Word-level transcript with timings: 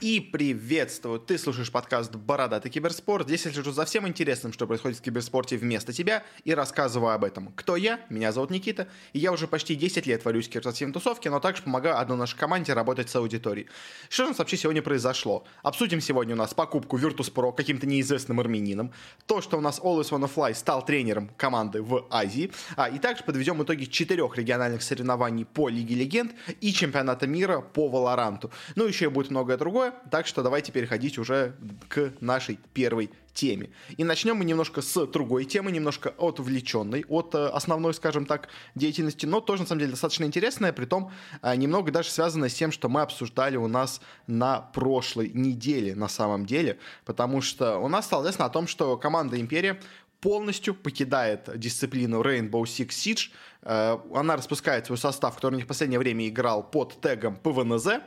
И 0.00 0.18
приветствую! 0.18 1.20
Ты 1.20 1.36
слушаешь 1.36 1.70
подкаст 1.70 2.14
«Бородатый 2.14 2.70
киберспорт». 2.70 3.26
Здесь 3.26 3.44
я 3.44 3.52
слежу 3.52 3.70
за 3.70 3.84
всем 3.84 4.08
интересным, 4.08 4.50
что 4.50 4.66
происходит 4.66 4.96
в 4.96 5.02
киберспорте 5.02 5.58
вместо 5.58 5.92
тебя, 5.92 6.22
и 6.44 6.54
рассказываю 6.54 7.12
об 7.12 7.22
этом. 7.22 7.52
Кто 7.54 7.76
я? 7.76 8.00
Меня 8.08 8.32
зовут 8.32 8.48
Никита, 8.48 8.88
и 9.12 9.18
я 9.18 9.30
уже 9.30 9.46
почти 9.46 9.74
10 9.74 10.06
лет 10.06 10.24
варюсь 10.24 10.46
в 10.46 10.48
киберспортивной 10.48 10.94
тусовке, 10.94 11.28
но 11.28 11.38
также 11.38 11.64
помогаю 11.64 11.98
одной 11.98 12.16
нашей 12.16 12.38
команде 12.38 12.72
работать 12.72 13.10
с 13.10 13.16
аудиторией. 13.16 13.68
Что 14.08 14.24
у 14.24 14.28
нас 14.28 14.38
вообще 14.38 14.56
сегодня 14.56 14.80
произошло? 14.80 15.44
Обсудим 15.62 16.00
сегодня 16.00 16.34
у 16.34 16.38
нас 16.38 16.54
покупку 16.54 16.96
Virtus.pro 16.96 17.54
каким-то 17.54 17.86
неизвестным 17.86 18.40
армянином, 18.40 18.94
то, 19.26 19.42
что 19.42 19.58
у 19.58 19.60
нас 19.60 19.80
Always 19.80 20.08
Wanna 20.08 20.32
Fly 20.34 20.54
стал 20.54 20.82
тренером 20.82 21.30
команды 21.36 21.82
в 21.82 22.06
Азии, 22.08 22.50
а, 22.74 22.88
и 22.88 22.98
также 22.98 23.22
подведем 23.22 23.62
итоги 23.62 23.84
четырех 23.84 24.34
региональных 24.38 24.82
соревнований 24.82 25.44
по 25.44 25.68
Лиге 25.68 25.94
Легенд 25.94 26.32
и 26.62 26.72
чемпионата 26.72 27.26
мира 27.26 27.60
по 27.60 27.90
Валоранту. 27.90 28.50
Ну, 28.76 28.86
еще 28.86 29.04
и 29.04 29.08
будет 29.08 29.30
многое 29.30 29.58
другое, 29.58 29.89
так 30.10 30.26
что 30.26 30.42
давайте 30.42 30.72
переходить 30.72 31.18
уже 31.18 31.54
к 31.88 32.12
нашей 32.20 32.58
первой 32.72 33.10
теме. 33.32 33.70
И 33.96 34.04
начнем 34.04 34.36
мы 34.36 34.44
немножко 34.44 34.82
с 34.82 35.06
другой 35.06 35.44
темы, 35.44 35.70
немножко 35.70 36.14
отвлеченной 36.18 37.04
от 37.08 37.34
э, 37.34 37.46
основной, 37.46 37.94
скажем 37.94 38.26
так, 38.26 38.48
деятельности, 38.74 39.26
но 39.26 39.40
тоже, 39.40 39.62
на 39.62 39.68
самом 39.68 39.80
деле, 39.80 39.92
достаточно 39.92 40.24
интересная, 40.24 40.72
при 40.72 40.84
том 40.84 41.12
э, 41.42 41.54
немного 41.56 41.92
даже 41.92 42.10
связанная 42.10 42.48
с 42.48 42.54
тем, 42.54 42.72
что 42.72 42.88
мы 42.88 43.02
обсуждали 43.02 43.56
у 43.56 43.68
нас 43.68 44.00
на 44.26 44.60
прошлой 44.60 45.30
неделе, 45.32 45.94
на 45.94 46.08
самом 46.08 46.44
деле, 46.46 46.78
потому 47.04 47.40
что 47.40 47.78
у 47.78 47.88
нас 47.88 48.06
стало 48.06 48.22
известно 48.22 48.44
о 48.44 48.50
том, 48.50 48.66
что 48.66 48.96
команда 48.96 49.40
Империя 49.40 49.80
полностью 50.20 50.74
покидает 50.74 51.48
дисциплину 51.58 52.22
Rainbow 52.22 52.62
Six 52.62 52.88
Siege. 52.88 53.30
Э, 53.62 53.98
она 54.14 54.36
распускает 54.36 54.86
свой 54.86 54.98
состав, 54.98 55.34
который 55.34 55.54
у 55.54 55.56
них 55.56 55.64
в 55.64 55.68
последнее 55.68 55.98
время 55.98 56.28
играл 56.28 56.62
под 56.62 57.00
тегом 57.00 57.36
ПВНЗ. 57.36 58.00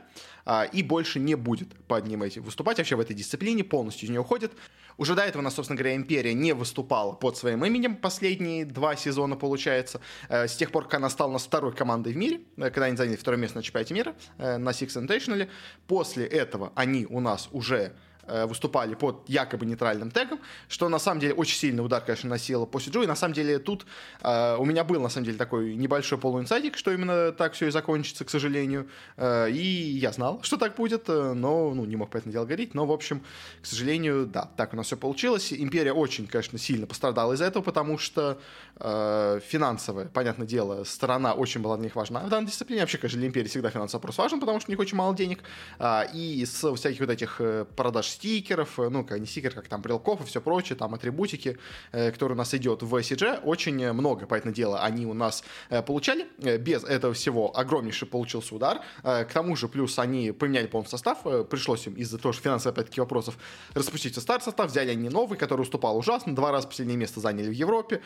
А, 0.46 0.66
и 0.66 0.84
больше 0.84 1.20
не 1.20 1.36
будет 1.36 1.74
под 1.88 2.06
ним 2.08 2.20
выступать 2.20 2.78
вообще 2.78 2.96
в 2.96 3.00
этой 3.00 3.16
дисциплине, 3.16 3.64
полностью 3.64 4.06
из 4.06 4.10
нее 4.10 4.20
уходит. 4.20 4.52
Уже 4.98 5.16
до 5.16 5.24
этого 5.24 5.42
у 5.42 5.44
нас, 5.44 5.56
собственно 5.56 5.78
говоря, 5.78 5.96
Империя 5.96 6.34
не 6.34 6.54
выступала 6.54 7.14
под 7.14 7.38
своим 7.38 7.64
именем 7.66 7.96
последние 7.96 8.66
два 8.66 8.96
сезона, 8.96 9.36
получается. 9.36 10.02
Э, 10.30 10.48
с 10.48 10.56
тех 10.56 10.72
пор, 10.72 10.84
как 10.86 10.96
она 10.96 11.10
стала 11.10 11.30
у 11.30 11.34
нас 11.34 11.44
второй 11.44 11.74
командой 11.74 12.14
в 12.14 12.18
мире, 12.18 12.42
э, 12.58 12.70
когда 12.70 12.86
они 12.86 12.98
заняли 12.98 13.16
второе 13.16 13.40
место 13.40 13.58
на 13.58 13.64
чемпионате 13.64 13.94
мира 13.94 14.16
э, 14.38 14.58
на 14.58 14.70
Six 14.70 15.02
Invitational. 15.02 15.50
После 15.88 16.26
этого 16.26 16.72
они 16.76 17.06
у 17.06 17.20
нас 17.20 17.50
уже 17.52 17.94
Э, 17.94 18.13
выступали 18.28 18.96
под 18.96 19.28
якобы 19.28 19.66
нейтральным 19.66 20.12
тегом, 20.12 20.40
что 20.70 20.90
на 20.90 21.00
самом 21.00 21.20
деле 21.20 21.34
очень 21.34 21.58
сильный 21.58 21.84
удар, 21.86 22.02
конечно, 22.02 22.30
носило 22.30 22.66
по 22.66 22.80
Сиджу, 22.80 23.04
и 23.04 23.08
на 23.08 23.16
самом 23.16 23.34
деле 23.34 23.60
тут 23.60 23.86
э, 24.22 24.56
у 24.58 24.66
меня 24.66 24.84
был, 24.84 25.02
на 25.02 25.10
самом 25.10 25.26
деле, 25.26 25.38
такой 25.38 25.76
небольшой 25.76 26.18
полуинсайдик, 26.18 26.78
что 26.78 26.92
именно 26.92 27.32
так 27.32 27.54
все 27.54 27.68
и 27.68 27.72
закончится, 27.72 28.26
к 28.26 28.30
сожалению, 28.30 28.88
э, 29.18 29.52
и 29.52 29.62
я 29.62 30.12
знал, 30.12 30.42
что 30.44 30.58
так 30.58 30.76
будет, 30.76 31.10
э, 31.10 31.34
но, 31.34 31.74
ну, 31.74 31.86
не 31.86 31.96
мог 31.96 32.10
по 32.10 32.18
этому 32.18 32.32
делу 32.32 32.46
говорить, 32.46 32.74
но, 32.74 32.86
в 32.86 32.92
общем, 32.92 33.24
к 33.62 33.66
сожалению, 33.66 34.26
да, 34.26 34.50
так 34.58 34.74
у 34.74 34.78
нас 34.78 34.88
все 34.88 34.98
получилось. 34.98 35.54
Империя 35.54 35.94
очень, 35.94 36.28
конечно, 36.28 36.58
сильно 36.58 36.88
пострадала 36.88 37.34
из-за 37.34 37.46
этого, 37.46 37.64
потому 37.64 37.98
что 37.98 38.40
э, 38.78 39.40
финансовая, 39.46 40.08
понятное 40.08 40.48
дело, 40.48 40.84
сторона 40.84 41.34
очень 41.34 41.62
была 41.62 41.78
для 41.78 41.86
них 41.86 41.96
важна 41.96 42.22
в 42.22 42.30
данной 42.30 42.48
дисциплине. 42.48 42.82
Вообще, 42.82 42.98
конечно, 42.98 43.20
для 43.20 43.28
Империи 43.28 43.48
всегда 43.48 43.70
финансовый 43.70 44.00
вопрос 44.00 44.18
важен, 44.18 44.40
потому 44.40 44.60
что 44.60 44.70
у 44.70 44.72
них 44.72 44.80
очень 44.80 44.98
мало 44.98 45.16
денег, 45.16 45.40
э, 45.80 46.04
и 46.14 46.46
с 46.46 46.74
всяких 46.76 47.00
вот 47.00 47.10
этих 47.10 47.36
э, 47.40 47.66
продаж 47.76 48.08
стикеров, 48.14 48.80
э, 48.80 48.90
ну, 48.90 49.06
не 49.18 49.26
стикер, 49.26 49.54
как 49.54 49.68
там 49.68 49.82
брелков 49.82 50.22
и 50.22 50.26
все 50.26 50.42
прочее, 50.42 50.78
там 50.78 50.94
атрибутики, 50.94 51.58
э, 51.92 52.12
которые 52.12 52.36
у 52.36 52.38
нас 52.38 52.54
идет 52.54 52.84
в 52.84 52.96
CG, 52.96 53.42
очень 53.44 53.92
много, 53.94 54.26
поэтому 54.26 54.54
дело, 54.54 54.82
они 54.82 55.06
у 55.06 55.14
нас 55.14 55.44
э, 55.70 55.82
получали. 55.82 56.28
Без 56.38 56.84
этого 56.84 57.14
всего 57.14 57.58
огромнейший 57.58 58.08
получился 58.08 58.56
удар. 58.56 58.82
К 59.02 59.28
тому 59.34 59.56
же, 59.56 59.68
плюс 59.68 60.00
они 60.00 60.32
поменяли 60.32 60.68
полностью 60.68 60.98
состав, 60.98 61.24
пришлось 61.50 61.88
им 61.88 61.94
из-за 61.96 62.18
того, 62.18 62.34
что 62.34 62.44
финансовых, 62.44 62.78
опять-таки, 62.78 63.02
вопросов 63.02 63.38
распустить 63.74 64.20
старый 64.20 64.42
состав, 64.42 64.70
взяли 64.70 64.92
они 64.92 65.10
новый, 65.10 65.38
который 65.38 65.62
уступал 65.62 65.98
ужасно, 65.98 66.36
два 66.36 66.52
раза 66.52 66.68
последнее 66.68 66.98
место 66.98 67.20
заняли 67.20 67.50
в 67.50 67.54
Европе, 67.54 68.02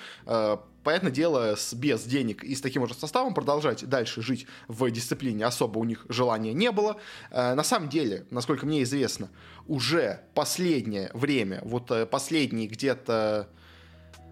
понятное 0.84 1.12
дело, 1.12 1.56
с, 1.56 1.74
без 1.74 2.04
денег 2.04 2.44
и 2.44 2.56
с 2.56 2.62
таким 2.62 2.88
же 2.88 2.94
составом 2.94 3.34
продолжать 3.34 3.88
дальше 3.88 4.22
жить 4.22 4.48
в 4.68 4.90
дисциплине 4.90 5.46
особо 5.46 5.80
у 5.80 5.84
них 5.84 6.06
желания 6.10 6.54
не 6.54 6.72
было. 6.72 6.98
На 7.32 7.64
самом 7.64 7.90
деле, 7.90 8.26
насколько 8.30 8.66
мне 8.66 8.84
известно, 8.84 9.30
уже 9.68 10.22
последнее 10.34 11.10
время, 11.14 11.62
вот 11.64 11.92
э, 11.92 12.06
последние 12.06 12.68
где-то 12.68 13.50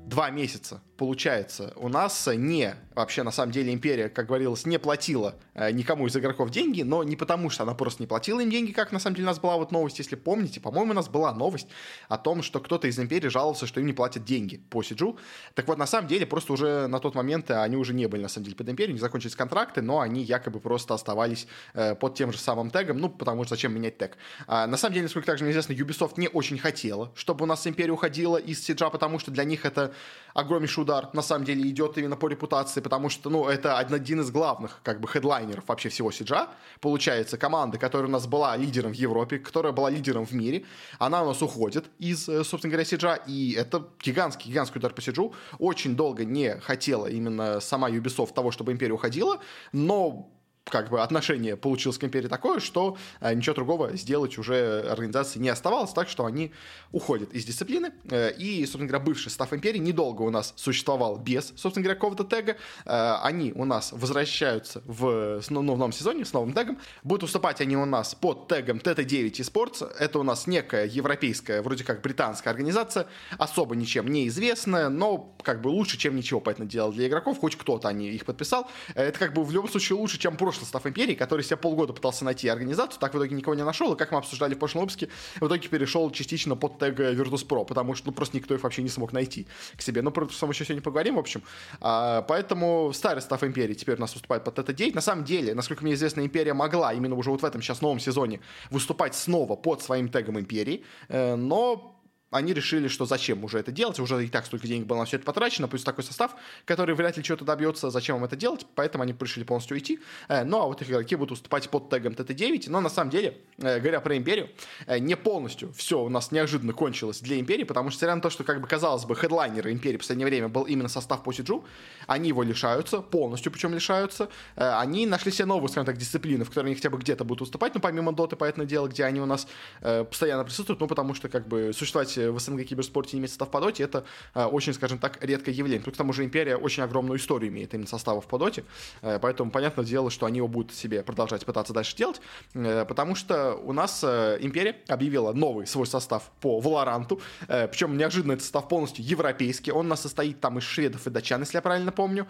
два 0.06 0.29
месяца 0.29 0.81
получается, 0.97 1.73
у 1.75 1.89
нас 1.89 2.28
не, 2.33 2.75
вообще 2.94 3.23
на 3.23 3.31
самом 3.31 3.51
деле 3.51 3.73
империя, 3.73 4.09
как 4.09 4.28
говорилось, 4.28 4.66
не 4.66 4.79
платила 4.79 5.35
э, 5.53 5.72
никому 5.72 6.07
из 6.07 6.16
игроков 6.16 6.50
деньги, 6.50 6.81
но 6.81 7.03
не 7.03 7.16
потому, 7.16 7.50
что 7.50 7.63
она 7.63 7.73
просто 7.73 8.03
не 8.03 8.07
платила 8.07 8.39
им 8.39 8.50
деньги, 8.50 8.72
как 8.72 8.91
на 8.91 9.00
самом 9.00 9.16
деле 9.16 9.28
у 9.28 9.31
нас 9.31 9.39
была 9.39 9.57
вот 9.57 9.72
новость, 9.72 10.00
если 10.00 10.16
помните, 10.16 10.61
по-моему, 10.61 10.91
у 10.91 10.95
нас 10.95 11.09
была 11.09 11.33
новость 11.33 11.67
о 12.07 12.17
том, 12.17 12.41
что 12.41 12.59
кто-то 12.59 12.88
из 12.88 12.97
империи 13.00 13.28
жаловался, 13.28 13.67
что 13.67 13.79
им 13.79 13.88
не 13.88 13.94
платят 13.94 14.23
деньги 14.23 14.57
по 14.69 14.83
Сиджу. 14.83 15.17
Так 15.53 15.67
вот, 15.67 15.78
на 15.78 15.88
самом 15.88 16.07
деле, 16.07 16.25
просто 16.25 16.53
уже 16.53 16.88
на 16.88 17.00
тот 17.00 17.16
момент 17.16 17.51
они 17.51 17.75
уже 17.75 17.94
не 17.94 18.07
были, 18.07 18.22
на 18.22 18.29
самом 18.29 18.45
деле, 18.45 18.56
под 18.56 18.69
империей, 18.69 18.94
не 18.94 19.00
закончились 19.00 19.35
контракты, 19.35 19.81
но 19.81 20.00
они 20.00 20.23
якобы 20.23 20.59
просто 20.59 20.94
оставались 20.94 21.47
э, 21.73 21.95
под 21.95 22.16
тем 22.16 22.31
же 22.31 22.38
самым 22.38 22.72
тегом, 22.72 22.97
ну, 22.97 23.09
потому 23.09 23.44
что 23.44 23.56
зачем 23.56 23.73
менять 23.73 23.97
тег. 23.97 24.17
А, 24.47 24.67
на 24.67 24.77
самом 24.77 24.94
деле, 24.94 25.03
насколько 25.03 25.27
также 25.27 25.44
мне 25.44 25.51
известно, 25.51 25.73
Ubisoft 25.73 26.13
не 26.17 26.29
очень 26.29 26.57
хотела, 26.57 27.12
чтобы 27.16 27.44
у 27.44 27.45
нас 27.47 27.67
империя 27.67 27.91
уходила 27.91 28.38
из 28.38 28.63
Сиджа, 28.63 28.89
потому 28.89 29.19
что 29.19 29.31
для 29.31 29.44
них 29.44 29.66
это 29.66 29.94
огромнейший 30.33 30.84
удар, 30.85 31.09
на 31.13 31.22
самом 31.22 31.46
деле, 31.46 31.69
идет 31.69 31.97
именно 31.97 32.16
по 32.16 32.28
репутации, 32.28 32.81
потому 32.81 33.09
что, 33.09 33.29
ну, 33.29 33.47
это 33.47 33.78
один 33.78 34.22
из 34.22 34.31
главных, 34.31 34.79
как 34.84 35.00
бы, 35.01 35.07
хедлайнеров 35.07 35.68
вообще 35.68 35.90
всего 35.90 36.12
Сиджа. 36.12 36.47
Получается, 36.79 37.38
команда, 37.38 37.78
которая 37.78 38.07
у 38.07 38.12
нас 38.12 38.28
была 38.28 38.56
лидером 38.57 38.91
в 38.91 38.95
Европе, 38.95 39.40
которая 39.40 39.74
была 39.74 39.90
лидером 39.90 40.25
в 40.25 40.31
мире, 40.31 40.63
она 41.00 41.24
у 41.24 41.28
нас 41.28 41.41
уходит 41.41 41.85
из, 42.00 42.29
э, 42.29 42.44
собственно 42.44 42.72
говоря, 42.72 42.85
Сиджа, 42.85 43.16
и 43.28 43.53
это 43.53 43.88
гигантский, 44.03 44.51
гигантский 44.51 44.79
удар 44.79 44.94
по 44.94 45.01
Сиджу. 45.01 45.34
Очень 45.59 45.95
долго 45.95 46.24
не 46.25 46.59
хотела 46.59 47.07
именно 47.07 47.59
сама 47.59 47.90
Ubisoft 47.90 48.34
того, 48.34 48.51
чтобы 48.51 48.72
Империя 48.72 48.94
уходила, 48.94 49.40
но 49.74 50.29
как 50.70 50.90
бы 50.90 51.02
отношение 51.02 51.56
получилось 51.56 51.98
к 51.98 52.03
империи 52.03 52.28
такое, 52.28 52.59
что 52.59 52.98
э, 53.22 53.34
ничего 53.34 53.56
другого 53.56 53.96
сделать 53.96 54.38
уже 54.38 54.81
организации 54.81 55.40
не 55.40 55.50
оставалось, 55.50 55.92
так 55.92 56.09
что 56.09 56.26
они 56.26 56.52
уходят 56.92 57.34
из 57.34 57.46
дисциплины. 57.46 57.92
Э, 58.09 58.31
и, 58.31 58.62
собственно 58.66 58.88
говоря, 58.88 59.06
бывший 59.06 59.30
состав 59.30 59.54
империи 59.54 59.78
недолго 59.78 60.24
у 60.24 60.31
нас 60.31 60.54
существовал 60.56 61.18
без, 61.18 61.54
собственно 61.56 61.84
говоря, 61.84 61.96
какого-то 61.96 62.24
тега. 62.24 62.58
Э, 62.86 63.18
они 63.22 63.54
у 63.54 63.66
нас 63.66 63.92
возвращаются 63.92 64.81
в, 64.86 65.42
ну, 65.50 65.59
в 65.59 65.64
новом 65.64 65.92
сезоне 65.92 66.25
с 66.25 66.34
новым 66.34 66.54
тегом. 66.54 66.80
Будут 67.04 67.24
уступать 67.24 67.62
они 67.62 67.78
у 67.78 67.86
нас 67.86 68.16
под 68.16 68.48
тегом 68.48 68.78
TT9 68.78 69.31
eSports. 69.34 69.88
Это 70.00 70.18
у 70.18 70.24
нас 70.24 70.48
некая 70.48 70.88
европейская, 70.88 71.62
вроде 71.62 71.84
как 71.84 72.02
британская 72.02 72.50
организация, 72.50 73.06
особо 73.38 73.75
ничем 73.75 74.08
не 74.08 74.28
известная, 74.30 74.90
но 74.90 75.36
как 75.44 75.62
бы 75.62 75.68
лучше, 75.68 75.98
чем 75.98 76.16
ничего, 76.16 76.40
поэтому 76.40 76.68
делал 76.68 76.92
для 76.92 77.08
игроков, 77.08 77.40
хоть 77.40 77.56
кто-то 77.56 77.88
они 77.88 78.09
их 78.09 78.25
подписал. 78.25 78.68
Это 78.96 79.20
как 79.20 79.34
бы 79.34 79.44
в 79.44 79.52
любом 79.52 79.70
случае 79.70 79.98
лучше, 79.98 80.18
чем 80.18 80.38
прошлый 80.38 80.55
прошлый 80.56 80.66
состав 80.66 80.86
Империи, 80.88 81.16
который 81.16 81.44
себя 81.44 81.58
полгода 81.58 81.94
пытался 81.94 82.24
найти 82.26 82.48
организацию, 82.48 83.00
так 83.00 83.14
в 83.14 83.18
итоге 83.18 83.36
никого 83.36 83.56
не 83.56 83.64
нашел, 83.64 83.94
и 83.94 83.98
как 83.98 84.12
мы 84.12 84.18
обсуждали 84.18 84.56
в 84.56 84.60
прошлом 84.60 84.82
выпуске, 84.82 85.10
в 85.40 85.48
итоге 85.48 85.68
перешел 85.68 86.10
частично 86.12 86.56
под 86.56 86.80
тег 86.80 86.98
Virtus.pro, 86.98 87.66
потому 87.66 87.96
что 87.96 88.08
ну, 88.08 88.14
просто 88.14 88.38
никто 88.38 88.56
их 88.56 88.64
вообще 88.64 88.82
не 88.82 88.90
смог 88.90 89.14
найти 89.14 89.48
к 89.76 89.82
себе. 89.82 90.02
Но 90.02 90.12
про 90.12 90.26
это 90.26 90.34
мы 90.46 90.54
еще 90.54 90.64
сегодня 90.64 90.82
поговорим, 90.82 91.16
в 91.16 91.20
общем. 91.20 91.44
А, 91.82 92.22
поэтому 92.22 92.92
старый 92.94 93.22
состав 93.22 93.44
Империи 93.44 93.74
теперь 93.74 93.96
у 93.96 94.00
нас 94.00 94.14
выступает 94.14 94.44
под 94.44 94.60
это 94.60 94.74
9 94.74 94.96
На 94.96 95.02
самом 95.02 95.26
деле, 95.26 95.54
насколько 95.54 95.84
мне 95.84 95.94
известно, 95.94 96.22
Империя 96.22 96.54
могла 96.54 96.94
именно 96.94 97.16
уже 97.16 97.32
вот 97.32 97.42
в 97.42 97.46
этом 97.46 97.62
сейчас 97.62 97.82
новом 97.82 98.00
сезоне 98.00 98.40
выступать 98.70 99.16
снова 99.16 99.56
под 99.56 99.82
своим 99.82 100.10
тегом 100.10 100.40
Империи, 100.40 100.84
э, 101.10 101.36
но 101.36 101.94
они 102.31 102.53
решили, 102.53 102.88
что 102.88 103.06
зачем 103.06 103.44
уже 103.44 103.59
это 103.59 103.72
делать, 103.72 104.00
уже 104.00 104.25
и 104.25 104.28
так 104.28 104.46
столько 104.46 104.68
денег 104.68 104.88
было 104.88 105.00
на 105.00 105.06
все 105.06 105.18
это 105.18 105.25
потрачено, 105.25 105.68
плюс 105.68 105.84
такой 105.84 106.03
состав, 106.03 106.36
который 106.66 106.96
вряд 106.96 107.18
ли 107.18 107.24
чего-то 107.24 107.46
добьется, 107.46 107.90
зачем 107.90 108.18
им 108.18 108.24
это 108.24 108.36
делать, 108.36 108.66
поэтому 108.75 109.03
они 109.03 109.16
решили 109.18 109.44
полностью 109.44 109.75
уйти. 109.75 110.00
Э, 110.28 110.44
ну, 110.44 110.62
а 110.62 110.66
вот 110.66 110.81
их 110.81 110.90
игроки 110.90 111.16
будут 111.16 111.34
уступать 111.34 111.69
под 111.69 111.90
тегом 111.90 112.13
ТТ-9, 112.13 112.66
но 112.68 112.81
на 112.81 112.90
самом 112.90 113.12
деле, 113.12 113.38
э, 113.58 113.80
говоря 113.80 114.02
про 114.02 114.18
Империю, 114.18 114.50
э, 114.88 114.97
не 115.00 115.16
полностью 115.16 115.72
все 115.74 116.01
у 116.01 116.10
нас 116.10 116.31
неожиданно 116.31 116.74
кончилось 116.74 117.22
для 117.22 117.39
Империи, 117.39 117.63
потому 117.63 117.89
что, 117.89 117.98
несмотря 117.98 118.16
на 118.16 118.22
то, 118.22 118.30
что, 118.30 118.44
как 118.44 118.60
бы 118.60 118.68
казалось 118.68 119.06
бы, 119.06 119.16
хедлайнеры 119.16 119.72
Империи 119.72 119.98
в 119.98 120.00
последнее 120.00 120.27
время 120.27 120.50
был 120.50 120.63
именно 120.63 120.89
состав 120.89 121.24
по 121.24 121.31
Сиджу, 121.31 121.63
они 122.07 122.30
его 122.30 122.44
лишаются, 122.44 123.01
полностью 123.01 123.51
причем 123.51 123.74
лишаются, 123.74 124.30
они 124.56 125.06
нашли 125.06 125.31
себе 125.31 125.45
новую, 125.45 125.69
скажем 125.69 125.86
так, 125.86 125.98
дисциплину, 125.98 126.44
в 126.44 126.50
которой 126.50 126.68
они 126.68 126.75
хотя 126.75 126.89
бы 126.89 126.98
где-то 126.98 127.24
будут 127.24 127.44
уступать, 127.44 127.74
ну, 127.75 127.81
помимо 127.81 128.12
Доты, 128.12 128.36
поэтому 128.36 128.66
дело, 128.66 128.88
где 128.88 129.06
они 129.06 129.22
у 129.22 129.25
нас 129.25 129.48
постоянно 129.81 130.44
присутствуют, 130.44 130.80
ну, 130.80 130.88
потому 130.88 131.13
что, 131.13 131.30
как 131.30 131.48
бы, 131.48 131.72
существовать 131.74 132.14
наблюдать 132.15 132.35
в 132.35 132.39
СНГ 132.39 132.65
киберспорте 132.65 133.17
иметь 133.17 133.29
состав 133.29 133.50
по 133.50 133.59
доте, 133.59 133.83
это 133.83 134.06
очень, 134.33 134.73
скажем 134.73 135.00
так, 135.00 135.23
редкое 135.23 135.51
явление. 135.51 135.83
Плюс 135.83 135.95
к 135.95 135.97
тому 135.97 136.13
же 136.13 136.23
Империя 136.23 136.57
очень 136.57 136.83
огромную 136.83 137.19
историю 137.19 137.51
имеет 137.51 137.73
именно 137.73 137.88
составов 137.88 138.25
по 138.25 138.38
доте, 138.38 138.63
поэтому 139.01 139.51
понятное 139.51 139.85
дело, 139.85 140.09
что 140.09 140.25
они 140.25 140.38
его 140.38 140.47
будут 140.47 140.73
себе 140.73 141.03
продолжать 141.03 141.45
пытаться 141.45 141.73
дальше 141.73 141.95
делать, 141.95 142.21
потому 142.53 143.15
что 143.15 143.56
у 143.56 143.73
нас 143.73 144.03
Империя 144.03 144.77
объявила 144.88 145.33
новый 145.33 145.67
свой 145.67 145.88
состав 145.88 146.31
по 146.41 146.59
Валоранту, 146.59 147.21
причем 147.47 147.97
неожиданно 147.97 148.33
этот 148.33 148.44
состав 148.44 148.67
полностью 148.67 149.06
европейский, 149.06 149.71
он 149.71 149.85
у 149.85 149.89
нас 149.89 150.01
состоит 150.01 150.39
там 150.39 150.57
из 150.57 150.63
шведов 150.63 151.07
и 151.07 151.09
датчан, 151.09 151.41
если 151.41 151.57
я 151.57 151.62
правильно 151.62 151.91
помню. 151.91 152.27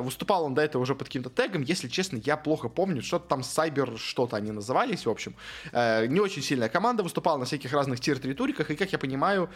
Выступал 0.00 0.44
он 0.44 0.54
до 0.54 0.62
этого 0.62 0.82
уже 0.82 0.94
под 0.94 1.08
каким-то 1.08 1.30
тегом, 1.30 1.62
если 1.62 1.88
честно, 1.88 2.20
я 2.24 2.36
плохо 2.36 2.68
помню, 2.68 3.02
что-то 3.02 3.28
там 3.28 3.42
Сайбер, 3.42 3.98
что-то 3.98 4.36
они 4.36 4.50
назывались, 4.50 5.06
в 5.06 5.10
общем. 5.10 5.34
Не 5.72 6.20
очень 6.20 6.42
сильная 6.42 6.68
команда 6.68 7.02
выступала 7.02 7.38
на 7.38 7.44
всяких 7.44 7.72
разных 7.72 8.00
тир-3 8.00 8.34
туриках, 8.34 8.70
и, 8.70 8.76
как 8.76 8.92
я 8.92 8.98
понимаю, 9.00 9.50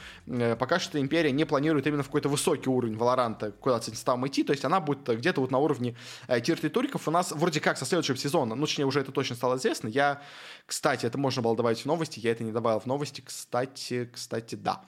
пока 0.59 0.81
что 0.81 1.01
Империя 1.01 1.31
не 1.31 1.45
планирует 1.45 1.87
именно 1.87 2.03
в 2.03 2.07
какой-то 2.07 2.29
высокий 2.29 2.69
уровень 2.69 2.97
Валоранта 2.97 3.53
куда-то 3.53 3.91
составом 3.91 4.27
идти, 4.27 4.43
то 4.43 4.53
есть 4.53 4.65
она 4.65 4.81
будет 4.81 5.09
где-то 5.09 5.41
вот 5.41 5.51
на 5.51 5.59
уровне 5.59 5.95
тир-3 6.29 6.69
туриков 6.71 7.07
у 7.07 7.11
нас 7.11 7.31
вроде 7.31 7.61
как 7.61 7.79
со 7.79 7.85
следующего 7.85 8.17
сезона, 8.17 8.55
ну, 8.55 8.67
точнее, 8.67 8.87
уже 8.87 9.01
это 9.01 9.13
точно 9.13 9.37
стало 9.37 9.57
известно. 9.57 9.89
Я, 9.89 10.23
кстати, 10.67 11.07
это 11.07 11.19
можно 11.19 11.43
было 11.43 11.55
добавить 11.55 11.83
в 11.83 11.87
новости, 11.87 12.19
я 12.19 12.33
это 12.33 12.43
не 12.43 12.53
добавил 12.53 12.81
в 12.81 12.87
новости, 12.87 13.21
кстати, 13.21 14.11
кстати, 14.13 14.55
да. 14.57 14.83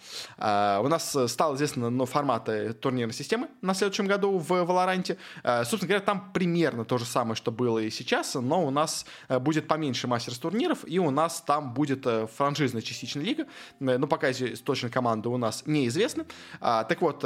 У 0.82 0.88
нас 0.88 1.17
стало 1.29 1.55
известно 1.55 1.91
но 1.91 2.06
форматы 2.06 2.73
турнирной 2.73 3.14
системы 3.14 3.49
на 3.61 3.75
следующем 3.75 4.06
году 4.06 4.38
в 4.38 4.49
Валоранте. 4.64 5.19
Собственно 5.44 5.88
говоря, 5.88 6.00
там 6.00 6.32
примерно 6.32 6.85
то 6.85 6.97
же 6.99 7.05
самое, 7.05 7.37
что 7.37 7.52
было 7.52 7.79
и 7.79 7.91
сейчас, 7.91 8.35
но 8.35 8.67
у 8.67 8.70
нас 8.70 9.05
будет 9.29 9.69
поменьше 9.69 10.06
мастерс 10.06 10.38
турниров, 10.38 10.79
и 10.87 10.99
у 10.99 11.11
нас 11.11 11.43
там 11.47 11.75
будет 11.75 12.06
франшизная 12.35 12.82
частичная 12.82 13.25
лига. 13.25 13.47
Ну, 13.79 14.06
пока 14.06 14.32
точно 14.64 14.90
команды 14.90 15.28
у 15.28 15.37
нас 15.37 15.62
неизвестны. 15.66 16.25
Так 16.60 17.00
вот, 17.00 17.25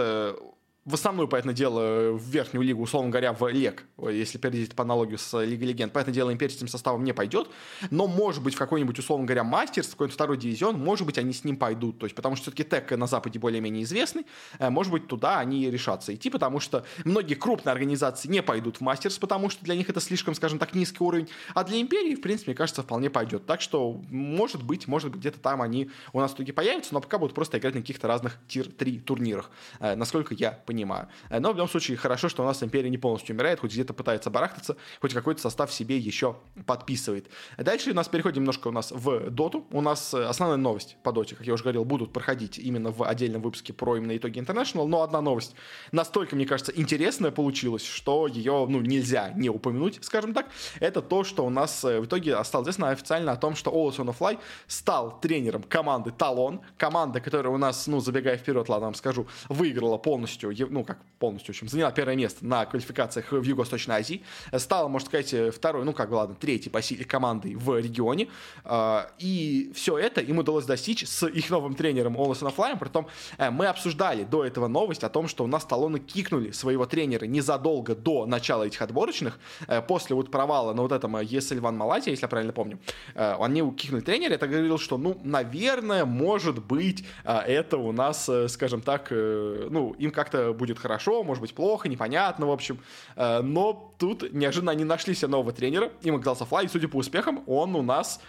в 0.90 0.94
основную, 0.94 1.28
понятное 1.28 1.54
дело, 1.54 2.12
в 2.12 2.28
верхнюю 2.28 2.64
лигу, 2.64 2.82
условно 2.82 3.10
говоря, 3.10 3.32
в 3.32 3.46
ЛЕК, 3.46 3.84
если 4.10 4.38
перейти 4.38 4.74
по 4.74 4.82
аналогию 4.82 5.18
с 5.18 5.40
Лигой 5.42 5.68
Легенд, 5.68 5.92
понятное 5.92 6.14
дело, 6.14 6.32
Империя 6.32 6.52
с 6.52 6.56
этим 6.56 6.68
составом 6.68 7.04
не 7.04 7.12
пойдет, 7.12 7.48
но, 7.90 8.06
может 8.06 8.42
быть, 8.42 8.54
в 8.54 8.58
какой-нибудь, 8.58 8.98
условно 8.98 9.26
говоря, 9.26 9.44
мастерс, 9.44 9.86
в 9.88 9.90
какой-нибудь 9.92 10.14
второй 10.14 10.36
дивизион, 10.36 10.78
может 10.78 11.06
быть, 11.06 11.18
они 11.18 11.32
с 11.32 11.44
ним 11.44 11.56
пойдут, 11.56 11.98
то 11.98 12.06
есть, 12.06 12.16
потому 12.16 12.36
что 12.36 12.44
все-таки 12.44 12.64
ТЭК 12.64 12.98
на 12.98 13.06
Западе 13.06 13.38
более-менее 13.38 13.84
известный, 13.84 14.26
э, 14.58 14.68
может 14.70 14.92
быть, 14.92 15.06
туда 15.06 15.38
они 15.38 15.70
решатся 15.70 16.14
идти, 16.14 16.28
потому 16.28 16.60
что 16.60 16.84
многие 17.04 17.34
крупные 17.34 17.72
организации 17.72 18.28
не 18.28 18.42
пойдут 18.42 18.78
в 18.78 18.80
мастерс, 18.80 19.18
потому 19.18 19.48
что 19.48 19.64
для 19.64 19.76
них 19.76 19.88
это 19.88 20.00
слишком, 20.00 20.34
скажем 20.34 20.58
так, 20.58 20.74
низкий 20.74 21.02
уровень, 21.02 21.28
а 21.54 21.64
для 21.64 21.80
Империи, 21.80 22.14
в 22.14 22.20
принципе, 22.20 22.50
мне 22.50 22.56
кажется, 22.56 22.82
вполне 22.82 23.10
пойдет, 23.10 23.46
так 23.46 23.60
что, 23.60 24.00
может 24.10 24.62
быть, 24.62 24.88
может 24.88 25.10
быть, 25.10 25.20
где-то 25.20 25.38
там 25.40 25.62
они 25.62 25.90
у 26.12 26.20
нас 26.20 26.32
в 26.32 26.34
итоге 26.34 26.52
появятся, 26.52 26.94
но 26.94 27.00
пока 27.00 27.18
будут 27.18 27.34
просто 27.34 27.58
играть 27.58 27.74
на 27.74 27.80
каких-то 27.80 28.08
разных 28.08 28.38
тир-3 28.48 29.00
турнирах, 29.00 29.50
э, 29.78 29.94
насколько 29.94 30.34
я 30.34 30.52
понимаю. 30.52 30.79
Э, 31.28 31.40
но 31.40 31.52
в 31.52 31.56
любом 31.56 31.68
случае 31.68 31.96
хорошо, 31.96 32.28
что 32.28 32.42
у 32.42 32.46
нас 32.46 32.62
империя 32.62 32.90
не 32.90 32.98
полностью 32.98 33.34
умирает, 33.34 33.60
хоть 33.60 33.72
где-то 33.72 33.92
пытается 33.92 34.30
барахтаться, 34.30 34.76
хоть 35.00 35.14
какой-то 35.14 35.40
состав 35.40 35.72
себе 35.72 35.98
еще 35.98 36.36
подписывает. 36.66 37.28
Дальше 37.56 37.90
у 37.90 37.94
нас 37.94 38.08
переходим 38.08 38.42
немножко 38.42 38.68
у 38.68 38.72
нас 38.72 38.90
в 38.90 39.30
доту. 39.30 39.66
У 39.70 39.80
нас 39.80 40.14
э, 40.14 40.24
основная 40.24 40.58
новость 40.58 40.96
по 41.02 41.12
доте, 41.12 41.36
как 41.36 41.46
я 41.46 41.54
уже 41.54 41.62
говорил, 41.62 41.84
будут 41.84 42.12
проходить 42.12 42.58
именно 42.58 42.90
в 42.90 43.06
отдельном 43.06 43.42
выпуске 43.42 43.72
про 43.72 43.96
именно 43.96 44.16
итоги 44.16 44.40
International, 44.40 44.86
но 44.86 45.02
одна 45.02 45.20
новость 45.20 45.54
настолько, 45.92 46.36
мне 46.36 46.46
кажется, 46.46 46.72
интересная 46.74 47.30
получилась, 47.30 47.84
что 47.84 48.26
ее, 48.26 48.66
ну, 48.68 48.80
нельзя 48.80 49.32
не 49.36 49.48
упомянуть, 49.48 49.98
скажем 50.02 50.34
так. 50.34 50.46
Это 50.80 51.02
то, 51.02 51.24
что 51.24 51.44
у 51.44 51.50
нас 51.50 51.84
э, 51.84 52.00
в 52.00 52.06
итоге 52.06 52.42
стало 52.44 52.62
известно 52.62 52.90
официально 52.90 53.32
о 53.32 53.36
том, 53.36 53.54
что 53.54 53.70
on 53.70 54.16
Fly 54.18 54.38
стал 54.66 55.20
тренером 55.20 55.62
команды 55.62 56.10
Талон, 56.10 56.60
команда, 56.76 57.20
которая 57.20 57.52
у 57.52 57.58
нас, 57.58 57.86
ну, 57.86 58.00
забегая 58.00 58.36
вперед, 58.36 58.68
ладно, 58.68 58.86
вам 58.86 58.94
скажу, 58.94 59.26
выиграла 59.48 59.98
полностью, 59.98 60.50
ну, 60.68 60.84
как 60.84 60.98
полностью 61.18 61.54
в 61.54 61.56
общем, 61.56 61.68
заняла 61.68 61.90
первое 61.92 62.16
место 62.16 62.44
на 62.44 62.64
квалификациях 62.66 63.32
в 63.32 63.42
Юго-Восточной 63.42 63.96
Азии, 63.96 64.22
стала, 64.56 64.88
можно 64.88 65.06
сказать, 65.06 65.54
второй, 65.54 65.84
ну 65.84 65.92
как 65.92 66.10
бы, 66.10 66.14
ладно, 66.14 66.34
третьей 66.34 66.70
по 66.70 66.82
силе 66.82 67.04
командой 67.04 67.54
в 67.54 67.78
регионе, 67.78 68.28
а, 68.64 69.10
и 69.18 69.72
все 69.74 69.98
это 69.98 70.20
им 70.20 70.38
удалось 70.38 70.64
достичь 70.64 71.06
с 71.06 71.26
их 71.26 71.50
новым 71.50 71.74
тренером 71.74 72.16
Оласом 72.16 72.50
Флайм, 72.50 72.78
притом 72.78 73.06
э, 73.38 73.50
мы 73.50 73.66
обсуждали 73.66 74.24
до 74.24 74.44
этого 74.44 74.66
новость 74.68 75.04
о 75.04 75.08
том, 75.08 75.28
что 75.28 75.44
у 75.44 75.46
нас 75.46 75.64
талоны 75.64 75.98
кикнули 75.98 76.50
своего 76.50 76.86
тренера 76.86 77.24
незадолго 77.26 77.94
до 77.94 78.26
начала 78.26 78.64
этих 78.64 78.82
отборочных, 78.82 79.38
э, 79.68 79.80
после 79.82 80.16
вот 80.16 80.30
провала 80.30 80.72
на 80.72 80.82
вот 80.82 80.92
этом 80.92 81.16
ESL 81.16 81.60
One 81.60 81.76
Малайзия, 81.76 82.10
если 82.10 82.24
я 82.24 82.28
правильно 82.28 82.52
помню, 82.52 82.78
э, 83.14 83.36
они 83.38 83.68
кикнули 83.72 84.00
тренера, 84.00 84.34
это 84.34 84.48
говорил, 84.48 84.78
что, 84.78 84.98
ну, 84.98 85.20
наверное, 85.22 86.04
может 86.04 86.64
быть, 86.64 87.04
это 87.24 87.76
у 87.76 87.92
нас, 87.92 88.28
скажем 88.48 88.80
так, 88.80 89.10
ну, 89.10 89.94
им 89.98 90.10
как-то 90.10 90.49
будет 90.52 90.78
хорошо, 90.78 91.22
может 91.22 91.40
быть, 91.40 91.54
плохо, 91.54 91.88
непонятно, 91.88 92.46
в 92.46 92.50
общем. 92.50 92.78
Э, 93.16 93.40
но 93.40 93.94
тут 93.98 94.32
неожиданно 94.32 94.72
они 94.72 94.84
нашли 94.84 95.14
себе 95.14 95.28
нового 95.28 95.52
тренера, 95.52 95.92
им 96.02 96.16
оказался 96.16 96.44
Флай, 96.44 96.66
и, 96.66 96.68
судя 96.68 96.88
по 96.88 96.96
успехам, 96.96 97.42
он 97.46 97.74
у 97.76 97.82
нас 97.82 98.20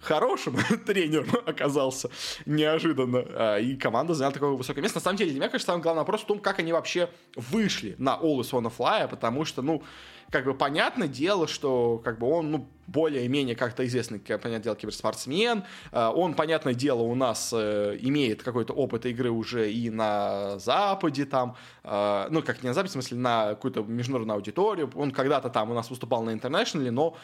хорошим 0.00 0.56
тренером 0.86 1.28
оказался 1.46 2.10
неожиданно. 2.46 3.24
Э, 3.26 3.60
и 3.62 3.76
команда 3.76 4.14
заняла 4.14 4.32
такое 4.32 4.50
высокое 4.50 4.82
место. 4.82 4.98
На 4.98 5.02
самом 5.02 5.16
деле, 5.16 5.30
для 5.30 5.40
меня, 5.40 5.48
конечно, 5.48 5.72
самый 5.72 5.82
главный 5.82 6.00
вопрос 6.00 6.22
в 6.22 6.26
том, 6.26 6.38
как 6.38 6.58
они 6.58 6.72
вообще 6.72 7.10
вышли 7.36 7.96
на 7.98 8.18
All 8.20 8.38
is 8.40 8.50
One 8.50 8.72
Fly, 8.76 9.08
потому 9.08 9.44
что, 9.44 9.62
ну, 9.62 9.82
как 10.30 10.44
бы 10.44 10.54
понятное 10.54 11.08
дело, 11.08 11.46
что 11.46 12.00
как 12.04 12.18
бы 12.18 12.28
он, 12.28 12.50
ну, 12.50 12.68
более-менее 12.86 13.56
как-то 13.56 13.86
известный, 13.86 14.18
понятное 14.18 14.58
дело, 14.58 14.76
киберспортсмен. 14.76 15.64
Э, 15.92 16.08
он, 16.14 16.34
понятное 16.34 16.74
дело, 16.74 17.02
у 17.02 17.14
нас 17.14 17.50
э, 17.52 17.96
имеет 18.00 18.42
какой-то 18.42 18.72
опыт 18.72 19.06
игры 19.06 19.30
уже 19.30 19.72
и 19.72 19.90
на 19.90 20.58
Западе 20.58 21.24
там, 21.24 21.56
э, 21.82 22.26
ну, 22.30 22.42
как 22.42 22.62
не 22.62 22.68
на 22.68 22.74
Западе, 22.74 22.90
в 22.90 22.92
смысле, 22.92 23.18
на 23.18 23.48
какую-то 23.50 23.82
международную 23.82 24.36
аудиторию. 24.36 24.90
Он 24.94 25.10
когда-то 25.10 25.48
там 25.50 25.70
у 25.70 25.74
нас 25.74 25.90
выступал 25.90 26.22
на 26.22 26.32
интернешнале, 26.32 26.90
но 26.90 27.16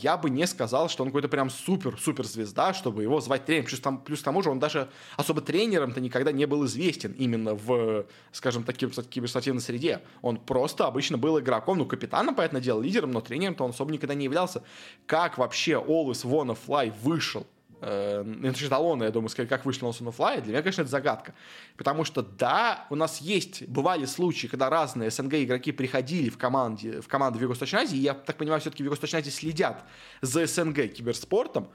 я 0.00 0.16
бы 0.16 0.30
не 0.30 0.46
сказал, 0.46 0.88
что 0.88 1.02
он 1.02 1.08
какой-то 1.08 1.28
прям 1.28 1.50
супер-супер 1.50 2.26
звезда, 2.26 2.74
чтобы 2.74 3.02
его 3.02 3.20
звать 3.20 3.44
тренером. 3.44 3.66
Плюс, 3.66 3.80
там, 3.80 3.98
плюс 3.98 4.20
к 4.20 4.24
тому 4.24 4.42
же 4.42 4.50
он 4.50 4.58
даже 4.58 4.88
особо 5.16 5.40
тренером-то 5.40 6.00
никогда 6.00 6.32
не 6.32 6.46
был 6.46 6.64
известен 6.66 7.12
именно 7.12 7.54
в, 7.54 8.06
скажем 8.32 8.64
так, 8.64 8.76
киберспортивной 8.76 9.60
среде. 9.60 10.00
Он 10.22 10.36
просто 10.36 10.86
обычно 10.86 11.18
был 11.18 11.38
игроком, 11.38 11.78
ну, 11.78 11.86
капитаном, 11.86 12.34
понятное 12.34 12.60
дело, 12.60 12.80
лидером, 12.80 13.10
но 13.12 13.20
тренером-то 13.20 13.64
он 13.64 13.70
особо 13.70 13.92
никогда 13.92 14.14
не 14.14 14.24
являлся 14.24 14.62
как 15.10 15.38
вообще 15.38 15.72
Always 15.72 16.24
Wanna 16.24 16.56
Fly 16.56 16.92
вышел 17.02 17.44
э, 17.80 18.22
насчет 18.22 18.70
Алона, 18.70 19.02
я 19.02 19.10
думаю, 19.10 19.28
сказать, 19.28 19.48
как 19.48 19.64
вышел 19.64 19.88
он 19.88 19.94
на 19.98 20.10
Fly, 20.10 20.40
для 20.40 20.52
меня, 20.52 20.62
конечно, 20.62 20.82
это 20.82 20.90
загадка. 20.90 21.34
Потому 21.76 22.04
что, 22.04 22.22
да, 22.22 22.86
у 22.90 22.94
нас 22.94 23.20
есть, 23.20 23.66
бывали 23.66 24.04
случаи, 24.04 24.46
когда 24.46 24.70
разные 24.70 25.10
СНГ 25.10 25.34
игроки 25.34 25.72
приходили 25.72 26.28
в, 26.28 26.38
команде, 26.38 27.00
в 27.00 27.08
команду 27.08 27.40
в 27.40 27.42
Юго-Восточной 27.42 27.80
Азии, 27.80 27.96
и 27.96 28.02
я 28.02 28.14
так 28.14 28.36
понимаю, 28.36 28.60
все-таки 28.60 28.84
в 28.84 28.86
Юго-Восточной 28.86 29.18
Азии 29.18 29.30
следят 29.30 29.82
за 30.22 30.46
СНГ 30.46 30.92
киберспортом, 30.92 31.70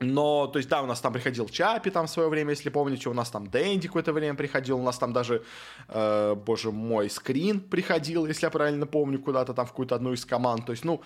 но, 0.00 0.46
то 0.48 0.58
есть, 0.58 0.68
да, 0.68 0.82
у 0.82 0.86
нас 0.86 1.00
там 1.00 1.12
приходил 1.12 1.48
Чапи 1.48 1.90
там 1.90 2.06
в 2.06 2.10
свое 2.10 2.28
время, 2.28 2.50
если 2.50 2.68
помните, 2.68 3.08
у 3.08 3.14
нас 3.14 3.30
там 3.30 3.48
Дэнди 3.48 3.86
какое-то 3.86 4.12
время 4.12 4.34
приходил, 4.34 4.78
у 4.78 4.82
нас 4.82 4.98
там 4.98 5.12
даже, 5.12 5.44
э, 5.88 6.34
боже 6.34 6.72
мой, 6.72 7.08
Скрин 7.08 7.60
приходил, 7.60 8.26
если 8.26 8.46
я 8.46 8.50
правильно 8.50 8.86
помню, 8.86 9.20
куда-то 9.20 9.54
там 9.54 9.66
в 9.66 9.70
какую-то 9.70 9.94
одну 9.94 10.12
из 10.12 10.24
команд. 10.24 10.66
То 10.66 10.72
есть, 10.72 10.84
ну, 10.84 11.00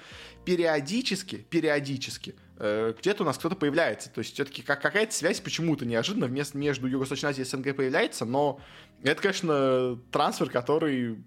периодически, 0.45 1.37
периодически 1.37 2.35
э, 2.59 2.95
где-то 2.99 3.23
у 3.23 3.27
нас 3.27 3.37
кто-то 3.39 3.57
появляется. 3.57 4.11
То 4.11 4.21
есть, 4.21 4.35
все-таки 4.35 4.63
как, 4.63 4.81
какая-то 4.81 5.13
связь 5.13 5.41
почему-то 5.41 5.85
неожиданно 5.85 6.27
вместо, 6.27 6.57
между 6.57 6.87
Юго-Восточной 6.87 7.31
Азией 7.31 7.47
и 7.47 7.49
СНГ 7.49 7.77
появляется, 7.77 8.25
но 8.25 8.59
это, 9.03 9.21
конечно, 9.21 9.99
трансфер, 10.11 10.51
который 10.51 11.23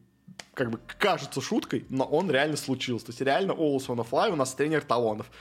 как 0.53 0.71
бы 0.71 0.79
кажется 0.97 1.41
шуткой, 1.41 1.85
но 1.89 2.05
он 2.05 2.29
реально 2.29 2.57
случился. 2.57 3.07
То 3.07 3.11
есть 3.11 3.21
реально 3.21 3.51
on 3.51 3.79
Fly 3.79 4.31
у 4.31 4.35
нас 4.35 4.53
тренер 4.53 4.81
талонов 4.81 5.31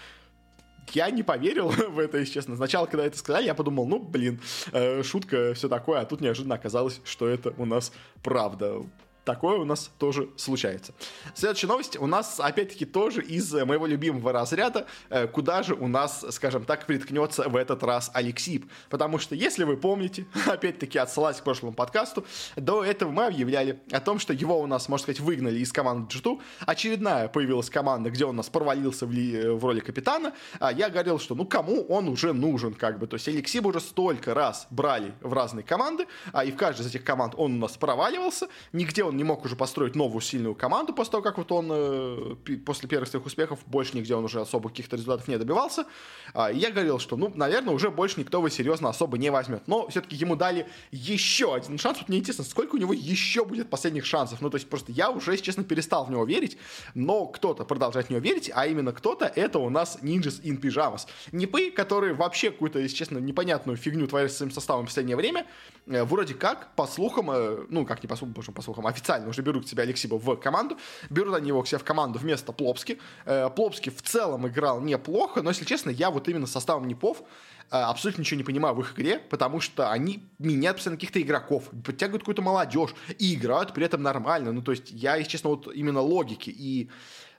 я 0.92 1.10
не 1.10 1.22
поверил 1.22 1.68
в 1.90 1.98
это, 1.98 2.18
если 2.18 2.34
честно. 2.34 2.56
Сначала, 2.56 2.86
когда 2.86 3.04
это 3.04 3.16
сказали, 3.18 3.46
я 3.46 3.54
подумал, 3.54 3.86
ну, 3.86 3.98
блин, 3.98 4.40
э, 4.72 5.02
шутка, 5.02 5.54
все 5.54 5.68
такое, 5.68 6.00
а 6.00 6.04
тут 6.04 6.20
неожиданно 6.20 6.54
оказалось, 6.54 7.00
что 7.04 7.28
это 7.28 7.54
у 7.58 7.64
нас 7.64 7.92
правда 8.22 8.82
такое 9.30 9.58
у 9.58 9.64
нас 9.64 9.90
тоже 9.98 10.28
случается. 10.36 10.92
Следующая 11.34 11.68
новость 11.68 11.96
у 11.96 12.06
нас, 12.06 12.40
опять-таки, 12.40 12.84
тоже 12.84 13.22
из 13.22 13.52
моего 13.52 13.86
любимого 13.86 14.32
разряда, 14.32 14.86
э, 15.08 15.28
куда 15.28 15.62
же 15.62 15.74
у 15.74 15.86
нас, 15.86 16.24
скажем 16.30 16.64
так, 16.64 16.86
приткнется 16.86 17.48
в 17.48 17.54
этот 17.54 17.84
раз 17.84 18.10
Алексип. 18.12 18.66
Потому 18.88 19.18
что, 19.20 19.36
если 19.36 19.62
вы 19.62 19.76
помните, 19.76 20.26
опять-таки, 20.46 20.98
отсылаясь 20.98 21.36
к 21.36 21.44
прошлому 21.44 21.72
подкасту, 21.72 22.26
до 22.56 22.82
этого 22.82 23.12
мы 23.12 23.26
объявляли 23.26 23.80
о 23.92 24.00
том, 24.00 24.18
что 24.18 24.32
его 24.32 24.60
у 24.60 24.66
нас, 24.66 24.88
можно 24.88 25.04
сказать, 25.04 25.20
выгнали 25.20 25.60
из 25.60 25.72
команды 25.72 26.12
G2. 26.12 26.40
Очередная 26.66 27.28
появилась 27.28 27.70
команда, 27.70 28.10
где 28.10 28.24
он 28.24 28.30
у 28.30 28.38
нас 28.38 28.48
провалился 28.48 29.06
в, 29.06 29.12
ли, 29.12 29.48
в 29.48 29.64
роли 29.64 29.78
капитана. 29.78 30.32
А 30.58 30.72
я 30.72 30.90
говорил, 30.90 31.20
что 31.20 31.36
ну 31.36 31.44
кому 31.44 31.82
он 31.82 32.08
уже 32.08 32.32
нужен, 32.32 32.74
как 32.74 32.98
бы. 32.98 33.06
То 33.06 33.14
есть 33.14 33.28
Алексип 33.28 33.64
уже 33.66 33.78
столько 33.78 34.34
раз 34.34 34.66
брали 34.70 35.14
в 35.20 35.32
разные 35.32 35.62
команды, 35.62 36.06
а 36.32 36.44
и 36.44 36.50
в 36.50 36.56
каждой 36.56 36.80
из 36.82 36.88
этих 36.88 37.04
команд 37.04 37.34
он 37.36 37.54
у 37.54 37.58
нас 37.58 37.76
проваливался, 37.76 38.48
нигде 38.72 39.04
он 39.04 39.19
не 39.20 39.24
мог 39.24 39.44
уже 39.44 39.54
построить 39.54 39.94
новую 39.96 40.22
сильную 40.22 40.54
команду 40.54 40.94
после 40.94 41.10
того, 41.10 41.22
как 41.22 41.36
вот 41.36 41.52
он 41.52 41.68
э, 41.70 42.56
после 42.64 42.88
первых 42.88 43.06
своих 43.06 43.26
успехов 43.26 43.58
больше 43.66 43.94
нигде 43.94 44.14
он 44.14 44.24
уже 44.24 44.40
особо 44.40 44.70
каких-то 44.70 44.96
результатов 44.96 45.28
не 45.28 45.36
добивался. 45.36 45.84
А, 46.32 46.50
я 46.50 46.70
говорил, 46.70 46.98
что, 46.98 47.18
ну, 47.18 47.30
наверное, 47.34 47.74
уже 47.74 47.90
больше 47.90 48.18
никто 48.18 48.38
его 48.38 48.48
серьезно 48.48 48.88
особо 48.88 49.18
не 49.18 49.30
возьмет. 49.30 49.62
Но 49.66 49.88
все-таки 49.88 50.16
ему 50.16 50.36
дали 50.36 50.66
еще 50.90 51.54
один 51.54 51.76
шанс. 51.76 51.98
Вот 51.98 52.08
мне 52.08 52.18
интересно, 52.18 52.44
сколько 52.44 52.76
у 52.76 52.78
него 52.78 52.94
еще 52.94 53.44
будет 53.44 53.68
последних 53.68 54.06
шансов. 54.06 54.40
Ну, 54.40 54.48
то 54.48 54.56
есть 54.56 54.70
просто 54.70 54.90
я 54.92 55.10
уже, 55.10 55.32
если 55.32 55.44
честно, 55.44 55.64
перестал 55.64 56.06
в 56.06 56.10
него 56.10 56.24
верить, 56.24 56.56
но 56.94 57.26
кто-то 57.26 57.64
продолжает 57.64 58.06
в 58.06 58.10
него 58.10 58.22
верить, 58.22 58.50
а 58.54 58.66
именно 58.66 58.92
кто-то 58.92 59.26
это 59.26 59.58
у 59.58 59.68
нас 59.68 59.98
Ninjas 60.00 60.40
in 60.42 60.58
Pyjamas. 60.58 61.06
Непы, 61.30 61.70
которые 61.70 62.14
вообще 62.14 62.50
какую-то, 62.50 62.78
если 62.78 62.96
честно, 62.96 63.18
непонятную 63.18 63.76
фигню 63.76 64.06
творят 64.06 64.32
с 64.32 64.38
своим 64.38 64.50
составом 64.50 64.86
в 64.86 64.88
последнее 64.88 65.16
время, 65.16 65.46
э, 65.86 66.04
вроде 66.04 66.32
как, 66.32 66.74
по 66.74 66.86
слухам, 66.86 67.30
э, 67.30 67.66
ну, 67.68 67.84
как 67.84 68.02
не 68.02 68.08
по 68.08 68.16
слухам, 68.16 68.54
по 68.54 68.62
слухам, 68.62 68.86
официально 69.00 69.28
уже 69.28 69.42
берут 69.42 69.64
к 69.64 69.68
себе 69.68 69.82
Алексиба 69.82 70.16
в 70.16 70.36
команду, 70.36 70.76
берут 71.08 71.34
они 71.34 71.48
его 71.48 71.62
к 71.62 71.68
себе 71.68 71.78
в 71.78 71.84
команду 71.84 72.18
вместо 72.18 72.52
Плопски. 72.52 72.98
Э, 73.24 73.48
Плопски 73.50 73.90
в 73.90 74.02
целом 74.02 74.46
играл 74.46 74.80
неплохо, 74.80 75.42
но, 75.42 75.50
если 75.50 75.64
честно, 75.64 75.90
я 75.90 76.10
вот 76.10 76.28
именно 76.28 76.46
составом 76.46 76.86
Непов 76.86 77.22
абсолютно 77.70 78.22
ничего 78.22 78.38
не 78.38 78.44
понимаю 78.44 78.74
в 78.74 78.80
их 78.80 78.94
игре, 78.94 79.20
потому 79.30 79.60
что 79.60 79.90
они 79.90 80.24
меняют 80.38 80.78
постоянно 80.78 80.96
каких-то 80.96 81.22
игроков, 81.22 81.70
подтягивают 81.84 82.22
какую-то 82.22 82.42
молодежь 82.42 82.94
и 83.18 83.34
играют 83.34 83.72
при 83.74 83.84
этом 83.84 84.02
нормально. 84.02 84.52
Ну, 84.52 84.60
то 84.60 84.72
есть 84.72 84.90
я, 84.90 85.16
если 85.16 85.30
честно, 85.30 85.50
вот 85.50 85.72
именно 85.72 86.00
логики 86.00 86.50
и 86.50 86.90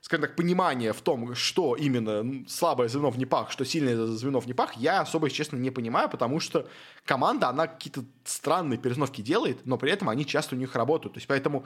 скажем 0.02 0.26
так, 0.26 0.36
понимание 0.36 0.92
в 0.92 1.00
том, 1.00 1.34
что 1.36 1.76
именно 1.76 2.44
слабое 2.48 2.88
звено 2.88 3.10
в 3.10 3.18
НИПах, 3.18 3.52
что 3.52 3.64
сильное 3.64 4.06
звено 4.06 4.40
в 4.40 4.46
НИПах, 4.48 4.76
я 4.76 5.00
особо, 5.00 5.30
честно, 5.30 5.56
не 5.56 5.70
понимаю, 5.70 6.10
потому 6.10 6.40
что 6.40 6.68
команда, 7.04 7.48
она 7.48 7.68
какие-то 7.68 8.04
странные 8.24 8.78
перестановки 8.78 9.22
делает, 9.22 9.64
но 9.64 9.78
при 9.78 9.92
этом 9.92 10.08
они 10.08 10.26
часто 10.26 10.56
у 10.56 10.58
них 10.58 10.74
работают. 10.74 11.14
То 11.14 11.18
есть 11.18 11.28
поэтому, 11.28 11.64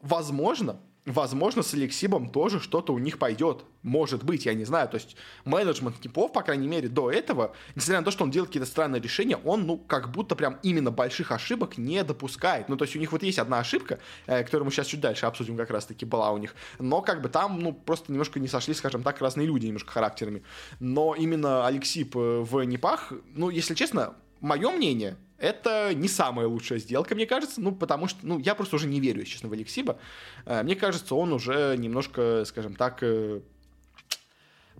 возможно, 0.00 0.80
Возможно, 1.04 1.62
с 1.62 1.74
Алексибом 1.74 2.30
тоже 2.30 2.60
что-то 2.60 2.94
у 2.94 2.98
них 2.98 3.18
пойдет. 3.18 3.64
Может 3.82 4.22
быть, 4.22 4.46
я 4.46 4.54
не 4.54 4.64
знаю. 4.64 4.88
То 4.88 4.98
есть 4.98 5.16
менеджмент 5.44 6.00
типов, 6.00 6.32
по 6.32 6.42
крайней 6.42 6.68
мере, 6.68 6.88
до 6.88 7.10
этого, 7.10 7.56
несмотря 7.74 7.98
на 7.98 8.04
то, 8.04 8.12
что 8.12 8.22
он 8.22 8.30
делает 8.30 8.50
какие-то 8.50 8.68
странные 8.68 9.02
решения, 9.02 9.36
он, 9.36 9.66
ну, 9.66 9.78
как 9.78 10.12
будто 10.12 10.36
прям 10.36 10.60
именно 10.62 10.92
больших 10.92 11.32
ошибок 11.32 11.76
не 11.76 12.04
допускает. 12.04 12.68
Ну, 12.68 12.76
то 12.76 12.84
есть 12.84 12.94
у 12.94 13.00
них 13.00 13.10
вот 13.10 13.24
есть 13.24 13.40
одна 13.40 13.58
ошибка, 13.58 13.98
э, 14.26 14.44
которую 14.44 14.66
мы 14.66 14.70
сейчас 14.70 14.86
чуть 14.86 15.00
дальше 15.00 15.26
обсудим, 15.26 15.56
как 15.56 15.70
раз-таки 15.70 16.04
была 16.04 16.30
у 16.30 16.38
них. 16.38 16.54
Но 16.78 17.02
как 17.02 17.20
бы 17.20 17.28
там, 17.28 17.58
ну, 17.58 17.72
просто 17.72 18.12
немножко 18.12 18.38
не 18.38 18.46
сошли, 18.46 18.72
скажем 18.72 19.02
так, 19.02 19.20
разные 19.20 19.48
люди 19.48 19.66
немножко 19.66 19.90
характерами. 19.90 20.44
Но 20.78 21.16
именно 21.16 21.66
Алексип 21.66 22.14
э, 22.14 22.42
в 22.42 22.62
Непах, 22.62 23.12
ну, 23.34 23.50
если 23.50 23.74
честно, 23.74 24.14
мое 24.40 24.70
мнение, 24.70 25.16
это 25.42 25.92
не 25.92 26.08
самая 26.08 26.46
лучшая 26.46 26.78
сделка, 26.78 27.14
мне 27.16 27.26
кажется, 27.26 27.60
ну, 27.60 27.72
потому 27.72 28.06
что, 28.06 28.24
ну, 28.24 28.38
я 28.38 28.54
просто 28.54 28.76
уже 28.76 28.86
не 28.86 29.00
верю, 29.00 29.24
честно, 29.24 29.48
в 29.48 29.52
Алексиба. 29.52 29.98
Э, 30.46 30.62
мне 30.62 30.76
кажется, 30.76 31.16
он 31.16 31.32
уже 31.32 31.76
немножко, 31.76 32.44
скажем 32.46 32.76
так, 32.76 33.02
э, 33.02 33.40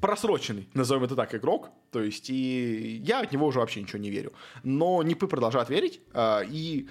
просроченный, 0.01 0.69
назовем 0.73 1.03
это 1.05 1.17
так, 1.17 1.35
игрок. 1.35 1.71
То 1.91 2.01
есть, 2.01 2.31
и 2.31 3.03
я 3.05 3.21
от 3.21 3.33
него 3.33 3.47
уже 3.47 3.59
вообще 3.59 3.83
ничего 3.83 3.99
не 3.99 4.11
верю. 4.11 4.33
Но 4.63 5.03
Нипы 5.03 5.27
продолжают 5.27 5.69
верить, 5.69 6.01
э, 6.15 6.43
и 6.49 6.89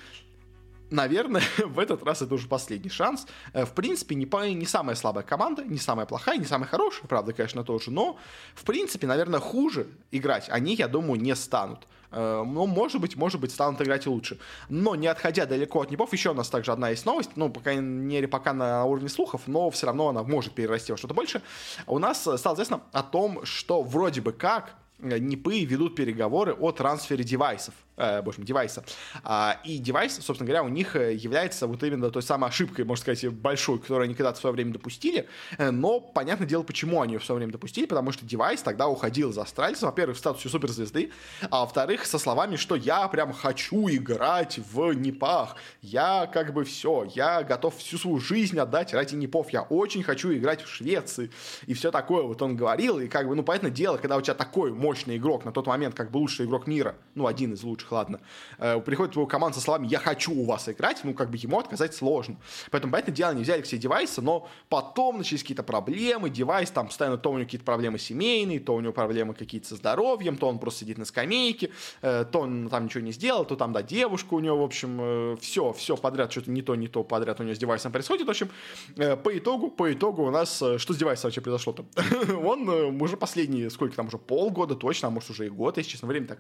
наверное, 0.92 1.42
в 1.66 1.80
этот 1.80 2.04
раз 2.04 2.22
это 2.22 2.36
уже 2.36 2.48
последний 2.48 2.90
шанс. 2.90 3.26
В 3.54 3.72
принципе, 3.72 4.16
не, 4.16 4.26
не 4.54 4.66
самая 4.66 4.96
слабая 4.96 5.24
команда, 5.24 5.64
не 5.64 5.80
самая 5.80 6.06
плохая, 6.06 6.38
не 6.38 6.46
самая 6.46 6.68
хорошая, 6.68 7.08
правда, 7.08 7.34
конечно, 7.34 7.64
тоже, 7.64 7.92
но, 7.92 8.18
в 8.54 8.64
принципе, 8.64 9.08
наверное, 9.08 9.40
хуже 9.40 9.88
играть 10.12 10.50
они, 10.50 10.76
я 10.76 10.88
думаю, 10.88 11.20
не 11.20 11.36
станут. 11.36 11.88
Э, 12.12 12.44
ну, 12.46 12.66
может 12.68 13.02
быть, 13.02 13.16
может 13.16 13.40
быть, 13.40 13.52
станут 13.52 13.82
играть 13.82 14.06
и 14.06 14.10
лучше. 14.10 14.38
Но 14.70 14.96
не 14.96 15.08
отходя 15.08 15.46
далеко 15.46 15.82
от 15.82 15.92
Непов, 15.92 16.12
еще 16.14 16.32
у 16.32 16.34
нас 16.34 16.50
также 16.50 16.72
одна 16.72 16.90
есть 16.90 17.06
новость, 17.06 17.32
ну, 17.36 17.50
по 17.50 17.60
крайней 17.62 17.82
мере, 17.82 18.28
пока 18.28 18.54
на 18.54 18.86
уровне 18.86 19.10
слухов, 19.10 19.44
но 19.48 19.70
все 19.72 19.88
равно 19.88 20.10
она 20.10 20.24
может 20.24 20.54
перерасти 20.54 20.92
во 20.92 20.98
что-то 20.98 21.14
больше. 21.14 21.42
У 21.88 22.00
нас 22.00 22.22
стало 22.22 22.56
известно 22.56 22.82
о 22.92 23.04
том, 23.04 23.46
что 23.46 23.82
вроде 23.82 24.22
бы 24.22 24.34
как 24.34 24.76
Э, 25.02 25.18
НИПы 25.18 25.64
ведут 25.66 25.96
переговоры 25.96 26.54
о 26.54 26.72
трансфере 26.72 27.24
девайсов, 27.24 27.74
э, 28.02 28.22
боже 28.22 28.42
девайса. 28.42 28.84
А, 29.24 29.60
и 29.64 29.78
девайс, 29.78 30.20
собственно 30.22 30.48
говоря, 30.48 30.64
у 30.64 30.70
них 30.70 30.96
э, 30.96 31.14
является 31.14 31.68
вот 31.68 31.84
именно 31.84 32.10
той 32.10 32.24
самой 32.24 32.50
ошибкой, 32.50 32.86
можно 32.86 33.02
сказать, 33.02 33.28
большой, 33.34 33.80
которую 33.80 34.06
они 34.06 34.16
когда-то 34.16 34.38
в 34.38 34.42
свое 34.42 34.54
время 34.54 34.74
допустили. 34.74 35.28
Э, 35.58 35.72
но 35.72 36.00
понятное 36.00 36.48
дело, 36.48 36.64
почему 36.64 37.02
они 37.02 37.14
ее 37.14 37.20
в 37.20 37.26
свое 37.26 37.38
время 37.38 37.54
допустили, 37.54 37.86
потому 37.86 38.12
что 38.12 38.26
девайс 38.26 38.62
тогда 38.62 38.88
уходил 38.88 39.32
за 39.32 39.44
Астральца, 39.44 39.86
во-первых, 39.86 40.18
в 40.18 40.20
статусе 40.20 40.50
суперзвезды, 40.50 41.12
а 41.50 41.62
во-вторых, 41.62 42.06
со 42.06 42.20
словами, 42.20 42.56
что 42.56 42.76
я 42.76 43.08
прям 43.08 43.34
хочу 43.34 43.90
играть 43.90 44.60
в 44.72 44.94
НИПах, 44.94 45.56
я 45.82 46.28
как 46.28 46.54
бы 46.54 46.64
все, 46.64 47.08
я 47.16 47.44
готов 47.44 47.78
всю 47.78 47.98
свою 47.98 48.20
жизнь 48.20 48.58
отдать 48.60 48.94
ради 48.94 49.16
НИПов, 49.16 49.50
я 49.52 49.64
очень 49.64 50.04
хочу 50.04 50.34
играть 50.34 50.62
в 50.62 50.68
Швеции, 50.68 51.32
и 51.68 51.74
все 51.74 51.92
такое 51.92 52.24
вот 52.24 52.42
он 52.42 52.56
говорил, 52.56 53.00
и 53.00 53.08
как 53.08 53.28
бы, 53.28 53.36
ну, 53.36 53.44
понятное 53.44 53.72
дело, 53.72 53.98
когда 53.98 54.18
у 54.18 54.22
тебя 54.22 54.34
такой 54.34 54.72
мощный 54.72 55.18
игрок, 55.18 55.46
на 55.46 55.52
тот 55.52 55.68
момент 55.68 55.96
как 55.96 56.12
бы 56.12 56.18
лучший 56.18 56.46
игрок 56.46 56.68
мира, 56.68 56.96
ну, 57.16 57.28
один 57.28 57.54
из 57.54 57.64
лучших, 57.64 57.91
ладно, 57.92 58.20
э, 58.58 58.80
приходит 58.82 59.16
его 59.16 59.26
команду 59.26 59.56
со 59.56 59.64
словами 59.64 59.88
«я 59.88 60.00
хочу 60.00 60.34
у 60.34 60.46
вас 60.46 60.68
играть», 60.70 61.02
ну, 61.04 61.14
как 61.14 61.30
бы 61.30 61.38
ему 61.38 61.60
отказать 61.60 61.94
сложно. 61.94 62.38
Поэтому, 62.72 62.92
понятное 62.92 63.14
дело, 63.14 63.32
они 63.32 63.44
взяли 63.44 63.62
все 63.62 63.78
девайсы, 63.78 64.22
но 64.22 64.48
потом 64.70 65.20
начались 65.20 65.42
какие-то 65.42 65.64
проблемы, 65.64 66.30
девайс 66.30 66.72
там 66.72 66.88
постоянно 66.88 67.18
то 67.18 67.32
у 67.32 67.36
него 67.36 67.46
какие-то 67.46 67.66
проблемы 67.66 68.00
семейные, 68.00 68.60
то 68.60 68.76
у 68.76 68.80
него 68.82 68.94
проблемы 68.94 69.34
какие-то 69.34 69.68
со 69.68 69.76
здоровьем, 69.76 70.38
то 70.38 70.48
он 70.48 70.60
просто 70.60 70.82
сидит 70.82 70.98
на 70.98 71.06
скамейке, 71.06 71.72
э, 72.02 72.26
то 72.30 72.40
он 72.40 72.70
там 72.70 72.86
ничего 72.86 73.04
не 73.04 73.12
сделал, 73.12 73.46
то 73.46 73.56
там, 73.56 73.74
да, 73.74 73.82
девушка 73.82 74.34
у 74.34 74.40
него, 74.40 74.58
в 74.58 74.64
общем, 74.64 74.98
э, 75.02 75.38
все, 75.42 75.74
все 75.74 75.98
подряд, 75.98 76.32
что-то 76.32 76.52
не 76.52 76.62
то, 76.62 76.76
не 76.76 76.88
то 76.88 77.04
подряд 77.04 77.40
у 77.40 77.44
него 77.44 77.56
с 77.56 77.60
девайсом 77.60 77.92
происходит. 77.92 78.28
В 78.28 78.30
общем, 78.30 78.50
по 78.96 79.38
итогу, 79.38 79.70
по 79.70 79.92
итогу 79.92 80.24
у 80.24 80.32
нас, 80.32 80.56
что 80.56 80.94
с 80.94 80.98
девайсом 80.98 81.30
вообще 81.30 81.42
произошло-то? 81.42 81.86
он 82.44 82.70
уже 83.02 83.18
последние, 83.18 83.70
сколько 83.70 83.96
там, 83.96 84.08
уже 84.08 84.18
полгода 84.18 84.76
точно, 84.76 85.08
а 85.08 85.12
может 85.12 85.30
уже 85.30 85.48
и 85.48 85.50
год, 85.50 85.78
если 85.78 85.92
честно, 85.92 86.08
время 86.08 86.28
так 86.28 86.40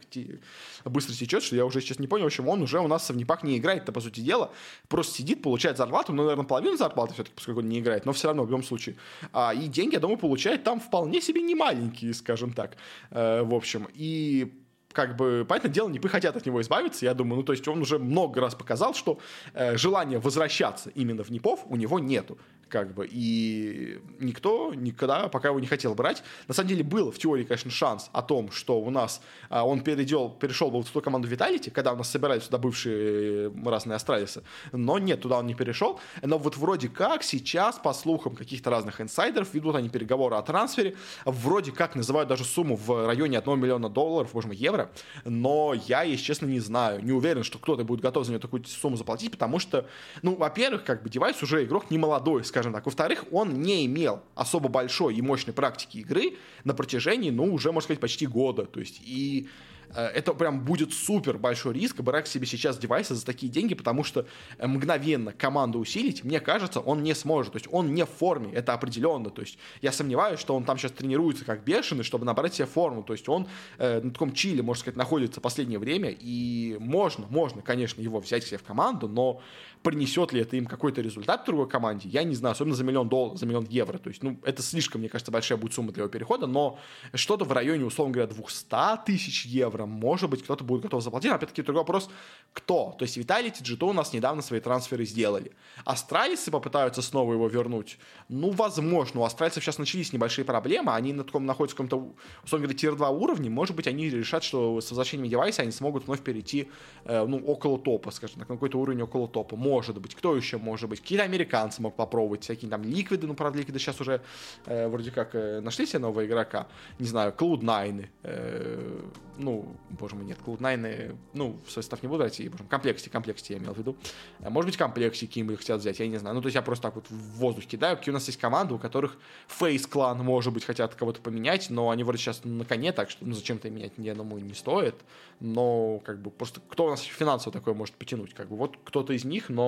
быстро 0.86 1.13
течет, 1.13 1.31
что 1.40 1.56
я 1.56 1.66
уже 1.66 1.82
сейчас 1.82 2.00
не 2.00 2.08
понял, 2.08 2.24
в 2.24 2.28
общем, 2.28 2.48
он 2.48 2.62
уже 2.62 2.80
у 2.80 2.88
нас 2.88 3.04
в 3.04 3.06
совнипах 3.06 3.44
не 3.44 3.58
играет-то, 3.58 3.92
по 3.92 4.02
сути 4.02 4.20
дела, 4.20 4.52
просто 4.88 5.16
сидит, 5.16 5.42
получает 5.42 5.78
зарплату, 5.78 6.14
ну, 6.14 6.24
наверное, 6.24 6.46
половину 6.46 6.78
зарплаты 6.78 7.14
все-таки, 7.14 7.36
поскольку 7.36 7.60
он 7.62 7.70
не 7.70 7.80
играет, 7.80 8.06
но 8.06 8.14
все 8.14 8.28
равно, 8.28 8.44
в 8.44 8.48
любом 8.48 8.64
случае. 8.64 8.96
А, 9.32 9.54
и 9.54 9.68
деньги, 9.68 9.94
я 9.94 10.00
думаю, 10.00 10.18
получает 10.18 10.64
там 10.64 10.80
вполне 10.80 11.22
себе 11.22 11.42
не 11.42 11.56
маленькие, 11.56 12.14
скажем 12.14 12.54
так, 12.54 12.76
э, 13.12 13.44
в 13.44 13.54
общем. 13.54 13.88
И 13.94 14.54
как 14.92 15.16
бы, 15.16 15.46
понятное 15.48 15.72
дело, 15.72 15.90
не 15.90 16.00
хотят 16.00 16.36
от 16.36 16.46
него 16.46 16.62
избавиться, 16.62 17.06
я 17.06 17.14
думаю, 17.14 17.38
ну, 17.38 17.44
то 17.44 17.54
есть 17.54 17.68
он 17.68 17.82
уже 17.82 18.00
много 18.00 18.42
раз 18.42 18.56
показал, 18.56 18.94
что 18.94 19.20
э, 19.54 19.78
желание 19.78 20.20
возвращаться 20.20 20.90
именно 20.96 21.24
в 21.24 21.30
Непов 21.30 21.62
у 21.66 21.76
него 21.76 22.00
нету 22.00 22.38
как 22.72 22.94
бы, 22.94 23.08
и 23.10 24.00
никто 24.20 24.74
никогда 24.74 25.28
пока 25.28 25.50
его 25.50 25.60
не 25.60 25.68
хотел 25.68 25.94
брать. 25.94 26.24
На 26.48 26.54
самом 26.54 26.70
деле 26.70 26.84
был 26.84 27.12
в 27.12 27.20
теории, 27.20 27.44
конечно, 27.44 27.70
шанс 27.70 28.10
о 28.13 28.22
том, 28.22 28.51
что 28.51 28.80
у 28.80 28.90
нас 28.90 29.22
а, 29.50 29.66
он 29.66 29.82
перейдел, 29.82 30.30
перешел 30.30 30.72
бы 30.72 30.82
в 30.82 30.90
ту 30.90 31.01
команду 31.01 31.28
Виталити, 31.28 31.70
когда 31.70 31.94
у 31.94 31.98
нас 31.98 32.10
собирались 32.10 32.44
сюда 32.44 32.58
бывшие 32.58 33.51
разные 33.66 33.98
астралисы, 33.98 34.44
но 34.72 34.98
нет, 35.00 35.22
туда 35.22 35.40
он 35.40 35.48
не 35.48 35.54
перешел. 35.54 36.00
Но 36.22 36.38
вот 36.38 36.58
вроде 36.58 36.88
как 36.88 37.24
сейчас, 37.24 37.78
по 37.78 37.94
слухам 37.94 38.36
каких-то 38.36 38.70
разных 38.70 39.01
инсайдеров, 39.01 39.54
ведут 39.54 39.75
они 39.75 39.90
переговоры 39.90 40.36
о 40.38 40.42
трансфере, 40.42 40.96
вроде 41.25 41.72
как 41.72 41.96
называют 41.96 42.30
даже 42.30 42.46
сумму 42.46 42.75
в 42.78 43.06
районе 43.06 43.38
1 43.38 43.60
миллиона 43.60 43.90
долларов, 43.90 44.32
боже 44.34 44.48
мой, 44.48 44.56
евро, 44.56 44.90
но 45.25 45.74
я, 45.74 46.04
если 46.04 46.24
честно, 46.24 46.46
не 46.46 46.60
знаю, 46.60 47.04
не 47.04 47.12
уверен, 47.12 47.44
что 47.44 47.60
кто-то 47.60 47.84
будет 47.84 48.00
готов 48.01 48.25
за 48.25 48.32
нее 48.32 48.40
такую 48.40 48.63
сумму 48.66 48.96
заплатить, 48.96 49.32
потому 49.32 49.60
что, 49.60 49.86
ну, 50.22 50.36
во-первых, 50.36 50.86
как 50.86 51.04
бы 51.04 51.10
девайс 51.10 51.42
уже 51.44 51.63
игрок 51.66 51.92
не 51.92 51.98
молодой, 51.98 52.46
скажем 52.46 52.61
скажем 52.62 52.74
так. 52.74 52.86
Во-вторых, 52.86 53.25
он 53.32 53.62
не 53.62 53.86
имел 53.88 54.22
особо 54.36 54.70
большой 54.70 55.15
и 55.15 55.22
мощной 55.22 55.53
практики 55.53 55.98
игры 55.98 56.38
на 56.63 56.74
протяжении, 56.74 57.32
ну, 57.32 57.51
уже, 57.53 57.72
можно 57.72 57.86
сказать, 57.86 58.00
почти 58.00 58.27
года. 58.27 58.65
То 58.65 58.80
есть, 58.80 59.01
и 59.03 59.48
Э, 59.94 60.08
это 60.08 60.34
прям 60.34 60.63
будет 60.63 60.94
супер 60.94 61.38
большой 61.38 61.74
риск 61.74 62.00
брать 62.01 62.27
себе 62.27 62.46
сейчас 62.46 62.77
девайсы 62.77 63.15
за 63.15 63.25
такие 63.25 63.51
деньги, 63.51 63.74
потому 63.74 64.03
что 64.03 64.25
э, 64.58 64.68
мгновенно 64.68 65.34
команду 65.34 65.80
усилить, 65.80 66.24
мне 66.24 66.39
кажется, 66.39 66.80
он 66.80 67.03
не 67.03 67.13
сможет. 67.13 67.53
То 67.53 67.58
есть 67.58 67.68
он 67.72 67.94
не 67.94 68.06
в 68.06 68.10
форме, 68.10 68.51
это 68.53 68.74
определенно. 68.74 69.30
То 69.30 69.41
есть 69.41 69.58
я 69.82 69.91
сомневаюсь, 69.91 70.39
что 70.39 70.56
он 70.56 70.63
там 70.63 70.77
сейчас 70.77 70.91
тренируется 70.91 71.46
как 71.46 71.63
бешеный, 71.63 72.03
чтобы 72.03 72.25
набрать 72.25 72.56
себе 72.56 72.65
форму. 72.65 73.03
То 73.03 73.13
есть 73.13 73.27
он 73.30 73.48
э, 73.77 74.01
на 74.01 74.12
таком 74.12 74.34
чиле, 74.34 74.62
можно 74.62 74.82
сказать, 74.82 74.98
находится 74.98 75.39
в 75.39 75.44
последнее 75.44 75.80
время, 75.80 76.15
и 76.18 76.77
можно, 76.80 77.25
можно, 77.30 77.62
конечно, 77.62 78.01
его 78.01 78.20
взять 78.20 78.44
себе 78.44 78.58
в 78.58 78.63
команду, 78.63 79.08
но 79.08 79.41
принесет 79.84 80.32
ли 80.32 80.42
это 80.42 80.56
им 80.56 80.66
какой-то 80.66 81.02
результат 81.02 81.46
другой 81.46 81.68
команде, 81.68 82.10
я 82.10 82.24
не 82.24 82.36
знаю, 82.36 82.54
особенно 82.54 82.76
за 82.76 82.84
миллион 82.84 83.10
долларов, 83.10 83.40
за 83.40 83.46
миллион 83.46 83.66
евро. 83.66 83.98
То 83.98 84.10
есть, 84.10 84.22
ну, 84.22 84.38
это 84.44 84.62
слишком, 84.62 85.02
мне 85.02 85.10
кажется, 85.10 85.32
большая 85.32 85.58
будет 85.58 85.74
сумма 85.74 85.92
для 85.92 86.04
его 86.04 86.12
перехода, 86.12 86.48
но 86.48 86.80
что-то 87.14 87.46
в 87.46 87.52
районе, 87.52 87.86
условно 87.86 88.14
говоря, 88.14 88.32
200 88.32 89.06
тысяч 89.06 89.46
евро. 89.46 89.86
Может 89.86 90.30
быть, 90.30 90.44
кто-то 90.44 90.64
будет 90.64 90.82
готов 90.82 91.04
заплатить. 91.04 91.32
Опять-таки, 91.32 91.62
другой 91.62 91.82
вопрос, 91.82 92.10
кто? 92.54 92.96
То 92.98 93.04
есть 93.04 93.18
Виталий 93.18 93.52
Джито 93.62 93.86
у 93.86 93.94
нас 93.94 94.14
недавно 94.14 94.42
свои 94.42 94.60
трансферы 94.60 95.06
сделали. 95.06 95.52
Астралисы 95.86 96.52
попытаются 96.52 97.02
снова 97.02 97.34
его 97.34 97.48
вернуть? 97.48 97.98
Ну, 98.30 98.52
возможно. 98.52 99.22
У 99.22 99.24
астральцев 99.24 99.64
сейчас 99.64 99.78
начались 99.78 100.14
небольшие 100.14 100.46
проблемы. 100.46 100.94
Они 100.94 101.14
на 101.14 101.24
таком 101.24 101.46
находятся 101.46 101.76
в 101.76 101.78
каком-то, 101.78 102.14
условно 102.44 102.68
говоря, 102.68 102.78
тир-2 102.78 103.18
уровне. 103.18 103.50
Может 103.50 103.76
быть, 103.76 103.88
они 103.88 104.10
решат, 104.10 104.44
что 104.44 104.80
с 104.80 104.90
возвращением 104.92 105.30
девайса 105.30 105.64
они 105.64 105.72
смогут 105.72 106.06
вновь 106.06 106.22
перейти, 106.22 106.70
э, 107.06 107.26
ну, 107.26 107.40
около 107.40 107.80
топа, 107.80 108.12
скажем 108.12 108.40
так, 108.40 108.50
на 108.50 108.56
какой-то 108.56 108.80
уровень 108.80 109.02
около 109.02 109.28
топа. 109.28 109.56
Может 109.72 110.01
быть. 110.01 110.16
Кто 110.16 110.36
еще 110.36 110.58
может 110.58 110.90
быть? 110.90 111.00
Какие-то 111.00 111.24
американцы 111.24 111.82
могут 111.82 111.96
попробовать. 111.96 112.44
Всякие 112.44 112.70
там 112.70 112.84
ликвиды. 112.84 113.25
Ну, 113.25 113.36
правда, 113.36 113.58
ликвиды 113.58 113.80
сейчас 113.80 114.01
уже 114.01 114.22
э, 114.66 114.90
вроде 114.90 115.12
как 115.12 115.34
э, 115.34 115.62
нашли 115.62 115.86
себе 115.86 116.00
нового 116.00 116.25
игрока. 116.25 116.68
Не 117.00 117.08
знаю, 117.08 117.34
Cloud9. 117.38 118.10
Э, 118.24 119.01
ну, 119.42 119.66
боже 119.90 120.16
мой, 120.16 120.25
нет, 120.25 120.38
Cloud9, 120.46 121.16
ну, 121.34 121.60
в 121.66 121.72
состав 121.72 122.01
не 122.04 122.08
буду 122.08 122.20
брать, 122.20 122.40
боже, 122.50 122.63
комплекте, 122.70 123.10
комплекте 123.10 123.54
я 123.54 123.60
имел 123.60 123.74
в 123.74 123.78
виду. 123.78 123.96
Э, 124.40 124.50
может 124.50 124.68
быть, 124.68 124.78
комплекте 124.78 125.28
какие-нибудь 125.28 125.58
хотят 125.58 125.80
взять, 125.80 126.00
я 126.00 126.08
не 126.08 126.18
знаю. 126.18 126.36
Ну, 126.36 126.42
то 126.42 126.48
есть 126.48 126.56
я 126.56 126.62
просто 126.62 126.84
так 126.84 126.96
вот 126.96 127.10
в 127.10 127.38
воздух 127.38 127.66
кидаю, 127.66 127.98
какие 127.98 128.12
у 128.12 128.16
нас 128.16 128.28
есть 128.28 128.40
команды, 128.40 128.74
у 128.74 128.80
которых 128.80 129.18
Face 129.60 129.88
клан, 129.88 130.20
может 130.20 130.54
быть, 130.54 130.66
хотят 130.66 130.96
кого-то 130.96 131.22
поменять, 131.22 131.70
но 131.70 131.90
они 131.90 132.04
вроде 132.04 132.20
сейчас 132.20 132.42
на 132.44 132.66
коне, 132.66 132.92
так 132.92 133.10
что 133.10 133.25
ну, 133.25 133.34
зачем-то 133.34 133.70
менять, 133.70 133.94
я 133.98 134.16
думаю, 134.16 134.44
не 134.44 134.54
стоит. 134.54 134.96
Но, 135.40 136.00
как 136.04 136.22
бы, 136.22 136.30
просто 136.30 136.62
кто 136.70 136.86
у 136.86 136.90
нас 136.90 137.01
финансово 137.01 137.51
такое 137.51 137.74
может 137.74 137.96
потянуть? 137.96 138.34
Как 138.34 138.50
бы, 138.50 138.56
вот 138.56 138.78
кто-то 138.84 139.13
из 139.13 139.25
них, 139.25 139.50
но... 139.50 139.61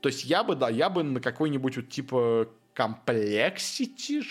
То 0.00 0.08
есть 0.08 0.24
я 0.24 0.44
бы, 0.44 0.54
да, 0.54 0.68
я 0.68 0.88
бы 0.90 1.02
на 1.02 1.20
какой-нибудь 1.20 1.76
вот 1.76 1.88
типа 1.88 2.48
комплексити, 2.74 4.22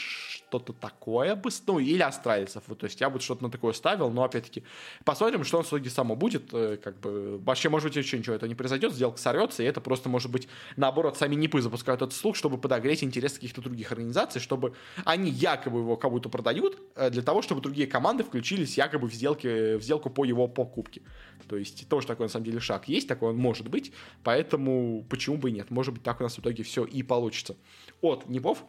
что-то 0.59 0.73
такое 0.73 1.35
бы, 1.35 1.49
ну, 1.67 1.79
или 1.79 2.01
австралийцев, 2.01 2.63
вот, 2.67 2.79
то 2.79 2.85
есть 2.85 3.01
я 3.01 3.09
бы 3.09 3.19
что-то 3.19 3.43
на 3.43 3.51
такое 3.51 3.73
ставил, 3.73 4.09
но, 4.09 4.23
опять-таки, 4.23 4.63
посмотрим, 5.03 5.43
что 5.43 5.61
в 5.61 5.67
итоге 5.67 5.89
само 5.89 6.15
будет, 6.15 6.53
э, 6.53 6.77
как 6.81 6.99
бы, 6.99 7.37
вообще, 7.39 7.69
может 7.69 7.89
быть, 7.89 7.97
еще 7.97 8.17
ничего 8.17 8.35
этого 8.35 8.47
не 8.47 8.55
произойдет, 8.55 8.93
сделка 8.93 9.17
сорвется, 9.17 9.63
и 9.63 9.65
это 9.65 9.81
просто, 9.81 10.09
может 10.09 10.31
быть, 10.31 10.47
наоборот, 10.77 11.17
сами 11.17 11.35
НИПы 11.35 11.61
запускают 11.61 12.01
этот 12.01 12.15
слух, 12.15 12.35
чтобы 12.35 12.57
подогреть 12.57 13.03
интерес 13.03 13.33
каких-то 13.33 13.61
других 13.61 13.91
организаций, 13.91 14.39
чтобы 14.39 14.73
они 15.03 15.29
якобы 15.29 15.79
его 15.79 15.97
кому-то 15.97 16.29
продают, 16.29 16.79
э, 16.95 17.09
для 17.09 17.21
того, 17.21 17.41
чтобы 17.41 17.61
другие 17.61 17.87
команды 17.87 18.23
включились 18.23 18.77
якобы 18.77 19.09
в, 19.09 19.13
сделке, 19.13 19.77
в 19.77 19.81
сделку 19.81 20.09
по 20.09 20.23
его 20.23 20.47
покупке. 20.47 21.01
То 21.47 21.57
есть 21.57 21.87
тоже 21.89 22.07
такой, 22.07 22.25
на 22.25 22.29
самом 22.29 22.45
деле, 22.45 22.59
шаг 22.59 22.87
есть, 22.87 23.07
такой 23.07 23.31
он 23.31 23.37
может 23.37 23.67
быть, 23.67 23.91
поэтому 24.23 25.05
почему 25.09 25.37
бы 25.37 25.49
и 25.49 25.53
нет, 25.53 25.69
может 25.69 25.93
быть, 25.93 26.03
так 26.03 26.19
у 26.19 26.23
нас 26.23 26.35
в 26.35 26.39
итоге 26.39 26.63
все 26.63 26.85
и 26.85 27.03
получится. 27.03 27.55
От 28.01 28.27
НИПов 28.29 28.63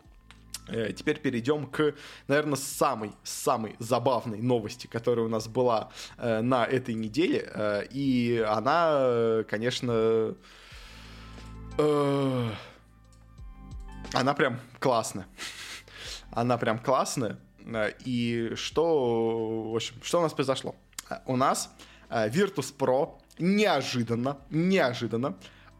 теперь 0.66 1.20
перейдем 1.20 1.66
к, 1.66 1.94
наверное, 2.28 2.56
самой, 2.56 3.12
самой 3.22 3.76
забавной 3.78 4.38
новости, 4.38 4.86
которая 4.86 5.26
у 5.26 5.28
нас 5.28 5.48
была 5.48 5.90
э, 6.18 6.40
на 6.40 6.64
этой 6.64 6.94
неделе. 6.94 7.50
Э, 7.52 7.84
и 7.90 8.44
она, 8.46 8.88
э, 8.92 9.44
конечно, 9.48 10.34
э, 11.78 12.50
она 14.12 14.34
прям 14.34 14.60
классная. 14.78 15.26
Она 16.30 16.58
прям 16.58 16.78
классная. 16.78 17.38
Э, 17.66 17.92
и 18.04 18.52
что, 18.56 19.70
в 19.70 19.76
общем, 19.76 19.94
что 20.02 20.18
у 20.20 20.22
нас 20.22 20.32
произошло? 20.32 20.74
У 21.26 21.36
нас 21.36 21.70
Virtus 22.10 22.74
Pro 22.76 23.18
неожиданно, 23.38 24.38
неожиданно 24.50 25.36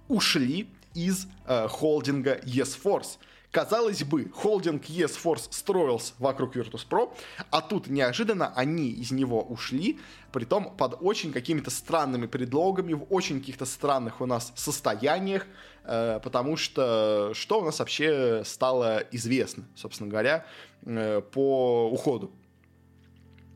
ушли 0.08 0.68
из 0.94 1.26
э, 1.46 1.68
холдинга 1.68 2.38
YesForce. 2.38 3.18
Казалось 3.56 4.04
бы, 4.04 4.28
холдинг 4.34 4.84
ESForce 4.84 5.48
строился 5.48 6.12
вокруг 6.18 6.56
Virtus.pro, 6.56 7.10
а 7.50 7.62
тут 7.62 7.86
неожиданно 7.86 8.52
они 8.54 8.90
из 8.90 9.12
него 9.12 9.42
ушли, 9.42 9.98
притом 10.30 10.76
под 10.76 10.98
очень 11.00 11.32
какими-то 11.32 11.70
странными 11.70 12.26
предлогами, 12.26 12.92
в 12.92 13.06
очень 13.08 13.40
каких-то 13.40 13.64
странных 13.64 14.20
у 14.20 14.26
нас 14.26 14.52
состояниях, 14.56 15.46
э, 15.84 16.20
потому 16.22 16.58
что 16.58 17.30
что 17.32 17.62
у 17.62 17.64
нас 17.64 17.78
вообще 17.78 18.42
стало 18.44 18.98
известно, 19.10 19.64
собственно 19.74 20.10
говоря, 20.10 20.44
э, 20.84 21.22
по 21.22 21.88
уходу 21.90 22.32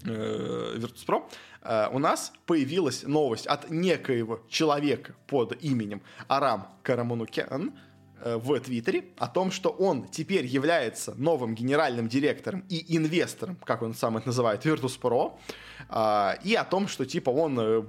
э, 0.07 0.77
Virtus.pro, 0.79 1.25
у 1.93 1.99
нас 1.99 2.33
появилась 2.47 3.03
новость 3.03 3.47
от 3.47 3.69
некоего 3.69 4.41
человека 4.49 5.15
под 5.27 5.63
именем 5.63 6.01
Арам 6.27 6.69
Караманукян, 6.85 7.75
в 8.25 8.61
Твиттере 8.61 9.05
о 9.19 9.27
том, 9.27 9.51
что 9.51 9.71
он 9.71 10.09
теперь 10.09 10.47
является 10.47 11.15
новым 11.17 11.55
генеральным 11.55 12.09
директором 12.09 12.65
и 12.69 12.97
инвестором, 12.97 13.57
как 13.65 13.83
он 13.83 13.95
сам 13.95 14.17
это 14.17 14.29
называет, 14.29 14.65
Virtus.pro, 14.65 15.39
а, 15.89 16.39
и 16.45 16.55
о 16.55 16.65
том, 16.65 16.89
что 16.89 17.05
типа 17.05 17.31
он 17.31 17.59
э, 17.59 17.83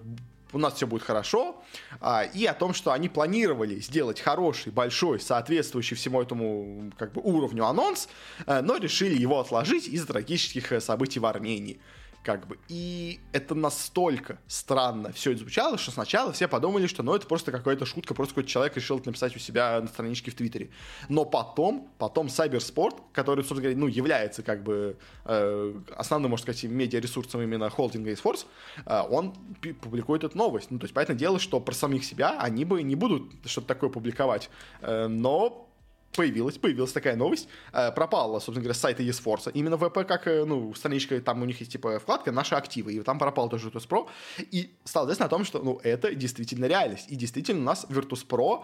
у 0.54 0.58
нас 0.58 0.76
все 0.76 0.88
будет 0.88 1.04
хорошо, 1.04 1.62
а, 2.00 2.24
и 2.24 2.46
о 2.46 2.54
том, 2.54 2.74
что 2.74 2.92
они 2.92 3.10
планировали 3.10 3.80
сделать 3.80 4.20
хороший, 4.20 4.72
большой, 4.72 5.20
соответствующий 5.20 5.96
всему 5.96 6.22
этому 6.22 6.92
как 6.98 7.14
бы 7.14 7.22
уровню 7.22 7.66
анонс, 7.66 8.10
э, 8.46 8.62
но 8.62 8.78
решили 8.78 9.18
его 9.18 9.40
отложить 9.40 9.88
из-за 9.88 10.08
трагических 10.08 10.82
событий 10.82 11.20
в 11.20 11.26
Армении 11.26 11.80
как 12.24 12.48
бы. 12.48 12.58
И 12.68 13.20
это 13.32 13.56
настолько 13.56 14.40
странно 14.48 15.12
все 15.12 15.32
это 15.32 15.42
звучало, 15.42 15.78
что 15.78 15.92
сначала 15.92 16.32
все 16.34 16.48
подумали, 16.48 16.88
что 16.88 17.04
ну 17.04 17.16
это 17.16 17.26
просто 17.28 17.52
какая-то 17.52 17.86
шутка, 17.86 18.14
просто 18.14 18.34
какой-то 18.34 18.50
человек 18.50 18.76
решил 18.76 18.98
это 19.00 19.10
написать 19.10 19.36
у 19.36 19.40
себя 19.40 19.80
на 19.82 19.88
страничке 19.88 20.32
в 20.32 20.36
Твиттере. 20.36 20.70
Но 21.10 21.26
потом, 21.26 21.90
потом 21.98 22.28
Cybersport, 22.28 23.02
который, 23.12 23.42
собственно 23.42 23.62
говоря, 23.62 23.80
ну, 23.80 23.88
является 23.88 24.44
как 24.44 24.64
бы 24.64 24.98
э, 25.26 25.74
основным, 25.96 26.32
можно 26.32 26.44
сказать, 26.44 26.64
медиаресурсом 26.64 27.42
именно 27.42 27.70
холдинга 27.70 28.12
Force, 28.12 28.46
э, 28.86 29.02
он 29.10 29.34
публикует 29.82 30.24
эту 30.24 30.38
новость. 30.38 30.72
Ну, 30.72 30.80
то 30.80 30.86
есть, 30.86 30.94
понятное 30.94 31.18
дело, 31.18 31.40
что 31.40 31.60
про 31.60 31.74
самих 31.74 32.04
себя 32.04 32.38
они 32.40 32.66
бы 32.66 32.84
не 32.84 32.96
будут 32.96 33.34
что-то 33.46 33.68
такое 33.68 33.90
публиковать. 33.90 34.50
Э, 34.82 35.08
но 35.08 35.71
появилась, 36.16 36.58
появилась 36.58 36.92
такая 36.92 37.16
новость, 37.16 37.48
э, 37.74 37.92
пропала, 37.92 38.40
собственно 38.40 38.62
говоря, 38.62 38.74
с 38.74 38.80
сайта 38.80 39.04
eSforce, 39.04 39.52
именно 39.54 39.78
ВП, 39.78 40.06
как, 40.08 40.28
э, 40.28 40.46
ну, 40.46 40.74
страничка, 40.74 41.20
там 41.22 41.42
у 41.42 41.46
них 41.46 41.60
есть, 41.60 41.72
типа, 41.72 42.00
вкладка 42.00 42.32
«Наши 42.32 42.56
активы», 42.56 42.94
и 42.94 43.02
там 43.02 43.20
пропал 43.20 43.50
тоже 43.50 43.70
Virtus.pro, 43.70 44.08
и 44.52 44.72
стало 44.84 45.06
известно 45.06 45.26
о 45.26 45.30
том, 45.30 45.46
что, 45.46 45.60
ну, 45.60 45.80
это 45.84 46.14
действительно 46.14 46.66
реальность, 46.66 47.08
и 47.10 47.16
действительно 47.16 47.62
у 47.62 47.66
нас 47.66 47.86
Virtus.pro 47.90 48.64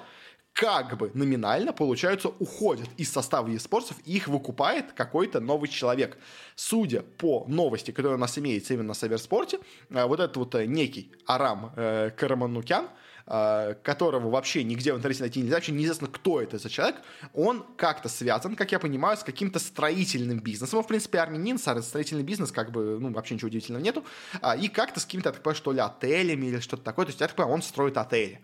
как 0.53 0.97
бы 0.97 1.11
номинально, 1.13 1.71
получается, 1.71 2.29
уходят 2.29 2.89
из 2.97 3.11
состава 3.11 3.47
eSports, 3.47 3.93
и 4.05 4.15
их 4.15 4.27
выкупает 4.27 4.91
какой-то 4.93 5.39
новый 5.39 5.69
человек. 5.69 6.17
Судя 6.55 7.03
по 7.03 7.45
новости, 7.47 7.91
которая 7.91 8.17
у 8.17 8.19
нас 8.19 8.39
имеется 8.39 8.73
именно 8.73 8.89
на 8.89 8.93
Саверспорте, 8.95 9.59
э, 9.89 10.03
вот 10.05 10.19
этот 10.19 10.37
вот 10.37 10.55
некий 10.55 11.11
Арам 11.27 11.71
Караманукян, 11.75 12.89
которого 13.27 14.29
вообще 14.29 14.63
нигде 14.63 14.93
в 14.93 14.95
интернете 14.95 15.21
найти 15.21 15.41
нельзя, 15.41 15.55
вообще 15.55 15.73
неизвестно, 15.73 16.07
кто 16.07 16.41
это 16.41 16.57
за 16.57 16.69
человек, 16.69 16.95
он 17.33 17.65
как-то 17.75 18.07
связан, 18.07 18.55
как 18.55 18.71
я 18.71 18.79
понимаю, 18.79 19.17
с 19.17 19.23
каким-то 19.23 19.59
строительным 19.59 20.39
бизнесом. 20.39 20.81
В 20.81 20.87
принципе, 20.87 21.19
армянин, 21.19 21.57
строительный 21.57 22.23
бизнес, 22.23 22.53
как 22.53 22.71
бы, 22.71 22.97
ну, 22.99 23.11
вообще 23.11 23.35
ничего 23.35 23.47
удивительного 23.47 23.83
нету. 23.83 24.05
А, 24.41 24.55
и 24.55 24.69
как-то 24.69 25.01
с 25.01 25.05
какими-то, 25.05 25.33
так 25.33 25.43
понимаю, 25.43 25.57
что 25.57 25.73
ли, 25.73 25.79
отелями 25.79 26.45
или 26.45 26.59
что-то 26.59 26.83
такое. 26.83 27.05
То 27.05 27.09
есть, 27.09 27.19
я 27.19 27.27
так 27.27 27.35
понимаю, 27.35 27.55
он 27.55 27.61
строит 27.61 27.97
отели. 27.97 28.39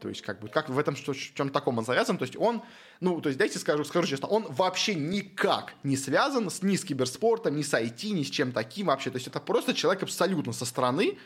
То 0.00 0.10
есть, 0.10 0.20
как 0.20 0.40
бы, 0.40 0.48
как 0.48 0.68
в 0.68 0.78
этом 0.78 0.96
что, 0.96 1.14
чем 1.14 1.48
таком 1.48 1.78
он 1.78 1.86
завязан. 1.86 2.18
То 2.18 2.24
есть, 2.24 2.36
он, 2.36 2.62
ну, 3.00 3.18
то 3.22 3.30
есть, 3.30 3.38
дайте 3.38 3.58
скажу, 3.58 3.84
скажу 3.84 4.06
честно, 4.06 4.28
он 4.28 4.46
вообще 4.50 4.94
никак 4.94 5.72
не 5.82 5.96
связан 5.96 6.50
с, 6.50 6.62
ни 6.62 6.76
с 6.76 6.84
киберспортом, 6.84 7.56
ни 7.56 7.62
с 7.62 7.72
IT, 7.72 8.10
ни 8.10 8.22
с 8.22 8.28
чем 8.28 8.52
таким 8.52 8.88
вообще. 8.88 9.10
То 9.10 9.16
есть, 9.16 9.28
это 9.28 9.40
просто 9.40 9.72
человек 9.72 10.02
абсолютно 10.02 10.52
со 10.52 10.66
стороны, 10.66 11.16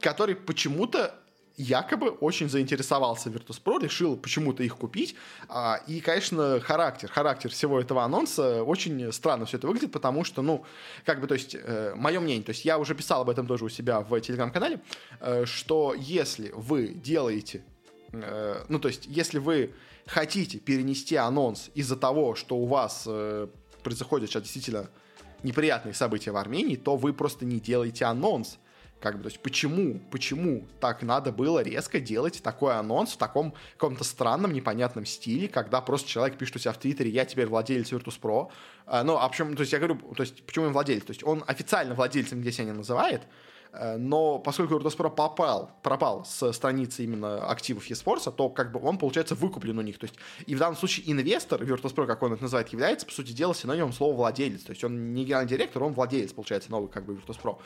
который 0.00 0.36
почему-то 0.36 1.18
якобы 1.56 2.10
очень 2.10 2.48
заинтересовался 2.48 3.30
Virtus.pro, 3.30 3.82
решил 3.82 4.16
почему-то 4.16 4.62
их 4.62 4.76
купить. 4.76 5.14
А, 5.48 5.80
и, 5.86 6.00
конечно, 6.00 6.60
характер, 6.60 7.10
характер 7.10 7.50
всего 7.50 7.80
этого 7.80 8.02
анонса 8.04 8.62
очень 8.62 9.12
странно 9.12 9.46
все 9.46 9.56
это 9.56 9.66
выглядит, 9.66 9.92
потому 9.92 10.24
что, 10.24 10.42
ну, 10.42 10.64
как 11.04 11.20
бы, 11.20 11.26
то 11.26 11.34
есть, 11.34 11.54
э, 11.54 11.94
мое 11.96 12.20
мнение, 12.20 12.44
то 12.44 12.50
есть 12.50 12.64
я 12.64 12.78
уже 12.78 12.94
писал 12.94 13.22
об 13.22 13.30
этом 13.30 13.46
тоже 13.46 13.64
у 13.64 13.68
себя 13.68 14.00
в 14.00 14.20
телеграм-канале, 14.20 14.80
э, 15.20 15.44
что 15.46 15.94
если 15.94 16.50
вы 16.54 16.88
делаете, 16.88 17.64
э, 18.12 18.64
ну, 18.68 18.78
то 18.78 18.88
есть, 18.88 19.06
если 19.06 19.38
вы 19.38 19.72
хотите 20.06 20.58
перенести 20.58 21.16
анонс 21.16 21.70
из-за 21.74 21.96
того, 21.96 22.34
что 22.34 22.56
у 22.56 22.66
вас 22.66 23.08
происходят 23.82 24.30
сейчас 24.30 24.42
действительно 24.42 24.88
неприятные 25.42 25.94
события 25.94 26.30
в 26.30 26.36
Армении, 26.36 26.76
то 26.76 26.96
вы 26.96 27.12
просто 27.12 27.44
не 27.44 27.60
делаете 27.60 28.04
анонс 28.04 28.58
как 29.00 29.16
бы, 29.16 29.24
то 29.24 29.28
есть 29.28 29.40
почему, 29.40 30.00
почему 30.10 30.66
так 30.80 31.02
надо 31.02 31.30
было 31.30 31.60
резко 31.60 32.00
делать 32.00 32.42
такой 32.42 32.76
анонс 32.76 33.12
в 33.12 33.16
таком 33.18 33.54
каком-то 33.74 34.04
странном, 34.04 34.52
непонятном 34.52 35.04
стиле, 35.04 35.48
когда 35.48 35.80
просто 35.80 36.08
человек 36.08 36.38
пишет 36.38 36.56
у 36.56 36.58
себя 36.58 36.72
в 36.72 36.78
Твиттере, 36.78 37.10
я 37.10 37.24
теперь 37.24 37.46
владелец 37.46 37.92
Virtus.pro. 37.92 38.50
А, 38.86 39.04
ну, 39.04 39.18
а 39.18 39.28
почему, 39.28 39.54
то 39.54 39.60
есть 39.60 39.72
я 39.72 39.78
говорю, 39.78 39.98
то 40.14 40.22
есть 40.22 40.44
почему 40.44 40.66
он 40.66 40.72
владелец? 40.72 41.04
То 41.04 41.10
есть 41.10 41.24
он 41.24 41.44
официально 41.46 41.94
владельцем 41.94 42.40
где 42.40 42.52
себя 42.52 42.64
не 42.66 42.72
называет, 42.72 43.22
но 43.72 44.38
поскольку 44.38 44.74
Virtus.pro 44.74 45.10
попал, 45.10 45.70
пропал 45.82 46.24
с 46.24 46.52
страницы 46.52 47.04
именно 47.04 47.46
активов 47.46 47.88
eSports, 47.90 48.32
то 48.32 48.48
как 48.48 48.72
бы 48.72 48.80
он, 48.82 48.98
получается, 48.98 49.34
выкуплен 49.34 49.78
у 49.78 49.82
них. 49.82 49.98
То 49.98 50.04
есть, 50.04 50.16
и 50.46 50.54
в 50.54 50.58
данном 50.58 50.76
случае 50.76 51.10
инвестор, 51.10 51.62
Virtus.pro, 51.62 52.06
как 52.06 52.22
он 52.22 52.32
это 52.32 52.42
называет, 52.42 52.68
является, 52.68 53.06
по 53.06 53.12
сути 53.12 53.32
дела, 53.32 53.54
синонимом 53.54 53.92
слова 53.92 54.14
владелец. 54.14 54.62
То 54.62 54.70
есть 54.70 54.82
он 54.84 55.14
не 55.14 55.24
генеральный 55.24 55.48
директор, 55.48 55.82
он 55.82 55.92
владелец, 55.92 56.32
получается, 56.32 56.70
новый 56.70 56.88
как 56.88 57.04
бы 57.04 57.14
Virtus.pro. 57.14 57.58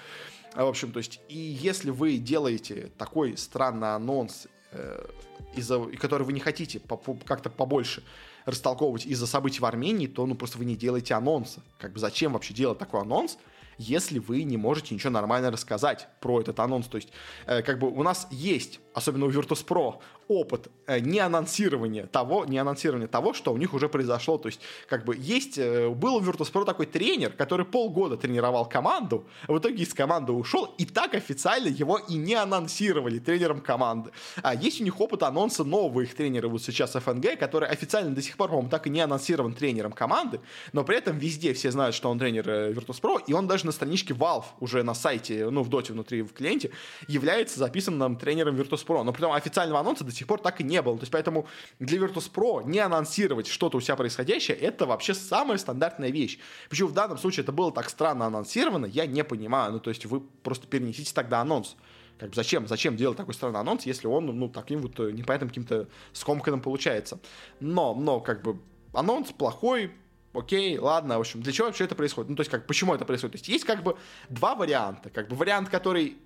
В 0.54 0.66
общем, 0.66 0.92
то 0.92 0.98
есть, 0.98 1.20
и 1.28 1.38
если 1.38 1.90
вы 1.90 2.16
делаете 2.16 2.90
такой 2.98 3.36
странный 3.36 3.94
анонс, 3.94 4.48
э, 4.72 5.06
из-за, 5.54 5.80
который 5.98 6.24
вы 6.24 6.32
не 6.32 6.40
хотите 6.40 6.80
как-то 7.26 7.50
побольше 7.50 8.02
растолковывать 8.46 9.06
из-за 9.06 9.26
событий 9.26 9.60
в 9.60 9.64
Армении, 9.64 10.06
то 10.06 10.26
ну 10.26 10.34
просто 10.34 10.58
вы 10.58 10.64
не 10.64 10.76
делаете 10.76 11.14
анонса. 11.14 11.62
Как 11.78 11.92
бы 11.92 11.98
зачем 11.98 12.32
вообще 12.32 12.54
делать 12.54 12.78
такой 12.78 13.00
анонс, 13.00 13.38
если 13.80 14.18
вы 14.18 14.42
не 14.42 14.58
можете 14.58 14.94
ничего 14.94 15.10
нормально 15.10 15.50
рассказать 15.50 16.08
про 16.20 16.40
этот 16.40 16.60
анонс. 16.60 16.86
То 16.86 16.96
есть, 16.96 17.08
э, 17.46 17.62
как 17.62 17.78
бы 17.78 17.88
у 17.88 18.02
нас 18.02 18.28
есть, 18.30 18.80
особенно 18.94 19.26
у 19.26 19.30
Virtus.pro, 19.30 19.96
опыт 20.28 20.68
э, 20.86 21.00
не 21.00 21.18
анонсирования 21.18 22.06
того, 22.06 22.44
не 22.44 22.58
анонсирования 22.58 23.08
того, 23.08 23.34
что 23.34 23.52
у 23.52 23.56
них 23.56 23.74
уже 23.74 23.88
произошло. 23.88 24.38
То 24.38 24.48
есть, 24.48 24.60
как 24.88 25.04
бы 25.04 25.16
есть, 25.16 25.58
э, 25.58 25.88
был 25.88 26.16
у 26.16 26.20
Virtus.pro 26.20 26.64
такой 26.64 26.86
тренер, 26.86 27.30
который 27.30 27.66
полгода 27.66 28.16
тренировал 28.16 28.66
команду, 28.66 29.24
в 29.48 29.58
итоге 29.58 29.82
из 29.82 29.92
команды 29.94 30.32
ушел, 30.32 30.74
и 30.78 30.84
так 30.84 31.14
официально 31.14 31.68
его 31.68 31.98
и 31.98 32.14
не 32.14 32.34
анонсировали 32.34 33.18
тренером 33.18 33.60
команды. 33.60 34.10
А 34.42 34.54
есть 34.54 34.80
у 34.80 34.84
них 34.84 35.00
опыт 35.00 35.22
анонса 35.22 35.64
нового 35.64 36.00
их 36.02 36.14
тренера 36.14 36.48
вот 36.48 36.62
сейчас 36.62 36.92
ФНГ, 36.92 37.38
который 37.38 37.68
официально 37.68 38.14
до 38.14 38.22
сих 38.22 38.36
пор, 38.36 38.48
по-моему, 38.48 38.70
так 38.70 38.86
и 38.86 38.90
не 38.90 39.00
анонсирован 39.00 39.54
тренером 39.54 39.92
команды, 39.92 40.40
но 40.72 40.84
при 40.84 40.96
этом 40.96 41.18
везде 41.18 41.52
все 41.54 41.70
знают, 41.70 41.94
что 41.94 42.10
он 42.10 42.18
тренер 42.18 42.48
э, 42.48 42.72
Virtus.pro, 42.72 43.20
и 43.26 43.32
он 43.32 43.46
даже 43.46 43.66
на 43.66 43.72
страничке 43.72 44.14
Valve 44.14 44.44
уже 44.60 44.82
на 44.82 44.94
сайте, 44.94 45.50
ну, 45.50 45.62
в 45.62 45.68
доте 45.68 45.92
внутри 45.92 46.22
в 46.22 46.32
клиенте, 46.32 46.70
является 47.08 47.58
записанным 47.58 48.16
тренером 48.16 48.56
Virtus.pro. 48.84 49.02
Но 49.02 49.12
при 49.12 49.22
этом 49.22 49.32
официального 49.32 49.80
анонса 49.80 50.04
до 50.04 50.12
сих 50.12 50.26
пор 50.26 50.40
так 50.40 50.60
и 50.60 50.64
не 50.64 50.80
было. 50.82 50.96
То 50.96 51.02
есть 51.02 51.12
поэтому 51.12 51.46
для 51.78 51.98
Virtus.pro 51.98 52.64
не 52.64 52.78
анонсировать 52.78 53.46
что-то 53.46 53.78
у 53.78 53.80
себя 53.80 53.96
происходящее, 53.96 54.56
это 54.56 54.86
вообще 54.86 55.14
самая 55.14 55.58
стандартная 55.58 56.10
вещь. 56.10 56.38
Почему 56.68 56.88
в 56.88 56.92
данном 56.92 57.18
случае 57.18 57.42
это 57.42 57.52
было 57.52 57.72
так 57.72 57.88
странно 57.90 58.26
анонсировано, 58.26 58.86
я 58.86 59.06
не 59.06 59.24
понимаю. 59.24 59.72
Ну, 59.72 59.80
то 59.80 59.90
есть 59.90 60.06
вы 60.06 60.20
просто 60.20 60.66
перенесите 60.66 61.12
тогда 61.14 61.40
анонс. 61.40 61.76
Как 62.18 62.28
бы 62.28 62.34
зачем, 62.34 62.68
зачем 62.68 62.96
делать 62.96 63.16
такой 63.16 63.32
странный 63.32 63.60
анонс, 63.60 63.86
если 63.86 64.06
он, 64.06 64.26
ну, 64.26 64.48
таким 64.50 64.82
вот 64.82 65.00
э, 65.00 65.10
непонятным 65.10 65.48
каким-то 65.48 65.88
скомканным 66.12 66.60
получается. 66.60 67.18
Но, 67.60 67.94
но, 67.94 68.20
как 68.20 68.42
бы, 68.42 68.60
анонс 68.92 69.32
плохой, 69.32 69.92
окей, 70.34 70.78
ладно, 70.78 71.16
в 71.16 71.20
общем, 71.20 71.40
для 71.40 71.50
чего 71.50 71.68
вообще 71.68 71.84
это 71.84 71.94
происходит? 71.94 72.28
Ну, 72.28 72.36
то 72.36 72.42
есть, 72.42 72.50
как, 72.50 72.66
почему 72.66 72.94
это 72.94 73.06
происходит? 73.06 73.32
То 73.32 73.38
есть, 73.38 73.48
есть 73.48 73.64
как 73.64 73.82
бы 73.82 73.96
два 74.28 74.54
варианта. 74.54 75.08
Как 75.08 75.28
бы 75.28 75.36
вариант, 75.36 75.70
который 75.70 76.18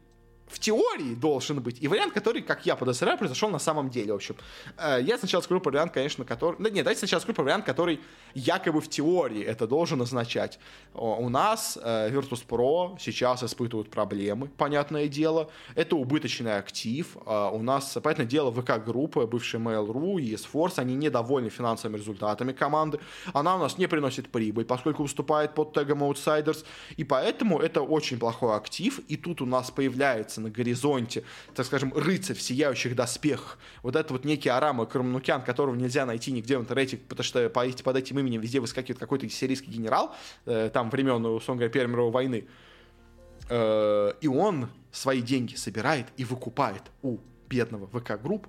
в 0.47 0.59
теории 0.59 1.15
должен 1.15 1.61
быть, 1.61 1.83
и 1.83 1.89
вариант, 1.89 2.13
который, 2.13 2.43
как 2.43 2.67
я 2.67 2.77
подозреваю, 2.77 3.19
произошел 3.19 3.51
на 3.51 3.59
самом 3.59 3.89
деле, 3.91 4.13
в 4.13 4.17
общем. 4.17 4.37
Э, 4.77 4.99
я 5.03 5.19
сначала 5.19 5.43
скажу 5.43 5.61
про 5.61 5.71
вариант, 5.71 5.93
конечно, 5.93 6.25
который... 6.25 6.57
Да 6.59 6.71
нет, 6.71 6.85
давайте 6.85 6.99
сначала 6.99 7.21
скажу 7.21 7.35
про 7.35 7.45
вариант, 7.45 7.65
который 7.65 8.01
якобы 8.35 8.81
в 8.81 8.89
теории 8.89 9.43
это 9.43 9.67
должен 9.67 10.03
означать. 10.03 10.59
У 10.93 11.29
нас 11.29 11.79
э, 11.83 12.11
Virtus.pro 12.11 12.97
сейчас 13.01 13.43
испытывают 13.43 13.91
проблемы, 13.91 14.49
понятное 14.49 15.09
дело. 15.09 15.51
Это 15.75 15.97
убыточный 15.97 16.59
актив. 16.59 17.17
Э, 17.27 17.51
у 17.53 17.63
нас, 17.63 17.97
понятное 18.03 18.27
дело, 18.27 18.53
ВК-группа, 18.53 19.27
бывшая 19.27 19.59
Mail.ru 19.59 20.21
и 20.21 20.35
eSforce, 20.35 20.75
они 20.77 20.95
недовольны 20.95 21.49
финансовыми 21.49 21.97
результатами 21.97 22.53
команды. 22.53 23.01
Она 23.33 23.57
у 23.57 23.59
нас 23.59 23.79
не 23.79 23.87
приносит 23.87 24.29
прибыль, 24.29 24.65
поскольку 24.65 25.03
выступает 25.03 25.55
под 25.55 25.73
тегом 25.73 26.03
Outsiders. 26.03 26.65
И 26.97 27.05
поэтому 27.05 27.59
это 27.59 27.81
очень 27.81 28.19
плохой 28.19 28.57
актив. 28.57 29.01
И 29.09 29.17
тут 29.17 29.41
у 29.41 29.47
нас 29.47 29.71
появляется 29.71 30.34
появляется 30.35 30.41
на 30.41 30.51
горизонте, 30.51 31.25
так 31.55 31.67
скажем, 31.67 31.93
рыцарь 31.95 32.37
в 32.37 32.43
сияющих 32.43 32.95
доспехах. 32.95 33.59
Вот 33.83 33.97
это 33.97 34.13
вот 34.13 34.25
некий 34.25 34.49
Арама 34.49 34.87
Карманукян, 34.87 35.43
которого 35.43 35.75
нельзя 35.75 36.07
найти 36.07 36.33
нигде 36.33 36.59
в 36.59 36.63
интернете, 36.63 36.97
потому 36.97 37.25
что 37.25 37.49
по, 37.49 37.65
под 37.65 37.97
этим 37.97 38.19
именем 38.19 38.41
везде 38.41 38.61
выскакивает 38.61 38.99
какой-то 38.99 39.29
сирийский 39.29 39.71
генерал, 39.71 40.15
э, 40.47 40.71
там 40.73 40.91
времен, 40.91 41.25
условно 41.25 41.61
говоря, 41.61 41.73
Первой 41.73 41.93
мировой 41.93 42.13
войны. 42.13 42.45
Э, 43.49 44.13
и 44.21 44.29
он 44.29 44.69
свои 44.93 45.21
деньги 45.21 45.55
собирает 45.55 46.07
и 46.17 46.25
выкупает 46.25 46.83
у 47.03 47.19
бедного 47.49 47.87
ВК-групп 47.87 48.47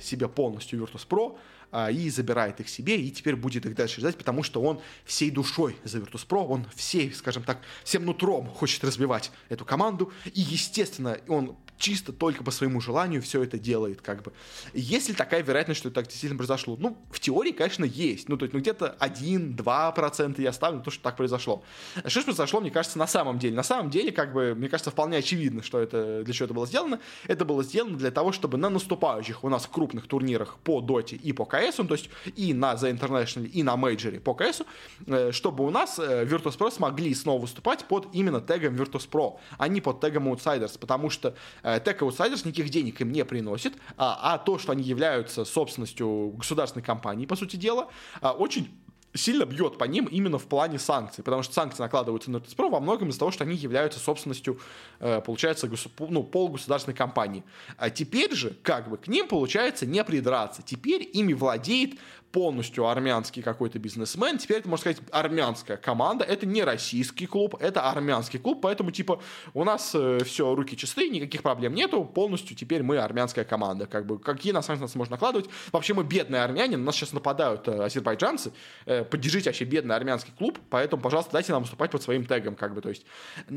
себе 0.00 0.28
полностью 0.28 0.80
Virtus.pro, 0.80 1.38
а, 1.72 1.90
и 1.90 2.08
забирает 2.10 2.60
их 2.60 2.68
себе, 2.68 3.00
и 3.00 3.10
теперь 3.10 3.36
будет 3.36 3.66
их 3.66 3.74
дальше 3.74 4.00
ждать, 4.00 4.16
потому 4.16 4.42
что 4.42 4.62
он 4.62 4.80
всей 5.04 5.30
душой 5.30 5.76
за 5.84 5.98
Virtus.pro, 5.98 6.46
он 6.46 6.66
всей, 6.74 7.12
скажем 7.12 7.42
так, 7.42 7.60
всем 7.84 8.04
нутром 8.04 8.48
хочет 8.48 8.84
развивать 8.84 9.32
эту 9.48 9.64
команду, 9.64 10.12
и, 10.24 10.40
естественно, 10.40 11.18
он 11.28 11.56
чисто 11.78 12.12
только 12.12 12.42
по 12.42 12.50
своему 12.50 12.80
желанию 12.80 13.22
все 13.22 13.42
это 13.42 13.58
делает, 13.58 14.00
как 14.00 14.22
бы. 14.22 14.32
Есть 14.72 15.08
ли 15.08 15.14
такая 15.14 15.42
вероятность, 15.42 15.78
что 15.78 15.88
это 15.88 15.96
так 15.96 16.06
действительно 16.06 16.38
произошло? 16.38 16.76
Ну, 16.78 16.96
в 17.10 17.20
теории, 17.20 17.52
конечно, 17.52 17.84
есть. 17.84 18.28
Ну, 18.28 18.36
то 18.36 18.44
есть, 18.44 18.54
ну, 18.54 18.60
где-то 18.60 18.96
1-2% 19.00 20.40
я 20.40 20.52
ставлю 20.52 20.80
то, 20.82 20.90
что 20.90 21.02
так 21.02 21.16
произошло. 21.16 21.62
Что 22.06 22.20
же 22.20 22.24
произошло, 22.24 22.60
мне 22.60 22.70
кажется, 22.70 22.98
на 22.98 23.06
самом 23.06 23.38
деле? 23.38 23.54
На 23.56 23.62
самом 23.62 23.90
деле, 23.90 24.12
как 24.12 24.32
бы, 24.32 24.54
мне 24.54 24.68
кажется, 24.68 24.90
вполне 24.90 25.18
очевидно, 25.18 25.62
что 25.62 25.78
это, 25.78 26.22
для 26.24 26.34
чего 26.34 26.46
это 26.46 26.54
было 26.54 26.66
сделано. 26.66 27.00
Это 27.26 27.44
было 27.44 27.62
сделано 27.62 27.96
для 27.96 28.10
того, 28.10 28.32
чтобы 28.32 28.58
на 28.58 28.70
наступающих 28.70 29.44
у 29.44 29.48
нас 29.48 29.66
крупных 29.66 30.06
турнирах 30.06 30.58
по 30.64 30.80
доте 30.80 31.16
и 31.16 31.32
по 31.32 31.44
КС, 31.44 31.78
ну, 31.78 31.84
то 31.84 31.94
есть 31.94 32.10
и 32.36 32.54
на 32.54 32.74
The 32.74 32.98
International, 32.98 33.46
и 33.46 33.62
на 33.62 33.76
мейджоре 33.76 34.20
по 34.20 34.34
КС, 34.34 34.62
э, 35.06 35.32
чтобы 35.32 35.66
у 35.66 35.70
нас 35.70 35.98
э, 35.98 36.24
Virtus.pro 36.24 36.70
смогли 36.70 37.14
снова 37.14 37.42
выступать 37.42 37.84
под 37.84 38.08
именно 38.12 38.40
тегом 38.40 38.74
Virtus.pro, 38.74 39.38
а 39.58 39.68
не 39.68 39.80
под 39.80 40.00
тегом 40.00 40.32
Outsiders, 40.32 40.78
потому 40.78 41.10
что 41.10 41.34
Tech 41.66 41.98
Outsiders 41.98 42.46
никаких 42.46 42.70
денег 42.70 43.00
им 43.00 43.12
не 43.12 43.24
приносит, 43.24 43.74
а, 43.96 44.34
а 44.34 44.38
то, 44.38 44.58
что 44.58 44.72
они 44.72 44.82
являются 44.82 45.44
собственностью 45.44 46.32
государственной 46.36 46.84
компании, 46.84 47.26
по 47.26 47.36
сути 47.36 47.56
дела, 47.56 47.88
а, 48.20 48.32
очень 48.32 48.70
сильно 49.16 49.44
бьет 49.44 49.78
по 49.78 49.84
ним 49.84 50.06
именно 50.06 50.38
в 50.38 50.46
плане 50.46 50.78
санкций, 50.78 51.24
потому 51.24 51.42
что 51.42 51.54
санкции 51.54 51.82
накладываются 51.82 52.30
на 52.30 52.36
Virtus.pro 52.36 52.70
во 52.70 52.80
многом 52.80 53.08
из-за 53.08 53.20
того, 53.20 53.30
что 53.30 53.44
они 53.44 53.56
являются 53.56 53.98
собственностью, 53.98 54.60
э, 55.00 55.20
получается, 55.20 55.70
ну, 55.98 56.22
полугосударственной 56.22 56.94
компании. 56.94 57.42
А 57.76 57.90
теперь 57.90 58.34
же, 58.34 58.56
как 58.62 58.88
бы, 58.88 58.98
к 58.98 59.08
ним, 59.08 59.28
получается, 59.28 59.86
не 59.86 60.02
придраться. 60.04 60.62
Теперь 60.62 61.08
ими 61.12 61.32
владеет 61.32 61.94
полностью 62.32 62.86
армянский 62.86 63.42
какой-то 63.42 63.78
бизнесмен. 63.78 64.38
Теперь 64.38 64.58
это, 64.58 64.68
можно 64.68 64.92
сказать, 64.92 64.98
армянская 65.10 65.76
команда. 65.76 66.24
Это 66.24 66.46
не 66.46 66.64
российский 66.64 67.26
клуб, 67.26 67.56
это 67.60 67.82
армянский 67.82 68.38
клуб. 68.38 68.60
Поэтому, 68.62 68.90
типа, 68.90 69.20
у 69.54 69.64
нас 69.64 69.92
э, 69.94 70.18
все, 70.24 70.54
руки 70.54 70.76
чистые, 70.76 71.08
никаких 71.08 71.42
проблем 71.42 71.74
нету. 71.74 72.04
Полностью 72.04 72.56
теперь 72.56 72.82
мы 72.82 72.98
армянская 72.98 73.44
команда. 73.44 73.86
Как 73.86 74.06
бы, 74.06 74.18
какие 74.18 74.52
на 74.52 74.62
самом 74.62 74.78
деле 74.78 74.86
нас 74.86 74.94
можно 74.94 75.12
накладывать? 75.12 75.48
Вообще, 75.72 75.94
мы 75.94 76.04
бедные 76.04 76.42
армяне, 76.42 76.76
на 76.76 76.84
нас 76.84 76.96
сейчас 76.96 77.12
нападают 77.12 77.68
э, 77.68 77.84
азербайджанцы. 77.84 78.52
Э, 78.84 79.04
поддержите 79.04 79.50
вообще 79.50 79.64
бедный 79.64 79.96
армянский 79.96 80.32
клуб, 80.36 80.58
поэтому, 80.70 81.02
пожалуйста, 81.02 81.32
дайте 81.32 81.52
нам 81.52 81.62
выступать 81.62 81.90
под 81.90 82.02
своим 82.02 82.24
тегом, 82.26 82.54
как 82.54 82.74
бы, 82.74 82.80
то 82.80 82.88
есть 82.88 83.06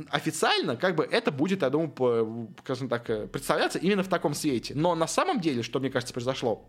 официально, 0.10 0.76
как 0.76 0.96
бы, 0.96 1.04
это 1.04 1.32
будет, 1.32 1.62
я 1.62 1.70
думаю, 1.70 1.90
по, 1.90 2.48
скажем 2.64 2.90
так, 2.90 3.10
э, 3.10 3.28
представляться 3.28 3.80
именно 3.80 4.04
в 4.04 4.08
таком 4.08 4.34
свете. 4.34 4.74
Но 4.76 4.96
на 4.96 5.08
самом 5.08 5.40
деле, 5.40 5.64
что, 5.64 5.80
мне 5.80 5.90
кажется, 5.90 6.14
произошло, 6.14 6.66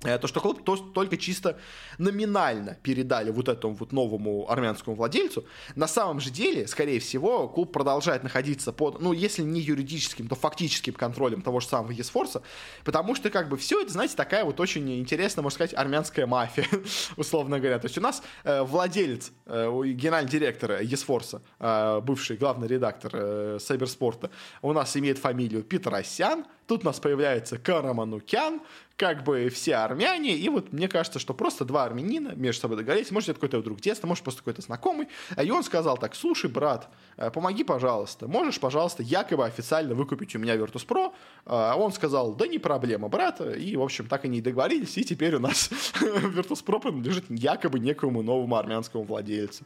то, 0.00 0.26
что 0.26 0.40
клуб 0.40 0.62
то, 0.64 0.76
только 0.76 1.16
чисто 1.16 1.58
номинально 1.98 2.74
передали 2.82 3.30
вот 3.30 3.48
этому 3.48 3.74
вот 3.74 3.92
новому 3.92 4.50
армянскому 4.50 4.94
владельцу, 4.94 5.44
на 5.74 5.88
самом 5.88 6.20
же 6.20 6.30
деле, 6.30 6.68
скорее 6.68 7.00
всего, 7.00 7.48
клуб 7.48 7.72
продолжает 7.72 8.22
находиться 8.22 8.72
под, 8.72 9.00
ну, 9.00 9.12
если 9.12 9.42
не 9.42 9.60
юридическим, 9.60 10.28
то 10.28 10.36
фактическим 10.36 10.94
контролем 10.94 11.42
того 11.42 11.60
же 11.60 11.66
самого 11.66 11.90
Есфорса, 11.90 12.42
потому 12.84 13.14
что, 13.14 13.30
как 13.30 13.48
бы, 13.48 13.56
все 13.56 13.82
это, 13.82 13.92
знаете, 13.92 14.14
такая 14.14 14.44
вот 14.44 14.60
очень 14.60 14.98
интересная, 14.98 15.42
можно 15.42 15.54
сказать, 15.54 15.74
армянская 15.74 16.26
мафия, 16.26 16.66
условно 17.16 17.58
говоря. 17.58 17.78
То 17.78 17.86
есть 17.86 17.98
у 17.98 18.00
нас 18.00 18.22
э, 18.44 18.62
владелец, 18.62 19.32
э, 19.46 19.68
генеральный 19.84 20.30
директор 20.30 20.80
Есфорса, 20.80 21.42
э, 21.58 22.00
бывший 22.02 22.36
главный 22.36 22.68
редактор 22.68 23.10
э, 23.14 23.58
Сайберспорта, 23.60 24.30
у 24.62 24.72
нас 24.72 24.96
имеет 24.96 25.18
фамилию 25.18 25.62
Петросян, 25.62 26.44
тут 26.68 26.82
у 26.82 26.86
нас 26.86 27.00
появляется 27.00 27.58
Караманукян, 27.58 28.60
как 28.96 29.22
бы 29.22 29.48
все 29.48 29.76
армяне, 29.76 30.36
и 30.36 30.48
вот 30.48 30.72
мне 30.72 30.88
кажется, 30.88 31.18
что 31.18 31.32
просто 31.32 31.64
два 31.64 31.84
армянина 31.84 32.34
между 32.34 32.62
собой 32.62 32.76
договорились, 32.76 33.10
может, 33.10 33.30
это 33.30 33.38
какой-то 33.38 33.62
друг 33.62 33.80
детства, 33.80 34.06
может, 34.08 34.24
просто 34.24 34.40
какой-то 34.40 34.60
знакомый, 34.60 35.08
и 35.40 35.50
он 35.50 35.62
сказал 35.62 35.96
так, 35.96 36.16
слушай, 36.16 36.50
брат, 36.50 36.88
э, 37.16 37.30
помоги, 37.30 37.62
пожалуйста, 37.62 38.26
можешь, 38.26 38.58
пожалуйста, 38.58 39.04
якобы 39.04 39.46
официально 39.46 39.94
выкупить 39.94 40.34
у 40.34 40.40
меня 40.40 40.56
Virtus.pro, 40.56 41.12
а 41.46 41.76
он 41.76 41.92
сказал, 41.92 42.34
да 42.34 42.46
не 42.46 42.58
проблема, 42.58 43.08
брат, 43.08 43.40
и, 43.40 43.76
в 43.76 43.82
общем, 43.82 44.06
так 44.06 44.24
они 44.24 44.38
и 44.38 44.42
договорились, 44.42 44.98
и 44.98 45.04
теперь 45.04 45.36
у 45.36 45.40
нас 45.40 45.70
Virtus.pro 46.00 46.80
принадлежит 46.80 47.24
якобы 47.30 47.78
некому 47.78 48.22
новому 48.22 48.56
армянскому 48.56 49.04
владельцу. 49.04 49.64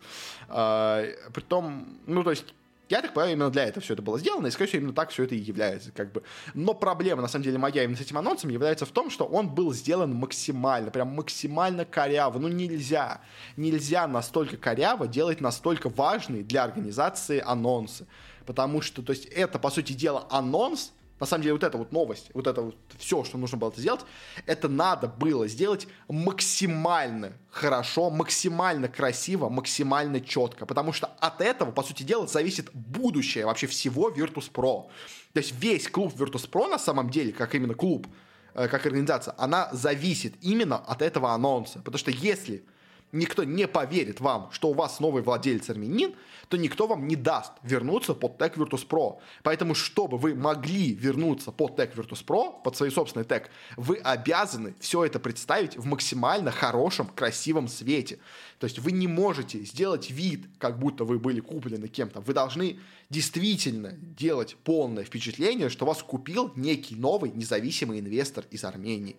А, 0.48 1.04
притом, 1.32 1.98
ну, 2.06 2.22
то 2.22 2.30
есть, 2.30 2.54
я 2.92 3.00
так 3.00 3.14
понимаю, 3.14 3.33
именно 3.33 3.50
для 3.50 3.64
этого 3.64 3.83
все 3.83 3.94
это 3.94 4.02
было 4.02 4.18
сделано, 4.18 4.48
и, 4.48 4.50
скорее 4.50 4.68
всего, 4.68 4.81
именно 4.81 4.92
так 4.92 5.09
все 5.09 5.24
это 5.24 5.35
и 5.35 5.38
является. 5.38 5.92
Как 5.92 6.12
бы. 6.12 6.22
Но 6.52 6.74
проблема, 6.74 7.22
на 7.22 7.28
самом 7.28 7.44
деле, 7.44 7.57
моя 7.57 7.85
именно 7.85 7.96
с 7.96 8.02
этим 8.02 8.18
анонсом 8.18 8.50
является 8.50 8.85
в 8.85 8.90
том, 8.90 9.09
что 9.09 9.24
он 9.24 9.48
был 9.48 9.72
сделан 9.72 10.14
максимально, 10.14 10.90
прям 10.90 11.09
максимально 11.09 11.87
коряво. 11.87 12.38
Ну, 12.38 12.48
нельзя, 12.48 13.22
нельзя 13.57 14.07
настолько 14.07 14.59
коряво 14.59 15.09
делать 15.09 15.40
настолько 15.40 15.88
важные 15.88 16.42
для 16.42 16.64
организации 16.64 17.42
анонсы. 17.42 18.07
Потому 18.44 18.83
что, 18.83 19.00
то 19.00 19.12
есть, 19.12 19.24
это, 19.24 19.59
по 19.59 19.70
сути 19.70 19.94
дела, 19.94 20.26
анонс, 20.28 20.92
на 21.22 21.26
самом 21.26 21.42
деле, 21.44 21.52
вот 21.52 21.62
эта 21.62 21.78
вот 21.78 21.92
новость, 21.92 22.32
вот 22.35 22.48
это 22.48 22.62
вот 22.62 22.74
все, 22.98 23.22
что 23.22 23.38
нужно 23.38 23.56
было 23.56 23.72
сделать, 23.76 24.00
это 24.44 24.68
надо 24.68 25.06
было 25.06 25.46
сделать 25.46 25.87
максимально 26.08 27.35
хорошо, 27.48 28.11
максимально 28.11 28.88
красиво, 28.88 29.48
максимально 29.48 30.20
четко. 30.20 30.66
Потому 30.66 30.92
что 30.92 31.06
от 31.20 31.40
этого, 31.40 31.70
по 31.70 31.85
сути 31.85 32.02
дела, 32.02 32.26
зависит 32.26 32.70
будущее 32.74 33.46
вообще 33.46 33.68
всего 33.68 34.11
Virtus.pro. 34.11 34.88
То 35.32 35.38
есть 35.38 35.52
весь 35.61 35.87
клуб 35.87 36.12
Virtus.pro 36.12 36.66
на 36.66 36.78
самом 36.80 37.08
деле, 37.08 37.32
как 37.32 37.54
именно 37.54 37.74
клуб, 37.74 38.08
э, 38.54 38.66
как 38.66 38.85
организация, 38.85 39.32
она 39.38 39.68
зависит 39.70 40.35
именно 40.40 40.78
от 40.78 41.02
этого 41.02 41.30
анонса. 41.30 41.78
Потому 41.78 41.98
что 41.98 42.11
если 42.11 42.64
никто 43.12 43.44
не 43.44 43.68
поверит 43.68 44.20
вам, 44.20 44.51
что 44.53 44.70
у 44.70 44.75
вас 44.75 44.98
новый 44.98 45.22
владелец 45.22 45.68
армянин, 45.70 46.14
то 46.48 46.57
никто 46.57 46.87
вам 46.87 47.07
не 47.07 47.16
даст 47.16 47.53
вернуться 47.62 48.14
под 48.14 48.38
тег 48.38 48.57
Virtus 48.57 48.87
Pro. 48.87 49.20
Поэтому, 49.42 49.75
чтобы 49.75 50.18
вы 50.18 50.35
могли 50.35 50.92
вернуться 50.92 51.53
под 51.53 51.77
тег 51.77 51.94
Virtus 51.94 52.25
Pro, 52.25 52.62
под 52.62 52.77
свой 52.77 52.90
собственный 52.90 53.25
тег, 53.25 53.51
вы 53.77 53.96
обязаны 53.96 54.75
все 54.81 55.05
это 55.05 55.18
представить 55.18 55.77
в 55.77 55.87
максимально 55.87 56.51
хорошем, 56.51 57.07
красивом 57.07 57.68
свете. 57.68 58.18
То 58.59 58.64
есть 58.64 58.79
вы 58.79 58.92
не 58.92 59.07
можете 59.07 59.61
сделать 59.64 60.11
вид, 60.11 60.46
как 60.59 60.79
будто 60.79 61.05
вы 61.05 61.18
были 61.18 61.40
куплены 61.40 61.88
кем-то. 61.88 62.20
Вы 62.20 62.35
должны 62.35 62.79
действительно 63.11 63.92
делать 63.92 64.57
полное 64.64 65.05
впечатление, 65.05 65.68
что 65.68 65.85
вас 65.85 66.03
купил 66.03 66.53
некий 66.57 66.96
новый 66.96 67.31
независимый 67.31 68.01
инвестор 68.01 68.44
из 68.51 68.64
Армении. 68.64 69.16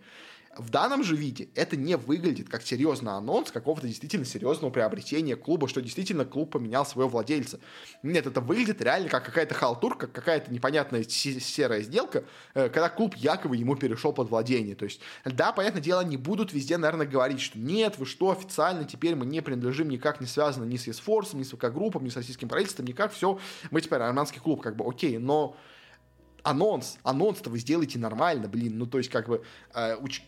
В 0.56 0.70
данном 0.70 1.04
же 1.04 1.16
виде 1.16 1.50
это 1.56 1.76
не 1.76 1.98
выглядит 1.98 2.48
как 2.48 2.62
серьезный 2.62 3.14
анонс 3.14 3.50
какого-то 3.52 3.88
действительно 3.88 4.24
серьезного 4.24 4.72
приобретения 4.72 5.36
клуба, 5.36 5.68
что 5.68 5.82
действительно 5.82 6.26
клуб 6.26 6.52
поменял 6.52 6.86
своего 6.86 7.10
владельца. 7.10 7.60
Нет, 8.04 8.28
это 8.28 8.40
выглядит 8.40 8.80
реально 8.80 9.10
как 9.10 9.26
какая-то 9.26 9.56
халтурка, 9.56 10.06
какая-то 10.06 10.54
непонятная 10.54 11.04
серая 11.04 11.82
сделка, 11.82 12.26
э, 12.54 12.70
когда 12.70 12.90
клуб 12.90 13.16
якобы 13.16 13.58
ему 13.58 13.76
перешел 13.76 14.14
под 14.14 14.30
владение. 14.30 14.76
То 14.76 14.86
есть, 14.86 15.02
да, 15.26 15.52
понятное 15.54 15.82
дело, 15.82 16.02
не 16.02 16.18
будут 16.18 16.54
везде, 16.54 16.78
наверное, 16.78 17.08
говорить, 17.08 17.42
что 17.42 17.58
нет, 17.58 17.98
вы 17.98 18.06
что, 18.06 18.30
официально 18.30 18.84
теперь 18.84 19.16
мы 19.16 19.26
не 19.26 19.42
принадлежим, 19.42 19.90
никак 19.90 20.22
не 20.22 20.28
связаны 20.28 20.66
ни 20.66 20.78
с 20.78 20.86
Есфорсом, 20.86 21.40
ни 21.40 21.44
с 21.44 21.52
ВК-группом, 21.52 22.04
ни 22.04 22.10
с 22.10 22.16
российским 22.16 22.48
правительством, 22.48 22.86
никак, 22.86 23.12
все, 23.12 23.40
мы 23.72 23.82
теперь 23.82 24.00
армянский 24.00 24.40
клуб, 24.40 24.62
как 24.62 24.76
бы, 24.76 24.88
окей, 24.88 25.18
но 25.18 25.56
анонс, 26.44 26.98
анонс-то 27.04 27.50
вы 27.50 27.60
сделаете 27.60 27.98
нормально, 28.00 28.48
блин, 28.48 28.78
ну, 28.78 28.86
то 28.86 28.98
есть, 28.98 29.10
как 29.10 29.28
бы, 29.28 29.44
э, 29.74 29.96
уч... 29.96 30.22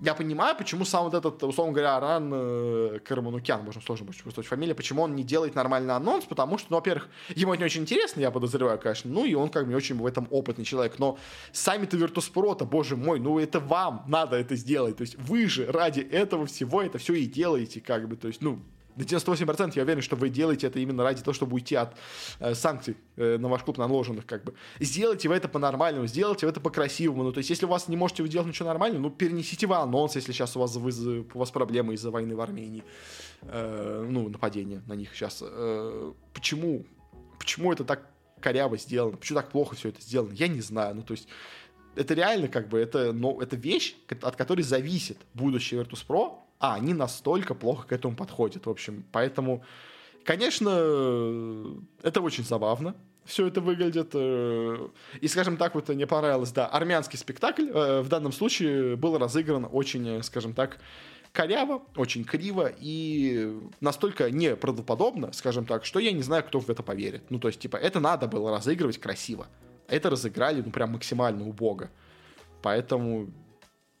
я 0.00 0.14
понимаю, 0.14 0.56
почему 0.56 0.84
сам 0.84 1.04
вот 1.04 1.14
этот, 1.14 1.42
условно 1.42 1.72
говоря, 1.72 1.96
Аран 1.96 2.30
э, 2.32 2.98
Караманукян, 3.04 3.64
можно 3.64 3.80
сложно 3.80 4.06
будет 4.06 4.46
фамилия, 4.46 4.74
почему 4.74 5.02
он 5.02 5.14
не 5.16 5.24
делает 5.24 5.54
нормальный 5.54 5.94
анонс, 5.94 6.24
потому 6.26 6.58
что, 6.58 6.68
ну, 6.70 6.76
во-первых, 6.76 7.08
ему 7.34 7.54
это 7.54 7.62
не 7.62 7.66
очень 7.66 7.82
интересно, 7.82 8.20
я 8.20 8.30
подозреваю, 8.30 8.78
конечно, 8.78 9.10
ну, 9.10 9.24
и 9.24 9.34
он 9.34 9.48
как 9.48 9.64
бы 9.64 9.70
не 9.70 9.76
очень 9.76 9.96
в 9.96 10.06
этом 10.06 10.28
опытный 10.30 10.64
человек, 10.64 10.98
но 10.98 11.18
сами-то 11.52 11.96
Virtus.pro-то, 11.96 12.66
боже 12.66 12.96
мой, 12.96 13.18
ну, 13.18 13.38
это 13.38 13.58
вам 13.58 14.04
надо 14.06 14.36
это 14.36 14.54
сделать, 14.56 14.98
то 14.98 15.02
есть 15.02 15.16
вы 15.16 15.48
же 15.48 15.66
ради 15.66 16.00
этого 16.00 16.46
всего 16.46 16.82
это 16.82 16.98
все 16.98 17.14
и 17.14 17.24
делаете, 17.24 17.80
как 17.80 18.08
бы, 18.08 18.16
то 18.16 18.28
есть, 18.28 18.42
ну, 18.42 18.60
на 18.96 19.02
98% 19.02 19.72
я 19.74 19.82
уверен, 19.82 20.02
что 20.02 20.16
вы 20.16 20.28
делаете 20.28 20.66
это 20.68 20.78
именно 20.78 21.02
ради 21.02 21.22
того, 21.22 21.34
чтобы 21.34 21.54
уйти 21.54 21.74
от 21.74 21.94
э, 22.38 22.54
санкций 22.54 22.96
э, 23.16 23.38
на 23.38 23.48
ваш 23.48 23.62
клуб 23.62 23.78
наложенных, 23.78 24.26
как 24.26 24.44
бы. 24.44 24.54
Сделайте 24.80 25.28
вы 25.28 25.34
это 25.34 25.48
по-нормальному, 25.48 26.06
сделайте 26.06 26.46
вы 26.46 26.52
это 26.52 26.60
по-красивому. 26.60 27.24
Ну, 27.24 27.32
то 27.32 27.38
есть, 27.38 27.50
если 27.50 27.66
у 27.66 27.68
вас 27.68 27.88
не 27.88 27.96
можете 27.96 28.26
делать 28.28 28.48
ничего 28.48 28.68
нормального, 28.68 29.02
ну, 29.02 29.10
перенесите 29.10 29.66
вы 29.66 29.76
анонс, 29.76 30.16
если 30.16 30.32
сейчас 30.32 30.56
у 30.56 30.60
вас, 30.60 30.76
вы, 30.76 31.26
у 31.32 31.38
вас 31.38 31.50
проблемы 31.50 31.94
из-за 31.94 32.10
войны 32.10 32.36
в 32.36 32.40
Армении. 32.40 32.84
Э, 33.42 34.06
ну, 34.08 34.28
нападение 34.28 34.82
на 34.86 34.94
них 34.94 35.14
сейчас. 35.14 35.42
Э, 35.42 36.12
почему? 36.32 36.84
Почему 37.38 37.72
это 37.72 37.84
так 37.84 38.08
коряво 38.40 38.76
сделано? 38.76 39.16
Почему 39.16 39.40
так 39.40 39.50
плохо 39.50 39.74
все 39.74 39.88
это 39.88 40.00
сделано? 40.00 40.32
Я 40.32 40.48
не 40.48 40.60
знаю. 40.60 40.94
Ну, 40.94 41.02
то 41.02 41.12
есть, 41.12 41.28
это 41.96 42.14
реально 42.14 42.48
как 42.48 42.68
бы, 42.68 42.78
это, 42.78 43.12
ну, 43.12 43.40
это 43.40 43.56
вещь, 43.56 43.96
от 44.22 44.36
которой 44.36 44.62
зависит 44.62 45.18
будущее 45.34 45.82
Virtus.pro, 45.82 46.43
а 46.58 46.74
они 46.74 46.94
настолько 46.94 47.54
плохо 47.54 47.88
к 47.88 47.92
этому 47.92 48.16
подходят. 48.16 48.66
В 48.66 48.70
общем, 48.70 49.04
поэтому, 49.12 49.64
конечно, 50.24 50.70
это 52.02 52.20
очень 52.20 52.44
забавно. 52.44 52.94
Все 53.24 53.46
это 53.46 53.60
выглядит. 53.60 54.10
Э, 54.12 54.88
и, 55.20 55.28
скажем 55.28 55.56
так, 55.56 55.74
вот 55.74 55.88
мне 55.88 56.06
понравилось, 56.06 56.52
да, 56.52 56.66
армянский 56.66 57.18
спектакль 57.18 57.70
э, 57.72 58.02
в 58.02 58.08
данном 58.08 58.32
случае 58.32 58.96
был 58.96 59.16
разыгран 59.16 59.66
очень, 59.70 60.22
скажем 60.22 60.52
так, 60.52 60.78
коряво, 61.32 61.82
очень 61.96 62.24
криво 62.24 62.70
и 62.78 63.58
настолько 63.80 64.30
неправдоподобно, 64.30 65.32
скажем 65.32 65.66
так, 65.66 65.84
что 65.84 65.98
я 65.98 66.12
не 66.12 66.22
знаю, 66.22 66.44
кто 66.44 66.60
в 66.60 66.70
это 66.70 66.82
поверит. 66.82 67.30
Ну, 67.30 67.38
то 67.38 67.48
есть, 67.48 67.60
типа, 67.60 67.76
это 67.76 67.98
надо 67.98 68.28
было 68.28 68.50
разыгрывать 68.50 68.98
красиво. 68.98 69.48
Это 69.88 70.10
разыграли, 70.10 70.62
ну, 70.64 70.70
прям 70.70 70.92
максимально 70.92 71.46
убого. 71.46 71.90
Поэтому 72.62 73.30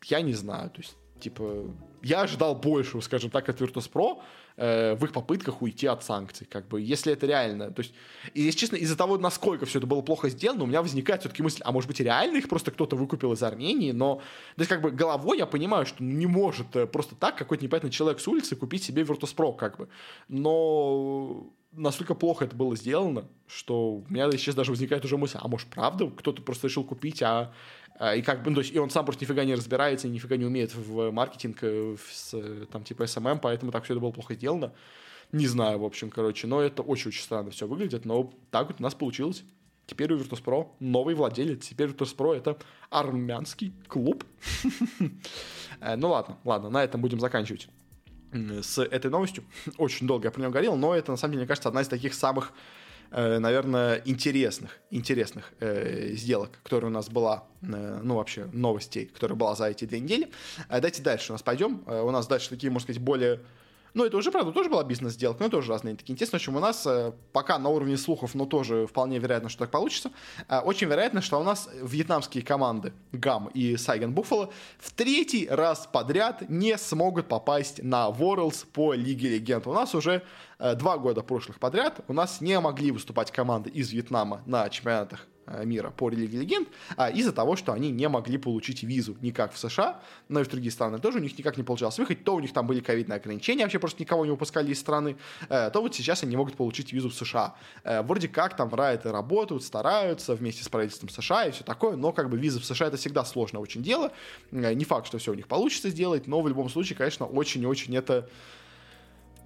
я 0.04 0.20
не 0.20 0.32
знаю, 0.32 0.70
то 0.70 0.80
есть, 0.80 0.96
типа, 1.24 1.64
я 2.02 2.22
ожидал 2.22 2.54
большего, 2.54 3.00
скажем 3.00 3.30
так, 3.30 3.48
от 3.48 3.60
Virtus.pro 3.60 4.22
э, 4.56 4.94
в 4.94 5.04
их 5.04 5.12
попытках 5.12 5.62
уйти 5.62 5.86
от 5.86 6.04
санкций, 6.04 6.46
как 6.46 6.68
бы, 6.68 6.80
если 6.80 7.12
это 7.12 7.26
реально. 7.26 7.70
То 7.70 7.80
есть, 7.80 7.94
и, 8.34 8.42
если 8.42 8.58
честно, 8.58 8.76
из-за 8.76 8.96
того, 8.96 9.16
насколько 9.16 9.64
все 9.64 9.78
это 9.78 9.86
было 9.86 10.02
плохо 10.02 10.28
сделано, 10.28 10.64
у 10.64 10.66
меня 10.66 10.82
возникает 10.82 11.22
все-таки 11.22 11.42
мысль, 11.42 11.62
а 11.64 11.72
может 11.72 11.88
быть, 11.88 12.00
реально 12.00 12.36
их 12.36 12.48
просто 12.48 12.70
кто-то 12.70 12.96
выкупил 12.96 13.32
из 13.32 13.42
Армении, 13.42 13.92
но, 13.92 14.16
то 14.56 14.60
есть, 14.60 14.68
как 14.68 14.82
бы, 14.82 14.90
головой 14.90 15.38
я 15.38 15.46
понимаю, 15.46 15.86
что 15.86 16.04
не 16.04 16.26
может 16.26 16.76
э, 16.76 16.86
просто 16.86 17.14
так 17.14 17.36
какой-то 17.36 17.64
непонятный 17.64 17.90
человек 17.90 18.20
с 18.20 18.28
улицы 18.28 18.54
купить 18.54 18.84
себе 18.84 19.02
Virtus.pro, 19.02 19.56
как 19.56 19.78
бы. 19.78 19.88
Но 20.28 21.50
настолько 21.72 22.14
плохо 22.14 22.44
это 22.44 22.54
было 22.54 22.76
сделано, 22.76 23.24
что 23.46 23.94
у 23.94 24.04
меня 24.08 24.30
сейчас 24.32 24.54
даже 24.54 24.70
возникает 24.70 25.04
уже 25.04 25.16
мысль, 25.16 25.38
а 25.40 25.48
может, 25.48 25.68
правда, 25.68 26.10
кто-то 26.10 26.42
просто 26.42 26.68
решил 26.68 26.84
купить, 26.84 27.22
а 27.22 27.30
а, 27.34 27.52
и 28.00 28.22
как 28.22 28.42
бы, 28.42 28.50
ну, 28.50 28.56
то 28.56 28.62
есть, 28.62 28.74
и 28.74 28.78
он 28.78 28.90
сам 28.90 29.04
просто 29.04 29.24
нифига 29.24 29.44
не 29.44 29.54
разбирается, 29.54 30.08
нифига 30.08 30.36
не 30.36 30.44
умеет 30.44 30.74
в 30.74 31.10
маркетинг, 31.12 31.58
э, 31.62 31.96
в, 31.96 32.66
там, 32.66 32.82
типа, 32.82 33.04
SMM, 33.04 33.38
поэтому 33.40 33.70
так 33.70 33.84
все 33.84 33.94
это 33.94 34.00
было 34.00 34.10
плохо 34.10 34.34
сделано. 34.34 34.72
Не 35.32 35.46
знаю, 35.46 35.78
в 35.78 35.84
общем, 35.84 36.10
короче, 36.10 36.46
но 36.46 36.60
это 36.60 36.82
очень-очень 36.82 37.22
странно 37.22 37.50
все 37.50 37.66
выглядит, 37.66 38.04
но 38.04 38.32
так 38.50 38.68
вот 38.68 38.80
у 38.80 38.82
нас 38.82 38.94
получилось. 38.94 39.44
Теперь 39.86 40.12
у 40.12 40.18
Virtus.pro 40.18 40.68
новый 40.80 41.14
владелец. 41.14 41.66
Теперь 41.66 41.90
Virtus.pro 41.90 42.34
это 42.34 42.56
армянский 42.90 43.72
клуб. 43.88 44.24
Э, 45.80 45.96
ну 45.96 46.10
ладно, 46.10 46.38
ладно, 46.44 46.70
на 46.70 46.84
этом 46.84 47.00
будем 47.00 47.18
заканчивать 47.18 47.68
с 48.32 48.78
этой 48.78 49.10
новостью. 49.10 49.44
Очень 49.76 50.06
долго 50.06 50.26
я 50.26 50.30
про 50.30 50.40
нее 50.40 50.50
говорил, 50.50 50.76
но 50.76 50.94
это, 50.94 51.10
на 51.10 51.16
самом 51.16 51.32
деле, 51.32 51.42
мне 51.42 51.48
кажется, 51.48 51.68
одна 51.68 51.82
из 51.82 51.88
таких 51.88 52.14
самых 52.14 52.52
наверное, 53.14 54.02
интересных, 54.04 54.80
интересных 54.90 55.52
э, 55.60 56.14
сделок, 56.14 56.58
которая 56.64 56.90
у 56.90 56.94
нас 56.94 57.08
была, 57.08 57.44
э, 57.62 58.00
ну, 58.02 58.16
вообще, 58.16 58.46
новостей, 58.52 59.06
которая 59.06 59.36
была 59.36 59.54
за 59.54 59.66
эти 59.66 59.84
две 59.84 60.00
недели. 60.00 60.30
Э, 60.68 60.80
давайте 60.80 61.00
дальше 61.02 61.30
у 61.30 61.34
нас 61.34 61.42
пойдем. 61.42 61.84
Э, 61.86 62.02
у 62.02 62.10
нас 62.10 62.26
дальше 62.26 62.50
такие, 62.50 62.72
можно 62.72 62.86
сказать, 62.86 63.02
более 63.02 63.40
ну, 63.94 64.04
это 64.04 64.16
уже, 64.16 64.32
правда, 64.32 64.50
тоже 64.50 64.68
была 64.68 64.82
бизнес-сделка, 64.82 65.42
но 65.44 65.48
тоже 65.48 65.70
разные 65.70 65.94
такие. 65.94 66.14
Интересно, 66.14 66.38
в 66.38 66.42
общем, 66.42 66.56
у 66.56 66.60
нас 66.60 66.84
э, 66.84 67.12
пока 67.32 67.58
на 67.58 67.68
уровне 67.68 67.96
слухов, 67.96 68.34
но 68.34 68.44
тоже 68.44 68.88
вполне 68.88 69.20
вероятно, 69.20 69.48
что 69.48 69.60
так 69.60 69.70
получится. 69.70 70.10
Э, 70.48 70.58
очень 70.58 70.88
вероятно, 70.88 71.22
что 71.22 71.40
у 71.40 71.44
нас 71.44 71.68
вьетнамские 71.80 72.44
команды 72.44 72.92
ГАМ 73.12 73.50
и 73.54 73.76
Сайган 73.76 74.12
Буффало 74.12 74.50
в 74.78 74.92
третий 74.92 75.46
раз 75.48 75.88
подряд 75.90 76.48
не 76.48 76.76
смогут 76.76 77.28
попасть 77.28 77.82
на 77.84 78.08
Worlds 78.08 78.66
по 78.66 78.94
Лиге 78.94 79.28
Легенд. 79.28 79.66
У 79.68 79.72
нас 79.72 79.94
уже 79.94 80.22
э, 80.58 80.74
два 80.74 80.98
года 80.98 81.22
прошлых 81.22 81.60
подряд 81.60 82.00
у 82.08 82.12
нас 82.12 82.40
не 82.40 82.58
могли 82.58 82.90
выступать 82.90 83.30
команды 83.30 83.70
из 83.70 83.92
Вьетнама 83.92 84.42
на 84.44 84.68
чемпионатах 84.70 85.26
мира 85.64 85.90
по 85.90 86.08
Лиге 86.08 86.38
Легенд, 86.38 86.68
а 86.96 87.10
из-за 87.10 87.32
того, 87.32 87.56
что 87.56 87.72
они 87.72 87.90
не 87.90 88.08
могли 88.08 88.38
получить 88.38 88.82
визу 88.82 89.16
никак 89.20 89.52
в 89.52 89.58
США, 89.58 90.00
но 90.28 90.40
и 90.40 90.44
в 90.44 90.48
другие 90.48 90.70
страны 90.70 90.98
тоже 90.98 91.18
у 91.18 91.20
них 91.20 91.36
никак 91.38 91.56
не 91.56 91.62
получалось 91.62 91.98
выехать, 91.98 92.24
то 92.24 92.34
у 92.34 92.40
них 92.40 92.52
там 92.52 92.66
были 92.66 92.80
ковидные 92.80 93.16
ограничения, 93.16 93.62
вообще 93.62 93.78
просто 93.78 94.02
никого 94.02 94.24
не 94.24 94.30
выпускали 94.30 94.70
из 94.70 94.80
страны, 94.80 95.16
э, 95.48 95.70
то 95.70 95.80
вот 95.80 95.94
сейчас 95.94 96.22
они 96.22 96.36
могут 96.36 96.56
получить 96.56 96.92
визу 96.92 97.10
в 97.10 97.14
США. 97.14 97.54
Э, 97.84 98.02
вроде 98.02 98.28
как 98.28 98.56
там 98.56 98.72
райты 98.74 99.12
работают, 99.12 99.62
стараются 99.62 100.34
вместе 100.34 100.64
с 100.64 100.68
правительством 100.68 101.08
США 101.08 101.46
и 101.46 101.50
все 101.50 101.64
такое, 101.64 101.96
но 101.96 102.12
как 102.12 102.30
бы 102.30 102.38
виза 102.38 102.60
в 102.60 102.64
США 102.64 102.88
это 102.88 102.96
всегда 102.96 103.24
сложное 103.24 103.60
очень 103.60 103.82
дело, 103.82 104.12
не 104.50 104.84
факт, 104.84 105.06
что 105.06 105.18
все 105.18 105.32
у 105.32 105.34
них 105.34 105.46
получится 105.46 105.90
сделать, 105.90 106.26
но 106.26 106.40
в 106.40 106.48
любом 106.48 106.68
случае, 106.68 106.96
конечно, 106.96 107.26
очень-очень 107.26 107.96
это 107.96 108.14
Э, 108.14 108.28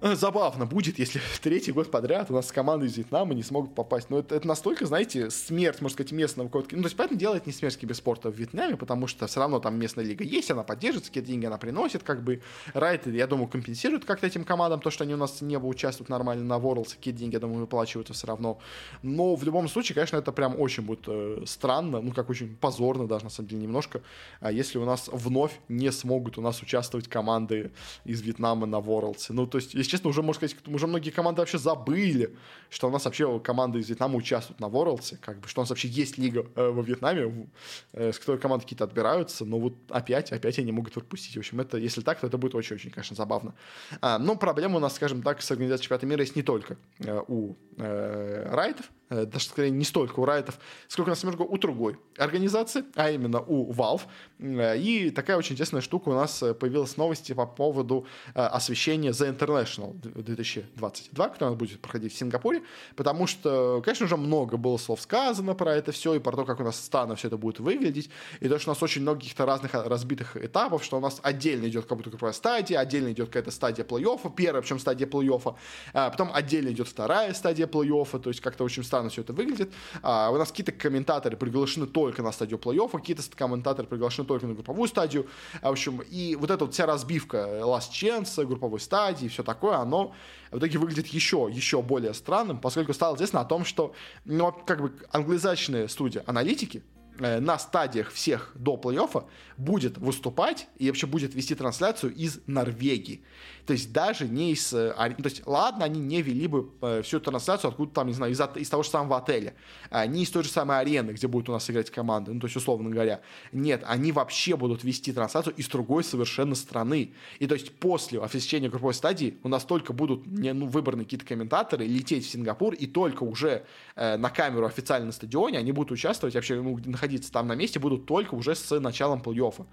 забавно 0.01 0.65
будет, 0.65 0.99
если 0.99 1.21
третий 1.41 1.71
год 1.71 1.91
подряд 1.91 2.29
у 2.31 2.33
нас 2.33 2.51
команды 2.51 2.85
из 2.85 2.97
Вьетнама 2.97 3.33
не 3.33 3.43
смогут 3.43 3.75
попасть. 3.75 4.09
Но 4.09 4.19
это, 4.19 4.35
это 4.35 4.47
настолько, 4.47 4.85
знаете, 4.85 5.29
смерть, 5.29 5.81
можно 5.81 5.93
сказать, 5.93 6.11
местного 6.11 6.47
какого-то... 6.47 6.75
Ну, 6.75 6.83
то 6.83 6.87
есть, 6.87 6.97
поэтому 6.97 7.19
делает 7.19 7.45
не 7.45 7.53
смерть 7.53 7.77
киберспорта 7.77 8.29
в 8.31 8.35
Вьетнаме, 8.35 8.77
потому 8.77 9.07
что 9.07 9.27
все 9.27 9.39
равно 9.39 9.59
там 9.59 9.77
местная 9.77 10.05
лига 10.05 10.23
есть, 10.23 10.51
она 10.51 10.63
поддерживает, 10.63 11.07
какие 11.07 11.23
деньги 11.23 11.45
она 11.45 11.57
приносит, 11.57 12.03
как 12.03 12.23
бы 12.23 12.41
Райт, 12.73 13.07
я 13.07 13.27
думаю, 13.27 13.47
компенсирует 13.47 14.05
как-то 14.05 14.27
этим 14.27 14.43
командам 14.43 14.79
то, 14.79 14.89
что 14.89 15.03
они 15.03 15.13
у 15.13 15.17
нас 15.17 15.41
не 15.41 15.57
участвуют 15.57 16.09
нормально 16.09 16.43
на 16.43 16.61
Worlds, 16.61 16.95
какие 16.95 17.13
деньги, 17.13 17.35
я 17.35 17.39
думаю, 17.39 17.61
выплачиваются 17.61 18.13
все 18.13 18.27
равно. 18.27 18.59
Но 19.03 19.35
в 19.35 19.43
любом 19.43 19.67
случае, 19.67 19.95
конечно, 19.95 20.17
это 20.17 20.31
прям 20.31 20.59
очень 20.59 20.83
будет 20.83 21.03
э, 21.07 21.43
странно, 21.45 22.01
ну, 22.01 22.11
как 22.11 22.29
очень 22.29 22.55
позорно 22.55 23.07
даже, 23.07 23.25
на 23.25 23.29
самом 23.29 23.49
деле, 23.49 23.63
немножко, 23.63 24.01
э, 24.41 24.49
если 24.53 24.77
у 24.77 24.85
нас 24.85 25.09
вновь 25.11 25.59
не 25.67 25.91
смогут 25.91 26.37
у 26.37 26.41
нас 26.41 26.61
участвовать 26.61 27.07
команды 27.07 27.71
из 28.05 28.21
Вьетнама 28.21 28.65
на 28.65 28.77
Worlds. 28.77 29.25
Ну, 29.29 29.45
то 29.45 29.57
есть, 29.57 29.73
если 29.89 29.97
честно, 29.97 30.09
уже, 30.09 30.21
можно 30.21 30.47
сказать, 30.47 30.67
уже 30.67 30.87
многие 30.87 31.09
команды 31.09 31.41
вообще 31.41 31.57
забыли, 31.57 32.35
что 32.69 32.87
у 32.87 32.91
нас 32.91 33.05
вообще 33.05 33.39
команды 33.39 33.79
из 33.79 33.89
Вьетнама 33.89 34.15
участвуют 34.15 34.59
на 34.59 34.65
Worlds, 34.65 35.17
как 35.19 35.39
бы, 35.39 35.47
что 35.47 35.61
у 35.61 35.63
нас 35.63 35.69
вообще 35.69 35.87
есть 35.87 36.17
лига 36.17 36.45
э, 36.55 36.69
во 36.69 36.81
Вьетнаме, 36.81 37.49
э, 37.93 38.11
с 38.11 38.19
которой 38.19 38.37
команды 38.37 38.65
какие-то 38.65 38.83
отбираются, 38.83 39.45
но 39.45 39.59
вот 39.59 39.73
опять, 39.89 40.31
опять 40.31 40.59
они 40.59 40.71
могут 40.71 40.93
пропустить. 40.93 41.35
В 41.35 41.39
общем, 41.39 41.59
это, 41.59 41.77
если 41.77 42.01
так, 42.01 42.19
то 42.19 42.27
это 42.27 42.37
будет 42.37 42.55
очень-очень, 42.55 42.91
конечно, 42.91 43.15
забавно. 43.15 43.55
А, 44.01 44.19
но 44.19 44.35
проблема 44.35 44.77
у 44.77 44.79
нас, 44.79 44.95
скажем 44.95 45.21
так, 45.21 45.41
с 45.41 45.51
организацией 45.51 45.85
чемпионата 45.85 46.05
мира 46.05 46.21
есть 46.21 46.35
не 46.35 46.43
только 46.43 46.77
э, 46.99 47.21
у 47.27 47.55
э, 47.77 48.49
райтов, 48.51 48.91
даже 49.09 49.45
скорее 49.45 49.71
не 49.71 49.85
столько 49.85 50.19
у 50.19 50.25
райтов, 50.25 50.59
сколько 50.87 51.09
у 51.09 51.11
нас 51.11 51.23
немного 51.23 51.41
у 51.41 51.57
другой 51.57 51.97
организации, 52.17 52.83
а 52.95 53.09
именно 53.09 53.39
у 53.41 53.71
Valve. 53.73 54.01
Э, 54.39 54.77
и 54.77 55.09
такая 55.09 55.37
очень 55.37 55.53
интересная 55.53 55.81
штука 55.81 56.09
у 56.09 56.13
нас 56.13 56.43
э, 56.43 56.53
появилась 56.53 56.97
новости 56.97 57.33
по 57.33 57.45
поводу 57.45 58.05
э, 58.35 58.41
освещения 58.41 59.09
The 59.09 59.37
International 59.37 59.93
2022, 59.93 61.29
который 61.29 61.47
у 61.47 61.51
нас 61.51 61.59
будет 61.59 61.79
проходить 61.79 62.13
в 62.13 62.17
Сингапуре, 62.17 62.63
потому 62.95 63.27
что, 63.27 63.81
конечно, 63.83 64.05
уже 64.05 64.17
много 64.17 64.57
было 64.57 64.77
слов 64.77 65.01
сказано 65.01 65.55
про 65.55 65.75
это 65.75 65.91
все, 65.91 66.15
и 66.15 66.19
про 66.19 66.35
то, 66.35 66.45
как 66.45 66.59
у 66.59 66.63
нас 66.63 66.79
стана 66.79 67.15
все 67.15 67.27
это 67.27 67.37
будет 67.37 67.59
выглядеть, 67.59 68.09
и 68.39 68.47
то, 68.47 68.59
что 68.59 68.71
у 68.71 68.73
нас 68.73 68.83
очень 68.83 69.01
много 69.01 69.19
каких-то 69.19 69.45
разных 69.45 69.73
разбитых 69.73 70.37
этапов, 70.37 70.83
что 70.83 70.97
у 70.97 70.99
нас 70.99 71.19
отдельно 71.23 71.67
идет 71.67 71.85
как 71.85 71.97
будто 71.97 72.09
групповая 72.09 72.33
стадия, 72.33 72.79
отдельно 72.79 73.11
идет 73.11 73.27
какая-то 73.27 73.51
стадия 73.51 73.85
плей-оффа, 73.85 74.31
первая, 74.35 74.61
причем 74.61 74.79
стадия 74.79 75.07
плей-оффа, 75.07 75.55
а 75.93 76.09
потом 76.09 76.31
отдельно 76.33 76.69
идет 76.69 76.87
вторая 76.87 77.33
стадия 77.33 77.67
плей-оффа, 77.67 78.19
то 78.19 78.29
есть 78.29 78.41
как-то 78.41 78.63
очень 78.63 78.83
странно 78.83 78.98
все 79.07 79.21
это 79.21 79.31
выглядит. 79.31 79.71
А 80.01 80.29
у 80.31 80.37
нас 80.37 80.49
какие-то 80.49 80.73
комментаторы 80.73 81.37
приглашены 81.37 81.87
только 81.87 82.21
на 82.21 82.33
стадию 82.33 82.59
плей-оффа, 82.59 82.97
какие-то 82.99 83.23
комментаторы 83.33 83.87
приглашены 83.87 84.27
только 84.27 84.47
на 84.47 84.53
групповую 84.53 84.89
стадию. 84.89 85.27
А, 85.61 85.69
в 85.69 85.71
общем, 85.71 86.01
и 86.01 86.35
вот 86.35 86.51
эта 86.51 86.65
вот 86.65 86.73
вся 86.73 86.85
разбивка 86.85 87.37
Last 87.37 87.91
Chance, 87.91 88.45
групповой 88.45 88.81
стадии, 88.81 89.29
все 89.29 89.43
такое, 89.43 89.77
оно 89.77 90.13
в 90.51 90.57
итоге 90.57 90.77
выглядит 90.79 91.07
еще, 91.07 91.47
еще 91.49 91.81
более 91.81 92.13
странным, 92.13 92.59
поскольку 92.59 92.93
стало 92.93 93.15
известно 93.15 93.39
о 93.39 93.45
том, 93.45 93.63
что 93.63 93.93
ну, 94.25 94.51
как 94.65 94.81
бы 94.81 94.93
англоязычные 95.13 95.87
студии 95.87 96.21
аналитики, 96.25 96.83
Э, 97.19 97.39
на 97.39 97.59
стадиях 97.59 98.11
всех 98.11 98.51
до 98.55 98.75
плей-оффа 98.75 99.25
будет 99.57 99.97
выступать 99.97 100.67
и 100.77 100.87
вообще 100.87 101.05
будет 101.07 101.35
вести 101.35 101.55
трансляцию 101.55 102.13
из 102.13 102.39
Норвегии. 102.47 103.23
То 103.69 103.73
есть 103.73 103.93
даже 103.93 104.27
не 104.27 104.53
из... 104.53 104.73
Э, 104.73 104.95
то 104.95 105.25
есть 105.25 105.45
ладно, 105.45 105.85
они 105.85 105.99
не 105.99 106.23
вели 106.23 106.47
бы 106.47 106.71
э, 106.81 107.03
всю 107.03 107.19
трансляцию 107.19 107.69
откуда 107.69 107.91
там, 107.93 108.07
не 108.07 108.13
знаю, 108.13 108.31
из, 108.31 108.41
из 108.55 108.67
того 108.67 108.81
же 108.81 108.89
самого 108.89 109.17
отеля. 109.17 109.53
А 109.91 110.07
не 110.07 110.23
из 110.23 110.31
той 110.31 110.43
же 110.43 110.49
самой 110.49 110.79
арены, 110.79 111.11
где 111.11 111.27
будет 111.27 111.49
у 111.49 111.51
нас 111.51 111.69
играть 111.69 111.91
команда. 111.91 112.33
Ну, 112.33 112.39
то 112.39 112.47
есть, 112.47 112.55
условно 112.55 112.89
говоря. 112.89 113.21
Нет, 113.51 113.83
они 113.85 114.11
вообще 114.11 114.57
будут 114.57 114.83
вести 114.83 115.13
трансляцию 115.13 115.53
из 115.55 115.67
другой 115.67 116.03
совершенно 116.03 116.55
страны. 116.55 117.13
И 117.37 117.45
то 117.45 117.53
есть 117.53 117.71
после 117.75 118.19
освещения 118.19 118.69
групповой 118.69 118.95
стадии 118.95 119.37
у 119.43 119.49
нас 119.49 119.63
только 119.65 119.93
будут 119.93 120.25
не, 120.25 120.51
ну, 120.51 120.65
выбраны 120.65 121.03
какие-то 121.03 121.27
комментаторы 121.27 121.85
лететь 121.85 122.25
в 122.25 122.29
Сингапур, 122.31 122.73
и 122.73 122.87
только 122.87 123.21
уже 123.21 123.65
э, 123.95 124.17
на 124.17 124.31
камеру 124.31 124.65
официально 124.65 125.05
на 125.05 125.11
стадионе 125.11 125.59
они 125.59 125.71
будут 125.73 125.91
участвовать, 125.91 126.33
вообще 126.33 126.59
ну, 126.59 126.79
находиться 126.85 127.31
там 127.31 127.45
на 127.45 127.53
месте 127.53 127.77
будут 127.77 128.07
только 128.07 128.33
уже 128.33 128.55
с 128.55 128.79
началом 128.79 129.21
плей-оффа. 129.21 129.67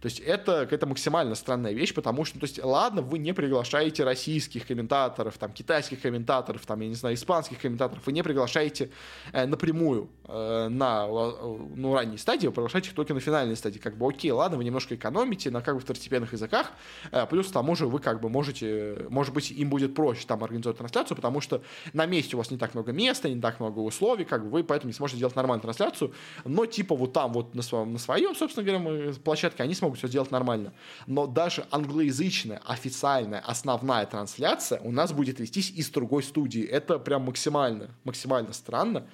То 0.00 0.06
есть 0.06 0.20
это 0.20 0.60
какая-то 0.62 0.86
максимально 0.86 1.34
странная 1.34 1.72
вещь, 1.72 1.94
потому 1.94 2.24
что, 2.24 2.38
то 2.38 2.44
есть, 2.44 2.62
ладно, 2.62 3.02
вы 3.02 3.18
не 3.18 3.32
приглашаете 3.32 4.04
российских 4.04 4.66
комментаторов, 4.66 5.38
там, 5.38 5.52
китайских 5.52 6.02
комментаторов, 6.02 6.64
там, 6.66 6.80
я 6.80 6.88
не 6.88 6.94
знаю, 6.94 7.14
испанских 7.14 7.60
комментаторов, 7.60 8.06
вы 8.06 8.12
не 8.12 8.22
приглашаете 8.22 8.90
э, 9.32 9.46
напрямую 9.46 10.10
э, 10.24 10.68
на 10.68 11.06
э, 11.08 11.58
ну, 11.74 11.94
ранней 11.94 12.18
стадии, 12.18 12.46
вы 12.46 12.52
приглашаете 12.52 12.90
их 12.90 12.94
только 12.94 13.14
на 13.14 13.20
финальной 13.20 13.56
стадии. 13.56 13.78
Как 13.78 13.96
бы, 13.96 14.08
окей, 14.08 14.30
ладно, 14.30 14.58
вы 14.58 14.64
немножко 14.64 14.94
экономите 14.94 15.50
на 15.50 15.62
как 15.62 15.74
бы 15.74 15.80
второстепенных 15.80 16.32
языках, 16.32 16.72
э, 17.10 17.26
плюс 17.26 17.48
к 17.48 17.52
тому 17.52 17.74
же 17.74 17.86
вы 17.86 17.98
как 17.98 18.20
бы 18.20 18.28
можете, 18.28 19.06
может 19.08 19.32
быть, 19.32 19.50
им 19.50 19.70
будет 19.70 19.94
проще 19.94 20.26
там 20.26 20.44
организовать 20.44 20.78
трансляцию, 20.78 21.16
потому 21.16 21.40
что 21.40 21.62
на 21.94 22.06
месте 22.06 22.36
у 22.36 22.38
вас 22.38 22.50
не 22.50 22.58
так 22.58 22.74
много 22.74 22.92
места, 22.92 23.28
не 23.28 23.40
так 23.40 23.60
много 23.60 23.78
условий, 23.78 24.24
как 24.24 24.44
бы 24.44 24.50
вы 24.50 24.64
поэтому 24.64 24.90
не 24.90 24.94
сможете 24.94 25.18
делать 25.18 25.36
нормальную 25.36 25.62
трансляцию, 25.62 26.12
но 26.44 26.66
типа 26.66 26.94
вот 26.94 27.12
там 27.12 27.32
вот 27.32 27.54
на 27.54 27.62
своем, 27.62 27.92
на 27.92 27.98
своем 27.98 28.34
собственно 28.34 28.64
говоря, 28.64 29.12
площадке 29.24 29.62
они 29.62 29.74
смогут 29.74 29.85
смогут 29.86 29.98
все 29.98 30.08
сделать 30.08 30.30
нормально. 30.30 30.72
Но 31.06 31.26
даже 31.26 31.66
англоязычная, 31.70 32.60
официальная, 32.64 33.40
основная 33.40 34.06
трансляция 34.06 34.80
у 34.80 34.90
нас 34.90 35.12
будет 35.12 35.40
вестись 35.40 35.70
из 35.70 35.90
другой 35.90 36.22
студии. 36.22 36.62
Это 36.62 36.98
прям 36.98 37.22
максимально, 37.22 37.90
максимально 38.04 38.52
странно, 38.52 39.06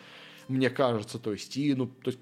мне 0.48 0.70
кажется. 0.70 1.18
То 1.18 1.32
есть, 1.32 1.56
и, 1.56 1.74
ну, 1.74 1.87
то 1.87 2.11
есть, 2.11 2.20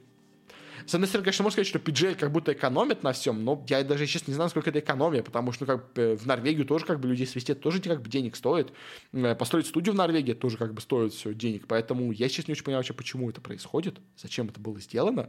с 0.87 0.95
одной 0.95 1.09
стороны, 1.09 1.27
конечно, 1.27 1.43
можно 1.45 1.63
сказать, 1.63 1.69
что 1.69 1.79
PGL 1.79 2.17
как 2.17 2.33
будто 2.33 2.53
экономит 2.53 3.03
на 3.03 3.13
всем, 3.13 3.45
но 3.45 3.65
я 3.69 3.85
даже 3.85 4.07
сейчас 4.07 4.27
не 4.27 4.35
знаю, 4.35 4.51
сколько 4.51 4.71
это 4.71 4.81
экономия, 4.81 5.23
потому 5.23 5.53
что 5.53 5.67
ну, 5.67 5.73
как 5.73 5.93
бы, 5.93 6.17
в 6.17 6.27
Норвегию 6.27 6.65
тоже 6.65 6.87
как 6.87 7.01
бы 7.01 7.09
людей 7.09 7.27
свести, 7.27 7.53
это 7.53 7.61
тоже 7.61 7.81
как 7.81 8.03
бы 8.03 8.09
денег 8.09 8.35
стоит. 8.35 8.73
Э, 9.13 9.35
построить 9.35 9.67
студию 9.67 9.93
в 9.93 9.97
Норвегии 9.99 10.33
тоже 10.33 10.57
как 10.57 10.73
бы 10.73 10.81
стоит 10.81 11.13
все 11.13 11.35
денег, 11.35 11.67
поэтому 11.69 12.11
я 12.13 12.29
сейчас 12.29 12.49
не 12.49 12.53
очень 12.53 12.65
понимаю 12.65 12.81
вообще, 12.81 12.95
почему 12.95 13.29
это 13.29 13.43
происходит, 13.43 13.99
зачем 14.17 14.49
это 14.49 14.59
было 14.59 14.81
сделано. 14.81 15.29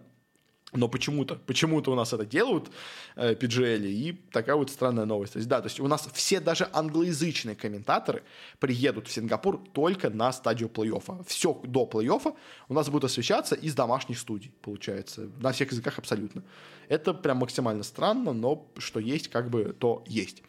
Но 0.74 0.88
почему-то, 0.88 1.36
почему-то 1.36 1.92
у 1.92 1.96
нас 1.96 2.14
это 2.14 2.26
делают 2.26 2.72
э, 3.16 3.34
PGL, 3.34 3.86
и 3.88 4.14
такая 4.32 4.56
вот 4.56 4.70
странная 4.70 5.06
новость. 5.06 5.34
То 5.34 5.38
есть, 5.40 5.50
да, 5.50 5.60
то 5.60 5.68
есть 5.68 5.82
у 5.82 5.88
нас 5.88 6.08
все 6.14 6.40
даже 6.40 6.70
англоязычные 6.72 7.56
комментаторы 7.56 8.24
приедут 8.60 9.08
в 9.08 9.12
Сингапур 9.12 9.62
только 9.74 10.10
на 10.10 10.32
стадию 10.32 10.70
плей-оффа. 10.70 11.26
Все 11.28 11.60
до 11.66 11.90
плей-оффа 11.92 12.34
у 12.70 12.74
нас 12.74 12.90
будет 12.90 13.04
освещаться 13.04 13.56
из 13.56 13.76
домашних 13.76 14.18
студий, 14.18 14.54
получается, 14.62 15.30
на 15.40 15.52
всех 15.52 15.72
языках 15.72 16.00
абсолютно. 16.00 16.42
Это 16.88 17.14
прям 17.14 17.38
максимально 17.38 17.84
странно, 17.84 18.32
но 18.32 18.72
что 18.78 19.02
есть, 19.02 19.28
как 19.28 19.50
бы, 19.50 19.76
то 19.78 20.04
есть. 20.08 20.42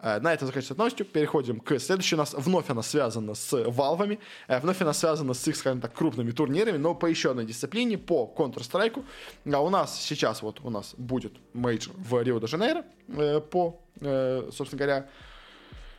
Э, 0.00 0.20
на 0.20 0.32
этом 0.32 0.46
заканчивается 0.46 0.78
новостью. 0.78 1.06
Переходим 1.06 1.60
к 1.60 1.78
следующей. 1.78 2.14
У 2.14 2.18
нас 2.18 2.34
вновь 2.34 2.70
она 2.70 2.82
связана 2.82 3.34
с 3.34 3.64
Valve 3.70 3.97
ами. 3.97 4.18
Э, 4.46 4.60
вновь 4.60 4.80
она 4.80 4.92
связана 4.92 5.34
с 5.34 5.48
их, 5.48 5.56
скажем 5.56 5.80
так, 5.80 5.92
крупными 5.92 6.30
турнирами, 6.30 6.76
но 6.76 6.94
по 6.94 7.06
еще 7.06 7.30
одной 7.30 7.46
дисциплине, 7.46 7.98
по 7.98 8.32
Counter-Strike. 8.36 9.04
А 9.52 9.60
у 9.60 9.70
нас 9.70 10.00
сейчас 10.00 10.42
вот 10.42 10.60
у 10.62 10.70
нас 10.70 10.94
будет 10.96 11.34
мейджор 11.52 11.94
в 11.96 12.22
Рио-де-Жанейро 12.22 12.84
э, 13.08 13.40
по, 13.40 13.80
собственно 14.00 14.78
говоря, 14.78 15.08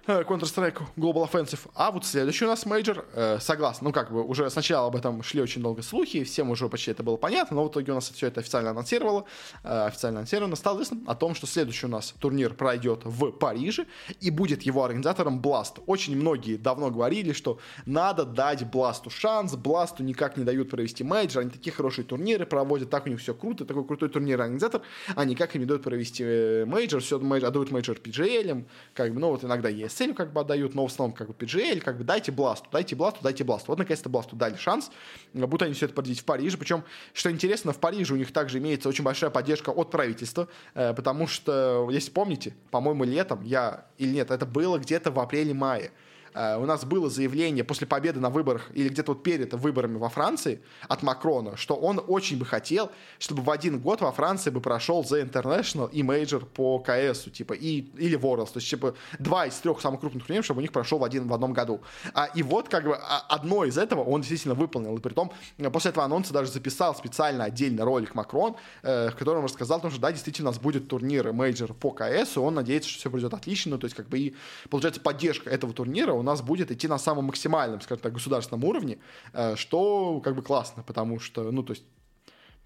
Counter-Strike 0.07 0.81
Global 0.97 1.29
Offensive. 1.29 1.59
А 1.75 1.91
вот 1.91 2.05
следующий 2.05 2.45
у 2.45 2.47
нас 2.47 2.65
мейджор, 2.65 3.05
э, 3.13 3.38
согласно, 3.39 3.88
ну 3.88 3.93
как 3.93 4.12
бы 4.12 4.23
уже 4.23 4.49
сначала 4.49 4.88
об 4.88 4.95
этом 4.95 5.21
шли 5.23 5.41
очень 5.41 5.62
долго 5.62 5.81
слухи, 5.81 6.23
всем 6.23 6.49
уже 6.49 6.67
почти 6.67 6.91
это 6.91 7.03
было 7.03 7.17
понятно, 7.17 7.57
но 7.57 7.65
в 7.65 7.69
итоге 7.69 7.91
у 7.91 7.95
нас 7.95 8.09
все 8.09 8.27
это 8.27 8.39
официально 8.39 8.71
анонсировало, 8.71 9.25
э, 9.63 9.85
официально 9.85 10.19
анонсировано, 10.19 10.55
стало 10.55 10.77
известно 10.77 10.99
о 11.05 11.15
том, 11.15 11.35
что 11.35 11.45
следующий 11.47 11.85
у 11.85 11.89
нас 11.89 12.15
турнир 12.19 12.53
пройдет 12.53 13.01
в 13.03 13.31
Париже 13.31 13.85
и 14.19 14.31
будет 14.31 14.63
его 14.63 14.83
организатором 14.83 15.41
Blast. 15.41 15.83
Очень 15.85 16.15
многие 16.15 16.57
давно 16.57 16.89
говорили, 16.89 17.33
что 17.33 17.59
надо 17.85 18.25
дать 18.25 18.65
Бласту 18.69 19.09
шанс, 19.09 19.55
Бласту 19.55 20.03
никак 20.03 20.38
не 20.38 20.43
дают 20.43 20.69
провести 20.69 21.03
мейджор, 21.03 21.41
они 21.41 21.51
такие 21.51 21.71
хорошие 21.71 22.05
турниры 22.05 22.45
проводят, 22.45 22.89
так 22.89 23.05
у 23.05 23.09
них 23.09 23.19
все 23.19 23.33
круто, 23.33 23.65
такой 23.65 23.85
крутой 23.85 24.09
турнир 24.09 24.41
организатор, 24.41 24.81
а 25.15 25.25
никак 25.25 25.55
им 25.55 25.62
не 25.62 25.67
дают 25.67 25.83
провести 25.83 26.23
э, 26.25 26.65
мейджор, 26.65 27.01
все 27.01 27.19
мейджор, 27.19 27.49
отдают 27.49 27.71
мейджор 27.71 27.97
PGL, 27.97 28.65
как 28.93 29.13
бы, 29.13 29.19
ну 29.19 29.29
вот 29.29 29.43
иногда 29.43 29.69
есть 29.69 29.98
целью 29.99 30.15
как 30.15 30.33
бы 30.33 30.41
отдают, 30.41 30.75
но 30.75 30.88
в 30.88 30.91
основном 30.91 31.15
как 31.15 31.27
бы 31.27 31.33
PGL, 31.33 31.81
как 31.81 31.97
бы 31.97 32.03
дайте 32.03 32.31
Бласту, 32.31 32.67
дайте 32.71 32.95
Бласту, 32.95 33.19
дайте 33.21 33.43
Бласту. 33.43 33.67
Вот 33.67 33.77
наконец-то 33.77 34.09
Бласту 34.09 34.35
дали 34.35 34.55
шанс, 34.55 34.91
будут 35.33 35.62
они 35.63 35.73
все 35.73 35.85
это 35.85 35.93
проводить 35.93 36.19
в 36.19 36.25
Париже, 36.25 36.57
причем, 36.57 36.83
что 37.13 37.29
интересно, 37.29 37.73
в 37.73 37.79
Париже 37.79 38.13
у 38.13 38.17
них 38.17 38.31
также 38.31 38.57
имеется 38.59 38.89
очень 38.89 39.03
большая 39.03 39.29
поддержка 39.29 39.69
от 39.69 39.91
правительства, 39.91 40.47
э, 40.73 40.93
потому 40.93 41.27
что, 41.27 41.89
если 41.91 42.12
помните, 42.12 42.55
по-моему, 42.71 43.03
летом 43.03 43.43
я, 43.43 43.85
или 43.97 44.12
нет, 44.12 44.31
это 44.31 44.45
было 44.45 44.77
где-то 44.77 45.12
в 45.12 45.19
апреле-мае, 45.19 45.91
Э, 45.91 46.09
у 46.33 46.65
нас 46.65 46.85
было 46.85 47.09
заявление 47.09 47.63
после 47.63 47.87
победы 47.87 48.19
на 48.19 48.29
выборах 48.29 48.69
или 48.73 48.89
где-то 48.89 49.13
вот 49.13 49.23
перед 49.23 49.53
выборами 49.53 49.97
во 49.97 50.09
Франции 50.09 50.61
от 50.87 51.03
Макрона, 51.03 51.57
что 51.57 51.75
он 51.75 52.01
очень 52.07 52.37
бы 52.37 52.45
хотел, 52.45 52.91
чтобы 53.17 53.41
в 53.41 53.49
один 53.49 53.79
год 53.79 54.01
во 54.01 54.11
Франции 54.11 54.49
бы 54.49 54.61
прошел 54.61 55.01
The 55.01 55.29
International 55.29 55.89
и 55.91 56.01
Major 56.01 56.45
по 56.45 56.79
КСу, 56.79 57.29
типа, 57.29 57.53
и, 57.53 57.85
или 57.97 58.17
Worlds, 58.17 58.53
то 58.53 58.57
есть, 58.59 58.69
типа, 58.69 58.95
два 59.19 59.45
из 59.45 59.55
трех 59.55 59.81
самых 59.81 59.99
крупных 59.99 60.25
турниров, 60.25 60.45
чтобы 60.45 60.59
у 60.59 60.61
них 60.61 60.71
прошел 60.71 60.99
в, 60.99 61.03
один, 61.03 61.27
в 61.27 61.33
одном 61.33 61.53
году. 61.53 61.81
А, 62.13 62.25
и 62.25 62.43
вот, 62.43 62.69
как 62.69 62.85
бы, 62.85 62.95
а, 62.95 63.25
одно 63.29 63.65
из 63.65 63.77
этого 63.77 64.03
он 64.03 64.21
действительно 64.21 64.55
выполнил, 64.55 64.97
и 64.97 65.01
при 65.01 65.13
том, 65.13 65.31
после 65.71 65.91
этого 65.91 66.05
анонса 66.05 66.33
даже 66.33 66.51
записал 66.51 66.95
специально 66.95 67.43
отдельный 67.43 67.83
ролик 67.83 68.15
Макрон, 68.15 68.55
э, 68.83 69.09
в 69.09 69.15
котором 69.15 69.45
рассказал, 69.45 69.79
что 69.79 69.99
да, 69.99 70.11
действительно 70.11 70.49
у 70.49 70.51
нас 70.51 70.61
будет 70.61 70.87
турнир 70.87 71.27
Major 71.29 71.73
по 71.73 71.91
КСу, 71.91 72.41
он 72.41 72.55
надеется, 72.55 72.89
что 72.89 72.99
все 72.99 73.09
пройдет 73.09 73.33
отлично, 73.33 73.77
то 73.77 73.85
есть, 73.85 73.95
как 73.95 74.07
бы, 74.07 74.19
и, 74.19 74.35
получается, 74.69 75.01
поддержка 75.01 75.49
этого 75.49 75.73
турнира 75.73 76.13
у 76.19 76.23
нас 76.23 76.41
будет 76.41 76.71
идти 76.71 76.88
на 76.88 76.97
самом 76.97 77.25
максимальном, 77.25 77.82
скажем 77.82 78.01
так, 78.01 78.13
государственном 78.13 78.63
уровне, 78.63 78.99
э, 79.34 79.55
что 79.55 80.21
как 80.21 80.36
бы 80.36 80.41
классно, 80.41 80.84
потому 80.84 81.19
что, 81.19 81.51
ну, 81.51 81.63
то 81.63 81.71
есть 81.71 81.84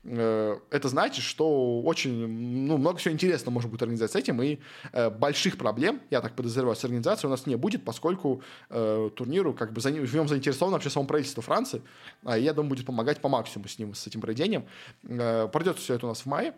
э, 0.04 0.58
это 0.70 0.88
значит, 0.89 1.24
что 1.24 1.82
очень 1.82 2.28
ну, 2.68 2.78
много 2.78 2.98
всего 2.98 3.13
интересного 3.13 3.54
может 3.54 3.72
быть 3.72 3.82
организовать 3.82 4.12
с 4.12 4.16
этим, 4.16 4.42
и 4.42 4.60
э, 4.92 5.10
больших 5.10 5.58
проблем, 5.58 6.02
я 6.10 6.22
так 6.22 6.36
подозреваю, 6.36 6.76
с 6.76 6.84
организацией 6.84 7.28
у 7.28 7.32
нас 7.32 7.46
не 7.46 7.56
будет, 7.56 7.84
поскольку 7.86 8.42
э, 8.70 9.10
турниру 9.16 9.54
как 9.54 9.74
бы 9.74 9.82
за, 9.82 9.89
в 9.92 10.13
нем 10.13 10.28
заинтересовано 10.28 10.76
вообще 10.76 10.89
само 10.89 11.06
правительство 11.06 11.44
Франции, 11.44 11.82
а 12.24 12.38
я 12.38 12.54
думаю, 12.54 12.70
будет 12.70 12.86
помогать 12.86 13.22
по 13.22 13.30
максимуму 13.30 13.68
с 13.68 13.80
ним, 13.80 13.94
с 13.94 14.08
этим 14.08 14.22
проведением. 14.22 14.66
Э, 15.04 15.48
пройдет 15.48 15.78
все 15.78 15.96
это 15.96 16.06
у 16.06 16.10
нас 16.10 16.22
в 16.22 16.26
мае, 16.26 16.54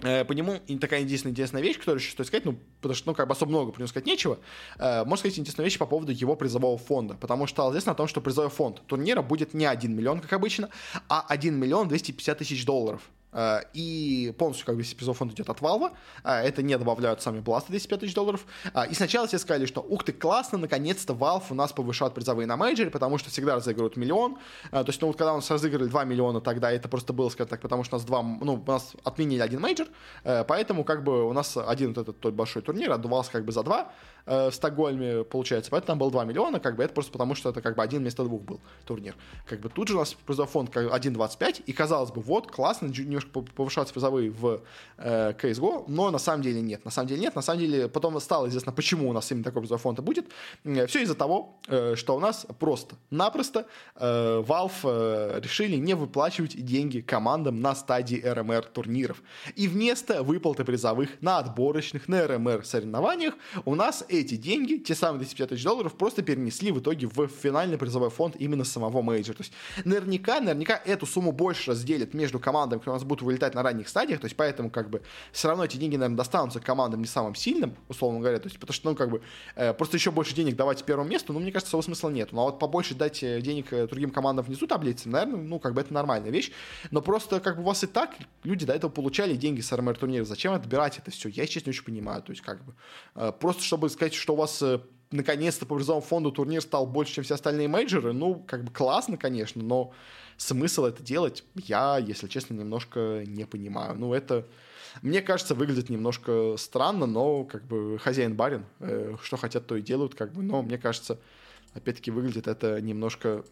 по 0.00 0.32
нему 0.32 0.58
и 0.66 0.78
такая 0.78 1.00
единственная 1.00 1.32
интересная 1.32 1.62
вещь, 1.62 1.78
которую 1.78 2.00
еще 2.00 2.12
стоит 2.12 2.26
сказать, 2.26 2.44
ну, 2.44 2.58
потому 2.80 2.94
что, 2.94 3.08
ну, 3.08 3.14
как 3.14 3.28
бы 3.28 3.32
особо 3.32 3.50
много 3.50 3.72
про 3.72 3.80
него 3.80 3.88
сказать 3.88 4.06
нечего, 4.06 4.38
э, 4.78 5.04
можно 5.04 5.18
сказать 5.18 5.38
интересную 5.38 5.64
вещь 5.66 5.78
по 5.78 5.86
поводу 5.86 6.12
его 6.12 6.36
призового 6.36 6.78
фонда, 6.78 7.14
потому 7.14 7.46
что 7.46 7.56
стало 7.56 7.70
известно 7.70 7.92
о 7.92 7.94
том, 7.94 8.08
что 8.08 8.20
призовой 8.20 8.50
фонд 8.50 8.82
турнира 8.86 9.22
будет 9.22 9.54
не 9.54 9.66
1 9.66 9.94
миллион, 9.94 10.20
как 10.20 10.32
обычно, 10.32 10.70
а 11.08 11.24
1 11.28 11.54
миллион 11.54 11.88
250 11.88 12.38
тысяч 12.38 12.64
долларов. 12.64 13.02
Э, 13.32 13.60
и 13.72 14.34
полностью 14.38 14.66
как 14.66 14.76
бы 14.76 14.82
весь 14.82 14.94
фонд 14.94 15.32
идет 15.32 15.48
от 15.48 15.60
Valve. 15.60 15.92
Э, 16.24 16.40
это 16.40 16.62
не 16.62 16.76
добавляют 16.76 17.22
сами 17.22 17.40
бласты 17.40 17.70
205 17.70 18.00
тысяч 18.00 18.14
долларов. 18.14 18.44
Э, 18.74 18.88
и 18.90 18.94
сначала 18.94 19.26
все 19.26 19.38
сказали, 19.38 19.66
что 19.66 19.80
ух 19.80 20.04
ты, 20.04 20.12
классно, 20.12 20.58
наконец-то 20.58 21.12
Valve 21.12 21.44
у 21.50 21.54
нас 21.54 21.72
повышает 21.72 22.14
призовые 22.14 22.46
на 22.46 22.56
мейджоре, 22.56 22.90
потому 22.90 23.18
что 23.18 23.30
всегда 23.30 23.54
разыгрывают 23.54 23.96
миллион. 23.96 24.38
То 24.70 24.84
есть, 24.86 25.00
ну 25.00 25.08
вот 25.08 25.16
когда 25.16 25.32
у 25.32 25.36
нас 25.36 25.50
разыграли 25.50 25.86
2 25.88 26.04
миллиона, 26.04 26.40
тогда 26.40 26.70
это 26.70 26.88
просто 26.88 27.12
было, 27.12 27.28
скажем 27.28 27.50
так, 27.50 27.60
потому 27.60 27.84
что 27.84 27.96
у 27.96 27.98
нас 27.98 28.06
два, 28.06 28.22
ну, 28.22 28.62
у 28.66 28.70
нас 28.70 28.92
отменили 29.04 29.40
один 29.40 29.60
мейджор, 29.60 29.88
поэтому 30.22 30.84
как 30.84 31.04
бы 31.04 31.28
у 31.28 31.32
нас 31.32 31.56
один 31.56 31.88
вот 31.94 31.98
этот 31.98 32.20
тот 32.20 32.34
большой 32.34 32.62
турнир 32.62 32.92
отдувался 32.92 33.30
как 33.32 33.44
бы 33.44 33.52
за 33.52 33.62
два 33.62 33.92
в 34.26 34.50
Стокгольме, 34.52 35.24
получается. 35.24 35.70
Поэтому 35.70 35.86
там 35.86 35.98
было 35.98 36.10
2 36.10 36.24
миллиона, 36.24 36.60
как 36.60 36.76
бы 36.76 36.84
это 36.84 36.92
просто 36.94 37.12
потому, 37.12 37.34
что 37.34 37.50
это 37.50 37.60
как 37.60 37.76
бы 37.76 37.82
один 37.82 38.00
вместо 38.00 38.24
двух 38.24 38.42
был 38.42 38.60
турнир. 38.84 39.14
Как 39.46 39.60
бы 39.60 39.68
тут 39.68 39.88
же 39.88 39.96
у 39.96 39.98
нас 39.98 40.14
призовой 40.14 40.50
фонд 40.50 40.70
1.25, 40.74 41.64
и 41.66 41.72
казалось 41.72 42.10
бы, 42.10 42.20
вот, 42.20 42.50
классно, 42.50 42.86
немножко 42.86 43.30
повышаться 43.30 43.92
призовые 43.92 44.30
в 44.30 44.62
э, 44.98 45.32
CSGO, 45.32 45.84
но 45.88 46.10
на 46.10 46.18
самом 46.18 46.42
деле 46.42 46.60
нет. 46.60 46.84
На 46.84 46.90
самом 46.90 47.08
деле 47.08 47.20
нет. 47.20 47.34
На 47.34 47.42
самом 47.42 47.60
деле 47.60 47.88
потом 47.88 48.18
стало 48.20 48.48
известно, 48.48 48.72
почему 48.72 49.08
у 49.08 49.12
нас 49.12 49.30
именно 49.30 49.44
такой 49.44 49.62
призовой 49.62 49.80
фонд 49.80 50.00
будет. 50.00 50.26
Все 50.86 51.02
из-за 51.02 51.14
того, 51.14 51.58
э, 51.68 51.94
что 51.96 52.16
у 52.16 52.20
нас 52.20 52.46
просто-напросто 52.58 53.66
э, 53.96 54.42
Valve 54.46 54.72
э, 54.84 55.40
решили 55.42 55.76
не 55.76 55.94
выплачивать 55.94 56.62
деньги 56.64 57.00
командам 57.00 57.60
на 57.60 57.74
стадии 57.74 58.22
RMR 58.22 58.66
турниров. 58.72 59.22
И 59.56 59.68
вместо 59.68 60.22
выплаты 60.22 60.64
призовых 60.64 61.10
на 61.20 61.38
отборочных, 61.38 62.08
на 62.08 62.24
RMR 62.24 62.64
соревнованиях 62.64 63.34
у 63.64 63.74
нас 63.74 64.04
эти 64.10 64.36
деньги, 64.36 64.76
те 64.76 64.94
самые 64.94 65.18
250 65.18 65.48
тысяч 65.50 65.64
долларов, 65.64 65.94
просто 65.94 66.22
перенесли 66.22 66.72
в 66.72 66.80
итоге 66.80 67.06
в 67.06 67.28
финальный 67.28 67.78
призовой 67.78 68.10
фонд 68.10 68.36
именно 68.36 68.64
самого 68.64 69.02
мейджора. 69.02 69.36
То 69.36 69.42
есть 69.42 69.52
наверняка, 69.84 70.40
наверняка 70.40 70.80
эту 70.84 71.06
сумму 71.06 71.32
больше 71.32 71.70
разделят 71.70 72.14
между 72.14 72.38
командами, 72.38 72.78
которые 72.78 72.96
у 72.96 72.98
нас 72.98 73.04
будут 73.04 73.22
вылетать 73.22 73.54
на 73.54 73.62
ранних 73.62 73.88
стадиях, 73.88 74.20
то 74.20 74.26
есть 74.26 74.36
поэтому 74.36 74.70
как 74.70 74.90
бы 74.90 75.02
все 75.32 75.48
равно 75.48 75.64
эти 75.64 75.76
деньги, 75.76 75.96
наверное, 75.96 76.16
достанутся 76.16 76.60
командам 76.60 77.00
не 77.00 77.06
самым 77.06 77.34
сильным, 77.34 77.74
условно 77.88 78.20
говоря, 78.20 78.38
то 78.38 78.48
есть 78.48 78.58
потому 78.58 78.74
что, 78.74 78.90
ну, 78.90 78.96
как 78.96 79.10
бы, 79.10 79.22
э, 79.56 79.72
просто 79.74 79.96
еще 79.96 80.10
больше 80.10 80.34
денег 80.34 80.56
давать 80.56 80.84
первому 80.84 81.08
месту, 81.08 81.32
ну, 81.32 81.40
мне 81.40 81.52
кажется, 81.52 81.70
своего 81.70 81.82
смысла 81.82 82.10
нет. 82.10 82.32
Ну, 82.32 82.40
а 82.40 82.44
вот 82.44 82.58
побольше 82.58 82.94
дать 82.94 83.22
э, 83.22 83.40
денег 83.40 83.72
э, 83.72 83.86
другим 83.86 84.10
командам 84.10 84.44
внизу 84.44 84.66
таблицы, 84.66 85.08
наверное, 85.08 85.40
ну, 85.40 85.58
как 85.58 85.74
бы 85.74 85.80
это 85.80 85.92
нормальная 85.92 86.30
вещь, 86.30 86.50
но 86.90 87.00
просто, 87.02 87.40
как 87.40 87.56
бы, 87.56 87.62
у 87.62 87.66
вас 87.66 87.84
и 87.84 87.86
так 87.86 88.16
люди 88.44 88.66
до 88.66 88.72
этого 88.72 88.90
получали 88.90 89.34
деньги 89.36 89.60
с 89.60 89.72
РМР 89.72 89.96
турнира, 89.96 90.24
зачем 90.24 90.52
отбирать 90.52 90.98
это 90.98 91.10
все? 91.10 91.28
Я, 91.28 91.46
честно, 91.46 91.70
не 91.70 91.70
очень 91.70 91.84
понимаю, 91.84 92.22
то 92.22 92.32
есть, 92.32 92.42
как 92.42 92.64
бы, 92.64 92.74
э, 93.14 93.32
просто 93.38 93.62
чтобы 93.62 93.88
сказать, 94.00 94.14
что 94.14 94.32
у 94.32 94.36
вас 94.36 94.62
э, 94.62 94.80
наконец-то 95.10 95.66
по 95.66 95.76
призовому 95.76 96.00
фонду 96.00 96.32
турнир 96.32 96.62
стал 96.62 96.86
больше, 96.86 97.14
чем 97.14 97.24
все 97.24 97.34
остальные 97.34 97.68
мейджоры, 97.68 98.14
ну, 98.14 98.42
как 98.46 98.64
бы 98.64 98.72
классно, 98.72 99.18
конечно, 99.18 99.62
но 99.62 99.92
смысл 100.38 100.86
это 100.86 101.02
делать, 101.02 101.44
я, 101.54 101.98
если 101.98 102.26
честно, 102.26 102.54
немножко 102.54 103.24
не 103.26 103.44
понимаю. 103.44 103.94
Ну, 103.98 104.14
это, 104.14 104.46
мне 105.02 105.20
кажется, 105.20 105.54
выглядит 105.54 105.90
немножко 105.90 106.56
странно, 106.56 107.04
но 107.04 107.44
как 107.44 107.64
бы 107.64 107.98
хозяин-барин, 107.98 108.64
э, 108.78 109.16
что 109.22 109.36
хотят, 109.36 109.66
то 109.66 109.76
и 109.76 109.82
делают, 109.82 110.14
как 110.14 110.32
бы, 110.32 110.42
но 110.42 110.62
мне 110.62 110.78
кажется, 110.78 111.18
опять-таки 111.74 112.10
выглядит 112.10 112.48
это 112.48 112.80
немножко 112.80 113.44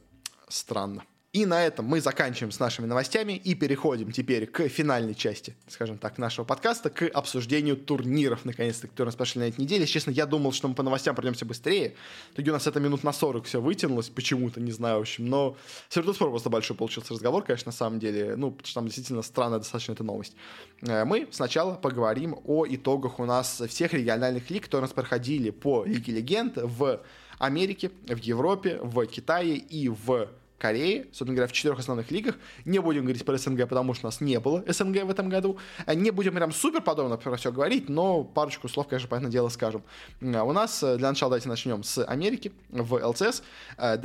странно. 0.49 1.05
И 1.35 1.45
на 1.45 1.63
этом 1.63 1.85
мы 1.85 2.01
заканчиваем 2.01 2.51
с 2.51 2.59
нашими 2.59 2.87
новостями 2.87 3.35
и 3.35 3.55
переходим 3.55 4.13
теперь 4.13 4.47
к 4.47 4.67
финальной 4.67 5.15
части, 5.15 5.55
скажем 5.69 5.99
так, 5.99 6.17
нашего 6.17 6.47
подкаста, 6.47 6.89
к 6.89 7.07
обсуждению 7.07 7.77
турниров, 7.77 8.47
наконец-то, 8.47 8.89
которые 8.89 9.09
нас 9.09 9.15
прошли 9.15 9.43
на 9.43 9.49
этой 9.49 9.61
неделе. 9.61 9.85
Честно, 9.85 10.11
я 10.11 10.25
думал, 10.25 10.53
что 10.53 10.69
мы 10.69 10.75
по 10.75 10.83
новостям 10.83 11.15
пройдемся 11.15 11.45
быстрее. 11.45 11.95
В 12.31 12.35
итоге 12.37 12.51
у 12.51 12.55
нас 12.55 12.67
это 12.67 12.81
минут 12.81 13.05
на 13.05 13.13
40 13.13 13.45
все 13.45 13.61
вытянулось, 13.61 14.09
почему-то, 14.09 14.59
не 14.59 14.73
знаю, 14.73 14.97
в 14.97 15.01
общем. 15.03 15.27
Но 15.27 15.55
Сертуспор 15.91 16.31
просто 16.31 16.49
большой 16.49 16.79
получился 16.79 17.13
разговор, 17.13 17.45
конечно, 17.45 17.69
на 17.69 17.77
самом 17.77 17.99
деле. 17.99 18.35
Ну, 18.35 18.51
потому 18.51 18.67
что 18.67 18.75
там 18.77 18.87
действительно 18.87 19.21
странная 19.21 19.59
достаточно 19.59 19.93
эта 19.93 20.05
новость. 20.05 20.35
Э, 20.81 21.05
мы 21.05 21.29
сначала 21.31 21.75
поговорим 21.75 22.39
о 22.47 22.65
итогах 22.67 23.21
у 23.21 23.27
нас 23.27 23.63
всех 23.69 23.93
региональных 23.93 24.49
лиг, 24.49 24.65
которые 24.65 24.85
у 24.85 24.87
нас 24.87 24.95
проходили 24.95 25.51
по 25.51 25.85
Лиге 25.85 26.15
Легенд 26.15 26.55
в 26.57 27.03
Америке, 27.39 27.91
в 28.07 28.17
Европе, 28.17 28.81
в 28.83 29.05
Китае 29.05 29.57
и 29.57 29.91
в 29.91 30.29
Кореи, 30.59 31.05
собственно 31.07 31.35
говоря, 31.35 31.49
в 31.49 31.53
четырех 31.53 31.79
основных 31.79 32.11
лигах. 32.11 32.35
Не 32.65 32.81
будем 32.81 33.03
говорить 33.03 33.25
про 33.25 33.39
СНГ, 33.39 33.69
потому 33.69 33.95
что 33.95 34.07
у 34.07 34.09
нас 34.09 34.21
не 34.21 34.41
было 34.41 34.65
СНГ 34.67 35.05
в 35.05 35.11
этом 35.11 35.29
году. 35.29 35.57
Э, 35.87 35.95
не 35.95 36.11
будем 36.11 36.35
прям 36.35 36.53
супер 36.53 36.83
подробно 36.83 37.17
про 37.17 37.37
все 37.37 37.53
говорить, 37.53 37.89
но 37.89 38.25
парочку 38.25 38.69
слов, 38.69 38.89
конечно, 38.89 39.09
понятное 39.09 39.31
дело, 39.31 39.49
скажем. 39.51 39.83
Э, 40.21 40.41
у 40.41 40.53
нас, 40.53 40.83
э, 40.83 40.97
для 40.97 41.09
начала 41.09 41.31
давайте 41.31 41.49
начнем 41.49 41.85
с 41.85 42.05
Америки 42.05 42.53
в 42.71 42.95
ЛЦС. 42.95 43.43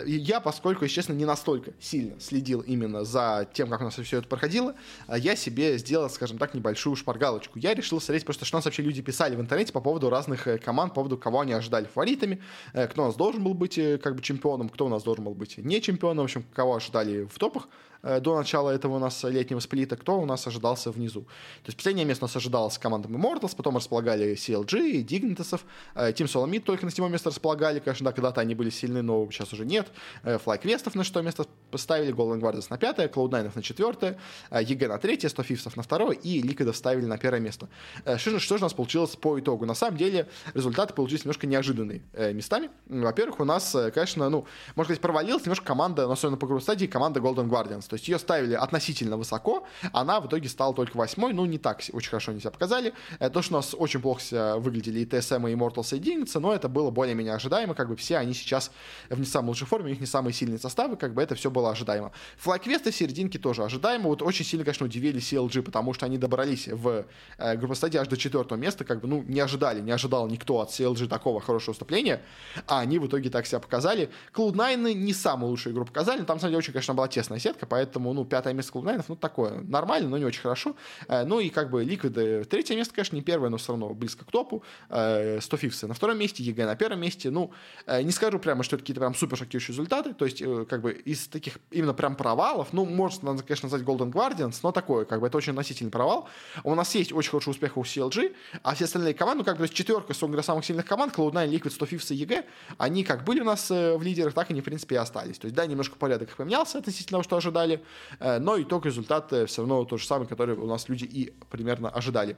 Я, 0.06 0.40
поскольку, 0.40 0.84
если 0.84 0.96
честно, 0.96 1.14
не 1.14 1.26
настолько 1.26 1.72
сильно 1.80 2.20
следил 2.20 2.62
именно 2.62 3.04
за 3.04 3.48
тем, 3.54 3.70
как 3.70 3.82
у 3.82 3.86
нас 3.86 3.96
все 3.96 4.18
это 4.20 4.28
проходило, 4.28 4.76
я 5.08 5.36
себе 5.36 5.78
сделал, 5.78 6.10
скажем 6.10 6.38
так, 6.38 6.54
небольшую 6.54 6.96
шпаргалочку. 6.96 7.58
Я 7.58 7.74
решил 7.74 8.00
смотреть 8.00 8.26
просто, 8.26 8.46
что 8.46 8.58
у 8.58 8.60
нас 8.60 8.66
вообще 8.66 8.84
люди 8.84 9.02
писали 9.02 9.36
в 9.36 9.42
интернете 9.42 9.74
по 9.74 9.82
поводу 9.82 10.10
разных 10.10 10.48
команд, 10.64 10.92
по 10.92 10.96
поводу 10.96 11.18
кого 11.18 11.42
они 11.42 11.54
ожидали 11.54 11.86
фаворитами, 11.86 12.42
кто 12.74 13.04
у 13.04 13.06
нас 13.08 13.16
должен 13.16 13.44
был 13.44 13.54
быть 13.54 13.80
как 14.02 14.16
бы 14.16 14.22
чемпионом, 14.22 14.70
кто 14.70 14.86
у 14.86 14.90
нас 14.90 15.04
должен 15.04 15.24
был 15.24 15.34
быть 15.34 15.58
не 15.58 15.82
чемпионом, 15.82 16.20
в 16.20 16.26
общем, 16.26 16.43
кого 16.54 16.76
ожидали 16.76 17.24
в 17.26 17.38
топах, 17.38 17.68
до 18.04 18.36
начала 18.36 18.70
этого 18.70 18.96
у 18.96 19.00
нас 19.00 19.24
летнего 19.24 19.60
сплита, 19.60 19.96
кто 19.96 20.20
у 20.20 20.26
нас 20.26 20.46
ожидался 20.46 20.92
внизу. 20.92 21.22
То 21.22 21.68
есть 21.68 21.78
последнее 21.78 22.06
место 22.06 22.26
у 22.26 22.28
нас 22.28 22.36
ожидалось 22.36 22.78
командам 22.78 23.16
Immortals, 23.16 23.56
потом 23.56 23.78
располагали 23.78 24.34
CLG, 24.34 25.06
Dignitesов, 25.06 25.62
э, 25.96 26.12
Team 26.12 26.26
Solomid 26.26 26.62
только 26.62 26.86
на 26.86 26.92
седьмое 26.92 27.10
место 27.10 27.30
располагали, 27.30 27.80
конечно, 27.80 28.06
да, 28.06 28.12
когда-то 28.12 28.42
они 28.42 28.56
были 28.56 28.70
сильны, 28.70 29.02
но 29.02 29.26
сейчас 29.32 29.54
уже 29.54 29.66
нет. 29.66 29.88
Э, 30.24 30.38
FlyQuest 30.38 30.92
на 30.96 31.04
шестое 31.04 31.24
место 31.26 31.46
поставили, 31.72 32.14
Golden 32.14 32.42
Guardians 32.42 32.68
на 32.70 32.78
пятое, 32.78 33.08
Cloud9 33.08 33.52
на 33.56 33.62
четвертое, 33.62 34.18
EG 34.52 34.88
на 34.88 34.98
третье, 34.98 35.30
100 35.30 35.42
Fifths 35.44 35.72
на 35.76 35.84
второе 35.84 36.16
и 36.16 36.42
Liquid 36.42 36.74
ставили 36.74 37.06
на 37.06 37.18
первое 37.18 37.40
место. 37.40 37.70
Что 38.18 38.40
что 38.40 38.58
же 38.58 38.64
у 38.64 38.66
нас 38.66 38.74
получилось 38.74 39.16
по 39.16 39.40
итогу? 39.40 39.66
На 39.66 39.76
самом 39.76 39.98
деле 39.98 40.28
результаты 40.54 40.94
получились 40.94 41.24
немножко 41.24 41.48
неожиданные 41.48 42.02
местами. 42.34 42.70
Во-первых, 42.88 43.40
у 43.40 43.46
нас, 43.46 43.76
конечно, 43.94 44.30
ну, 44.30 44.46
можно 44.76 44.86
сказать, 44.86 45.02
провалилась 45.02 45.46
немножко 45.46 45.66
команда, 45.66 46.12
особенно 46.12 46.38
по 46.38 46.46
групповой 46.46 46.62
стадии, 46.62 46.86
команда 46.86 47.20
Golden 47.20 47.50
Guardians. 47.50 47.88
То 47.94 47.96
есть 47.96 48.08
ее 48.08 48.18
ставили 48.18 48.56
относительно 48.56 49.18
высоко, 49.18 49.68
она 49.92 50.20
в 50.20 50.26
итоге 50.26 50.50
стала 50.50 50.74
только 50.74 50.98
восьмой, 50.98 51.32
ну, 51.32 51.46
не 51.46 51.60
так 51.60 51.80
очень 51.92 52.10
хорошо 52.10 52.32
они 52.32 52.40
себя 52.40 52.50
показали. 52.50 52.92
Э, 53.20 53.30
то, 53.30 53.44
что 53.44 53.54
у 53.54 53.58
нас 53.58 53.76
очень 53.78 54.02
плохо 54.02 54.58
выглядели 54.58 55.02
и 55.02 55.06
ТСМ, 55.06 55.46
и 55.46 55.54
Immortal 55.54 55.84
соединиться, 55.84 56.40
но 56.40 56.52
это 56.56 56.70
было 56.70 56.90
более-менее 56.90 57.36
ожидаемо, 57.36 57.76
как 57.76 57.90
бы 57.90 57.96
все 57.96 58.18
они 58.18 58.34
сейчас 58.34 58.72
в 59.12 59.20
не 59.20 59.28
самой 59.28 59.50
лучшей 59.50 59.68
форме, 59.68 59.86
у 59.86 59.90
них 59.90 60.00
не 60.00 60.08
самые 60.08 60.34
сильные 60.34 60.58
составы, 60.58 60.96
как 60.96 61.14
бы 61.14 61.22
это 61.22 61.36
все 61.36 61.52
было 61.52 61.70
ожидаемо. 61.70 62.12
Флайквесты 62.38 62.90
в 62.90 62.96
серединке 62.96 63.38
тоже 63.38 63.64
ожидаемо, 63.64 64.10
вот 64.10 64.24
очень 64.24 64.44
сильно, 64.44 64.66
конечно, 64.66 64.88
удивили 64.88 65.20
CLG, 65.22 65.62
потому 65.62 65.94
что 65.94 66.08
они 66.08 66.18
добрались 66.18 66.68
в 66.68 67.06
э, 67.38 67.76
стадии 67.76 68.00
аж 68.00 68.08
до 68.08 68.18
четвертого 68.18 68.58
места, 68.58 68.86
как 68.86 69.02
бы, 69.02 69.08
ну, 69.08 69.22
не 69.28 69.40
ожидали, 69.40 69.82
не 69.82 69.92
ожидал 69.92 70.28
никто 70.28 70.62
от 70.62 70.72
CLG 70.72 71.08
такого 71.08 71.42
хорошего 71.42 71.74
выступления, 71.74 72.24
а 72.66 72.80
они 72.80 72.98
в 72.98 73.06
итоге 73.06 73.30
так 73.30 73.46
себя 73.46 73.60
показали. 73.60 74.10
Cloud9 74.34 74.96
не 74.96 75.14
самую 75.14 75.52
лучшую 75.52 75.74
игру 75.74 75.86
показали, 75.86 76.22
но 76.22 76.26
там, 76.26 76.40
на 76.42 76.58
очень, 76.58 76.74
конечно, 76.74 76.96
была 76.96 77.08
тесная 77.08 77.40
сетка, 77.40 77.66
поэтому, 77.66 77.83
ну, 77.96 78.14
ну, 78.14 78.26
пятое 78.26 78.54
место 78.54 78.72
Cloud9, 78.74 79.06
ну, 79.08 79.16
такое, 79.16 79.62
нормально, 79.62 80.10
но 80.10 80.18
не 80.18 80.26
очень 80.26 80.42
хорошо. 80.42 80.76
Э, 81.08 81.24
ну, 81.24 81.40
и 81.40 81.50
как 81.50 81.70
бы 81.70 81.84
Liquid 81.84 82.46
третье 82.46 82.76
место, 82.76 82.94
конечно, 82.94 83.16
не 83.16 83.22
первое, 83.22 83.50
но 83.50 83.58
все 83.58 83.74
равно 83.74 83.90
близко 83.94 84.26
к 84.26 84.32
топу. 84.32 84.64
100 84.88 84.98
э, 84.98 85.40
Thieves 85.58 85.84
ы 85.84 85.88
на 85.88 85.94
втором 85.94 86.18
месте, 86.18 86.44
EG 86.44 86.66
на 86.66 86.76
первом 86.76 87.00
месте. 87.00 87.32
Ну, 87.32 87.52
э, 87.86 88.02
не 88.02 88.12
скажу 88.12 88.40
прямо, 88.40 88.64
что 88.64 88.76
это 88.76 88.84
какие-то 88.84 89.02
прям 89.02 89.16
супер 89.16 89.38
шокирующие 89.38 89.74
результаты, 89.74 90.14
то 90.14 90.26
есть, 90.26 90.44
как 90.70 90.82
бы, 90.82 90.94
из 90.94 91.28
таких 91.28 91.58
именно 91.72 91.94
прям 91.94 92.16
провалов, 92.16 92.74
ну, 92.74 92.86
можно, 92.86 93.38
конечно, 93.38 93.70
назвать 93.70 93.84
Golden 93.84 94.12
Guardians, 94.12 94.60
но 94.64 94.72
такое, 94.72 95.06
как 95.06 95.20
бы, 95.20 95.28
это 95.28 95.38
очень 95.38 95.52
относительный 95.52 95.92
провал. 95.92 96.28
У 96.64 96.76
нас 96.76 96.94
есть 96.96 97.12
очень 97.12 97.32
хороший 97.32 97.50
успех 97.50 97.78
у 97.78 97.82
CLG, 97.82 98.36
а 98.62 98.76
все 98.76 98.86
остальные 98.86 99.14
команды, 99.14 99.40
ну, 99.40 99.46
как 99.46 99.58
бы, 99.58 99.68
четверка, 99.68 100.14
собственно 100.14 100.44
самых 100.44 100.66
сильных 100.66 100.86
команд, 100.86 101.14
Cloud9, 101.16 101.50
Liquid, 101.50 101.72
100 101.72 101.86
Thieves 101.86 102.14
и 102.14 102.16
EG, 102.16 102.46
они 102.78 103.04
как 103.04 103.24
были 103.24 103.42
у 103.42 103.46
нас 103.46 103.70
в 103.70 104.02
лидерах, 104.02 104.34
так 104.34 104.50
они, 104.52 104.62
в 104.62 104.64
принципе, 104.64 104.96
и 104.96 104.98
остались. 104.98 105.40
То 105.40 105.46
есть, 105.46 105.56
да, 105.56 105.66
немножко 105.66 105.96
порядок 105.96 106.30
поменялся 106.36 106.78
относительно 106.78 107.14
того, 107.14 107.24
что 107.24 107.38
ожидали, 107.38 107.73
но 108.20 108.62
итог 108.62 108.86
результат 108.86 109.32
все 109.48 109.62
равно 109.62 109.86
тот 109.86 110.00
же 110.00 110.08
самый, 110.08 110.28
который 110.28 110.56
у 110.56 110.68
нас 110.68 110.90
люди 110.90 111.06
и 111.06 111.34
примерно 111.50 111.90
ожидали. 111.90 112.38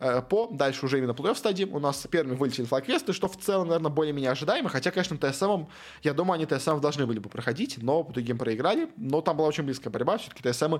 Э, 0.00 0.22
по, 0.22 0.48
дальше 0.50 0.86
уже 0.86 0.98
именно 0.98 1.12
плей-офф 1.12 1.36
стадии, 1.36 1.64
у 1.64 1.78
нас 1.78 2.06
первыми 2.10 2.36
вылетели 2.36 2.66
FlyQuest 2.66 3.03
ы, 3.03 3.12
что 3.12 3.28
в 3.28 3.36
целом, 3.36 3.68
наверное, 3.68 3.90
более-менее 3.90 4.30
ожидаемо, 4.30 4.68
хотя, 4.68 4.90
конечно, 4.90 5.16
TSM, 5.16 5.66
я 6.02 6.14
думаю, 6.14 6.34
они 6.34 6.46
TSM 6.46 6.80
должны 6.80 7.06
были 7.06 7.18
бы 7.18 7.28
проходить, 7.28 7.78
но 7.82 8.02
в 8.02 8.12
итоге 8.12 8.30
им 8.30 8.38
проиграли, 8.38 8.90
но 8.96 9.20
там 9.20 9.36
была 9.36 9.48
очень 9.48 9.64
близкая 9.64 9.92
борьба, 9.92 10.18
все-таки 10.18 10.48
TSM, 10.48 10.76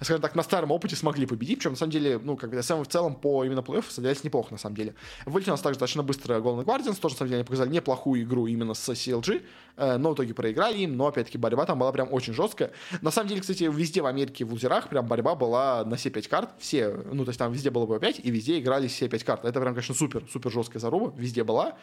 скажем 0.00 0.22
так, 0.22 0.34
на 0.34 0.42
старом 0.42 0.70
опыте 0.70 0.96
смогли 0.96 1.26
победить, 1.26 1.58
причем, 1.58 1.72
на 1.72 1.76
самом 1.76 1.92
деле, 1.92 2.18
ну, 2.18 2.36
как 2.36 2.50
бы 2.50 2.60
ТСМ 2.60 2.82
в 2.82 2.88
целом 2.88 3.14
по 3.14 3.44
именно 3.44 3.60
плей-офф 3.60 3.84
садились 3.88 4.24
неплохо, 4.24 4.52
на 4.52 4.58
самом 4.58 4.76
деле. 4.76 4.94
Вылетели 5.26 5.50
у 5.50 5.54
нас 5.54 5.60
также 5.60 5.78
достаточно 5.78 6.02
быстро 6.02 6.36
Golden 6.36 6.64
Guardians, 6.64 7.00
тоже, 7.00 7.14
на 7.14 7.18
самом 7.18 7.28
деле, 7.28 7.36
они 7.36 7.44
показали 7.44 7.70
неплохую 7.70 8.22
игру 8.22 8.46
именно 8.46 8.74
с 8.74 8.88
CLG, 8.88 9.42
э, 9.76 9.96
но 9.96 10.10
в 10.10 10.14
итоге 10.14 10.34
проиграли 10.34 10.78
им, 10.78 10.96
но, 10.96 11.06
опять-таки, 11.06 11.38
борьба 11.38 11.66
там 11.66 11.78
была 11.78 11.92
прям 11.92 12.12
очень 12.12 12.32
жесткая. 12.32 12.72
На 13.00 13.10
самом 13.10 13.28
деле, 13.28 13.40
кстати, 13.40 13.64
везде 13.64 14.02
в 14.02 14.06
Америке, 14.06 14.44
в 14.44 14.52
лузерах, 14.52 14.88
прям 14.88 15.06
борьба 15.06 15.34
была 15.34 15.84
на 15.84 15.96
все 15.96 16.10
5 16.10 16.28
карт, 16.28 16.50
все, 16.58 16.88
ну, 17.12 17.24
то 17.24 17.30
есть 17.30 17.38
там 17.38 17.52
везде 17.52 17.70
было 17.70 17.86
бы 17.86 17.98
5, 17.98 18.20
и 18.22 18.30
везде 18.30 18.61
играли 18.62 18.86
все 18.86 19.08
5 19.08 19.24
карт. 19.24 19.44
Это 19.44 19.60
прям, 19.60 19.74
конечно, 19.74 19.94
супер, 19.94 20.24
супер 20.30 20.50
жесткая 20.50 20.80
заруба, 20.80 21.12
везде 21.16 21.44
была. 21.44 21.72
То 21.72 21.76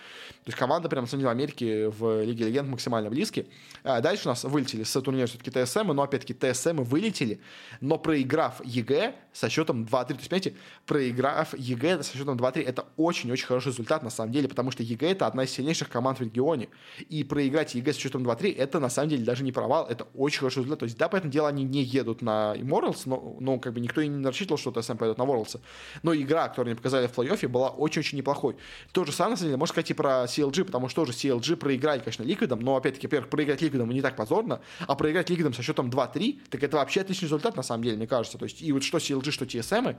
есть 0.48 0.58
команда 0.58 0.90
прям, 0.90 1.04
на 1.04 1.08
самом 1.08 1.22
деле, 1.22 1.28
в 1.28 1.32
Америке 1.32 1.90
в 1.90 2.24
Лиге 2.24 2.46
Легенд 2.46 2.70
максимально 2.70 3.10
близкие. 3.10 3.46
А 3.84 4.02
дальше 4.02 4.28
у 4.28 4.30
нас 4.30 4.44
вылетели 4.44 4.84
с 4.84 5.02
турнира 5.02 5.28
все-таки 5.28 5.52
TSM, 5.52 5.88
но, 5.94 6.02
опять-таки, 6.02 6.34
TSM 6.34 6.82
вылетели, 6.84 7.40
но 7.82 7.98
проиграв 7.98 8.64
EG 8.66 9.16
со 9.34 9.50
счетом 9.50 9.84
2-3, 9.84 10.08
то 10.08 10.14
есть, 10.16 10.30
понимаете, 10.30 10.56
проиграв 10.86 11.54
EG 11.58 12.04
со 12.04 12.18
счетом 12.18 12.38
2-3, 12.38 12.64
это 12.64 12.88
очень-очень 12.98 13.46
хороший 13.46 13.68
результат, 13.68 14.04
на 14.04 14.10
самом 14.10 14.32
деле, 14.32 14.48
потому 14.48 14.72
что 14.72 14.84
EG 14.84 15.12
это 15.12 15.28
одна 15.28 15.44
из 15.44 15.52
сильнейших 15.52 15.90
команд 15.90 16.20
в 16.20 16.24
регионе, 16.24 16.70
и 17.10 17.24
проиграть 17.24 17.76
EG 17.76 17.94
с 17.94 17.98
счетом 17.98 18.24
2-3, 18.24 18.56
это, 18.56 18.80
на 18.80 18.90
самом 18.90 19.10
деле, 19.10 19.24
даже 19.24 19.44
не 19.44 19.52
провал, 19.52 19.88
это 19.88 20.08
очень 20.16 20.40
хороший 20.40 20.60
результат. 20.60 20.80
То 20.80 20.86
есть, 20.86 20.98
да, 20.98 21.10
по 21.10 21.16
этому 21.16 21.32
делу 21.32 21.48
они 21.48 21.64
не 21.64 21.84
едут 21.84 22.22
на 22.22 22.56
Immortals, 22.56 23.04
но, 23.06 23.38
но 23.40 23.60
как 23.60 23.74
бы 23.74 23.80
никто 23.80 24.02
и 24.02 24.08
не 24.08 24.26
рассчитывал, 24.26 24.58
что 24.58 24.72
TSM 24.72 24.98
пойдет 24.98 25.18
на 25.18 25.24
Worlds. 25.24 25.60
Но 26.04 26.14
игра, 26.14 26.50
которую 26.70 26.72
они 26.72 26.76
показали 26.76 27.08
в 27.08 27.18
плей-оффе, 27.18 27.48
была 27.48 27.70
очень-очень 27.70 28.18
неплохой. 28.18 28.56
То 28.92 29.06
же 29.06 29.12
самое, 29.12 29.32
на 29.32 29.38
самом 29.38 29.50
деле, 29.50 29.58
можно 29.58 29.74
сказать 29.74 29.92
и 29.92 29.94
про 29.94 30.26
CLG, 30.26 30.66
потому 30.66 30.90
что 30.90 31.06
тоже 31.06 31.18
CLG 31.18 31.56
проиграли, 31.56 32.00
конечно, 32.00 32.24
Liquid 32.24 32.48
ам, 32.48 32.60
но, 32.60 32.76
опять-таки, 32.76 33.08
во-первых, 33.08 33.30
проиграть 33.30 33.62
Liquid 33.62 33.83
ам 33.83 33.90
не 33.90 34.02
так 34.02 34.16
позорно, 34.16 34.62
а 34.88 34.96
проиграть 34.96 35.30
Liquid 35.30 35.48
ам 35.48 35.54
со 35.54 35.62
счетом 35.62 35.90
2-3, 35.90 36.42
так 36.50 36.64
это 36.64 36.78
вообще 36.78 37.02
отличный 37.02 37.26
результат, 37.26 37.56
на 37.56 37.64
самом 37.64 37.84
деле, 37.84 37.98
мне 37.98 38.08
кажется. 38.08 38.38
То 38.38 38.46
есть, 38.46 38.62
и 38.62 38.72
вот 38.72 38.84
что 38.84 38.98
CLG, 38.98 39.32
что 39.32 39.46
TSM, 39.46 39.96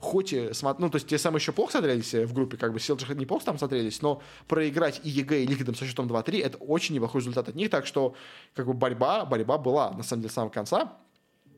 хоть, 0.00 0.32
ну, 0.32 0.90
то 0.90 0.96
есть, 0.96 1.12
TSM 1.12 1.34
еще 1.34 1.52
плохо 1.52 1.72
смотрелись 1.72 2.14
в 2.14 2.32
группе, 2.32 2.56
как 2.56 2.72
бы 2.72 2.78
CLG 2.78 3.14
неплохо 3.14 3.44
там 3.44 3.58
смотрелись, 3.58 4.02
но 4.02 4.22
проиграть 4.48 5.00
и 5.04 5.08
EG, 5.08 5.42
и 5.42 5.46
Liquid 5.46 5.67
ам 5.67 5.74
со 5.74 5.86
счетом 5.86 6.06
2-3, 6.06 6.42
это 6.42 6.58
очень 6.58 6.94
неплохой 6.94 7.20
результат 7.20 7.48
от 7.48 7.54
них, 7.54 7.70
так 7.70 7.86
что, 7.86 8.14
как 8.54 8.66
бы, 8.66 8.74
борьба, 8.74 9.24
борьба 9.24 9.58
была, 9.58 9.90
на 9.92 10.02
самом 10.02 10.22
деле, 10.22 10.30
с 10.30 10.34
самого 10.34 10.50
конца. 10.50 10.98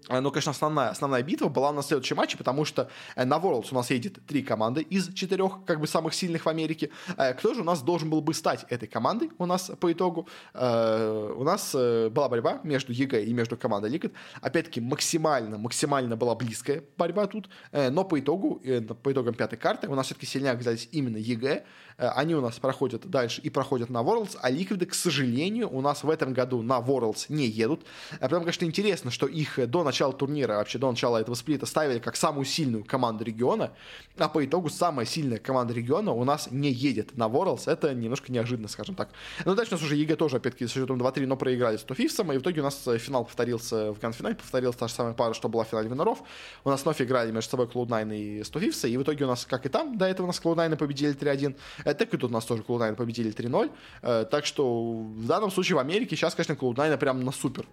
Э, 0.09 0.20
ну, 0.20 0.30
конечно, 0.30 0.51
основная, 0.51 0.90
основная 0.90 1.22
битва 1.22 1.49
была 1.49 1.72
на 1.72 1.82
следующем 1.82 2.16
матче, 2.16 2.36
потому 2.36 2.64
что 2.64 2.88
э, 3.14 3.24
на 3.24 3.36
Worlds 3.36 3.68
у 3.72 3.74
нас 3.74 3.90
едет 3.90 4.18
три 4.26 4.42
команды 4.42 4.82
из 4.82 5.12
четырех, 5.12 5.64
как 5.64 5.80
бы, 5.80 5.86
самых 5.86 6.14
сильных 6.14 6.47
в 6.47 6.49
Америке. 6.49 6.90
Э, 7.16 7.34
кто 7.34 7.55
же 7.55 7.61
у 7.62 7.64
нас 7.64 7.82
должен 7.82 8.11
был 8.11 8.20
бы 8.20 8.34
стать 8.34 8.64
этой 8.68 8.88
командой 8.88 9.30
у 9.38 9.47
нас 9.47 9.70
по 9.80 9.92
итогу? 9.92 10.28
У 10.55 11.44
нас 11.44 11.72
была 11.72 12.28
борьба 12.28 12.61
между 12.62 12.92
EG 12.92 13.24
и 13.24 13.32
между 13.32 13.57
командой 13.57 13.90
Liquid. 13.90 14.12
Опять-таки, 14.40 14.80
максимально, 14.80 15.59
максимально 15.59 16.16
была 16.16 16.34
близкая 16.34 16.82
борьба 16.97 17.26
тут, 17.26 17.49
но 17.72 18.05
по 18.05 18.18
итогу, 18.18 18.61
по 19.03 19.12
итогам 19.12 19.34
пятой 19.34 19.57
карты 19.59 19.88
у 19.88 19.94
нас 19.94 20.07
все-таки 20.07 20.26
сильнее 20.26 20.53
оказались 20.53 20.88
именно 20.92 21.16
EG. 21.16 21.64
Они 21.99 22.34
у 22.34 22.40
нас 22.40 22.59
проходят 22.59 23.09
дальше 23.09 23.40
и 23.40 23.51
проходят 23.51 23.90
на 23.90 23.99
Worlds, 23.99 24.36
а 24.42 24.51
Liquid, 24.51 24.84
к 24.86 24.94
сожалению, 24.94 25.74
у 25.74 25.80
нас 25.80 26.05
в 26.05 26.11
этом 26.11 26.32
году 26.32 26.62
на 26.62 26.78
Worlds 26.78 27.26
не 27.28 27.47
едут. 27.47 27.86
Потому, 28.20 28.40
конечно, 28.40 28.64
интересно, 28.64 29.11
что 29.11 29.26
их 29.26 29.59
до 29.68 29.82
начала 29.87 30.12
турнира, 30.12 30.57
вообще 30.57 30.78
до 30.78 30.91
начала 30.91 31.18
этого 31.18 31.34
сплита, 31.34 31.66
ставили 31.66 31.99
как 31.99 32.16
самую 32.16 32.45
сильную 32.45 32.84
команду 32.84 33.24
региона, 33.24 33.72
а 34.18 34.28
по 34.28 34.45
итогу 34.45 34.68
самая 34.68 35.07
сильная 35.07 35.39
команда 35.39 35.74
региона 35.74 36.12
у 36.12 36.24
нас 36.24 36.49
не 36.51 36.70
едет 36.70 37.16
на 37.16 37.24
Worlds. 37.24 37.70
Это 37.70 37.95
немножко 37.95 38.32
неожиданно, 38.32 38.68
скажем 38.68 38.95
так. 38.95 39.11
Но 39.45 39.55
дальше 39.55 39.74
у 39.74 39.76
нас 39.76 39.84
уже 39.84 39.97
EG 39.96 40.16
тоже, 40.16 40.37
опять-таки, 40.37 40.66
с 40.66 40.72
счетом 40.72 41.01
2-3, 41.01 41.26
но 41.26 41.37
проиграли 41.37 41.76
100 41.76 41.82
Thieves 41.82 42.17
ам, 42.17 42.32
и 42.32 42.39
в 42.39 42.43
итоге 42.43 42.61
у 42.61 42.64
нас 42.64 42.87
э, 42.87 42.99
финал 42.99 43.24
повторился 43.24 43.93
в 43.93 43.99
гранд-финале, 43.99 44.34
повторилась 44.34 44.76
та 44.76 44.89
же 44.89 44.95
самая 44.95 45.14
пара, 45.14 45.34
что 45.34 45.49
была 45.49 45.64
в 45.64 45.68
финале 45.68 45.89
winner 45.88 46.11
ов. 46.11 46.22
У 46.64 46.70
нас 46.70 46.82
вновь 46.82 47.01
играли 47.01 47.30
между 47.30 47.51
собой 47.51 47.66
Cloud9 47.66 48.16
и 48.16 48.45
100 48.44 48.57
Thieves, 48.57 48.88
и 48.89 48.97
в 48.97 49.03
итоге 49.03 49.24
у 49.24 49.28
нас, 49.28 49.47
как 49.47 49.66
и 49.66 49.68
там, 49.68 49.97
до 49.97 50.07
этого 50.07 50.26
у 50.26 50.28
нас 50.28 50.41
Cloud9 50.43 50.76
победили 50.76 51.14
3-1, 51.14 51.57
э, 51.84 51.95
так 51.95 52.12
и 52.12 52.16
тут 52.16 52.30
у 52.30 52.34
нас 52.34 52.45
тоже 52.45 52.62
Cloud9 52.62 52.95
победили 52.97 53.32
3-0. 53.32 53.70
Э, 54.03 54.26
так 54.30 54.47
что 54.47 54.93
в 54.93 55.26
данном 55.26 55.51
случае 55.51 55.76
в 55.76 55.78
Америке 55.78 56.16
сейчас, 56.16 56.34
конечно, 56.34 56.55
Cloud9 56.55 56.97
прям 56.99 57.24
на 57.24 57.32
супер 57.32 57.66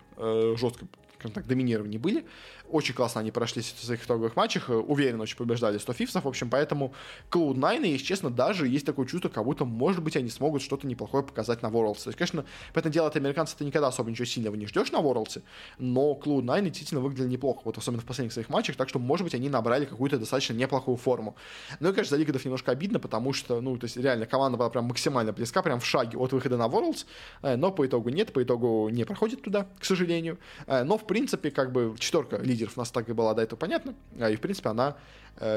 жестко 0.55 0.85
скажем 1.23 1.33
так, 1.33 1.47
доминировании 1.47 1.97
были. 1.97 2.25
Очень 2.69 2.95
классно 2.95 3.21
они 3.21 3.31
прошли 3.31 3.61
в 3.61 3.65
своих 3.65 4.03
итоговых 4.03 4.35
матчах, 4.35 4.69
э, 4.69 4.73
уверенно 4.73 5.23
очень 5.23 5.37
побеждали 5.37 5.77
100 5.77 5.93
фифсов, 5.93 6.25
в 6.25 6.27
общем, 6.27 6.49
поэтому 6.49 6.93
Cloud9, 7.31 7.87
если 7.87 8.05
честно, 8.05 8.29
даже 8.29 8.67
есть 8.67 8.85
такое 8.85 9.05
чувство, 9.05 9.29
как 9.29 9.43
будто, 9.45 9.63
может 9.63 10.03
быть, 10.03 10.17
они 10.17 10.29
смогут 10.29 10.61
что-то 10.61 10.85
неплохое 10.87 11.23
показать 11.23 11.61
на 11.61 11.67
Worlds. 11.67 12.03
То 12.03 12.09
есть, 12.09 12.17
конечно, 12.17 12.45
по 12.73 12.79
этому 12.79 12.93
дело 12.93 13.07
от 13.07 13.15
американцев 13.15 13.57
ты 13.57 13.65
никогда 13.65 13.87
особо 13.87 14.11
ничего 14.11 14.25
сильного 14.25 14.55
не 14.55 14.65
ждешь 14.65 14.91
на 14.91 14.97
Worlds, 14.97 15.41
но 15.77 16.19
Cloud9 16.21 16.61
действительно 16.65 17.01
выглядели 17.01 17.29
неплохо, 17.29 17.61
вот 17.63 17.77
особенно 17.77 18.01
в 18.01 18.05
последних 18.05 18.33
своих 18.33 18.49
матчах, 18.49 18.75
так 18.75 18.89
что, 18.89 18.99
может 18.99 19.23
быть, 19.23 19.35
они 19.35 19.49
набрали 19.49 19.85
какую-то 19.85 20.17
достаточно 20.17 20.53
неплохую 20.53 20.97
форму. 20.97 21.35
Ну 21.79 21.89
и, 21.89 21.93
конечно, 21.93 22.17
за 22.17 22.21
Лигадов 22.21 22.43
немножко 22.43 22.71
обидно, 22.71 22.99
потому 22.99 23.33
что, 23.33 23.61
ну, 23.61 23.77
то 23.77 23.85
есть, 23.85 23.97
реально, 23.97 24.25
команда 24.25 24.57
была 24.57 24.69
прям 24.69 24.85
максимально 24.85 25.31
близка, 25.31 25.61
прям 25.61 25.79
в 25.79 25.85
шаге 25.85 26.17
от 26.17 26.33
выхода 26.33 26.57
на 26.57 26.67
Worlds, 26.67 27.05
э, 27.43 27.55
но 27.55 27.71
по 27.71 27.85
итогу 27.85 28.09
нет, 28.09 28.33
по 28.33 28.43
итогу 28.43 28.89
не 28.89 29.05
проходит 29.05 29.41
туда, 29.41 29.67
к 29.79 29.85
сожалению. 29.85 30.37
Э, 30.67 30.83
но, 30.83 30.97
в 30.97 31.05
принципе, 31.05 31.12
как 31.51 31.71
бы 31.71 31.95
четверка 31.99 32.37
лидеров 32.37 32.73
у 32.75 32.79
нас 32.79 32.91
так 32.91 33.09
и 33.09 33.13
была 33.13 33.33
до 33.33 33.41
этого 33.41 33.57
понятно, 33.57 33.93
а, 34.19 34.29
и, 34.29 34.35
в 34.35 34.41
принципе, 34.41 34.69
она 34.69 34.97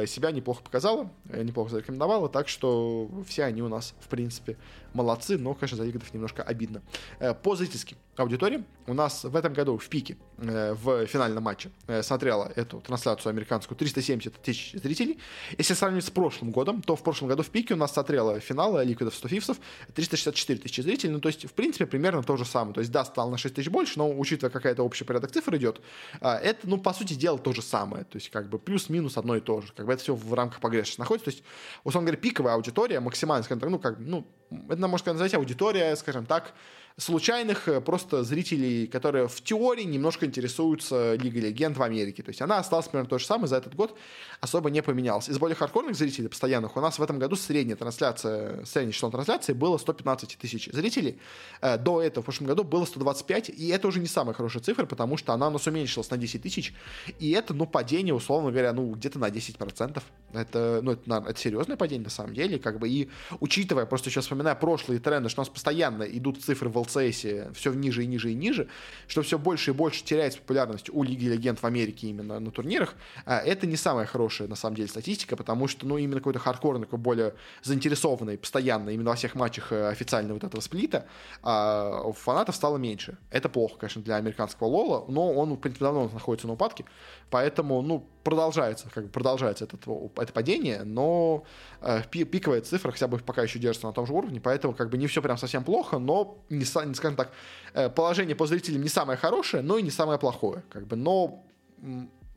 себя 0.07 0.31
неплохо 0.31 0.63
показала, 0.63 1.11
э, 1.29 1.43
неплохо 1.43 1.71
зарекомендовала, 1.71 2.29
так 2.29 2.49
что 2.49 3.11
все 3.29 3.45
они 3.45 3.63
у 3.63 3.69
нас, 3.69 3.95
в 4.01 4.09
принципе, 4.09 4.57
молодцы, 4.95 5.37
но, 5.37 5.55
конечно, 5.55 5.77
за 5.77 5.85
Лигдов 5.85 6.13
немножко 6.15 6.43
обидно. 6.43 6.83
Э, 7.19 7.35
по 7.35 7.55
зрительским 7.55 7.99
аудиториям 8.17 8.65
у 8.87 8.95
нас 8.95 9.25
в 9.25 9.37
этом 9.37 9.53
году 9.53 9.77
в 9.77 9.87
пике 9.89 10.17
в 10.39 11.07
финальном 11.07 11.43
матче 11.43 11.71
смотрела 12.01 12.51
эту 12.57 12.81
трансляцию 12.81 13.31
американскую 13.31 13.77
370 13.77 14.33
тысяч 14.41 14.73
зрителей. 14.73 15.19
Если 15.59 15.75
сравнивать 15.75 16.07
с 16.07 16.11
прошлым 16.11 16.51
годом, 16.51 16.81
то 16.81 16.97
в 16.97 17.03
прошлом 17.03 17.29
году 17.29 17.43
в 17.43 17.51
пике 17.51 17.75
у 17.75 17.77
нас 17.77 17.93
смотрела 17.93 18.41
финала 18.41 18.83
Ликвидов 18.83 19.15
100 19.15 19.29
фифсов 19.29 19.59
364 19.95 20.61
тысячи 20.61 20.81
зрителей, 20.81 21.13
ну, 21.13 21.21
то 21.21 21.29
есть, 21.29 21.45
в 21.45 21.53
принципе, 21.53 21.85
примерно 21.85 22.23
то 22.23 22.39
же 22.39 22.47
самое. 22.47 22.73
То 22.73 22.81
есть, 22.81 22.91
да, 22.91 23.05
стало 23.05 23.31
на 23.31 23.37
6 23.37 23.55
тысяч 23.55 23.69
больше, 23.69 23.99
но, 23.99 24.11
учитывая 24.11 24.51
какая-то 24.51 24.83
общий 24.83 25.05
порядок 25.05 25.31
цифр 25.33 25.57
идет, 25.57 25.83
это, 26.21 26.59
ну, 26.63 26.79
по 26.79 26.95
сути 26.95 27.13
дела, 27.13 27.39
то 27.39 27.53
же 27.53 27.61
самое. 27.61 28.05
То 28.05 28.17
есть, 28.17 28.31
как 28.31 28.49
бы, 28.49 28.59
плюс-минус 28.59 29.19
одно 29.19 29.37
и 29.37 29.41
то 29.41 29.61
же. 29.61 29.66
Как 29.75 29.87
бы 29.87 29.93
это 29.93 30.03
все 30.03 30.15
в 30.15 30.35
рамках 30.35 30.61
погрешности 30.61 31.01
находится. 31.01 31.31
То 31.31 31.37
есть, 31.37 31.45
условно 31.85 32.07
говоря, 32.07 32.21
пиковая 32.21 32.55
аудитория 32.55 33.01
максимально, 33.01 33.45
скажем 33.45 33.61
так, 33.61 33.71
ну, 33.71 33.79
как, 33.79 33.99
ну, 33.99 34.27
это 34.69 34.87
можно 34.89 35.13
назвать 35.13 35.35
аудитория, 35.35 35.97
скажем 35.97 36.27
так, 36.27 36.53
случайных 36.99 37.69
э, 37.69 37.81
просто 37.83 38.25
зрителей, 38.25 38.87
которые 38.87 39.29
в 39.29 39.43
теории 39.43 39.83
немножко 39.83 40.25
интересуются 40.25 41.15
Лигой 41.15 41.43
Легенд 41.43 41.77
в 41.77 41.83
Америке. 41.83 42.23
То 42.23 42.31
есть 42.31 42.41
она 42.41 42.59
осталась 42.59 42.89
примерно 42.89 43.11
то 43.11 43.19
же 43.19 43.27
самое, 43.27 43.49
за 43.49 43.57
этот 43.57 43.75
год 43.75 43.97
особо 44.41 44.71
не 44.71 44.83
поменялась. 44.83 45.29
Из 45.29 45.39
более 45.39 45.57
хардкорных 45.57 45.95
зрителей 45.95 46.29
постоянных 46.29 46.77
у 46.77 46.81
нас 46.81 46.99
в 46.99 47.03
этом 47.03 47.19
году 47.19 47.37
средняя 47.37 47.77
трансляция, 47.77 48.65
среднее 48.65 48.93
число 48.93 49.11
трансляции 49.11 49.53
было 49.53 49.77
115 49.77 50.39
тысяч 50.39 50.71
зрителей. 50.73 51.19
Э, 51.61 51.77
до 51.77 52.01
этого 52.01 52.23
в 52.23 52.25
прошлом 52.25 52.47
году 52.47 52.65
было 52.65 52.87
125, 52.87 53.51
и 53.51 53.69
это 53.69 53.89
уже 53.89 54.01
не 54.01 54.07
самая 54.07 54.35
хорошая 54.35 54.63
цифра, 54.63 54.87
потому 54.87 55.19
что 55.19 55.35
она 55.35 55.49
у 55.49 55.51
нас 55.51 55.67
уменьшилась 55.67 56.11
на 56.11 56.17
10 56.17 56.43
тысяч, 56.43 56.73
и 57.19 57.31
это, 57.33 57.53
ну, 57.53 57.67
падение, 57.67 58.15
условно 58.15 58.51
говоря, 58.51 58.73
ну, 58.73 58.93
где-то 58.93 59.19
на 59.19 59.29
10%. 59.29 60.03
Это, 60.33 60.81
ну, 60.83 60.93
это, 60.93 61.25
это 61.29 61.39
серьезное 61.39 61.77
падение 61.77 62.05
на 62.05 62.11
самом 62.11 62.33
деле, 62.33 62.59
как 62.59 62.79
бы, 62.79 62.89
и 62.89 63.11
учитывая, 63.41 63.85
просто 63.85 64.09
сейчас 64.09 64.25
вспоминая 64.25 64.55
прошлые 64.55 64.99
тренды, 64.99 65.29
что 65.29 65.43
у 65.43 65.45
нас 65.45 65.51
постоянно 65.51 66.05
идут 66.05 66.43
цифры 66.43 66.71
в 66.71 66.86
LCS 66.87 67.53
все 67.55 67.73
ниже 67.73 68.05
и 68.05 68.07
ниже 68.07 68.31
и 68.31 68.35
ниже, 68.35 68.69
что 69.07 69.23
все 69.23 69.39
больше 69.39 69.71
и 69.71 69.75
больше 69.75 70.05
теряется 70.05 70.39
популярность 70.41 70.91
у 70.91 71.03
Лиги 71.03 71.27
Легенд 71.27 71.61
в 71.61 71.65
Америке 71.65 72.09
именно 72.09 72.41
на 72.41 72.51
турнирах, 72.51 72.95
а 73.25 73.39
это 73.39 73.67
не 73.67 73.77
самая 73.77 74.07
хорошая, 74.07 74.49
на 74.49 74.57
самом 74.57 74.77
деле, 74.77 74.89
статистика, 74.89 75.37
потому 75.37 75.69
что, 75.69 75.87
ну, 75.87 75.99
именно 75.99 76.21
какой-то 76.21 76.39
хардкорный, 76.39 76.85
такой 76.85 76.99
более 76.99 77.35
заинтересованный 77.63 78.39
постоянно 78.39 78.91
именно 78.91 79.11
во 79.11 79.17
всех 79.17 79.35
матчах 79.35 79.73
э, 79.73 79.89
официально 79.89 80.35
вот 80.35 80.45
этого 80.45 80.61
сплита, 80.61 81.07
а 81.43 82.13
фанатов 82.13 82.55
стало 82.55 82.77
меньше. 82.77 83.19
Это 83.31 83.49
плохо, 83.49 83.77
конечно, 83.79 84.03
для 84.03 84.17
американского 84.17 84.69
лола, 84.69 85.05
но 85.09 85.33
он, 85.33 85.55
в 85.55 85.57
принципе, 85.57 85.85
давно 85.85 86.09
находится 86.09 86.47
на 86.47 86.55
упадке, 86.55 86.85
поэтому, 87.31 87.83
ну, 87.83 88.07
продолжается, 88.27 88.89
как 88.93 89.05
бы 89.05 89.11
продолжается 89.11 89.65
этот, 89.65 89.83
это 90.17 90.33
падение, 90.33 90.83
но 90.83 91.45
э, 91.81 92.03
пиковая 92.11 92.61
цифра 92.61 92.91
хотя 92.91 93.07
бы 93.07 93.19
пока 93.19 93.45
еще 93.45 93.61
держится 93.61 93.87
на 93.87 93.93
том 93.93 94.05
же 94.05 94.13
уровне, 94.13 94.41
поэтому 94.41 94.75
как 94.75 94.91
бы 94.91 94.99
не 94.99 95.07
все 95.07 95.23
прям 95.23 95.39
совсем 95.39 95.63
плохо, 95.63 95.99
но, 95.99 96.39
не, 96.51 96.65
скажем 96.95 97.17
так, 97.17 97.33
э, 97.75 97.89
положение 97.91 98.37
по 98.37 98.47
зрителям 98.47 98.83
не 98.83 98.89
самое 98.89 99.19
хорошее, 99.19 99.63
но 99.63 99.79
и 99.79 99.83
не 99.83 99.91
самое 99.91 100.19
плохое, 100.19 100.63
как 100.71 100.87
бы, 100.87 100.97
но 100.97 101.45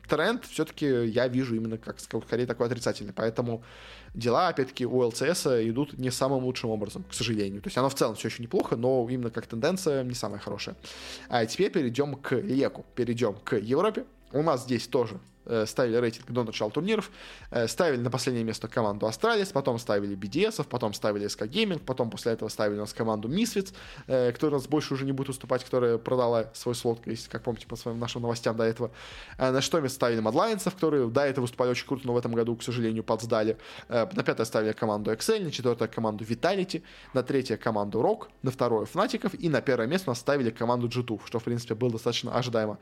тренд 0.10 0.44
все-таки 0.46 0.86
я 0.86 1.28
вижу 1.28 1.56
именно 1.56 1.78
как 1.78 2.00
скорее 2.00 2.46
такой 2.46 2.68
отрицательный, 2.68 3.14
поэтому 3.14 3.64
дела, 4.14 4.50
опять-таки, 4.50 4.86
у 4.86 5.00
LCS 5.00 5.48
идут 5.48 5.98
не 5.98 6.10
самым 6.10 6.44
лучшим 6.44 6.72
образом, 6.72 7.04
к 7.04 7.14
сожалению. 7.14 7.62
То 7.62 7.68
есть 7.68 7.78
оно 7.78 7.90
в 7.90 7.96
целом 7.96 8.16
все 8.16 8.28
еще 8.28 8.42
неплохо, 8.42 8.76
но 8.76 9.08
именно 9.10 9.30
как 9.30 9.46
тенденция 9.46 10.04
не 10.04 10.16
самая 10.16 10.40
хорошая. 10.40 10.76
А 11.30 11.46
теперь 11.46 11.72
перейдем 11.72 12.16
к 12.16 12.36
LEC 12.36 12.66
у, 12.66 12.86
перейдем 12.96 13.36
к 13.36 13.56
Европе. 13.58 14.06
У 14.32 14.42
нас 14.42 14.64
здесь 14.64 14.88
тоже 14.88 15.20
ставили 15.66 15.98
рейтинг 15.98 16.32
до 16.32 16.44
начала 16.44 16.72
турниров, 16.72 17.12
э, 17.52 17.68
ставили 17.68 18.02
на 18.02 18.10
последнее 18.10 18.44
место 18.44 18.68
команду 18.68 19.06
Astralis, 19.08 19.50
потом 19.50 19.80
ставили 19.80 20.16
BDS, 20.16 20.66
потом 20.68 20.94
ставили 20.94 21.26
SK 21.28 21.50
Gaming, 21.50 21.80
потом 21.80 22.10
после 22.10 22.34
этого 22.34 22.50
ставили 22.50 22.78
у 22.78 22.82
нас 22.82 22.94
команду 22.94 23.28
Misfits, 23.30 23.74
э, 24.08 24.32
которая 24.32 24.58
у 24.58 24.60
нас 24.60 24.68
больше 24.68 24.94
уже 24.94 25.06
не 25.06 25.12
будет 25.12 25.30
выступать, 25.30 25.64
которая 25.64 25.98
продала 25.98 26.50
свой 26.54 26.76
слот, 26.76 27.00
если, 27.06 27.30
как 27.30 27.44
помните, 27.44 27.68
по 27.68 27.76
своим 27.76 28.00
нашим 28.00 28.22
новостям 28.22 28.56
до 28.58 28.64
этого. 28.64 28.92
Э, 29.38 29.52
на 29.52 29.62
что 29.62 29.80
место 29.80 29.96
ставили 29.96 30.20
Мадлайнцев, 30.20 30.74
которые 30.74 31.08
до 31.08 31.22
этого 31.22 31.44
выступали 31.44 31.72
очень 31.72 31.88
круто, 31.88 32.06
но 32.06 32.14
в 32.14 32.18
этом 32.18 32.34
году, 32.34 32.56
к 32.56 32.64
сожалению, 32.64 33.04
подсдали. 33.04 33.58
Э, 33.88 34.08
на 34.14 34.24
пятое 34.24 34.46
ставили 34.46 34.74
команду 34.74 35.12
Excel, 35.12 35.44
на 35.44 35.52
четвертое 35.52 35.88
команду 35.88 36.24
Vitality, 36.24 36.84
на 37.14 37.24
третье 37.24 37.58
команду 37.58 38.02
Rock, 38.02 38.28
на 38.42 38.52
второе 38.52 38.86
Фнатиков 38.86 39.34
и 39.34 39.50
на 39.50 39.62
первое 39.62 39.88
место 39.88 40.10
нас 40.10 40.20
ставили 40.20 40.50
команду 40.50 40.88
G2, 40.88 41.22
что, 41.26 41.40
в 41.40 41.44
принципе, 41.44 41.76
было 41.76 41.92
достаточно 41.92 42.36
ожидаемо. 42.36 42.78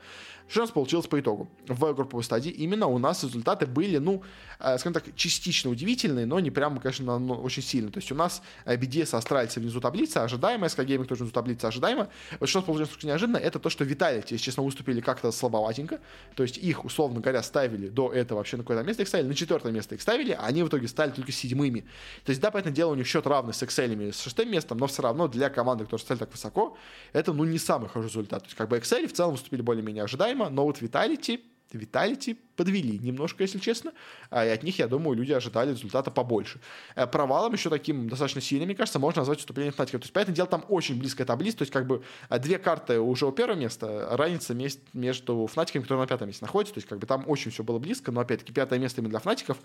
Что 0.48 0.60
у 0.60 0.62
нас 0.64 0.70
получилось 0.70 1.06
по 1.06 1.20
итогу? 1.20 1.48
В 1.66 1.92
групповой 1.92 2.24
стадии 2.24 2.50
именно 2.58 2.86
у 2.86 2.98
нас 2.98 3.24
результаты 3.24 3.66
были, 3.66 3.98
ну, 3.98 4.22
э, 4.58 4.78
скажем 4.78 4.94
так, 4.94 5.04
частично 5.14 5.70
удивительные, 5.70 6.26
но 6.26 6.40
не 6.40 6.50
прямо, 6.50 6.80
конечно, 6.80 7.18
ну, 7.18 7.34
очень 7.34 7.62
сильно. 7.62 7.90
То 7.90 7.98
есть 7.98 8.12
у 8.12 8.14
нас 8.14 8.42
BDS 8.66 9.16
астральцы 9.16 9.60
внизу 9.60 9.80
таблицы, 9.80 10.18
ожидаемо, 10.18 10.66
SK 10.66 10.84
Gaming 10.86 11.04
тоже 11.04 11.24
внизу 11.24 11.32
таблицы 11.32 11.64
ожидаемо. 11.66 12.08
Вот 12.40 12.48
что 12.48 12.62
получилось 12.62 12.90
неожиданно, 13.02 13.36
это 13.36 13.58
то, 13.58 13.70
что 13.70 13.84
Vitality, 13.84 14.28
если 14.30 14.44
честно, 14.44 14.62
выступили 14.62 15.00
как-то 15.00 15.30
слабоватенько. 15.32 16.00
То 16.34 16.42
есть 16.42 16.58
их, 16.58 16.84
условно 16.84 17.20
говоря, 17.20 17.42
ставили 17.42 17.88
до 17.88 18.12
этого 18.12 18.38
вообще 18.38 18.56
на 18.56 18.62
какое-то 18.62 18.84
место 18.84 19.02
их 19.02 19.08
ставили, 19.08 19.28
на 19.28 19.34
четвертое 19.34 19.72
место 19.72 19.94
их 19.94 20.02
ставили, 20.02 20.32
а 20.32 20.46
они 20.46 20.62
в 20.62 20.68
итоге 20.68 20.88
стали 20.88 21.10
только 21.10 21.32
седьмыми. 21.32 21.80
То 22.24 22.30
есть, 22.30 22.40
да, 22.40 22.50
понятное 22.50 22.72
дело, 22.72 22.92
у 22.92 22.94
них 22.94 23.06
счет 23.06 23.26
равный 23.26 23.54
с 23.54 23.62
Excel 23.62 24.12
с 24.12 24.22
шестым 24.22 24.50
местом, 24.50 24.78
но 24.78 24.86
все 24.86 25.02
равно 25.02 25.28
для 25.28 25.50
команды, 25.50 25.84
которая 25.84 26.04
стали 26.04 26.18
так 26.18 26.32
высоко, 26.32 26.76
это, 27.12 27.32
ну, 27.32 27.44
не 27.44 27.58
самый 27.58 27.88
хороший 27.88 28.08
результат. 28.08 28.42
То 28.42 28.46
есть, 28.46 28.56
как 28.56 28.68
бы 28.68 28.78
Excel 28.78 29.06
в 29.06 29.12
целом 29.12 29.32
выступили 29.32 29.62
более-менее 29.62 30.04
ожидаемо, 30.04 30.50
но 30.50 30.64
вот 30.64 30.80
Vitality 30.82 31.40
Виталити 31.72 32.36
подвели 32.56 32.98
немножко, 32.98 33.44
если 33.44 33.58
честно, 33.58 33.92
а, 34.30 34.44
и 34.44 34.48
от 34.48 34.62
них, 34.62 34.78
я 34.78 34.88
думаю, 34.88 35.16
люди 35.16 35.32
ожидали 35.32 35.70
результата 35.70 36.10
побольше. 36.10 36.60
Э, 36.96 37.06
провалом 37.06 37.52
еще 37.52 37.70
таким 37.70 38.08
достаточно 38.08 38.40
сильным, 38.40 38.66
мне 38.66 38.74
кажется, 38.74 38.98
можно 38.98 39.20
назвать 39.20 39.38
выступление 39.38 39.72
Фнатика. 39.72 39.98
То 39.98 40.04
есть, 40.04 40.12
поэтому 40.12 40.34
дело, 40.34 40.48
там 40.48 40.64
очень 40.68 40.98
близкая 40.98 41.26
таблица, 41.26 41.58
то 41.58 41.62
есть, 41.62 41.72
как 41.72 41.86
бы 41.86 42.02
э, 42.28 42.38
две 42.38 42.58
карты 42.58 43.00
уже 43.00 43.26
у 43.26 43.32
первого 43.32 43.56
места, 43.56 44.08
разница 44.10 44.56
между 44.92 45.46
Фнатиками, 45.46 45.82
которые 45.82 46.02
на 46.02 46.08
пятом 46.08 46.26
месте 46.28 46.44
находятся, 46.44 46.74
то 46.74 46.78
есть, 46.78 46.88
как 46.88 46.98
бы 46.98 47.06
там 47.06 47.24
очень 47.28 47.50
все 47.50 47.62
было 47.62 47.78
близко, 47.78 48.10
но, 48.10 48.20
опять-таки, 48.20 48.52
пятое 48.52 48.78
место 48.78 49.00
именно 49.00 49.10
для 49.10 49.20
Фнатиков, 49.20 49.58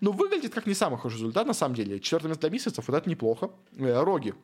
ну, 0.00 0.12
выглядит 0.12 0.54
как 0.54 0.66
не 0.66 0.74
самый 0.74 0.98
хороший 0.98 1.16
результат, 1.16 1.46
на 1.46 1.54
самом 1.54 1.74
деле. 1.74 1.98
Четвертое 1.98 2.28
место 2.28 2.42
для 2.42 2.50
месяцев, 2.50 2.84
вот 2.86 2.96
это 2.96 3.10
неплохо. 3.10 3.50
Э, 3.76 4.02
Роги 4.02 4.34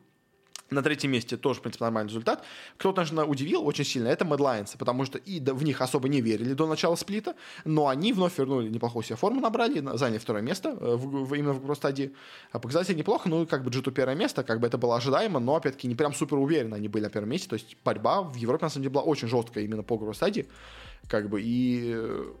на 0.73 0.83
третьем 0.83 1.11
месте 1.11 1.37
тоже, 1.37 1.59
в 1.59 1.61
принципе, 1.61 1.85
нормальный 1.85 2.09
результат. 2.09 2.43
Кто-то, 2.77 2.97
конечно, 2.97 3.25
удивил 3.25 3.65
очень 3.65 3.85
сильно, 3.85 4.07
это 4.07 4.25
Mad 4.25 4.37
Lions, 4.37 4.77
потому 4.77 5.05
что 5.05 5.17
и 5.17 5.39
в 5.39 5.63
них 5.63 5.81
особо 5.81 6.09
не 6.09 6.21
верили 6.21 6.53
до 6.53 6.67
начала 6.67 6.95
сплита, 6.95 7.35
но 7.65 7.87
они 7.87 8.13
вновь 8.13 8.37
вернули 8.37 8.69
неплохую 8.69 9.03
себе 9.03 9.15
форму, 9.15 9.41
набрали, 9.41 9.83
заняли 9.97 10.17
второе 10.17 10.41
место 10.41 10.69
э, 10.69 10.95
в, 10.95 11.25
в, 11.25 11.33
именно 11.33 11.53
в 11.53 11.59
группе 11.59 11.75
стадии. 11.75 12.13
А 12.51 12.59
показали 12.59 12.85
себя 12.85 12.97
неплохо, 12.97 13.29
ну, 13.29 13.45
как 13.45 13.63
бы 13.63 13.71
g 13.71 13.81
первое 13.91 14.15
место, 14.15 14.43
как 14.43 14.59
бы 14.59 14.67
это 14.67 14.77
было 14.77 14.97
ожидаемо, 14.97 15.39
но, 15.39 15.55
опять-таки, 15.55 15.87
не 15.87 15.95
прям 15.95 16.13
супер 16.13 16.37
уверенно 16.37 16.75
они 16.75 16.87
были 16.87 17.03
на 17.03 17.09
первом 17.09 17.29
месте, 17.29 17.47
то 17.49 17.55
есть 17.55 17.77
борьба 17.83 18.21
в 18.21 18.35
Европе, 18.35 18.65
на 18.65 18.69
самом 18.69 18.83
деле, 18.83 18.93
была 18.93 19.03
очень 19.03 19.27
жесткая 19.27 19.63
именно 19.63 19.83
по 19.83 19.97
группе 19.97 20.15
стадии, 20.15 20.47
как 21.07 21.29
бы, 21.29 21.41
и 21.41 21.93
э, 21.95 22.33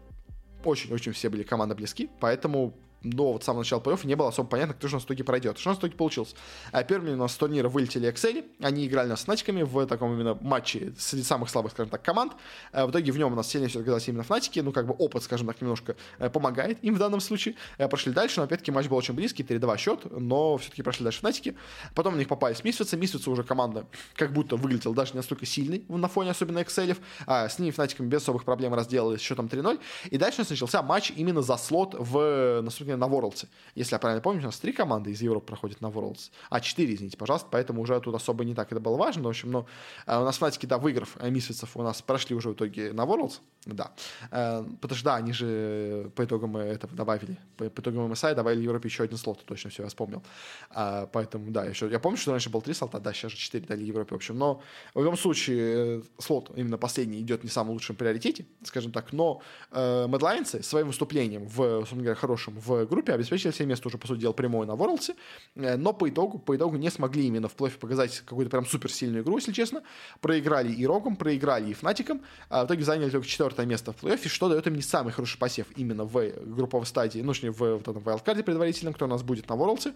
очень-очень 0.63 1.11
все 1.11 1.29
были 1.29 1.43
команды 1.43 1.75
близки, 1.75 2.09
поэтому 2.19 2.73
до 3.03 3.33
вот 3.33 3.43
самого 3.43 3.61
начала 3.61 3.79
плей-оффа 3.79 4.07
не 4.07 4.15
было 4.15 4.29
особо 4.29 4.49
понятно, 4.49 4.73
кто 4.73 4.87
же 4.87 4.95
у 4.95 4.97
нас 4.97 5.03
в 5.03 5.05
итоге 5.07 5.23
пройдет. 5.23 5.57
Что 5.57 5.69
у 5.69 5.71
нас 5.71 5.77
в 5.77 5.81
итоге 5.81 5.95
получилось? 5.95 6.35
А 6.71 6.83
первыми 6.83 7.13
у 7.13 7.17
нас 7.17 7.33
с 7.33 7.37
турнира 7.37 7.69
вылетели 7.69 8.11
Excel, 8.11 8.45
они 8.61 8.87
играли 8.87 9.09
нас 9.09 9.21
с 9.21 9.23
Фнатиками 9.25 9.63
в 9.63 9.85
таком 9.87 10.13
именно 10.13 10.37
матче 10.41 10.93
среди 10.97 11.23
самых 11.23 11.49
слабых, 11.49 11.71
скажем 11.71 11.89
так, 11.89 12.03
команд. 12.03 12.33
А 12.71 12.85
в 12.85 12.91
итоге 12.91 13.11
в 13.11 13.17
нем 13.17 13.33
у 13.33 13.35
нас 13.35 13.47
сильнее 13.47 13.69
все 13.69 13.79
оказались 13.79 14.07
именно 14.07 14.23
Фнатики, 14.23 14.59
ну 14.59 14.71
как 14.71 14.87
бы 14.87 14.93
опыт, 14.93 15.23
скажем 15.23 15.47
так, 15.47 15.61
немножко 15.61 15.95
э, 16.19 16.29
помогает 16.29 16.83
им 16.83 16.95
в 16.95 16.99
данном 16.99 17.19
случае. 17.19 17.55
Э, 17.77 17.87
прошли 17.87 18.11
дальше, 18.11 18.39
но 18.39 18.45
опять-таки 18.45 18.71
матч 18.71 18.87
был 18.87 18.97
очень 18.97 19.13
близкий, 19.13 19.43
3-2 19.43 19.77
счет, 19.77 19.99
но 20.11 20.57
все-таки 20.57 20.83
прошли 20.83 21.03
дальше 21.03 21.19
Фнатики. 21.19 21.55
Потом 21.95 22.15
на 22.15 22.19
них 22.19 22.27
попались 22.27 22.63
Мисфицы, 22.63 22.97
Мисфицы 22.97 23.29
уже 23.29 23.43
команда 23.43 23.85
как 24.15 24.31
будто 24.33 24.55
выглядела 24.55 24.93
даже 24.93 25.13
не 25.13 25.17
настолько 25.17 25.45
сильной 25.45 25.85
на 26.03 26.09
фоне 26.09 26.31
особенно 26.31 26.59
Excel, 26.59 26.97
а 27.25 27.47
с 27.47 27.59
ними 27.59 27.71
Фнатиками 27.71 28.07
без 28.07 28.21
особых 28.21 28.43
проблем 28.43 28.73
разделали 28.73 29.17
с 29.17 29.21
счетом 29.21 29.47
3-0. 29.47 29.79
И 30.09 30.17
дальше 30.17 30.39
у 30.39 30.41
нас 30.41 30.49
начался 30.49 30.81
матч 30.83 31.11
именно 31.15 31.41
за 31.41 31.57
слот 31.57 31.95
в, 31.97 32.61
на, 32.95 33.07
на 33.07 33.11
Worlds. 33.11 33.47
Если 33.75 33.95
я 33.95 33.99
правильно 33.99 34.21
помню, 34.21 34.41
у 34.41 34.45
нас 34.45 34.59
три 34.59 34.73
команды 34.73 35.11
из 35.11 35.21
Европы 35.21 35.47
проходят 35.47 35.81
на 35.81 35.87
Worlds. 35.87 36.31
А, 36.49 36.59
четыре, 36.59 36.95
извините, 36.95 37.17
пожалуйста, 37.17 37.47
поэтому 37.51 37.81
уже 37.81 37.99
тут 37.99 38.15
особо 38.15 38.45
не 38.45 38.53
так 38.53 38.71
это 38.71 38.79
было 38.79 38.97
важно. 38.97 39.23
В 39.23 39.27
общем, 39.27 39.51
ну, 39.51 39.65
э, 40.05 40.19
у 40.19 40.23
нас 40.23 40.37
Фнатики, 40.37 40.65
да, 40.65 40.77
выиграв 40.77 41.17
э, 41.19 41.29
Мисфицев, 41.29 41.75
у 41.77 41.81
нас 41.81 42.01
прошли 42.01 42.35
уже 42.35 42.49
в 42.49 42.53
итоге 42.53 42.93
на 42.93 43.03
Worlds. 43.03 43.39
Да. 43.65 43.91
Э, 44.31 44.63
потому 44.81 44.97
что, 44.97 45.05
да, 45.05 45.15
они 45.15 45.33
же 45.33 46.11
по 46.15 46.23
итогам 46.23 46.57
этого 46.57 46.95
добавили. 46.95 47.37
По, 47.57 47.69
по 47.69 47.81
итогам 47.81 48.11
MSI 48.11 48.35
добавили 48.35 48.63
Европе 48.63 48.87
еще 48.89 49.03
один 49.03 49.17
слот, 49.17 49.43
точно 49.45 49.69
все, 49.69 49.83
я 49.83 49.89
вспомнил. 49.89 50.23
Поэтому, 50.69 51.51
да, 51.51 51.65
еще... 51.65 51.89
Я 51.89 51.99
помню, 51.99 52.17
что 52.17 52.31
раньше 52.31 52.49
был 52.49 52.61
три 52.61 52.73
слота, 52.73 52.99
да, 52.99 53.13
сейчас 53.13 53.31
же 53.31 53.37
четыре 53.37 53.65
дали 53.65 53.83
Европе, 53.83 54.13
в 54.13 54.15
общем. 54.15 54.37
Но 54.37 54.61
в 54.93 54.99
любом 54.99 55.17
случае 55.17 56.03
слот 56.17 56.51
именно 56.55 56.77
последний 56.77 57.21
идет 57.21 57.43
не 57.43 57.49
в 57.49 57.53
самом 57.53 57.71
лучшем 57.73 57.95
приоритете, 57.95 58.45
скажем 58.63 58.91
так. 58.91 59.13
Но 59.13 59.41
э, 59.71 60.07
Медлайнцы 60.07 60.63
своим 60.63 60.87
выступлением 60.87 61.47
в, 61.47 61.55
собственно 61.79 62.03
говоря, 62.03 62.15
хорошем 62.15 62.59
в 62.59 62.82
группе 62.87 63.13
обеспечили 63.13 63.51
себе 63.51 63.67
место 63.67 63.87
уже, 63.87 63.97
по 63.97 64.07
сути 64.07 64.21
дела, 64.21 64.33
прямое 64.33 64.67
на 64.67 64.71
Worlds, 64.71 65.15
э, 65.55 65.75
но 65.77 65.93
по 65.93 66.09
итогу, 66.09 66.39
по 66.39 66.55
итогу 66.55 66.77
не 66.77 66.89
смогли 66.89 67.27
именно 67.27 67.47
в 67.47 67.53
плей 67.53 67.71
показать 67.71 68.19
какую-то 68.19 68.49
прям 68.49 68.65
суперсильную 68.65 69.23
игру, 69.23 69.37
если 69.37 69.51
честно. 69.51 69.83
Проиграли 70.21 70.71
и 70.71 70.85
Рогом, 70.85 71.15
проиграли 71.15 71.71
и 71.71 71.73
Фнатиком, 71.73 72.21
а 72.49 72.63
в 72.63 72.67
итоге 72.67 72.83
заняли 72.83 73.09
только 73.09 73.27
четвертое 73.27 73.65
место 73.65 73.93
в 73.93 74.03
плей-оффе, 74.03 74.27
что 74.27 74.49
дает 74.49 74.67
им 74.67 74.75
не 74.75 74.81
самый 74.81 75.13
хороший 75.13 75.37
посев 75.37 75.67
именно 75.75 76.03
в 76.03 76.31
групповой 76.45 76.85
стадии, 76.85 77.19
ну, 77.19 77.33
точнее, 77.33 77.51
в, 77.51 77.57
в 77.57 77.81
этом 77.81 77.99
вайлдкарде 77.99 78.43
предварительном, 78.43 78.93
кто 78.93 79.05
у 79.05 79.07
нас 79.07 79.23
будет 79.23 79.49
на 79.49 79.53
Worlds. 79.53 79.93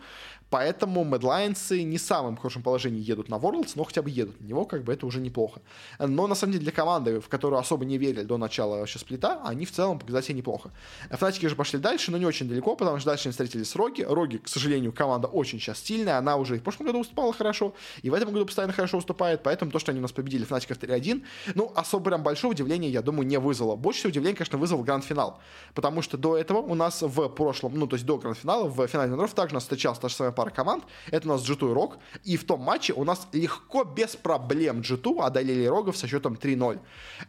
Поэтому 0.49 1.03
Mad 1.03 1.21
Lions 1.21 1.83
не 1.83 1.97
в 1.97 2.01
самом 2.01 2.37
хорошем 2.37 2.63
положении 2.63 3.01
едут 3.01 3.29
на 3.29 3.35
Worlds, 3.35 3.73
но 3.75 3.83
хотя 3.83 4.01
бы 4.01 4.09
едут 4.09 4.39
на 4.41 4.45
него, 4.45 4.65
как 4.65 4.83
бы 4.83 4.93
это 4.93 5.05
уже 5.05 5.19
неплохо. 5.19 5.61
Но 5.99 6.27
на 6.27 6.35
самом 6.35 6.53
деле 6.53 6.63
для 6.63 6.71
команды, 6.71 7.19
в 7.19 7.27
которую 7.27 7.59
особо 7.59 7.85
не 7.85 7.97
верили 7.97 8.23
до 8.23 8.37
начала 8.37 8.77
вообще 8.77 8.99
сплита, 8.99 9.41
они 9.43 9.65
в 9.65 9.71
целом 9.71 9.99
показали 9.99 10.23
себя 10.23 10.37
неплохо. 10.37 10.71
Фнатики 11.09 11.47
же 11.47 11.55
пошли 11.55 11.79
дальше, 11.79 12.11
но 12.11 12.17
не 12.17 12.25
очень 12.25 12.47
далеко, 12.47 12.75
потому 12.77 12.99
что 12.99 13.09
дальше 13.09 13.27
они 13.27 13.31
встретили 13.31 13.63
с 13.63 13.75
Роги. 13.75 14.01
Роги, 14.01 14.37
к 14.37 14.47
сожалению, 14.47 14.93
команда 14.93 15.27
очень 15.27 15.59
сейчас 15.59 15.79
сильная, 15.79 16.17
она 16.17 16.37
уже 16.37 16.55
и 16.55 16.59
в 16.59 16.63
прошлом 16.63 16.87
году 16.87 16.99
выступала 16.99 17.33
хорошо, 17.33 17.73
и 18.01 18.09
в 18.09 18.13
этом 18.13 18.31
году 18.31 18.45
постоянно 18.45 18.73
хорошо 18.73 18.97
выступает, 18.97 19.43
поэтому 19.43 19.71
то, 19.71 19.79
что 19.79 19.91
они 19.91 19.99
у 19.99 20.03
нас 20.03 20.11
победили 20.11 20.43
Фнатиков 20.43 20.77
3-1, 20.77 21.23
ну, 21.55 21.71
особо 21.75 22.05
прям 22.05 22.23
большого 22.23 22.51
удивления, 22.51 22.89
я 22.89 23.01
думаю, 23.01 23.27
не 23.27 23.39
вызвало. 23.39 23.75
Больше 23.75 23.99
всего 23.99 24.09
удивления, 24.09 24.35
конечно, 24.35 24.57
вызвал 24.57 24.83
гранд-финал, 24.83 25.39
потому 25.73 26.01
что 26.01 26.17
до 26.17 26.37
этого 26.37 26.59
у 26.59 26.75
нас 26.75 27.01
в 27.01 27.29
прошлом, 27.29 27.77
ну, 27.77 27.87
то 27.87 27.95
есть 27.95 28.05
до 28.05 28.17
гранд-финала, 28.17 28.67
в 28.67 28.87
финале 28.87 29.11
номеров 29.11 29.33
также 29.33 29.55
нас 29.55 29.63
встречалась 29.63 29.99
та 29.99 30.09
же 30.09 30.15
самая 30.15 30.31
пара 30.31 30.49
команд, 30.49 30.83
это 31.11 31.27
у 31.27 31.31
нас 31.31 31.41
G2 31.47 31.71
и 31.71 31.73
Рог, 31.73 31.97
и 32.23 32.37
в 32.37 32.45
том 32.45 32.61
матче 32.61 32.93
у 32.93 33.03
нас 33.03 33.27
легко, 33.33 33.83
без 33.83 34.15
проблем 34.15 34.81
G2 34.81 35.21
одолели 35.21 35.65
Рогов 35.65 35.97
со 35.97 36.07
счетом 36.07 36.35
3-0. 36.35 36.79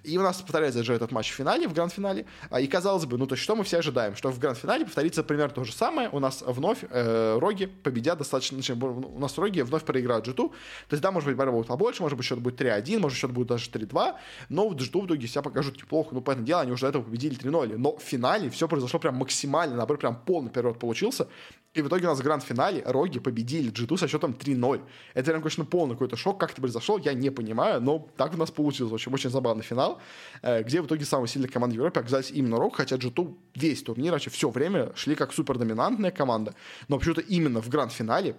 И 0.05 0.19
у 0.19 0.23
нас 0.23 0.41
повторяется 0.41 0.83
же 0.83 0.95
этот 0.95 1.13
матч 1.13 1.31
в 1.31 1.35
финале, 1.35 1.69
в 1.69 1.73
гранд-финале, 1.73 2.27
и 2.59 2.67
казалось 2.67 3.07
бы, 3.07 3.19
ну, 3.19 3.27
то 3.27 3.35
есть 3.35 3.43
что 3.45 3.57
мы 3.57 3.65
все 3.65 3.79
ожидаем? 3.79 4.17
Что 4.17 4.31
в 4.31 4.39
гранд-финале 4.39 4.85
повторится 4.85 5.23
примерно 5.39 5.55
то 5.55 5.65
же 5.65 5.73
самое, 5.73 6.09
у 6.11 6.19
нас 6.19 6.43
вновь 6.45 6.85
э, 6.91 7.39
Роги 7.39 7.67
победят 7.67 8.19
достаточно, 8.19 8.59
у 8.85 9.19
нас 9.21 9.39
Роги 9.39 9.61
вновь 9.61 9.85
проиграют 9.85 10.27
g 10.27 10.33
То 10.33 10.51
есть, 10.91 11.01
да, 11.03 11.13
может 11.13 11.29
быть, 11.29 11.37
борьба 11.37 11.53
будет 11.53 11.69
побольше, 11.69 12.03
может 12.03 12.19
быть, 12.19 12.27
счет 12.27 12.41
будет 12.41 12.61
3-1, 12.61 12.99
может, 12.99 13.19
счет 13.19 13.31
будет 13.31 13.47
даже 13.47 13.71
3-2, 13.71 14.15
но 14.49 14.69
g 14.71 14.85
в 14.85 15.07
итоге 15.07 15.29
себя 15.29 15.43
покажут 15.43 15.77
неплохо. 15.77 16.11
Ну, 16.13 16.21
понятное 16.21 16.47
дело, 16.47 16.61
они 16.63 16.73
уже 16.73 16.83
до 16.83 16.89
этого 16.89 17.03
победили 17.05 17.39
3-0, 17.39 17.77
но 17.77 17.97
в 17.97 18.03
финале 18.03 18.51
все 18.51 18.67
произошло 18.67 18.99
прям 18.99 19.15
максимально, 19.15 19.77
наоборот, 19.77 20.01
прям 20.01 20.17
полный 20.27 20.51
период 20.51 20.81
получился, 20.81 21.29
и 21.75 21.83
в 21.83 21.89
итоге 21.89 22.07
у 22.07 22.11
нас 22.11 22.19
в 22.19 22.23
гранд-финале 22.23 22.83
Роги 22.87 23.19
победили 23.19 23.71
g 23.71 23.97
со 23.97 24.09
счетом 24.09 24.33
3-0. 24.33 24.81
Это 25.15 25.31
прям, 25.31 25.43
конечно, 25.43 25.65
полный 25.65 25.95
какой-то 25.95 26.17
шок, 26.17 26.41
как 26.41 26.53
это 26.53 26.61
произошло, 26.61 26.99
я 26.99 27.13
не 27.13 27.31
понимаю, 27.31 27.81
но 27.81 28.09
так 28.17 28.35
у 28.35 28.37
нас 28.37 28.51
получилось. 28.51 28.91
В 28.91 28.95
общем, 28.95 29.15
очень 29.15 29.31
забавный 29.31 29.63
финал, 29.63 30.01
э, 30.43 30.63
где 30.63 30.81
в 30.81 30.87
итоге 30.87 31.05
самая 31.05 31.27
сильная 31.27 31.49
команда 31.49 31.75
в 31.75 31.77
Европе 31.77 32.01
оказались 32.01 32.31
именно 32.31 32.59
Рог, 32.59 32.77
хотя 32.77 32.97
g 32.97 33.13
весь 33.55 33.83
турнир, 33.83 34.13
вообще 34.13 34.31
все 34.31 34.49
время 34.49 34.93
шли 34.95 35.15
как 35.15 35.33
супер 35.33 35.59
доминантная 35.59 36.11
команда, 36.11 36.55
но 36.89 36.99
почему-то 36.99 37.21
именно 37.21 37.61
в 37.61 37.69
гранд-финале 37.69 38.35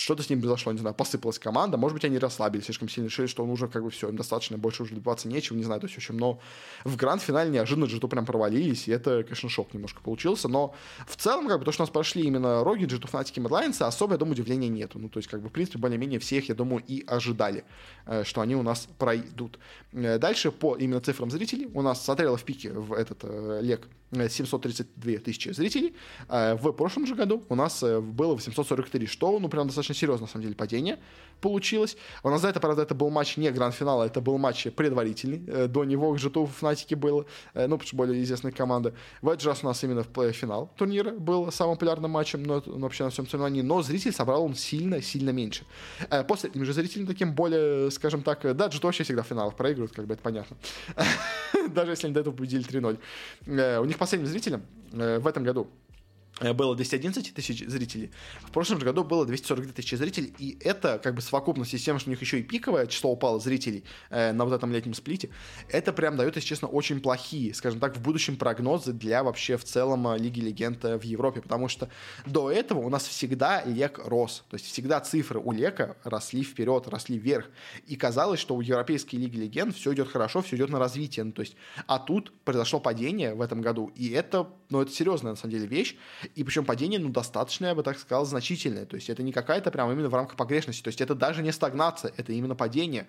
что-то 0.00 0.22
с 0.22 0.30
ним 0.30 0.40
произошло, 0.40 0.72
не 0.72 0.78
знаю, 0.78 0.94
посыпалась 0.94 1.38
команда, 1.38 1.76
может 1.76 1.94
быть, 1.94 2.04
они 2.04 2.18
расслабились 2.18 2.64
слишком 2.64 2.88
сильно, 2.88 3.08
решили, 3.08 3.26
что 3.26 3.42
он 3.42 3.50
уже 3.50 3.68
как 3.68 3.82
бы 3.82 3.90
все, 3.90 4.08
им 4.08 4.16
достаточно, 4.16 4.56
больше 4.56 4.82
уже 4.82 4.94
добиваться 4.94 5.28
нечего, 5.28 5.56
не 5.56 5.64
знаю, 5.64 5.80
то 5.80 5.86
есть, 5.86 5.94
в 5.94 5.98
общем, 5.98 6.16
но 6.16 6.40
в 6.84 6.96
гранд-финале 6.96 7.50
неожиданно 7.50 7.84
Джиту 7.84 8.08
прям 8.08 8.24
провалились, 8.24 8.88
и 8.88 8.92
это, 8.92 9.22
конечно, 9.22 9.48
шок 9.48 9.74
немножко 9.74 10.00
получился, 10.00 10.48
но 10.48 10.74
в 11.06 11.16
целом, 11.16 11.48
как 11.48 11.58
бы, 11.58 11.64
то, 11.64 11.72
что 11.72 11.82
у 11.82 11.84
нас 11.84 11.90
прошли 11.90 12.22
именно 12.22 12.64
Роги, 12.64 12.86
Джиту, 12.86 13.08
Фнатики, 13.08 13.40
Медлайнсы, 13.40 13.82
особо, 13.82 14.14
я 14.14 14.18
думаю, 14.18 14.32
удивления 14.32 14.68
нету, 14.68 14.98
ну, 14.98 15.08
то 15.08 15.18
есть, 15.18 15.28
как 15.28 15.42
бы, 15.42 15.48
в 15.48 15.52
принципе, 15.52 15.78
более-менее 15.78 16.18
всех, 16.18 16.48
я 16.48 16.54
думаю, 16.54 16.82
и 16.86 17.04
ожидали, 17.06 17.64
э, 18.06 18.24
что 18.24 18.40
они 18.40 18.56
у 18.56 18.62
нас 18.62 18.88
пройдут. 18.98 19.58
Э, 19.92 20.18
дальше, 20.18 20.50
по 20.50 20.76
именно 20.76 21.00
цифрам 21.00 21.30
зрителей, 21.30 21.68
у 21.74 21.82
нас 21.82 22.04
смотрело 22.04 22.36
в 22.36 22.44
пике 22.44 22.72
в 22.72 22.92
этот 22.92 23.20
э, 23.22 23.60
лег 23.62 23.86
732 24.12 25.18
тысячи 25.18 25.50
зрителей. 25.50 25.94
В 26.28 26.72
прошлом 26.72 27.06
же 27.06 27.14
году 27.14 27.44
у 27.48 27.54
нас 27.54 27.82
было 27.82 28.34
843, 28.34 29.06
что, 29.06 29.38
ну, 29.38 29.48
прям 29.48 29.66
достаточно 29.66 29.94
серьезно, 29.94 30.26
на 30.26 30.32
самом 30.32 30.44
деле, 30.44 30.54
падение 30.54 30.98
получилось. 31.40 31.96
У 32.22 32.30
нас 32.30 32.42
за 32.42 32.48
это, 32.48 32.60
правда, 32.60 32.82
это 32.82 32.94
был 32.94 33.10
матч 33.10 33.36
не 33.36 33.50
гранд-финала, 33.50 34.04
это 34.04 34.20
был 34.20 34.36
матч 34.38 34.66
предварительный. 34.76 35.68
До 35.68 35.84
него 35.84 36.12
g 36.12 36.28
в 36.28 36.46
Фнатике 36.46 36.96
было, 36.96 37.24
ну, 37.54 37.78
потому 37.78 37.82
что 37.82 37.96
более 37.96 38.22
известная 38.22 38.52
команда. 38.52 38.94
В 39.22 39.28
этот 39.28 39.40
же 39.42 39.48
раз 39.48 39.60
у 39.62 39.66
нас 39.66 39.82
именно 39.82 40.02
в 40.02 40.32
финал 40.32 40.70
турнира 40.76 41.12
был 41.12 41.50
самым 41.50 41.76
популярным 41.76 42.10
матчем, 42.10 42.42
но, 42.42 42.62
но 42.66 42.78
вообще 42.80 43.04
на 43.04 43.10
всем 43.10 43.26
соревновании. 43.26 43.62
Но 43.62 43.82
зритель 43.82 44.12
собрал 44.12 44.44
он 44.44 44.54
сильно-сильно 44.54 45.30
меньше. 45.30 45.64
После 46.28 46.50
этим 46.50 46.64
же 46.64 46.72
зрителям 46.72 47.06
таким 47.06 47.34
более, 47.34 47.90
скажем 47.90 48.22
так, 48.22 48.40
да, 48.56 48.68
g 48.68 48.78
вообще 48.82 49.04
всегда 49.04 49.22
в 49.22 49.26
финалах 49.26 49.56
проигрывают, 49.56 49.92
как 49.92 50.06
бы 50.06 50.14
это 50.14 50.22
понятно. 50.22 50.56
Даже 51.70 51.92
если 51.92 52.06
они 52.06 52.14
до 52.14 52.20
этого 52.20 52.34
победили 52.34 52.64
3-0. 52.66 53.80
У 53.80 53.84
них 53.84 53.98
последним 54.00 54.28
зрителем 54.28 54.62
э, 54.92 55.18
в 55.18 55.26
этом 55.26 55.44
году 55.44 55.68
было 56.40 56.74
211 56.74 57.34
тысяч 57.34 57.66
зрителей. 57.66 58.10
В 58.42 58.50
прошлом 58.50 58.78
же 58.78 58.86
году 58.86 59.04
было 59.04 59.26
242 59.26 59.72
тысячи 59.72 59.94
зрителей, 59.94 60.34
и 60.38 60.58
это 60.60 60.98
как 61.02 61.14
бы 61.14 61.20
совокупность 61.20 61.78
с 61.78 61.82
тем, 61.82 61.98
что 61.98 62.08
у 62.08 62.12
них 62.12 62.20
еще 62.20 62.40
и 62.40 62.42
пиковое 62.42 62.86
число 62.86 63.12
упало 63.12 63.38
зрителей 63.40 63.84
э, 64.10 64.32
на 64.32 64.44
вот 64.44 64.54
этом 64.54 64.72
летнем 64.72 64.94
сплите, 64.94 65.30
это 65.68 65.92
прям 65.92 66.16
дает, 66.16 66.36
если 66.36 66.48
честно, 66.48 66.68
очень 66.68 67.00
плохие, 67.00 67.54
скажем 67.54 67.80
так, 67.80 67.96
в 67.96 68.00
будущем 68.02 68.36
прогнозы 68.36 68.92
для 68.92 69.22
вообще 69.22 69.56
в 69.56 69.64
целом 69.64 70.08
э, 70.08 70.18
Лиги 70.18 70.40
Легенд 70.40 70.84
э, 70.84 70.98
в 70.98 71.02
Европе, 71.02 71.40
потому 71.40 71.68
что 71.68 71.88
до 72.26 72.50
этого 72.50 72.80
у 72.80 72.88
нас 72.88 73.06
всегда 73.06 73.62
Лек 73.64 73.98
рос, 73.98 74.44
то 74.48 74.56
есть 74.56 74.66
всегда 74.66 75.00
цифры 75.00 75.40
у 75.40 75.52
Лека 75.52 75.96
росли 76.04 76.42
вперед, 76.42 76.88
росли 76.88 77.18
вверх, 77.18 77.50
и 77.86 77.96
казалось, 77.96 78.40
что 78.40 78.54
у 78.54 78.60
Европейской 78.60 79.16
Лиги 79.16 79.36
Легенд 79.36 79.74
все 79.74 79.92
идет 79.92 80.08
хорошо, 80.08 80.42
все 80.42 80.56
идет 80.56 80.70
на 80.70 80.78
развитие, 80.78 81.24
ну, 81.24 81.32
то 81.32 81.42
есть, 81.42 81.56
а 81.86 81.98
тут 81.98 82.32
произошло 82.44 82.80
падение 82.80 83.34
в 83.34 83.42
этом 83.42 83.60
году, 83.60 83.92
и 83.94 84.10
это, 84.10 84.48
ну, 84.70 84.80
это 84.80 84.92
серьезная, 84.92 85.32
на 85.32 85.36
самом 85.36 85.52
деле, 85.52 85.66
вещь, 85.66 85.96
и 86.34 86.44
причем 86.44 86.64
падение, 86.64 86.98
ну, 86.98 87.08
достаточно, 87.08 87.66
я 87.66 87.74
бы 87.74 87.82
так 87.82 87.98
сказал, 87.98 88.24
значительное. 88.24 88.86
То 88.86 88.96
есть 88.96 89.10
это 89.10 89.22
не 89.22 89.32
какая-то 89.32 89.70
прям 89.70 89.90
именно 89.90 90.08
в 90.08 90.14
рамках 90.14 90.36
погрешности. 90.36 90.82
То 90.82 90.88
есть 90.88 91.00
это 91.00 91.14
даже 91.14 91.42
не 91.42 91.52
стагнация, 91.52 92.12
это 92.16 92.32
именно 92.32 92.54
падение 92.54 93.06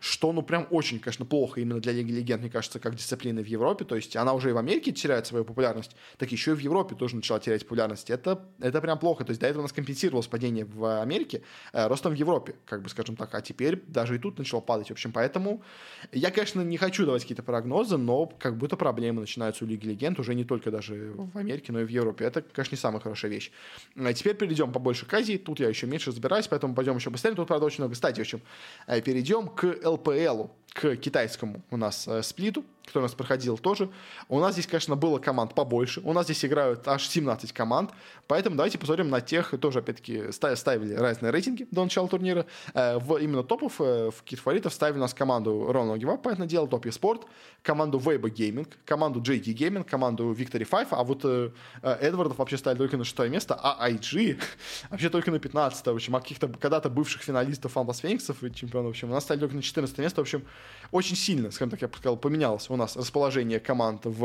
что, 0.00 0.32
ну, 0.32 0.42
прям 0.42 0.66
очень, 0.70 0.98
конечно, 0.98 1.26
плохо 1.26 1.60
именно 1.60 1.78
для 1.78 1.92
Лиги 1.92 2.10
Легенд, 2.10 2.40
мне 2.40 2.50
кажется, 2.50 2.80
как 2.80 2.94
дисциплины 2.94 3.42
в 3.42 3.46
Европе. 3.46 3.84
То 3.84 3.96
есть 3.96 4.16
она 4.16 4.32
уже 4.32 4.50
и 4.50 4.52
в 4.52 4.58
Америке 4.58 4.92
теряет 4.92 5.26
свою 5.26 5.44
популярность, 5.44 5.94
так 6.16 6.32
еще 6.32 6.52
и 6.52 6.54
в 6.54 6.58
Европе 6.58 6.94
тоже 6.94 7.16
начала 7.16 7.38
терять 7.38 7.62
популярность. 7.62 8.08
Это, 8.10 8.42
это 8.60 8.80
прям 8.80 8.98
плохо. 8.98 9.24
То 9.24 9.30
есть 9.30 9.40
до 9.40 9.46
этого 9.46 9.60
у 9.60 9.64
нас 9.64 9.72
компенсировалось 9.72 10.26
падение 10.26 10.64
в 10.64 11.02
Америке 11.02 11.42
э, 11.72 11.86
ростом 11.86 12.12
в 12.12 12.16
Европе, 12.16 12.54
как 12.64 12.82
бы, 12.82 12.88
скажем 12.88 13.14
так. 13.14 13.34
А 13.34 13.42
теперь 13.42 13.82
даже 13.86 14.16
и 14.16 14.18
тут 14.18 14.38
начало 14.38 14.60
падать. 14.60 14.88
В 14.88 14.92
общем, 14.92 15.12
поэтому 15.12 15.62
я, 16.12 16.30
конечно, 16.30 16.62
не 16.62 16.78
хочу 16.78 17.04
давать 17.04 17.22
какие-то 17.22 17.42
прогнозы, 17.42 17.98
но 17.98 18.26
как 18.26 18.56
будто 18.56 18.76
проблемы 18.76 19.20
начинаются 19.20 19.64
у 19.64 19.68
Лиги 19.68 19.86
Легенд 19.86 20.18
уже 20.18 20.34
не 20.34 20.44
только 20.44 20.70
даже 20.70 21.12
в 21.14 21.36
Америке, 21.36 21.72
но 21.72 21.80
и 21.80 21.84
в 21.84 21.88
Европе. 21.88 22.24
Это, 22.24 22.40
конечно, 22.40 22.74
не 22.74 22.80
самая 22.80 23.00
хорошая 23.00 23.30
вещь. 23.30 23.52
А 23.96 24.12
теперь 24.14 24.34
перейдем 24.34 24.72
побольше 24.72 25.04
к 25.04 25.12
Азии. 25.12 25.36
Тут 25.36 25.60
я 25.60 25.68
еще 25.68 25.86
меньше 25.86 26.10
разбираюсь, 26.10 26.48
поэтому 26.48 26.74
пойдем 26.74 26.96
еще 26.96 27.10
быстрее. 27.10 27.34
Тут, 27.34 27.48
правда, 27.48 27.66
очень 27.66 27.78
много. 27.78 27.92
Кстати, 27.92 28.18
в 28.18 28.22
общем, 28.22 28.40
э, 28.86 29.02
перейдем 29.02 29.48
к 29.48 29.89
LPL 29.96 30.48
к 30.72 30.96
китайскому 30.96 31.62
у 31.70 31.76
нас 31.76 32.06
э, 32.08 32.22
сплиту 32.22 32.64
который 32.90 33.02
у 33.02 33.06
нас 33.06 33.14
проходил 33.14 33.56
тоже. 33.56 33.88
У 34.28 34.40
нас 34.40 34.54
здесь, 34.54 34.66
конечно, 34.66 34.96
было 34.96 35.18
команд 35.18 35.54
побольше. 35.54 36.00
У 36.04 36.12
нас 36.12 36.24
здесь 36.24 36.44
играют 36.44 36.86
аж 36.88 37.06
17 37.06 37.52
команд. 37.52 37.90
Поэтому 38.26 38.56
давайте 38.56 38.78
посмотрим 38.78 39.10
на 39.10 39.20
тех, 39.20 39.54
тоже, 39.60 39.78
опять-таки, 39.78 40.32
ставили 40.32 40.94
разные 40.94 41.30
рейтинги 41.30 41.66
до 41.70 41.84
начала 41.84 42.08
турнира. 42.08 42.46
Э, 42.74 42.98
в 42.98 43.16
именно 43.16 43.42
топов, 43.42 43.80
э, 43.80 44.10
в 44.10 44.22
каких 44.22 44.40
фаворитов 44.40 44.74
ставили 44.74 44.98
у 44.98 45.00
нас 45.00 45.14
команду 45.14 45.68
Ronald 45.70 46.00
Up, 46.00 46.18
понятное 46.18 46.46
дело, 46.46 46.66
Топ 46.66 46.86
Спорт, 46.90 47.26
команду 47.62 47.98
Weibo 47.98 48.30
Gaming, 48.30 48.68
команду 48.84 49.20
JD 49.20 49.54
Gaming, 49.54 49.84
команду 49.84 50.32
Victory 50.32 50.64
5, 50.64 50.88
а 50.90 51.04
вот 51.04 51.20
э, 51.24 51.50
Эдвардов 51.82 52.38
вообще 52.38 52.56
ставили 52.56 52.78
только 52.78 52.96
на 52.96 53.04
шестое 53.04 53.30
место, 53.30 53.54
а 53.54 53.88
IG 53.90 54.40
вообще 54.90 55.10
только 55.10 55.30
на 55.30 55.38
15 55.38 55.86
в 55.86 55.90
общем, 55.90 56.16
а 56.16 56.20
каких-то 56.20 56.48
когда-то 56.48 56.90
бывших 56.90 57.22
финалистов 57.22 57.72
Фанбас 57.72 57.98
Фениксов 57.98 58.42
и 58.42 58.52
чемпионов, 58.52 58.88
в 58.88 58.90
общем, 58.90 59.10
у 59.10 59.14
нас 59.14 59.24
ставили 59.24 59.40
только 59.40 59.56
на 59.56 59.62
14 59.62 59.98
место, 59.98 60.20
в 60.20 60.22
общем, 60.22 60.44
очень 60.90 61.16
сильно, 61.16 61.50
скажем 61.50 61.70
так, 61.70 61.82
я 61.82 61.88
бы 61.88 61.96
сказал, 61.96 62.16
поменялось 62.16 62.68
у 62.70 62.76
нас 62.76 62.96
расположение 62.96 63.60
команд 63.60 64.02
в 64.04 64.24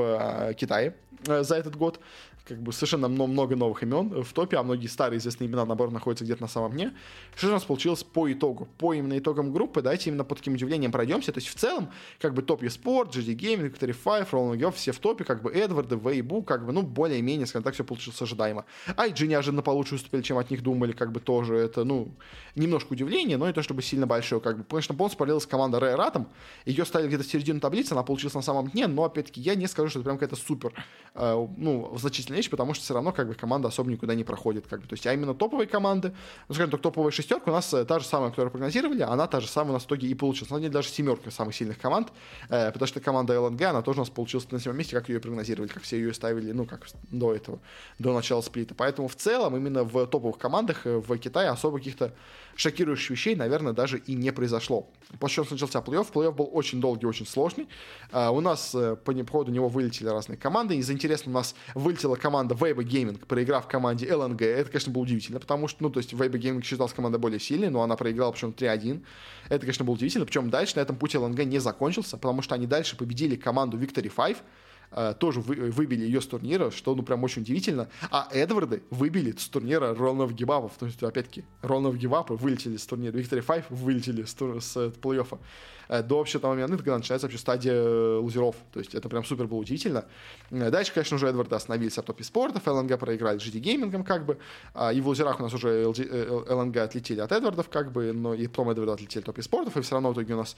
э, 0.49 0.53
Китае 0.55 0.95
э, 1.27 1.43
за 1.43 1.55
этот 1.55 1.75
год 1.75 1.99
как 2.47 2.61
бы 2.61 2.71
совершенно 2.71 3.07
много 3.07 3.55
новых 3.55 3.81
имен 3.83 4.23
в 4.23 4.33
топе, 4.33 4.57
а 4.57 4.63
многие 4.63 4.87
старые 4.87 5.17
известные 5.17 5.47
имена, 5.47 5.65
наоборот, 5.65 5.93
находятся 5.93 6.23
где-то 6.23 6.43
на 6.43 6.47
самом 6.47 6.73
дне. 6.73 6.93
Что 7.35 7.47
же 7.47 7.53
у 7.53 7.55
нас 7.55 7.63
получилось 7.63 8.03
по 8.03 8.31
итогу? 8.31 8.67
По 8.77 8.93
именно 8.93 9.17
итогам 9.17 9.51
группы, 9.51 9.81
давайте 9.81 10.09
именно 10.09 10.23
по 10.23 10.35
таким 10.35 10.53
удивлениям 10.53 10.91
пройдемся. 10.91 11.31
То 11.31 11.39
есть 11.39 11.49
в 11.49 11.55
целом, 11.55 11.89
как 12.19 12.33
бы 12.33 12.43
топ 12.43 12.61
eSport, 12.61 13.11
GD 13.11 13.35
Gaming, 13.35 13.71
Victory 13.71 13.93
5, 13.93 14.29
Roland 14.31 14.57
Golf, 14.59 14.73
все 14.75 14.91
в 14.91 14.99
топе, 14.99 15.23
как 15.23 15.41
бы 15.41 15.51
Эдварды, 15.51 15.95
Вейбу, 15.95 16.43
как 16.43 16.65
бы, 16.65 16.71
ну, 16.71 16.83
более-менее, 16.83 17.47
скажем 17.47 17.63
так, 17.63 17.73
все 17.73 17.83
получилось 17.83 18.21
ожидаемо. 18.21 18.65
IG 18.87 19.25
неожиданно 19.25 19.63
получше 19.63 19.95
выступили, 19.95 20.21
чем 20.21 20.37
от 20.37 20.51
них 20.51 20.61
думали, 20.61 20.91
как 20.91 21.11
бы 21.11 21.19
тоже 21.19 21.55
это, 21.55 21.83
ну, 21.83 22.11
немножко 22.55 22.93
удивление, 22.93 23.37
но 23.37 23.47
не 23.47 23.53
то 23.53 23.63
чтобы 23.63 23.81
сильно 23.81 24.05
большое, 24.05 24.39
как 24.39 24.59
бы. 24.59 24.63
Конечно, 24.63 24.93
полностью 24.93 25.17
параллелась 25.17 25.47
команда 25.47 25.79
Rare 25.79 25.97
Atom, 25.97 26.24
ее 26.65 26.85
ставили 26.85 27.07
где-то 27.07 27.23
в 27.23 27.27
середину 27.27 27.59
таблицы, 27.59 27.93
она 27.93 28.03
получилась 28.03 28.33
на 28.33 28.41
самом 28.41 28.69
дне, 28.69 28.87
но, 28.87 29.03
опять-таки, 29.03 29.41
я 29.41 29.55
не 29.55 29.67
скажу, 29.67 29.89
что 29.89 29.99
это 29.99 30.05
прям 30.05 30.17
какая-то 30.17 30.35
супер, 30.35 30.73
э, 31.13 31.47
ну, 31.57 31.95
значительная 31.97 32.37
вещь, 32.37 32.49
потому 32.49 32.73
что 32.73 32.83
все 32.83 32.93
равно 32.93 33.11
как 33.11 33.27
бы 33.27 33.35
команда 33.35 33.67
особо 33.67 33.91
никуда 33.91 34.15
не 34.15 34.23
проходит. 34.23 34.67
Как 34.67 34.81
бы. 34.81 34.87
То 34.87 34.93
есть, 34.93 35.05
а 35.07 35.13
именно 35.13 35.33
топовые 35.33 35.67
команды, 35.67 36.13
ну, 36.47 36.55
скажем 36.55 36.71
так, 36.71 36.81
топовая 36.81 37.11
шестерка 37.11 37.51
у 37.51 37.53
нас 37.53 37.73
э, 37.73 37.85
та 37.85 37.99
же 37.99 38.05
самая, 38.05 38.29
которую 38.29 38.51
прогнозировали, 38.51 39.01
она 39.01 39.27
та 39.27 39.39
же 39.39 39.47
самая 39.47 39.71
у 39.71 39.73
нас 39.73 39.83
в 39.83 39.87
итоге 39.87 40.07
и 40.07 40.13
получилась. 40.13 40.51
На 40.51 40.59
деле 40.59 40.71
даже 40.71 40.89
семерка 40.89 41.31
самых 41.31 41.55
сильных 41.55 41.79
команд, 41.79 42.09
э, 42.49 42.71
потому 42.71 42.87
что 42.87 42.99
команда 42.99 43.39
ЛНГ, 43.39 43.61
она 43.61 43.81
тоже 43.81 43.99
у 43.99 44.01
нас 44.01 44.09
получилась 44.09 44.49
на 44.51 44.59
седьмом 44.59 44.77
месте, 44.77 44.95
как 44.95 45.09
ее 45.09 45.19
прогнозировали, 45.19 45.69
как 45.69 45.83
все 45.83 45.97
ее 45.97 46.13
ставили, 46.13 46.51
ну, 46.51 46.65
как 46.65 46.87
до 47.11 47.33
этого, 47.33 47.59
до 47.99 48.13
начала 48.13 48.41
сплита. 48.41 48.75
Поэтому 48.75 49.07
в 49.07 49.15
целом 49.15 49.55
именно 49.55 49.83
в 49.83 50.07
топовых 50.07 50.37
командах 50.37 50.85
э, 50.85 50.97
в 50.97 51.17
Китае 51.17 51.49
особо 51.49 51.77
каких-то 51.77 52.13
шокирующих 52.55 53.11
вещей, 53.11 53.35
наверное, 53.35 53.73
даже 53.73 53.99
и 53.99 54.13
не 54.13 54.31
произошло. 54.31 54.89
После 55.19 55.43
чего 55.43 55.47
начался 55.51 55.79
плей-офф. 55.79 56.11
Плей-офф 56.11 56.31
был 56.31 56.49
очень 56.51 56.81
долгий, 56.81 57.05
очень 57.05 57.27
сложный. 57.27 57.67
Uh, 58.11 58.35
у 58.35 58.41
нас 58.41 58.73
uh, 58.73 58.95
по 58.95 59.13
ходу 59.31 59.51
него 59.51 59.67
вылетели 59.67 60.07
разные 60.07 60.37
команды. 60.37 60.75
Из 60.75 60.89
интересного 60.89 61.35
у 61.35 61.39
нас 61.39 61.55
вылетела 61.73 62.15
команда 62.15 62.55
Weibo 62.55 62.83
Gaming, 62.83 63.25
проиграв 63.25 63.67
команде 63.67 64.07
LNG. 64.07 64.43
Это, 64.43 64.69
конечно, 64.69 64.91
было 64.91 65.03
удивительно, 65.03 65.39
потому 65.39 65.67
что, 65.67 65.83
ну, 65.83 65.89
то 65.89 65.99
есть 65.99 66.13
Weibo 66.13 66.39
Gaming 66.39 66.63
считалась 66.63 66.93
команда 66.93 67.19
более 67.19 67.39
сильной, 67.39 67.69
но 67.69 67.81
она 67.81 67.95
проиграла, 67.95 68.31
причем 68.31 68.53
3-1. 68.57 69.03
Это, 69.49 69.59
конечно, 69.59 69.85
было 69.85 69.95
удивительно. 69.95 70.25
Причем 70.25 70.49
дальше 70.49 70.77
на 70.77 70.81
этом 70.81 70.95
пути 70.95 71.17
LNG 71.17 71.43
не 71.45 71.59
закончился, 71.59 72.17
потому 72.17 72.41
что 72.41 72.55
они 72.55 72.67
дальше 72.67 72.97
победили 72.97 73.35
команду 73.35 73.77
Victory 73.77 74.11
5, 74.15 74.37
Э, 74.37 74.41
тоже 75.19 75.41
вы, 75.41 75.71
выбили 75.71 76.05
ее 76.05 76.21
с 76.21 76.27
турнира, 76.27 76.71
что, 76.71 76.95
ну, 76.95 77.03
прям 77.03 77.23
очень 77.23 77.41
удивительно. 77.41 77.89
А 78.11 78.27
Эдварды 78.31 78.83
выбили 78.89 79.31
с 79.31 79.47
турнира 79.47 79.93
Ролнов 79.93 80.33
Гибапов. 80.33 80.73
То 80.77 80.85
есть, 80.85 81.01
опять-таки, 81.03 81.45
Ролнов 81.61 81.97
Гибапы 81.97 82.35
вылетели 82.35 82.77
с 82.77 82.85
турнира. 82.85 83.17
Виктори 83.17 83.41
Файв 83.41 83.65
вылетели 83.69 84.23
с, 84.23 84.33
тур, 84.33 84.61
с 84.61 84.77
э, 84.77 84.91
плей-оффа. 85.01 85.39
Э, 85.87 86.01
до 86.01 86.17
вообще 86.17 86.39
того 86.39 86.53
момента, 86.53 86.77
когда 86.77 86.97
начинается 86.97 87.27
вообще 87.27 87.37
стадия 87.37 88.17
лузеров. 88.17 88.55
То 88.73 88.79
есть, 88.79 88.95
это 88.95 89.09
прям 89.09 89.23
супер 89.23 89.47
было 89.47 89.59
удивительно. 89.59 90.05
Дальше, 90.49 90.93
конечно, 90.93 91.15
уже 91.15 91.27
Эдварды 91.27 91.55
остановились 91.55 91.97
от 91.97 92.05
топе 92.05 92.23
спортов. 92.23 92.65
ЛНГ 92.65 92.97
проиграли 92.99 93.39
GD 93.39 93.59
геймингом, 93.59 94.03
как 94.03 94.25
бы. 94.25 94.37
А, 94.73 94.91
и 94.91 95.01
в 95.01 95.07
лузерах 95.07 95.39
у 95.39 95.43
нас 95.43 95.53
уже 95.53 95.83
LG, 95.83 96.53
ЛНГ 96.53 96.77
отлетели 96.77 97.19
от 97.19 97.31
Эдвардов, 97.31 97.69
как 97.69 97.91
бы. 97.91 98.11
Но 98.13 98.33
и 98.33 98.47
потом 98.47 98.69
Эдварды 98.69 98.93
отлетели 98.93 99.21
от 99.21 99.25
топе 99.25 99.41
спортов. 99.41 99.77
И 99.77 99.81
все 99.81 99.95
равно 99.95 100.11
в 100.11 100.13
итоге 100.13 100.33
у 100.33 100.37
нас 100.37 100.55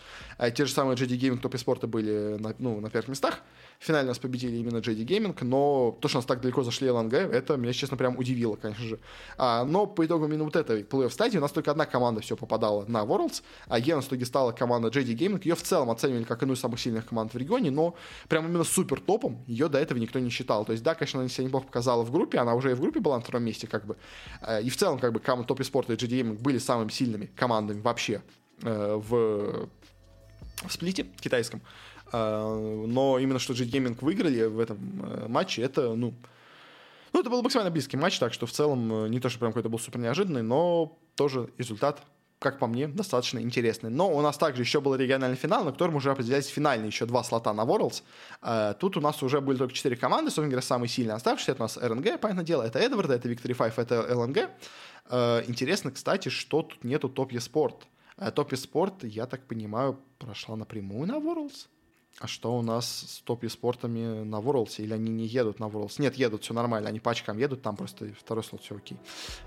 те 0.55 0.65
же 0.65 0.71
самые 0.71 0.97
GD 0.97 1.15
гейминг 1.15 1.41
топе 1.41 1.57
спорта 1.57 1.87
были 1.87 2.37
на, 2.39 2.53
ну, 2.59 2.79
на 2.79 2.89
первых 2.89 3.09
местах. 3.09 3.41
Финально 3.79 4.09
нас 4.09 4.19
победили 4.19 4.55
именно 4.55 4.77
JD 4.77 5.05
Gaming, 5.05 5.37
но 5.43 5.97
то, 6.01 6.07
что 6.07 6.17
нас 6.17 6.25
так 6.25 6.41
далеко 6.41 6.63
зашли 6.63 6.87
LNG, 6.87 7.15
это 7.15 7.57
меня, 7.57 7.73
честно, 7.73 7.95
прям 7.95 8.17
удивило, 8.17 8.55
конечно 8.55 8.83
же. 8.83 8.99
А, 9.37 9.65
но 9.65 9.85
по 9.85 10.03
итогу 10.03 10.25
именно 10.25 10.45
вот 10.45 10.55
этой 10.55 10.81
плей-офф 10.81 11.11
стадии 11.11 11.37
у 11.37 11.41
нас 11.41 11.51
только 11.51 11.71
одна 11.71 11.85
команда 11.85 12.21
все 12.21 12.35
попадала 12.35 12.85
на 12.87 13.03
Worlds, 13.03 13.43
а 13.67 13.77
Е 13.77 13.95
в 13.95 14.07
итоге 14.07 14.25
стала 14.25 14.51
команда 14.51 14.87
JD 14.87 15.13
Gaming. 15.17 15.41
Ее 15.43 15.55
в 15.55 15.63
целом 15.63 15.89
оценивали 15.89 16.23
как 16.23 16.41
одну 16.41 16.53
из 16.53 16.59
самых 16.59 16.79
сильных 16.79 17.05
команд 17.05 17.33
в 17.33 17.37
регионе, 17.37 17.71
но 17.71 17.95
прям 18.27 18.45
именно 18.45 18.63
супер 18.63 18.99
топом 18.99 19.43
ее 19.47 19.67
до 19.67 19.79
этого 19.79 19.97
никто 19.97 20.19
не 20.19 20.29
считал. 20.29 20.65
То 20.65 20.71
есть, 20.71 20.83
да, 20.83 20.95
конечно, 20.95 21.19
она 21.19 21.29
себя 21.29 21.45
неплохо 21.45 21.67
показала 21.67 22.03
в 22.03 22.11
группе, 22.11 22.37
она 22.37 22.53
уже 22.55 22.71
и 22.71 22.73
в 22.73 22.81
группе 22.81 22.99
была 22.99 23.17
на 23.17 23.21
втором 23.21 23.43
месте, 23.43 23.67
как 23.67 23.85
бы. 23.85 23.97
Э, 24.41 24.61
и 24.61 24.69
в 24.69 24.77
целом, 24.77 24.99
как 24.99 25.13
бы, 25.13 25.19
топ 25.19 25.63
спорта 25.63 25.93
и 25.93 25.95
JD 25.95 26.21
Gaming 26.21 26.41
были 26.41 26.57
самыми 26.57 26.89
сильными 26.89 27.31
командами 27.35 27.81
вообще 27.81 28.21
э, 28.63 28.95
в 28.95 29.69
в 30.65 30.71
сплите 30.73 31.05
китайском. 31.21 31.61
А, 32.11 32.85
но 32.87 33.19
именно 33.19 33.39
что 33.39 33.53
G-Gaming 33.53 33.97
выиграли 34.01 34.45
в 34.45 34.59
этом 34.59 34.77
э, 35.03 35.27
матче, 35.27 35.61
это, 35.61 35.93
ну, 35.93 36.13
ну, 37.13 37.19
это 37.19 37.29
был 37.29 37.41
максимально 37.41 37.71
близкий 37.71 37.97
матч, 37.97 38.19
так 38.19 38.33
что 38.33 38.45
в 38.45 38.51
целом 38.51 39.05
э, 39.05 39.09
не 39.09 39.19
то, 39.19 39.29
что 39.29 39.39
прям 39.39 39.51
какой-то 39.51 39.69
был 39.69 39.79
супер 39.79 39.99
неожиданный, 39.99 40.43
но 40.43 40.97
тоже 41.15 41.49
результат, 41.57 42.01
как 42.39 42.59
по 42.59 42.67
мне, 42.67 42.87
достаточно 42.87 43.39
интересный. 43.39 43.89
Но 43.89 44.13
у 44.13 44.21
нас 44.21 44.37
также 44.37 44.61
еще 44.61 44.79
был 44.79 44.95
региональный 44.95 45.37
финал, 45.37 45.63
на 45.63 45.71
котором 45.71 45.95
уже 45.95 46.11
определялись 46.11 46.47
финальные 46.47 46.87
еще 46.87 47.05
два 47.05 47.23
слота 47.23 47.53
на 47.53 47.61
Worlds. 47.61 48.03
А, 48.41 48.73
тут 48.73 48.97
у 48.97 49.01
нас 49.01 49.23
уже 49.23 49.41
были 49.41 49.57
только 49.57 49.73
четыре 49.73 49.95
команды, 49.95 50.29
собственно 50.29 50.49
говоря, 50.49 50.61
самые 50.61 50.89
сильные 50.89 51.15
оставшиеся. 51.15 51.53
Это 51.53 51.61
у 51.61 51.65
нас 51.65 51.77
РНГ, 51.77 52.19
понятное 52.19 52.45
дело, 52.45 52.63
это 52.63 52.79
Эдвард, 52.79 53.09
это 53.09 53.27
Victory 53.27 53.55
5, 53.55 53.77
это 53.77 54.15
ЛНГ. 54.15 54.49
А, 55.05 55.43
интересно, 55.47 55.91
кстати, 55.91 56.29
что 56.29 56.61
тут 56.61 56.83
нету 56.83 57.09
Топ 57.09 57.33
Спорт. 57.39 57.87
Топ 58.35 58.55
Спорт, 58.55 59.03
я 59.03 59.25
так 59.25 59.45
понимаю, 59.45 59.99
прошла 60.19 60.55
напрямую 60.55 61.07
на 61.07 61.15
Worlds. 61.15 61.67
А 62.19 62.25
что 62.25 62.57
у 62.57 62.63
нас 62.63 62.87
с 62.87 63.21
топ-спортами 63.21 64.23
на 64.23 64.37
Worlds? 64.37 64.77
Или 64.79 64.93
они 64.93 65.11
не 65.11 65.27
едут 65.27 65.59
на 65.59 65.65
Worlds? 65.65 66.01
Нет, 66.01 66.15
едут, 66.15 66.43
все 66.43 66.53
нормально. 66.55 66.89
Они 66.89 66.99
пачкам 66.99 67.37
едут, 67.37 67.61
там 67.61 67.75
просто 67.75 68.07
второй 68.19 68.43
слот, 68.43 68.63
все 68.63 68.75
окей. 68.75 68.97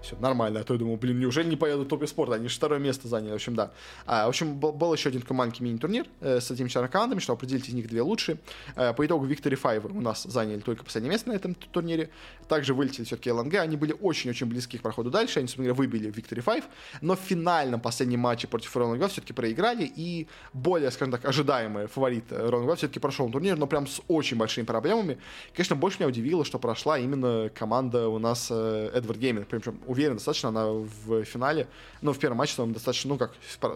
Все 0.02 0.16
нормально. 0.20 0.60
А 0.60 0.62
то 0.62 0.74
я 0.74 0.78
думал, 0.78 0.96
блин, 0.96 1.18
неужели 1.18 1.48
не 1.48 1.56
поедут 1.56 1.88
топ-спорт? 1.88 2.32
Они 2.32 2.46
же 2.46 2.54
второе 2.54 2.78
место 2.78 3.08
заняли. 3.08 3.32
В 3.32 3.34
общем, 3.34 3.56
да. 3.56 3.72
А, 4.06 4.26
в 4.26 4.28
общем, 4.28 4.56
был, 4.56 4.72
был 4.72 4.94
еще 4.94 5.08
один 5.08 5.22
командный 5.22 5.64
мини-турнир 5.64 6.06
э, 6.20 6.38
с 6.38 6.48
этими 6.52 6.68
четырьмя 6.68 6.86
командами, 6.86 7.18
что 7.18 7.32
определить 7.32 7.68
из 7.68 7.74
них 7.74 7.88
две 7.88 8.02
лучшие. 8.02 8.38
Э, 8.76 8.94
по 8.94 9.04
итогу 9.04 9.26
Victory 9.26 9.56
5 9.56 9.86
у 9.86 10.00
нас 10.00 10.22
заняли 10.22 10.60
только 10.60 10.84
последнее 10.84 11.10
место 11.10 11.30
на 11.30 11.32
этом 11.32 11.56
турнире. 11.56 12.10
Также 12.46 12.72
вылетели 12.72 13.04
все-таки 13.04 13.32
ЛНГ. 13.32 13.54
Они 13.56 13.76
были 13.76 13.96
очень-очень 14.00 14.46
близки 14.46 14.78
к 14.78 14.82
проходу 14.82 15.10
дальше. 15.10 15.40
Они, 15.40 15.48
собственно 15.48 15.74
говоря, 15.74 15.78
выбили 15.78 16.12
Victory 16.12 16.40
5. 16.40 16.64
Но 17.00 17.16
в 17.16 17.20
финальном 17.20 17.80
последнем 17.80 18.20
матче 18.20 18.46
против 18.46 18.76
ЛНГ 18.76 19.10
все-таки 19.10 19.32
проиграли. 19.32 19.90
И 19.96 20.28
более, 20.52 20.92
скажем 20.92 21.10
так, 21.10 21.24
ожидаемый 21.24 21.88
фаворит 21.88 22.26
ЛНГ 22.60 22.76
все-таки 22.76 23.00
прошел 23.00 23.28
турнир, 23.30 23.56
но 23.56 23.66
прям 23.66 23.86
с 23.86 24.00
очень 24.08 24.36
большими 24.36 24.64
проблемами. 24.64 25.18
Конечно, 25.54 25.76
больше 25.76 25.98
меня 25.98 26.08
удивило, 26.08 26.44
что 26.44 26.58
прошла 26.58 26.98
именно 26.98 27.50
команда 27.54 28.08
у 28.08 28.18
нас 28.18 28.48
э, 28.50 28.90
Эдвард 28.94 29.18
Гейминг. 29.18 29.48
Причем, 29.48 29.78
уверен, 29.86 30.14
достаточно 30.14 30.50
она 30.50 30.66
в 30.66 31.24
финале, 31.24 31.66
ну, 32.02 32.12
в 32.12 32.18
первом 32.18 32.38
матче, 32.38 32.54
там, 32.56 32.72
достаточно, 32.72 33.10
ну, 33.10 33.18
как, 33.18 33.32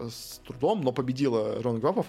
с 0.09 0.39
трудом, 0.47 0.81
но 0.81 0.91
победила 0.91 1.61
Рон 1.61 1.79
Гвапов 1.79 2.07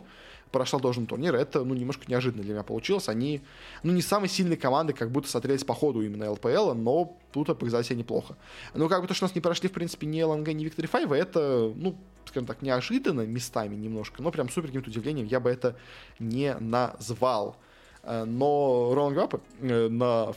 прошел 0.50 0.80
должен 0.80 1.06
турнир. 1.06 1.34
Это, 1.34 1.64
ну, 1.64 1.74
немножко 1.74 2.04
неожиданно 2.08 2.42
для 2.42 2.54
меня 2.54 2.62
получилось. 2.62 3.08
Они, 3.08 3.42
ну, 3.82 3.92
не 3.92 4.02
самые 4.02 4.28
сильные 4.28 4.56
команды, 4.56 4.92
как 4.92 5.10
будто 5.10 5.28
смотрелись 5.28 5.64
по 5.64 5.74
ходу 5.74 6.02
именно 6.02 6.30
ЛПЛ, 6.32 6.72
но 6.74 7.16
тут 7.32 7.46
показали 7.48 7.82
себя 7.82 7.96
неплохо. 7.96 8.36
Ну, 8.74 8.88
как 8.88 9.02
бы 9.02 9.08
то, 9.08 9.14
что 9.14 9.24
нас 9.24 9.34
не 9.34 9.40
прошли, 9.40 9.68
в 9.68 9.72
принципе, 9.72 10.06
ни 10.06 10.22
ЛНГ, 10.22 10.48
ни 10.48 10.66
Victory 10.66 10.88
5, 10.88 11.10
это, 11.12 11.72
ну, 11.74 11.96
скажем 12.26 12.46
так, 12.46 12.62
неожиданно 12.62 13.22
местами 13.22 13.74
немножко, 13.74 14.22
но 14.22 14.30
прям 14.30 14.48
супер 14.48 14.68
каким-то 14.68 14.90
удивлением 14.90 15.26
я 15.26 15.40
бы 15.40 15.50
это 15.50 15.76
не 16.18 16.54
назвал. 16.58 17.56
Э, 18.02 18.24
но 18.24 18.92
Ролангапы 18.94 19.40
э, 19.60 19.88
на, 19.88 20.32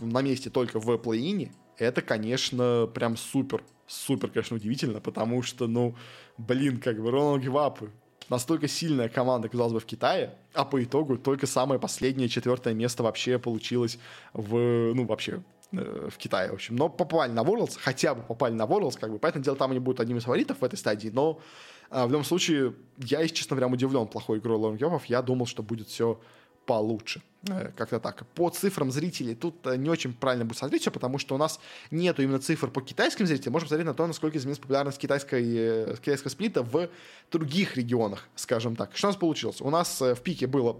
на 0.00 0.22
месте 0.22 0.50
только 0.50 0.80
в 0.80 0.96
плей-ине, 0.98 1.52
это, 1.78 2.02
конечно, 2.02 2.88
прям 2.92 3.16
супер, 3.16 3.62
супер, 3.86 4.30
конечно, 4.30 4.56
удивительно, 4.56 5.00
потому 5.00 5.42
что, 5.42 5.66
ну, 5.66 5.94
блин, 6.38 6.80
как 6.80 7.00
бы 7.00 7.10
Ролангапы 7.10 7.90
настолько 8.28 8.68
сильная 8.68 9.08
команда, 9.08 9.48
казалось 9.48 9.72
бы, 9.72 9.80
в 9.80 9.86
Китае, 9.86 10.34
а 10.54 10.64
по 10.64 10.82
итогу 10.82 11.16
только 11.16 11.46
самое 11.46 11.80
последнее 11.80 12.28
четвертое 12.28 12.74
место 12.74 13.02
вообще 13.02 13.38
получилось 13.38 13.98
в, 14.32 14.92
ну, 14.94 15.04
вообще 15.06 15.42
э, 15.72 16.08
в 16.10 16.16
Китае, 16.18 16.50
в 16.50 16.54
общем. 16.54 16.76
Но 16.76 16.88
попали 16.88 17.32
на 17.32 17.40
Worlds, 17.42 17.78
хотя 17.78 18.14
бы 18.14 18.22
попали 18.22 18.54
на 18.54 18.64
Worlds, 18.64 18.98
как 18.98 19.10
бы, 19.10 19.18
поэтому 19.18 19.44
дело 19.44 19.56
там 19.56 19.70
они 19.70 19.80
будут 19.80 20.00
одним 20.00 20.18
из 20.18 20.24
фаворитов 20.24 20.60
в 20.60 20.64
этой 20.64 20.76
стадии, 20.76 21.08
но 21.08 21.40
а, 21.90 22.06
в 22.06 22.10
любом 22.10 22.24
случае, 22.24 22.74
я, 22.98 23.20
если 23.20 23.34
честно, 23.34 23.56
прям 23.56 23.72
удивлен 23.72 24.06
плохой 24.06 24.38
игрой 24.38 24.58
Лонгёвов, 24.58 25.06
я 25.06 25.22
думал, 25.22 25.46
что 25.46 25.62
будет 25.62 25.88
все 25.88 26.20
получше. 26.66 27.22
Э, 27.48 27.70
как-то 27.76 28.00
так. 28.00 28.26
По 28.34 28.50
цифрам 28.50 28.90
зрителей 28.90 29.34
тут 29.34 29.66
э, 29.66 29.76
не 29.76 29.88
очень 29.88 30.12
правильно 30.12 30.44
будет 30.44 30.58
смотреть 30.58 30.82
все, 30.82 30.90
потому 30.90 31.18
что 31.18 31.34
у 31.34 31.38
нас 31.38 31.60
нету 31.90 32.22
именно 32.22 32.38
цифр 32.38 32.70
по 32.70 32.80
китайским 32.80 33.26
зрителям. 33.26 33.52
Можем 33.52 33.66
посмотреть 33.66 33.86
на 33.86 33.94
то, 33.94 34.06
насколько 34.06 34.38
изменилась 34.38 34.58
популярность 34.58 34.98
китайской, 34.98 35.44
э, 35.44 35.96
китайского 36.00 36.30
сплита 36.30 36.62
в 36.62 36.88
других 37.30 37.76
регионах, 37.76 38.28
скажем 38.34 38.76
так. 38.76 38.96
Что 38.96 39.08
у 39.08 39.10
нас 39.10 39.16
получилось? 39.16 39.60
У 39.60 39.70
нас 39.70 40.00
в 40.00 40.16
пике 40.16 40.46
было 40.46 40.78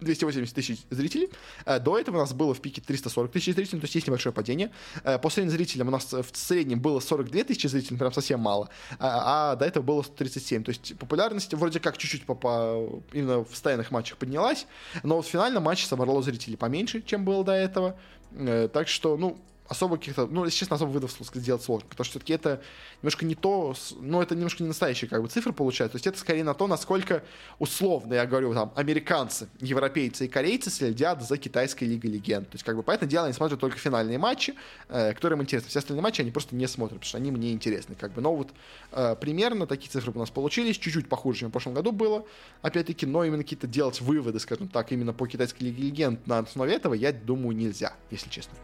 280 0.00 0.54
тысяч 0.54 0.80
зрителей. 0.90 1.30
Э, 1.64 1.78
до 1.78 1.98
этого 1.98 2.16
у 2.16 2.20
нас 2.20 2.32
было 2.32 2.54
в 2.54 2.60
пике 2.60 2.80
340 2.80 3.32
тысяч 3.32 3.54
зрителей, 3.54 3.80
то 3.80 3.84
есть 3.84 3.94
есть 3.94 4.06
небольшое 4.06 4.32
падение. 4.32 4.70
Э, 5.04 5.18
по 5.18 5.30
средним 5.30 5.52
зрителям 5.52 5.88
у 5.88 5.90
нас 5.90 6.12
в 6.12 6.26
среднем 6.32 6.80
было 6.80 7.00
42 7.00 7.44
тысячи 7.44 7.66
зрителей, 7.66 7.98
прям 7.98 8.12
совсем 8.12 8.40
мало. 8.40 8.68
А, 8.98 9.52
а 9.52 9.56
до 9.56 9.64
этого 9.64 9.82
было 9.82 10.02
137. 10.02 10.64
То 10.64 10.70
есть 10.70 10.98
популярность 10.98 11.54
вроде 11.54 11.80
как 11.80 11.98
чуть-чуть 11.98 12.24
по, 12.24 13.02
именно 13.12 13.40
в 13.40 13.48
постоянных 13.48 13.90
матчах 13.90 14.18
поднялась, 14.18 14.66
но 15.02 15.22
в 15.22 15.26
финальном 15.26 15.62
матче 15.62 15.86
собрало 15.86 16.22
зрителей 16.22 16.56
поменьше, 16.56 17.02
чем 17.02 17.24
было 17.24 17.44
до 17.44 17.52
этого. 17.52 17.98
Э, 18.32 18.68
так 18.72 18.88
что, 18.88 19.16
ну, 19.16 19.38
особо 19.68 19.96
каких-то, 19.96 20.26
ну, 20.26 20.44
если 20.44 20.58
честно, 20.58 20.76
особо 20.76 20.90
выводов 20.90 21.16
сделать 21.34 21.62
сложно, 21.62 21.88
потому 21.88 22.04
что 22.04 22.12
все-таки 22.12 22.32
это 22.32 22.62
немножко 23.02 23.24
не 23.24 23.34
то, 23.34 23.74
ну, 24.00 24.22
это 24.22 24.34
немножко 24.34 24.62
не 24.62 24.68
настоящие 24.68 25.08
как 25.08 25.22
бы 25.22 25.28
цифры 25.28 25.52
получают, 25.52 25.92
то 25.92 25.96
есть 25.96 26.06
это 26.06 26.18
скорее 26.18 26.44
на 26.44 26.54
то, 26.54 26.66
насколько 26.66 27.22
условно, 27.58 28.14
я 28.14 28.26
говорю, 28.26 28.54
там, 28.54 28.72
американцы, 28.76 29.48
европейцы 29.60 30.26
и 30.26 30.28
корейцы 30.28 30.70
следят 30.70 31.22
за 31.22 31.36
китайской 31.36 31.84
лигой 31.84 32.10
легенд, 32.10 32.48
то 32.48 32.54
есть 32.54 32.64
как 32.64 32.76
бы, 32.76 32.82
поэтому 32.82 33.10
дело, 33.10 33.26
они 33.26 33.34
смотрят 33.34 33.60
только 33.60 33.78
финальные 33.78 34.18
матчи, 34.18 34.54
э, 34.88 35.12
которые 35.14 35.36
им 35.36 35.42
интересны, 35.42 35.68
все 35.68 35.80
остальные 35.80 36.02
матчи 36.02 36.20
они 36.20 36.30
просто 36.30 36.54
не 36.54 36.66
смотрят, 36.66 37.00
потому 37.00 37.08
что 37.08 37.18
они 37.18 37.30
мне 37.30 37.52
интересны, 37.52 37.94
как 37.94 38.12
бы, 38.12 38.20
но 38.20 38.34
вот 38.34 38.50
э, 38.92 39.16
примерно 39.20 39.66
такие 39.66 39.90
цифры 39.90 40.12
у 40.14 40.18
нас 40.18 40.30
получились, 40.30 40.78
чуть-чуть 40.78 41.08
похуже, 41.08 41.40
чем 41.40 41.48
в 41.48 41.52
прошлом 41.52 41.74
году 41.74 41.92
было, 41.92 42.24
опять-таки, 42.62 43.06
но 43.06 43.24
именно 43.24 43.42
какие-то 43.42 43.66
делать 43.66 44.00
выводы, 44.00 44.38
скажем 44.38 44.68
так, 44.68 44.92
именно 44.92 45.12
по 45.12 45.26
китайской 45.26 45.64
лиге 45.64 45.84
легенд 45.84 46.26
на 46.26 46.38
основе 46.38 46.74
этого, 46.74 46.94
я 46.94 47.12
думаю, 47.12 47.56
нельзя, 47.56 47.94
если 48.10 48.30
честно. 48.30 48.56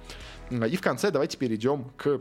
И 0.50 0.76
в 0.76 0.80
конце 0.80 1.10
давайте 1.10 1.38
перейдем 1.38 1.90
к 1.96 2.20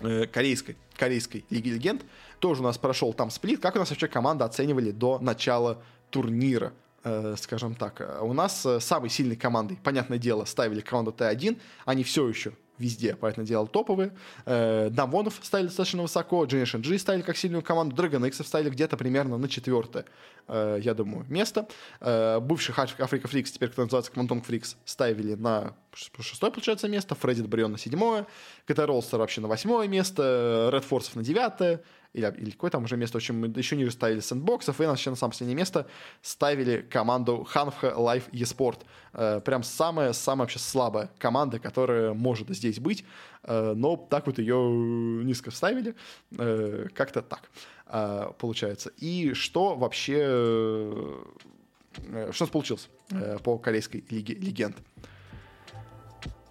э, 0.00 0.26
корейской, 0.26 0.76
корейской 0.96 1.44
Лиге 1.50 1.72
Легенд. 1.72 2.04
Тоже 2.38 2.62
у 2.62 2.64
нас 2.64 2.78
прошел 2.78 3.12
там 3.12 3.30
сплит. 3.30 3.60
Как 3.60 3.76
у 3.76 3.78
нас 3.78 3.90
вообще 3.90 4.08
команда 4.08 4.44
оценивали 4.44 4.90
до 4.90 5.18
начала 5.18 5.82
турнира? 6.10 6.72
Э, 7.04 7.34
скажем 7.38 7.74
так, 7.74 8.18
у 8.22 8.32
нас 8.32 8.64
э, 8.64 8.80
самой 8.80 9.10
сильной 9.10 9.36
командой, 9.36 9.78
понятное 9.82 10.18
дело, 10.18 10.46
ставили 10.46 10.80
команду 10.80 11.14
T1. 11.16 11.60
Они 11.84 12.02
все 12.02 12.26
еще 12.28 12.54
везде, 12.78 13.16
по 13.16 13.25
этому 13.25 13.46
делу 13.46 13.66
топовые. 13.66 14.12
Э, 14.46 14.88
DAMWON 14.90 15.26
ов 15.26 15.38
ставили 15.42 15.66
достаточно 15.68 16.02
высоко, 16.02 16.44
Generation 16.44 16.80
G 16.80 16.98
ставили 16.98 17.22
как 17.22 17.36
сильную 17.36 17.62
команду, 17.62 17.94
Dragon 17.94 18.26
X 18.26 18.46
ставили 18.46 18.70
где-то 18.70 18.96
примерно 18.96 19.38
на 19.38 19.48
четвертое, 19.48 20.04
э, 20.48 20.78
я 20.82 20.94
думаю, 20.94 21.24
место. 21.28 21.68
Э, 22.00 22.40
бывших 22.40 22.78
Afreeca 22.78 23.28
Freecs, 23.28 23.52
теперь 23.52 23.70
кто 23.70 23.82
называется 23.82 24.12
Kwangdong 24.12 24.44
Freecs, 24.44 24.76
ставили 24.84 25.34
на 25.34 25.74
шестое, 25.94 26.50
получается, 26.50 26.88
место, 26.88 27.14
Fredit 27.14 27.42
BRION 27.42 27.72
на 27.72 27.78
седьмое, 27.78 28.26
КТ 28.66 28.80
Ролстер 28.80 29.18
вообще 29.18 29.40
на 29.40 29.48
восьмое 29.48 29.86
место, 29.86 30.70
Red 30.72 30.82
Форсов 30.82 31.16
на 31.16 31.22
девятое, 31.22 31.82
или, 32.14 32.32
или 32.38 32.50
какое 32.50 32.70
там 32.70 32.84
уже 32.84 32.96
место, 32.96 33.18
в 33.18 33.20
общем, 33.20 33.40
мы 33.40 33.48
еще 33.48 33.76
ниже 33.76 33.90
ставили 33.90 34.20
сэндбоксов, 34.20 34.80
и 34.80 34.84
еще 34.84 35.10
на 35.10 35.16
самое 35.16 35.32
последнее 35.32 35.56
место 35.56 35.86
ставили 36.22 36.80
команду 36.80 37.44
Ханфха 37.44 37.88
Life 37.88 38.30
eSport. 38.30 38.82
Э, 39.12 39.40
прям 39.44 39.64
самая-самая 39.64 40.44
вообще 40.44 40.60
слабая 40.60 41.10
команда, 41.18 41.58
которая 41.58 42.14
может 42.14 42.48
здесь 42.50 42.78
быть, 42.78 43.04
э, 43.42 43.74
но 43.74 43.96
так 43.96 44.26
вот 44.26 44.38
ее 44.38 44.56
низко 45.24 45.50
ставили, 45.50 45.94
э, 46.38 46.86
как-то 46.94 47.20
так 47.20 47.50
получается. 48.38 48.90
И 48.96 49.34
что 49.34 49.76
вообще, 49.76 50.16
что 52.30 52.44
у 52.44 52.44
нас 52.44 52.50
получилось 52.50 52.88
по 53.44 53.58
корейской 53.58 54.02
лиге 54.08 54.34
легенд? 54.34 54.74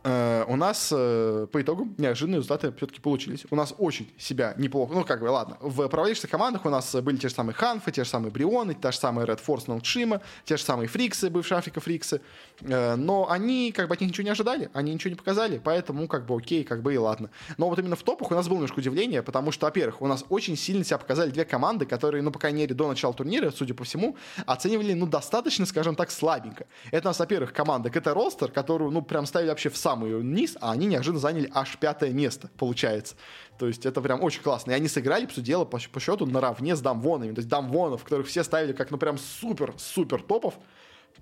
У 0.03 0.55
нас 0.55 0.91
uh, 0.91 1.47
по 1.47 1.61
итогу 1.61 1.87
неожиданные 1.97 2.39
результаты 2.39 2.73
все-таки 2.75 2.99
получились. 2.99 3.45
У 3.49 3.55
нас 3.55 3.73
очень 3.77 4.11
себя 4.17 4.53
неплохо, 4.57 4.93
ну 4.93 5.05
как 5.05 5.21
бы, 5.21 5.25
ладно, 5.27 5.57
в 5.61 5.87
провалившихся 5.87 6.27
командах 6.27 6.65
у 6.65 6.69
нас 6.69 6.93
были 6.95 7.17
те 7.17 7.29
же 7.29 7.35
самые 7.35 7.55
Ханфы, 7.55 7.91
те 7.91 8.03
же 8.03 8.09
самые 8.09 8.31
Брионы, 8.31 8.73
та 8.73 8.91
же 8.91 8.97
самая 8.97 9.25
Red 9.25 9.39
Force 9.45 9.63
Ноутшима, 9.67 10.21
те 10.43 10.57
же 10.57 10.63
самые 10.63 10.87
Фриксы, 10.87 11.29
бывшие 11.29 11.57
Африка 11.57 11.79
Фриксы, 11.79 12.19
uh, 12.61 12.95
но 12.95 13.29
они 13.29 13.71
как 13.71 13.87
бы 13.87 13.93
от 13.93 14.01
них 14.01 14.09
ничего 14.09 14.25
не 14.25 14.31
ожидали, 14.31 14.69
они 14.73 14.93
ничего 14.93 15.11
не 15.11 15.15
показали, 15.15 15.61
поэтому 15.63 16.07
как 16.07 16.25
бы 16.25 16.35
окей, 16.35 16.63
как 16.63 16.81
бы 16.81 16.93
и 16.93 16.97
ладно. 16.97 17.29
Но 17.57 17.69
вот 17.69 17.79
именно 17.79 17.95
в 17.95 18.03
топах 18.03 18.31
у 18.31 18.35
нас 18.35 18.47
было 18.47 18.55
немножко 18.57 18.79
удивление, 18.79 19.23
потому 19.23 19.51
что, 19.51 19.67
во-первых, 19.67 20.01
у 20.01 20.07
нас 20.07 20.25
очень 20.29 20.57
сильно 20.57 20.83
себя 20.83 20.97
показали 20.97 21.31
две 21.31 21.45
команды, 21.45 21.85
которые, 21.85 22.21
ну, 22.21 22.31
по 22.31 22.39
крайней 22.39 22.61
мере, 22.61 22.75
до 22.75 22.87
начала 22.87 23.13
турнира, 23.13 23.51
судя 23.51 23.73
по 23.73 23.83
всему, 23.83 24.17
оценивали, 24.45 24.93
ну, 24.93 25.05
достаточно, 25.05 25.65
скажем 25.65 25.95
так, 25.95 26.11
слабенько. 26.11 26.65
Это 26.91 27.07
у 27.07 27.09
нас, 27.09 27.19
во-первых, 27.19 27.53
команда 27.53 27.89
КТ 27.89 28.07
Ростер, 28.07 28.51
которую, 28.51 28.91
ну, 28.91 29.01
прям 29.01 29.25
ставили 29.25 29.49
вообще 29.49 29.69
в 29.69 29.77
самую 29.93 30.23
низ, 30.23 30.57
а 30.59 30.71
они 30.71 30.87
неожиданно 30.87 31.19
заняли 31.19 31.49
аж 31.53 31.77
пятое 31.77 32.11
место, 32.11 32.49
получается. 32.57 33.15
То 33.59 33.67
есть 33.67 33.85
это 33.85 34.01
прям 34.01 34.23
очень 34.23 34.41
классно. 34.41 34.71
И 34.71 34.73
они 34.73 34.87
сыграли, 34.87 35.25
по 35.25 35.33
сути 35.33 35.45
дела, 35.45 35.65
по, 35.65 35.79
по 35.91 35.99
счету 35.99 36.25
наравне 36.25 36.75
с 36.75 36.81
Дамвонами. 36.81 37.33
То 37.33 37.39
есть 37.39 37.49
Дамвонов, 37.49 38.03
которых 38.03 38.27
все 38.27 38.43
ставили 38.43 38.73
как, 38.73 38.89
ну, 38.89 38.97
прям 38.97 39.17
супер-супер 39.17 40.23
топов, 40.23 40.55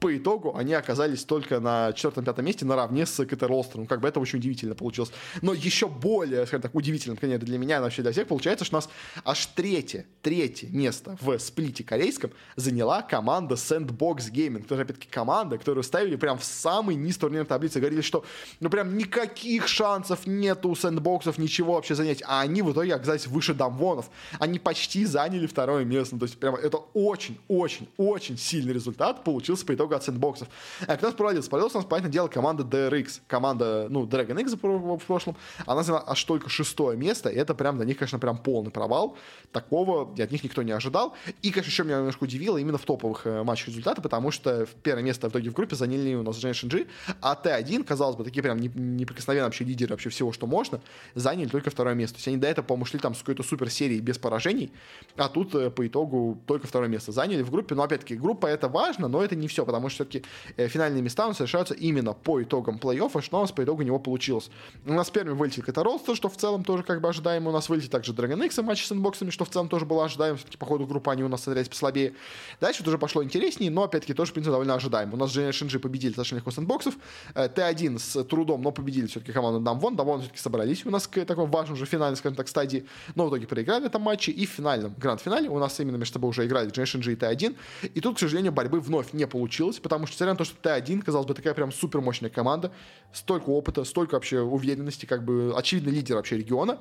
по 0.02 0.18
итогу 0.18 0.56
они 0.58 0.74
оказались 0.74 1.24
только 1.24 1.60
на 1.60 1.94
четвертом-пятом 1.94 2.44
месте 2.44 2.66
наравне 2.66 3.06
с 3.06 3.24
КТ 3.24 3.44
Ролстером. 3.44 3.86
Как 3.86 4.02
бы 4.02 4.08
это 4.08 4.20
очень 4.20 4.40
удивительно 4.40 4.74
получилось. 4.74 5.12
Но 5.44 5.54
еще 5.54 5.88
более, 5.88 6.48
скажем 6.48 6.64
так, 6.64 6.74
удивительно, 6.74 7.16
конечно, 7.16 7.46
для 7.46 7.60
меня, 7.60 7.78
но 7.78 7.84
вообще 7.84 8.02
для 8.02 8.12
всех, 8.12 8.28
получается, 8.28 8.66
что 8.66 8.78
у 8.78 8.80
нас 8.80 8.90
аж 9.24 9.46
третье, 9.46 10.08
третье 10.24 10.68
место 10.70 11.18
в 11.22 11.38
сплите 11.38 11.84
корейском 11.84 12.32
заняла 12.56 13.04
команда 13.04 13.54
Sandbox 13.54 14.32
Gaming. 14.34 14.64
Тоже, 14.66 14.82
опять-таки, 14.82 15.08
команда, 15.08 15.60
которую 15.60 15.84
ставили 15.84 16.16
прям 16.16 16.40
в 16.40 16.44
самый 16.44 16.96
низ 16.96 17.18
турнирной 17.18 17.46
таблицы. 17.46 17.80
Говорили, 17.80 18.02
что 18.02 18.26
ну 18.60 18.72
прям 18.72 18.98
никаких 18.98 19.68
шансов 19.68 20.26
нету 20.26 20.70
у 20.70 20.76
сэндбоксов 20.76 21.38
ничего 21.38 21.76
вообще 21.76 21.94
занять. 21.94 22.24
А 22.26 22.42
они 22.42 22.64
в 22.64 22.72
итоге 22.72 22.96
оказались 22.96 23.28
выше 23.28 23.54
Дамвонов. 23.54 24.10
Они 24.40 24.58
почти 24.58 25.06
заняли 25.06 25.46
второе 25.46 25.86
место. 25.86 26.18
То 26.18 26.26
есть 26.26 26.40
прям 26.40 26.56
это 26.56 26.78
очень-очень-очень 26.96 28.40
сильный 28.40 28.74
результат 28.74 29.24
получился 29.24 29.64
по 29.64 29.76
итогу 29.76 29.91
много 29.92 29.96
от 29.98 30.04
сэндбоксов. 30.04 30.48
А 30.88 30.98
кто 30.98 31.08
нас 31.08 31.16
провалился? 31.16 31.50
Провалился 31.50 31.78
у 31.78 31.82
нас, 31.82 31.90
понятное 31.90 32.12
дело, 32.12 32.28
команда 32.28 32.64
DRX. 32.64 33.22
Команда, 33.28 33.88
ну, 33.90 34.06
Dragon 34.06 34.40
X 34.42 34.54
в 34.54 35.06
прошлом. 35.06 35.36
Она 35.66 35.84
заняла 35.84 36.04
аж 36.08 36.24
только 36.24 36.50
шестое 36.50 36.98
место, 36.98 37.30
и 37.30 37.36
это 37.36 37.54
прям 37.54 37.78
для 37.78 37.86
них, 37.86 37.98
конечно, 37.98 38.20
прям 38.20 38.38
полный 38.38 38.72
провал. 38.72 39.18
Такого 39.52 40.14
от 40.18 40.32
них 40.32 40.44
никто 40.44 40.64
не 40.64 40.72
ожидал. 40.72 41.14
И, 41.42 41.52
конечно, 41.52 41.70
еще 41.70 41.84
меня 41.84 41.98
немножко 41.98 42.24
удивило 42.24 42.58
именно 42.58 42.78
в 42.78 42.86
топовых 42.86 43.26
э, 43.26 43.44
матчах 43.44 43.68
результаты, 43.68 44.02
потому 44.02 44.32
что 44.32 44.66
первое 44.84 45.04
место 45.04 45.28
в 45.30 45.32
итоге 45.32 45.50
в 45.50 45.54
группе 45.54 45.76
заняли 45.76 46.16
у 46.16 46.24
нас 46.24 46.38
Generation 46.38 46.70
G, 46.70 46.88
а 47.22 47.40
Т1, 47.42 47.84
казалось 47.84 48.16
бы, 48.16 48.24
такие 48.24 48.42
прям 48.42 48.60
неприкосновенные 48.60 49.46
вообще 49.46 49.66
лидеры 49.66 49.92
вообще 49.92 50.10
всего, 50.10 50.32
что 50.32 50.48
можно, 50.48 50.82
заняли 51.16 51.50
только 51.50 51.70
второе 51.70 51.96
место. 51.96 52.16
То 52.16 52.20
есть 52.20 52.28
они 52.28 52.38
до 52.38 52.48
этого, 52.48 52.66
по-моему, 52.66 52.86
шли 52.86 53.00
там 53.00 53.16
с 53.16 53.20
какой-то 53.20 53.44
супер 53.44 53.70
серией 53.70 54.02
без 54.02 54.18
поражений, 54.18 54.72
а 55.18 55.28
тут 55.28 55.56
э, 55.56 55.70
по 55.70 55.86
итогу 55.86 56.42
только 56.48 56.68
второе 56.68 56.90
место 56.90 57.12
заняли 57.12 57.44
в 57.44 57.52
группе. 57.52 57.76
Но 57.76 57.84
опять-таки, 57.84 58.16
группа 58.16 58.48
это 58.48 58.68
важно, 58.68 59.08
но 59.08 59.24
это 59.24 59.36
не 59.36 59.48
все, 59.48 59.66
потому 59.66 59.81
что 59.90 60.06
все-таки 60.06 60.24
э, 60.58 60.68
финальные 60.68 61.02
места 61.02 61.26
у 61.26 61.30
нас 61.30 61.40
решаются 61.40 61.74
именно 61.74 62.14
по 62.14 62.42
итогам 62.42 62.78
плей-оффа, 62.78 63.22
что 63.22 63.38
у 63.38 63.42
нас 63.42 63.52
по 63.52 63.64
итогу 63.64 63.82
него 63.82 64.00
получилось. 64.00 64.50
У 64.86 64.94
нас 64.94 65.10
первым 65.10 65.38
вылетел 65.38 65.64
это 65.66 65.84
Ролстер, 65.84 66.16
что 66.16 66.30
в 66.30 66.38
целом 66.38 66.64
тоже 66.64 66.84
как 66.84 67.02
бы 67.02 67.10
ожидаемо. 67.10 67.50
У 67.50 67.54
нас 67.54 67.70
вылетел 67.70 67.90
также 67.90 68.14
Dragon 68.14 68.46
X 68.46 68.58
в 68.58 68.64
матче 68.64 68.86
с 68.86 68.92
инбоксами, 68.92 69.30
что 69.30 69.46
в 69.46 69.50
целом 69.50 69.68
тоже 69.70 69.86
было 69.86 70.06
ожидаемо. 70.06 70.38
Все-таки 70.38 70.58
по 70.58 70.66
ходу 70.66 70.86
группы 70.86 71.12
они 71.12 71.24
у 71.24 71.28
нас 71.28 71.44
смотрелись 71.44 71.70
послабее. 71.70 72.14
Дальше 72.60 72.84
уже 72.86 72.98
пошло 72.98 73.24
интереснее, 73.24 73.72
но 73.72 73.84
опять-таки 73.84 74.14
тоже, 74.14 74.32
в 74.32 74.34
принципе, 74.34 74.52
довольно 74.52 74.76
ожидаемо. 74.76 75.14
У 75.14 75.18
нас 75.18 75.36
Generation 75.36 75.70
G 75.72 75.80
победили 75.80 76.12
достаточно 76.12 76.36
легко 76.36 76.52
с 76.52 76.60
инбоксов. 76.60 76.96
Э, 77.36 77.48
Т1 77.48 78.00
с 78.00 78.24
трудом, 78.24 78.62
но 78.62 78.72
победили 78.72 79.08
все-таки 79.08 79.32
команду 79.32 79.60
Дамвон. 79.60 79.96
Дамвон 79.96 80.22
все-таки 80.22 80.40
собрались 80.40 80.86
у 80.86 80.90
нас 80.90 81.08
к 81.08 81.24
такому 81.26 81.48
важному 81.52 81.76
уже 81.76 81.86
финальной, 81.86 82.18
скажем 82.18 82.36
так, 82.36 82.48
стадии. 82.48 82.86
Но 83.16 83.26
в 83.26 83.30
итоге 83.30 83.48
проиграли 83.48 83.84
в 83.84 83.86
этом 83.86 84.02
матче. 84.02 84.32
И 84.32 84.46
в 84.46 84.50
финальном 84.50 84.94
гранд-финале 84.98 85.50
у 85.50 85.60
нас 85.60 85.80
именно 85.80 85.98
между 85.98 86.14
собой 86.14 86.30
уже 86.30 86.46
играли 86.46 86.72
Generation 86.72 87.02
G 87.04 87.14
и 87.14 87.16
Т1. 87.16 87.56
И 87.94 88.02
тут, 88.02 88.18
к 88.18 88.20
сожалению, 88.20 88.52
борьбы 88.52 88.80
вновь 88.80 89.14
не 89.14 89.28
получилось, 89.28 89.61
потому 89.82 90.06
что, 90.06 90.16
несмотря 90.16 90.34
на 90.34 90.38
то, 90.38 90.44
что 90.44 90.58
Т1, 90.62 91.02
казалось 91.02 91.28
бы, 91.28 91.34
такая 91.34 91.54
прям 91.54 91.72
супер 91.72 92.02
мощная 92.02 92.30
команда, 92.30 92.72
столько 93.14 93.50
опыта, 93.50 93.84
столько 93.84 94.16
вообще 94.16 94.42
уверенности, 94.42 95.06
как 95.06 95.24
бы 95.24 95.54
очевидный 95.56 95.92
лидер 95.92 96.16
вообще 96.16 96.38
региона, 96.38 96.80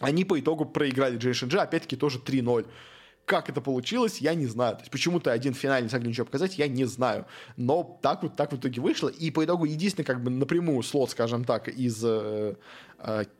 они 0.00 0.24
по 0.24 0.38
итогу 0.38 0.64
проиграли 0.64 1.18
Generation 1.18 1.48
G, 1.48 1.58
опять-таки 1.58 1.96
тоже 1.96 2.18
3-0. 2.18 2.66
Как 3.24 3.48
это 3.48 3.62
получилось, 3.62 4.18
я 4.18 4.34
не 4.34 4.46
знаю. 4.46 4.76
То 4.76 4.82
есть 4.82 4.90
почему-то 4.90 5.32
один 5.32 5.54
в 5.54 5.56
финале 5.56 5.84
не 5.84 5.88
смогли 5.88 6.10
ничего 6.10 6.26
показать, 6.26 6.58
я 6.58 6.68
не 6.68 6.84
знаю. 6.84 7.24
Но 7.56 7.98
так 8.02 8.22
вот, 8.22 8.36
так 8.36 8.52
в 8.52 8.56
итоге 8.56 8.82
вышло. 8.82 9.08
И 9.08 9.30
по 9.30 9.42
итогу 9.42 9.64
единственный, 9.64 10.04
как 10.04 10.22
бы 10.22 10.30
напрямую 10.30 10.82
слот, 10.82 11.10
скажем 11.10 11.44
так, 11.44 11.68
из 11.68 12.04
э, 12.04 12.56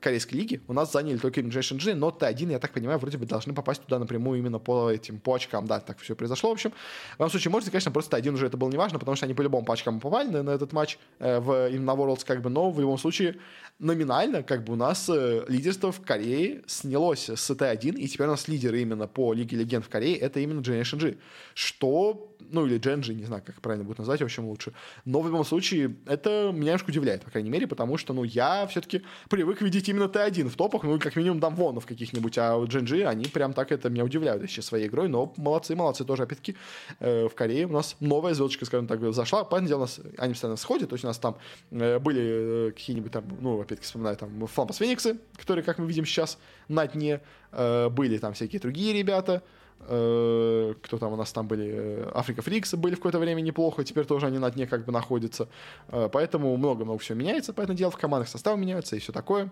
Корейской 0.00 0.34
лиги 0.34 0.60
у 0.68 0.72
нас 0.72 0.92
заняли 0.92 1.16
только 1.16 1.40
Generation 1.40 1.82
G, 1.82 1.94
но 1.94 2.10
Т1, 2.10 2.50
я 2.50 2.58
так 2.58 2.72
понимаю, 2.72 2.98
вроде 2.98 3.16
бы 3.16 3.24
должны 3.24 3.54
попасть 3.54 3.82
туда 3.82 3.98
напрямую 3.98 4.38
именно 4.38 4.58
по 4.58 4.90
этим, 4.90 5.18
по 5.20 5.34
очкам. 5.34 5.66
Да, 5.66 5.80
так 5.80 5.98
все 5.98 6.14
произошло, 6.14 6.50
в 6.50 6.52
общем. 6.52 6.70
В 6.70 7.20
любом 7.20 7.30
случае, 7.30 7.50
может, 7.50 7.70
конечно, 7.70 7.90
просто 7.90 8.16
Т1 8.16 8.34
уже 8.34 8.46
это 8.46 8.56
было 8.56 8.70
неважно, 8.70 8.98
потому 8.98 9.16
что 9.16 9.24
они 9.24 9.34
по-любому 9.34 9.64
по 9.64 9.72
очкам 9.72 10.00
попали 10.00 10.28
на, 10.28 10.42
на 10.42 10.50
этот 10.50 10.72
матч 10.72 10.98
э, 11.18 11.40
в, 11.40 11.70
именно 11.70 11.94
на 11.94 11.98
Worlds, 11.98 12.24
как 12.26 12.42
бы, 12.42 12.50
но 12.50 12.70
в 12.70 12.78
любом 12.78 12.98
случае 12.98 13.36
номинально, 13.78 14.42
как 14.42 14.64
бы 14.64 14.74
у 14.74 14.76
нас 14.76 15.08
э, 15.08 15.44
лидерство 15.48 15.92
в 15.92 16.00
Корее 16.02 16.62
снялось 16.66 17.30
с 17.30 17.50
Т1, 17.50 17.96
и 17.96 18.06
теперь 18.06 18.26
у 18.26 18.30
нас 18.30 18.48
лидеры 18.48 18.82
именно 18.82 19.06
по 19.06 19.32
Лиге 19.32 19.56
Легенд 19.56 19.84
в 19.84 19.88
Корее, 19.88 20.16
это 20.16 20.40
именно 20.40 20.60
Generation 20.60 20.98
G, 20.98 21.16
что 21.54 22.30
ну 22.50 22.66
или 22.66 22.78
Дженджи, 22.78 23.14
не 23.14 23.24
знаю, 23.24 23.42
как 23.44 23.60
правильно 23.60 23.84
будет 23.84 23.98
назвать, 23.98 24.20
в 24.20 24.24
общем, 24.24 24.46
лучше. 24.46 24.72
Но 25.04 25.20
в 25.20 25.26
любом 25.26 25.44
случае, 25.44 25.96
это 26.06 26.50
меня 26.52 26.66
немножко 26.66 26.90
удивляет, 26.90 27.22
по 27.22 27.30
крайней 27.30 27.50
мере, 27.50 27.66
потому 27.66 27.96
что, 27.96 28.12
ну, 28.12 28.24
я 28.24 28.66
все-таки 28.66 29.02
привык 29.28 29.53
видеть 29.60 29.88
именно 29.88 30.04
Т1 30.04 30.48
в 30.48 30.56
топах, 30.56 30.82
ну, 30.82 30.98
как 30.98 31.16
минимум 31.16 31.40
дамвонов 31.40 31.86
каких-нибудь, 31.86 32.38
а 32.38 32.62
Дженджи, 32.64 33.04
они 33.04 33.24
прям 33.26 33.52
так 33.52 33.72
это 33.72 33.90
меня 33.90 34.04
удивляют 34.04 34.42
еще 34.42 34.62
своей 34.62 34.86
игрой, 34.86 35.08
но 35.08 35.32
молодцы, 35.36 35.74
молодцы 35.74 36.04
тоже, 36.04 36.24
опять-таки, 36.24 36.56
э, 37.00 37.28
в 37.28 37.34
Корее 37.34 37.66
у 37.66 37.72
нас 37.72 37.96
новая 38.00 38.34
звездочка, 38.34 38.64
скажем 38.64 38.86
так, 38.86 39.00
зашла, 39.12 39.44
понятное 39.44 39.68
дело, 39.68 39.78
у 39.78 39.82
нас, 39.82 40.00
они 40.18 40.32
постоянно 40.32 40.56
сходят, 40.56 40.90
то 40.90 40.94
есть 40.94 41.04
у 41.04 41.08
нас 41.08 41.18
там 41.18 41.36
э, 41.70 41.98
были 41.98 42.68
э, 42.68 42.72
какие-нибудь 42.72 43.12
там, 43.12 43.24
ну, 43.40 43.60
опять-таки, 43.60 43.86
вспоминаю, 43.86 44.16
там, 44.16 44.46
Флампас 44.46 44.76
Фениксы, 44.76 45.18
которые, 45.36 45.64
как 45.64 45.78
мы 45.78 45.86
видим 45.86 46.04
сейчас, 46.04 46.38
на 46.68 46.86
дне, 46.86 47.20
э, 47.52 47.88
были 47.88 48.18
там 48.18 48.34
всякие 48.34 48.60
другие 48.60 48.92
ребята, 48.92 49.42
кто 49.84 50.98
там 50.98 51.12
у 51.12 51.16
нас 51.16 51.32
там 51.32 51.46
были, 51.46 51.70
э, 51.72 52.10
Африка 52.14 52.42
Фриксы 52.42 52.76
были 52.76 52.94
в 52.94 52.98
какое-то 52.98 53.18
время 53.18 53.40
неплохо, 53.42 53.84
теперь 53.84 54.06
тоже 54.06 54.26
они 54.26 54.38
на 54.38 54.50
дне 54.50 54.66
как 54.66 54.84
бы 54.84 54.92
находятся, 54.92 55.48
э, 55.88 56.08
поэтому 56.10 56.56
много-много 56.56 56.98
всего 57.00 57.18
меняется, 57.18 57.52
поэтому 57.52 57.76
дело 57.76 57.90
в 57.90 57.98
командах 57.98 58.28
составы 58.28 58.58
меняются 58.58 58.96
и 58.96 58.98
все 58.98 59.12
такое. 59.12 59.50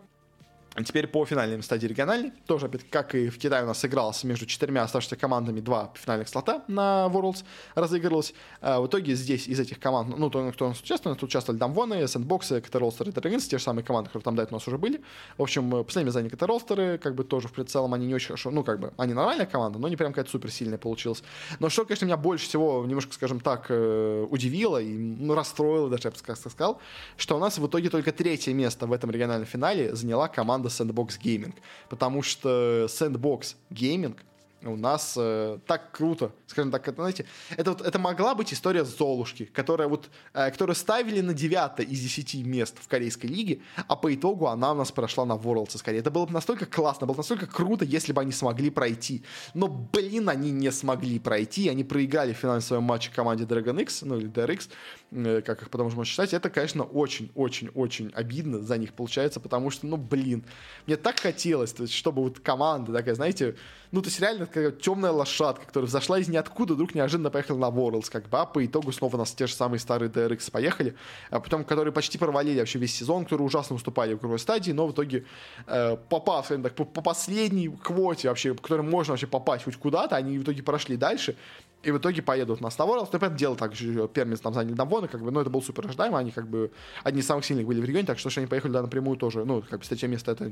Теперь 0.74 1.06
по 1.06 1.26
финальной 1.26 1.62
стадии 1.62 1.86
региональной. 1.86 2.32
Тоже, 2.46 2.66
опять, 2.66 2.88
как 2.88 3.14
и 3.14 3.28
в 3.28 3.38
Китае 3.38 3.64
у 3.64 3.66
нас 3.66 3.78
сыгралось 3.78 4.24
между 4.24 4.46
четырьмя 4.46 4.84
оставшихся 4.84 5.16
командами 5.16 5.60
два 5.60 5.92
финальных 5.94 6.28
слота 6.28 6.64
на 6.66 7.10
Worlds 7.12 7.44
разыгрывалось. 7.74 8.32
А 8.62 8.80
в 8.80 8.86
итоге 8.86 9.14
здесь 9.14 9.48
из 9.48 9.60
этих 9.60 9.78
команд, 9.78 10.16
ну, 10.16 10.30
то, 10.30 10.50
кто 10.50 10.66
у 10.66 10.68
нас 10.68 10.80
участвовал, 10.80 11.14
тут 11.14 11.28
участвовали 11.28 11.58
Дамвоны, 11.58 12.08
Сэндбоксы, 12.08 12.62
Катаролстеры 12.62 13.10
и 13.10 13.38
те 13.38 13.58
же 13.58 13.62
самые 13.62 13.84
команды, 13.84 14.08
которые 14.08 14.24
там 14.24 14.34
до 14.34 14.42
этого 14.42 14.56
у 14.56 14.58
нас 14.60 14.66
уже 14.66 14.78
были. 14.78 15.02
В 15.36 15.42
общем, 15.42 15.74
э, 15.74 15.84
последними 15.84 16.10
заняли 16.10 16.30
Катаролстеры, 16.30 16.96
как 16.96 17.14
бы 17.14 17.24
тоже 17.24 17.48
в 17.48 17.52
прицелом 17.52 17.92
они 17.92 18.06
не 18.06 18.14
очень 18.14 18.28
хорошо, 18.28 18.50
ну, 18.50 18.64
как 18.64 18.80
бы, 18.80 18.92
они 18.96 19.12
нормальная 19.12 19.46
команда, 19.46 19.78
но 19.78 19.88
не 19.88 19.96
прям 19.96 20.12
какая-то 20.12 20.30
суперсильная 20.30 20.78
получилась. 20.78 21.22
Но 21.58 21.68
что, 21.68 21.84
конечно, 21.84 22.06
меня 22.06 22.16
больше 22.16 22.46
всего 22.46 22.84
немножко, 22.86 23.12
скажем 23.12 23.40
так, 23.40 23.66
э, 23.68 24.26
удивило 24.30 24.80
и 24.80 24.96
ну, 24.96 25.34
расстроило, 25.34 25.90
даже 25.90 26.04
я 26.04 26.10
бы 26.10 26.16
сказал, 26.16 26.80
что 27.18 27.36
у 27.36 27.38
нас 27.38 27.58
в 27.58 27.66
итоге 27.66 27.90
только 27.90 28.12
третье 28.12 28.54
место 28.54 28.86
в 28.86 28.92
этом 28.92 29.10
региональном 29.10 29.46
финале 29.46 29.94
заняла 29.94 30.28
команда 30.28 30.61
команда 30.62 30.68
Sandbox 30.68 31.18
Gaming, 31.20 31.54
потому 31.88 32.22
что 32.22 32.86
Sandbox 32.88 33.56
Gaming 33.70 34.16
у 34.64 34.76
нас 34.76 35.14
э, 35.16 35.58
так 35.66 35.92
круто, 35.92 36.32
скажем 36.46 36.70
так, 36.70 36.86
это, 36.86 37.02
знаете, 37.02 37.26
это, 37.56 37.72
вот, 37.72 37.80
это 37.80 37.98
могла 37.98 38.34
быть 38.34 38.52
история 38.52 38.84
Золушки, 38.84 39.44
которая 39.44 39.88
вот, 39.88 40.08
э, 40.34 40.50
которую 40.50 40.76
ставили 40.76 41.20
на 41.20 41.34
9 41.34 41.80
из 41.80 42.00
10 42.00 42.46
мест 42.46 42.76
в 42.80 42.88
корейской 42.88 43.26
лиге, 43.26 43.60
а 43.88 43.96
по 43.96 44.14
итогу 44.14 44.46
она 44.46 44.72
у 44.72 44.74
нас 44.74 44.92
прошла 44.92 45.24
на 45.24 45.34
Worlds 45.34 45.78
скорее. 45.78 45.98
Это 45.98 46.10
было 46.10 46.26
бы 46.26 46.32
настолько 46.32 46.66
классно, 46.66 47.06
было 47.06 47.14
бы 47.14 47.20
настолько 47.20 47.46
круто, 47.46 47.84
если 47.84 48.12
бы 48.12 48.20
они 48.20 48.32
смогли 48.32 48.70
пройти. 48.70 49.22
Но, 49.54 49.68
блин, 49.68 50.28
они 50.28 50.50
не 50.50 50.70
смогли 50.70 51.18
пройти, 51.18 51.68
они 51.68 51.84
проиграли 51.84 52.32
в 52.32 52.36
финальном 52.36 52.62
своем 52.62 52.82
матче 52.84 53.10
команде 53.14 53.44
Dragon 53.44 53.80
X, 53.82 54.02
ну 54.02 54.18
или 54.18 54.30
DRX, 54.30 54.68
э, 55.10 55.42
как 55.42 55.62
их 55.62 55.70
потом 55.70 55.86
можно 55.86 56.04
считать. 56.04 56.32
Это, 56.34 56.50
конечно, 56.50 56.84
очень-очень-очень 56.84 58.12
обидно 58.14 58.60
за 58.60 58.78
них 58.78 58.92
получается, 58.92 59.40
потому 59.40 59.70
что, 59.70 59.86
ну, 59.86 59.96
блин, 59.96 60.44
мне 60.86 60.96
так 60.96 61.18
хотелось, 61.18 61.72
то 61.72 61.82
есть, 61.82 61.94
чтобы 61.94 62.22
вот 62.22 62.40
команда 62.40 62.92
такая, 62.92 63.14
знаете, 63.14 63.56
ну, 63.90 64.00
то 64.00 64.08
есть 64.08 64.20
реально 64.20 64.46
такая 64.52 64.70
темная 64.70 65.10
лошадка, 65.10 65.66
которая 65.66 65.88
взошла 65.88 66.18
из 66.18 66.28
ниоткуда, 66.28 66.74
вдруг 66.74 66.94
неожиданно 66.94 67.30
поехала 67.30 67.58
на 67.58 67.74
Worlds, 67.74 68.10
как 68.10 68.28
бы, 68.28 68.38
а 68.38 68.44
по 68.44 68.64
итогу 68.64 68.92
снова 68.92 69.16
у 69.16 69.18
нас 69.18 69.32
те 69.32 69.46
же 69.46 69.54
самые 69.54 69.80
старые 69.80 70.10
DRX 70.10 70.50
поехали, 70.50 70.94
а 71.30 71.40
потом, 71.40 71.64
которые 71.64 71.92
почти 71.92 72.18
провалили 72.18 72.58
вообще 72.58 72.78
весь 72.78 72.94
сезон, 72.94 73.24
которые 73.24 73.46
ужасно 73.46 73.74
выступали 73.74 74.14
в 74.14 74.18
круговой 74.18 74.38
стадии, 74.38 74.72
но 74.72 74.86
в 74.86 74.92
итоге, 74.92 75.24
э, 75.66 75.96
попав, 76.08 76.44
скажем 76.44 76.62
так, 76.62 76.74
по, 76.74 76.84
по 76.84 77.00
последней 77.00 77.68
квоте 77.68 78.28
вообще, 78.28 78.52
в 78.52 78.60
которой 78.60 78.82
можно 78.82 79.12
вообще 79.12 79.26
попасть 79.26 79.64
хоть 79.64 79.76
куда-то, 79.76 80.16
они 80.16 80.38
в 80.38 80.42
итоге 80.42 80.62
прошли 80.62 80.96
дальше, 80.96 81.36
и 81.82 81.90
в 81.90 81.98
итоге 81.98 82.22
поедут 82.22 82.60
на 82.60 82.70
Ставорос. 82.70 83.12
Но, 83.12 83.18
понятное 83.18 83.38
дело, 83.38 83.56
так 83.56 83.74
же 83.74 84.08
Пермис 84.08 84.40
там 84.40 84.54
заняли 84.54 84.74
Дамвоны, 84.74 85.08
как 85.08 85.22
бы, 85.22 85.30
ну, 85.30 85.40
это 85.40 85.50
был 85.50 85.62
супер 85.62 85.86
ожидаемо, 85.86 86.18
они 86.18 86.30
как 86.30 86.48
бы 86.48 86.70
одни 87.02 87.20
из 87.20 87.26
самых 87.26 87.44
сильных 87.44 87.66
были 87.66 87.80
в 87.80 87.84
регионе, 87.84 88.06
так 88.06 88.18
что, 88.18 88.30
что 88.30 88.40
они 88.40 88.48
поехали 88.48 88.72
да, 88.72 88.82
напрямую 88.82 89.16
тоже, 89.16 89.44
ну, 89.44 89.62
как 89.68 89.80
бы, 89.80 89.86
третье 89.86 90.08
место 90.08 90.32
это 90.32 90.50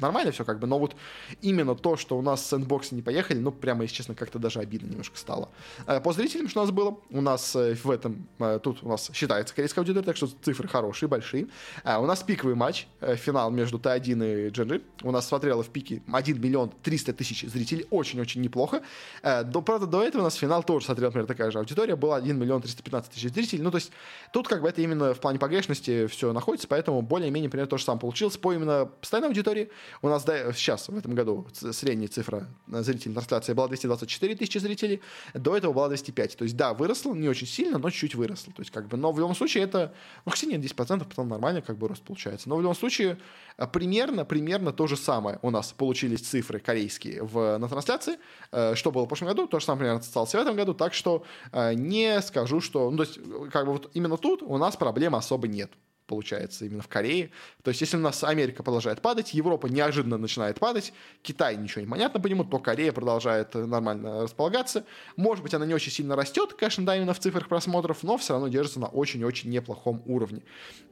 нормально 0.00 0.32
все, 0.32 0.44
как 0.44 0.58
бы, 0.58 0.66
но 0.66 0.78
вот 0.78 0.96
именно 1.42 1.74
то, 1.74 1.96
что 1.96 2.18
у 2.18 2.22
нас 2.22 2.46
сэндбоксы 2.46 2.94
не 2.94 3.02
поехали, 3.02 3.38
ну, 3.38 3.50
прямо, 3.52 3.82
если 3.82 3.96
честно, 3.96 4.14
как-то 4.14 4.38
даже 4.38 4.60
обидно 4.60 4.88
немножко 4.88 5.16
стало. 5.16 5.48
Э, 5.86 6.00
по 6.00 6.12
зрителям, 6.12 6.48
что 6.48 6.60
у 6.60 6.64
нас 6.64 6.72
было, 6.72 6.98
у 7.10 7.20
нас 7.20 7.56
э, 7.56 7.74
в 7.74 7.90
этом, 7.90 8.26
э, 8.38 8.58
тут 8.62 8.82
у 8.82 8.88
нас 8.88 9.10
считается 9.12 9.54
корейская 9.54 9.80
аудитория, 9.80 10.04
так 10.04 10.16
что 10.16 10.28
цифры 10.42 10.68
хорошие, 10.68 11.08
большие. 11.08 11.48
У 11.84 12.06
нас 12.06 12.22
пиковый 12.22 12.54
матч, 12.54 12.86
финал 13.00 13.50
между 13.50 13.78
Т1 13.78 14.46
и 14.46 14.50
Дженджи. 14.50 14.82
У 15.02 15.10
нас 15.10 15.26
смотрело 15.26 15.62
в 15.62 15.68
пике 15.68 16.02
1 16.10 16.40
миллион 16.40 16.70
300 16.82 17.12
тысяч 17.12 17.44
зрителей, 17.48 17.86
очень-очень 17.90 18.40
неплохо. 18.40 18.82
До, 19.22 19.62
правда, 19.62 19.86
до 19.86 20.02
этого 20.02 20.22
у 20.22 20.24
нас 20.24 20.34
финал 20.34 20.59
тоже 20.62 20.86
смотрел, 20.86 21.08
например, 21.08 21.26
так 21.26 21.40
такая 21.40 21.50
же 21.50 21.58
аудитория, 21.58 21.96
была 21.96 22.16
1 22.16 22.38
миллион 22.38 22.60
315 22.60 23.12
тысяч 23.12 23.32
зрителей. 23.32 23.62
Ну, 23.62 23.70
то 23.70 23.78
есть 23.78 23.90
тут 24.32 24.46
как 24.46 24.60
бы 24.60 24.68
это 24.68 24.82
именно 24.82 25.14
в 25.14 25.20
плане 25.20 25.38
погрешности 25.38 26.06
все 26.06 26.32
находится, 26.32 26.68
поэтому 26.68 27.00
более-менее 27.02 27.48
примерно 27.48 27.70
то 27.70 27.78
же 27.78 27.84
самое 27.84 28.00
получилось. 28.00 28.36
По 28.36 28.52
именно 28.52 28.86
постоянной 29.00 29.28
аудитории 29.28 29.70
у 30.02 30.08
нас 30.08 30.24
да, 30.24 30.52
сейчас, 30.52 30.88
в 30.88 30.96
этом 30.96 31.14
году, 31.14 31.46
средняя 31.52 32.08
цифра 32.08 32.46
зрителей 32.66 33.14
трансляции 33.14 33.54
была 33.54 33.68
224 33.68 34.36
тысячи 34.36 34.58
зрителей, 34.58 35.00
до 35.34 35.56
этого 35.56 35.72
была 35.72 35.88
205. 35.88 36.36
То 36.36 36.44
есть, 36.44 36.56
да, 36.56 36.74
выросло, 36.74 37.14
не 37.14 37.28
очень 37.28 37.46
сильно, 37.46 37.78
но 37.78 37.90
чуть-чуть 37.90 38.14
выросло. 38.14 38.52
То 38.52 38.60
есть, 38.60 38.70
как 38.70 38.88
бы, 38.88 38.96
но 38.96 39.12
в 39.12 39.18
любом 39.18 39.34
случае 39.34 39.64
это, 39.64 39.94
ну, 40.24 40.32
хотя 40.32 40.46
нет, 40.46 40.60
10%, 40.60 41.04
потом 41.08 41.28
нормально 41.28 41.62
как 41.62 41.78
бы 41.78 41.88
рост 41.88 42.02
получается. 42.02 42.48
Но 42.48 42.56
в 42.56 42.60
любом 42.60 42.74
случае 42.74 43.18
а, 43.56 43.66
примерно, 43.66 44.24
примерно 44.24 44.72
то 44.72 44.86
же 44.86 44.96
самое 44.96 45.38
у 45.42 45.50
нас 45.50 45.72
получились 45.72 46.20
цифры 46.20 46.60
корейские 46.60 47.22
в, 47.22 47.58
на 47.58 47.68
трансляции, 47.68 48.18
э, 48.52 48.74
что 48.74 48.90
было 48.90 49.04
в 49.04 49.08
прошлом 49.08 49.28
году, 49.28 49.46
то 49.46 49.60
же 49.60 49.66
самое 49.66 49.80
примерно 49.80 50.00
осталось 50.00 50.30
в 50.30 50.34
этом 50.34 50.49
году, 50.56 50.74
так 50.74 50.94
что 50.94 51.24
э, 51.52 51.74
не 51.74 52.20
скажу, 52.22 52.60
что, 52.60 52.90
ну, 52.90 52.96
то 52.98 53.02
есть, 53.04 53.18
как 53.52 53.66
бы 53.66 53.72
вот 53.72 53.90
именно 53.94 54.16
тут 54.16 54.42
у 54.42 54.56
нас 54.58 54.76
проблем 54.76 55.14
особо 55.14 55.48
нет 55.48 55.70
получается, 56.10 56.64
именно 56.64 56.82
в 56.82 56.88
Корее. 56.88 57.30
То 57.62 57.68
есть, 57.68 57.80
если 57.82 57.96
у 57.96 58.00
нас 58.00 58.24
Америка 58.24 58.64
продолжает 58.64 59.00
падать, 59.00 59.32
Европа 59.32 59.68
неожиданно 59.68 60.18
начинает 60.18 60.58
падать, 60.58 60.92
Китай 61.22 61.56
ничего 61.56 61.82
не 61.82 61.86
понятно 61.86 62.18
по 62.18 62.26
нему, 62.26 62.44
то 62.44 62.58
Корея 62.58 62.90
продолжает 62.90 63.54
нормально 63.54 64.22
располагаться. 64.22 64.84
Может 65.14 65.44
быть, 65.44 65.54
она 65.54 65.66
не 65.66 65.72
очень 65.72 65.92
сильно 65.92 66.16
растет, 66.16 66.54
конечно, 66.54 66.84
да, 66.84 66.96
именно 66.96 67.14
в 67.14 67.20
цифрах 67.20 67.46
просмотров, 67.46 68.02
но 68.02 68.18
все 68.18 68.32
равно 68.32 68.48
держится 68.48 68.80
на 68.80 68.88
очень-очень 68.88 69.50
неплохом 69.50 70.02
уровне. 70.04 70.42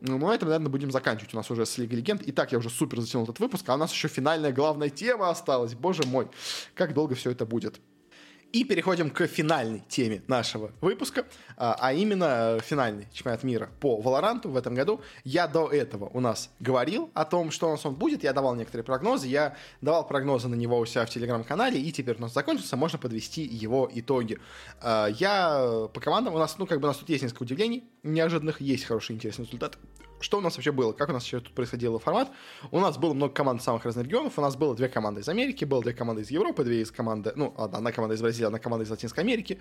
Ну, 0.01 0.19
на 0.19 0.33
этом, 0.33 0.51
наверное, 0.51 0.71
будем 0.71 0.93
заканчивать 0.93 1.35
у 1.35 1.37
нас 1.37 1.51
уже 1.51 1.67
с 1.67 1.77
Лигой 1.79 1.99
Легенд. 1.99 2.23
Итак, 2.27 2.53
я 2.53 2.59
уже 2.59 2.71
супер 2.71 3.01
затянул 3.01 3.25
этот 3.25 3.41
выпуск, 3.41 3.69
а 3.69 3.75
у 3.75 3.77
нас 3.77 3.93
еще 3.93 4.07
финальная 4.07 4.53
главная 4.53 4.89
тема 4.89 5.31
осталась. 5.31 5.75
Боже 5.75 6.05
мой, 6.07 6.29
как 6.77 6.95
долго 6.95 7.17
все 7.17 7.33
это 7.33 7.45
будет. 7.45 7.81
И 8.51 8.65
переходим 8.65 9.11
к 9.11 9.27
финальной 9.27 9.83
теме 9.89 10.23
нашего 10.27 10.73
выпуска, 10.81 11.27
а, 11.59 11.77
а 11.79 11.93
именно 11.93 12.59
финальный 12.63 13.07
чемпионат 13.13 13.43
мира 13.43 13.69
по 13.79 14.01
Валоранту 14.01 14.49
в 14.49 14.57
этом 14.57 14.75
году. 14.75 15.03
Я 15.23 15.47
до 15.47 15.69
этого 15.69 16.11
у 16.15 16.21
нас 16.21 16.49
говорил 16.59 17.11
о 17.13 17.27
том, 17.27 17.51
что 17.51 17.69
у 17.69 17.73
нас 17.73 17.85
он 17.85 17.95
будет, 17.95 18.25
я 18.25 18.33
давал 18.33 18.55
некоторые 18.55 18.85
прогнозы, 18.85 19.27
я 19.27 19.55
давал 19.83 20.07
прогнозы 20.07 20.49
на 20.49 20.55
него 20.55 20.79
у 20.79 20.87
себя 20.87 21.05
в 21.05 21.11
телеграм-канале, 21.11 21.79
и 21.79 21.93
теперь 21.93 22.17
у 22.17 22.23
нас 22.23 22.33
закончился, 22.33 22.79
можно 22.79 22.99
подвести 22.99 23.43
его 23.43 23.91
итоги. 23.93 24.39
А, 24.81 25.09
я 25.09 25.89
по 25.93 26.01
командам, 26.01 26.35
у 26.35 26.39
нас, 26.39 26.57
ну, 26.57 26.67
как 26.67 26.81
бы 26.81 26.87
у 26.87 26.89
нас 26.89 26.97
тут 26.97 27.11
есть 27.11 27.23
несколько 27.23 27.43
удивлений 27.43 27.85
неожиданных, 28.03 28.63
есть 28.63 28.85
хороший 28.85 29.15
интересный 29.15 29.45
результат 29.45 29.77
что 30.21 30.39
у 30.39 30.41
нас 30.41 30.57
вообще 30.57 30.73
было, 30.73 30.93
как 30.93 31.09
у 31.09 31.13
нас 31.13 31.25
еще 31.25 31.41
тут 31.41 31.55
происходил 31.55 31.99
формат. 31.99 32.31
У 32.71 32.81
нас 32.81 32.99
было 32.99 33.15
много 33.15 33.33
команд 33.33 33.63
самых 33.63 33.85
разных 33.85 34.07
регионов, 34.07 34.39
у 34.39 34.41
нас 34.41 34.57
было 34.57 34.75
две 34.75 34.89
команды 34.89 35.21
из 35.21 35.29
Америки, 35.29 35.65
было 35.65 35.83
две 35.83 35.93
команды 35.93 36.23
из 36.23 36.31
Европы, 36.31 36.65
две 36.65 36.83
из 36.83 36.91
команды, 36.91 37.33
ну, 37.37 37.55
одна 37.57 37.93
команда 37.93 38.15
из 38.15 38.21
Бразилии, 38.21 38.47
одна 38.47 38.59
команда 38.59 38.85
из 38.85 38.91
Латинской 38.91 39.23
Америки, 39.25 39.59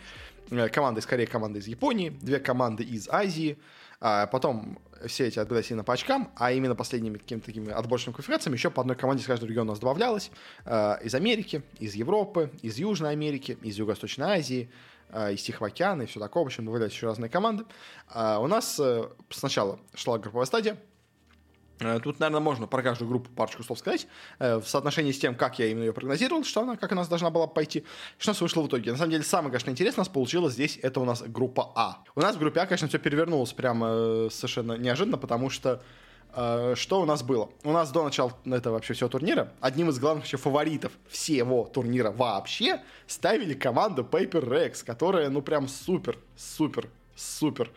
э, 0.49 0.70
команда 0.70 0.99
из 0.99 1.05
Кореи, 1.05 1.26
команда 1.26 1.60
из 1.60 1.68
Японии, 1.68 2.10
две 2.10 2.39
команды 2.39 2.84
из 2.84 3.08
Азии, 3.10 3.58
а 3.99 4.28
потом 4.28 4.80
все 5.05 5.28
эти 5.28 5.39
отбились 5.39 5.72
по 5.84 5.93
очкам, 5.93 6.32
а 6.36 6.51
именно 6.51 6.76
последними 6.76 7.18
какими-то 7.18 7.47
такими 7.47 7.72
отборочными 7.72 8.14
квалификациями 8.16 8.55
еще 8.55 8.70
по 8.70 8.82
одной 8.82 8.95
команде 8.95 9.24
из 9.24 9.28
каждого 9.28 9.49
региона 9.49 9.72
у 9.72 9.74
нас 9.74 9.80
добавлялось. 9.80 10.32
Э, 10.66 10.97
из 11.03 11.14
Америки, 11.16 11.64
из 11.80 11.95
Европы, 11.95 12.51
из 12.62 12.78
Южной 12.78 13.12
Америки, 13.12 13.58
из 13.62 13.78
Юго-Восточной 13.78 14.39
Азии, 14.39 14.70
из 15.10 15.41
Тихого 15.41 15.68
океана 15.68 16.03
и 16.03 16.05
все 16.05 16.20
такое. 16.20 16.43
В 16.43 16.47
общем, 16.47 16.66
добавлялись 16.66 16.93
еще 16.93 17.08
разные 17.08 17.30
команды. 17.30 17.66
А 18.08 18.39
у 18.39 18.47
нас 18.47 18.80
сначала 19.30 19.80
шла 19.95 20.18
групповая 20.18 20.45
стадия, 20.45 20.78
Э, 21.80 21.99
тут, 21.99 22.20
наверное, 22.20 22.41
можно 22.41 22.68
про 22.68 22.82
каждую 22.82 23.08
группу 23.08 23.30
парочку 23.30 23.64
слов 23.64 23.80
сказать. 23.80 24.08
Э, 24.39 24.58
в 24.58 24.68
соотношении 24.68 25.12
с 25.12 25.20
тем, 25.20 25.36
как 25.36 25.60
я 25.60 25.68
именно 25.68 25.84
ее 25.84 25.93
прогнозировал, 25.93 26.43
что 26.43 26.62
она, 26.62 26.76
как 26.76 26.91
она 26.91 27.03
должна 27.05 27.30
была 27.30 27.47
пойти, 27.47 27.84
что 28.18 28.32
у 28.32 28.34
нас 28.34 28.41
вышло 28.41 28.62
в 28.62 28.68
итоге. 28.68 28.91
На 28.91 28.97
самом 28.97 29.12
деле, 29.12 29.24
самое, 29.24 29.51
конечно, 29.51 29.70
интересное 29.70 30.01
у 30.01 30.05
нас 30.05 30.10
получилось 30.10 30.53
здесь, 30.53 30.80
это 30.82 30.99
у 30.99 31.05
нас 31.05 31.22
группа 31.22 31.72
А. 31.76 32.03
У 32.16 32.22
нас 32.22 32.36
в 32.36 32.39
группе 32.39 32.62
А, 32.62 32.66
конечно, 32.66 32.88
все 32.88 32.99
перевернулось 32.99 33.53
прямо 33.53 33.88
э, 33.89 34.30
совершенно 34.32 34.74
неожиданно, 34.74 35.18
потому 35.18 35.49
что 35.49 35.82
что 36.34 37.01
у 37.01 37.05
нас 37.05 37.23
было? 37.23 37.49
У 37.63 37.71
нас 37.71 37.91
до 37.91 38.03
начала 38.03 38.32
этого 38.45 38.75
вообще 38.75 38.93
всего 38.93 39.09
турнира 39.09 39.51
одним 39.59 39.89
из 39.89 39.99
главных 39.99 40.25
еще 40.25 40.38
фаворитов 40.38 40.91
всего 41.07 41.65
турнира 41.65 42.11
вообще 42.11 42.82
ставили 43.07 43.53
команду 43.53 44.03
Paper 44.03 44.47
Rex, 44.47 44.86
которая, 44.86 45.30
ну, 45.30 45.41
прям 45.41 45.67
супер, 45.67 46.17
супер, 46.36 46.89
супер 47.15 47.71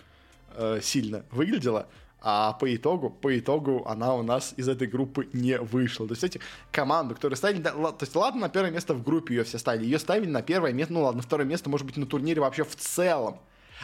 э, 0.56 0.80
сильно 0.82 1.24
выглядела 1.30 1.86
а 2.22 2.52
по 2.52 2.74
итогу, 2.74 3.10
по 3.10 3.38
итогу 3.38 3.84
она 3.86 4.14
у 4.14 4.22
нас 4.22 4.52
из 4.56 4.68
этой 4.68 4.86
группы 4.86 5.28
не 5.32 5.58
вышла. 5.58 6.06
То 6.06 6.12
есть 6.12 6.24
эти 6.24 6.40
команды, 6.70 7.14
которые 7.14 7.36
ставили, 7.36 7.62
то 7.62 7.96
есть 8.00 8.14
ладно, 8.14 8.42
на 8.42 8.48
первое 8.48 8.70
место 8.70 8.94
в 8.94 9.02
группе 9.02 9.34
ее 9.34 9.44
все 9.44 9.58
ставили, 9.58 9.84
ее 9.84 9.98
ставили 9.98 10.28
на 10.28 10.42
первое 10.42 10.72
место, 10.72 10.92
ну 10.92 11.02
ладно, 11.02 11.18
на 11.18 11.22
второе 11.22 11.46
место, 11.46 11.70
может 11.70 11.86
быть, 11.86 11.96
на 11.96 12.06
турнире 12.06 12.40
вообще 12.40 12.64
в 12.64 12.76
целом 12.76 13.40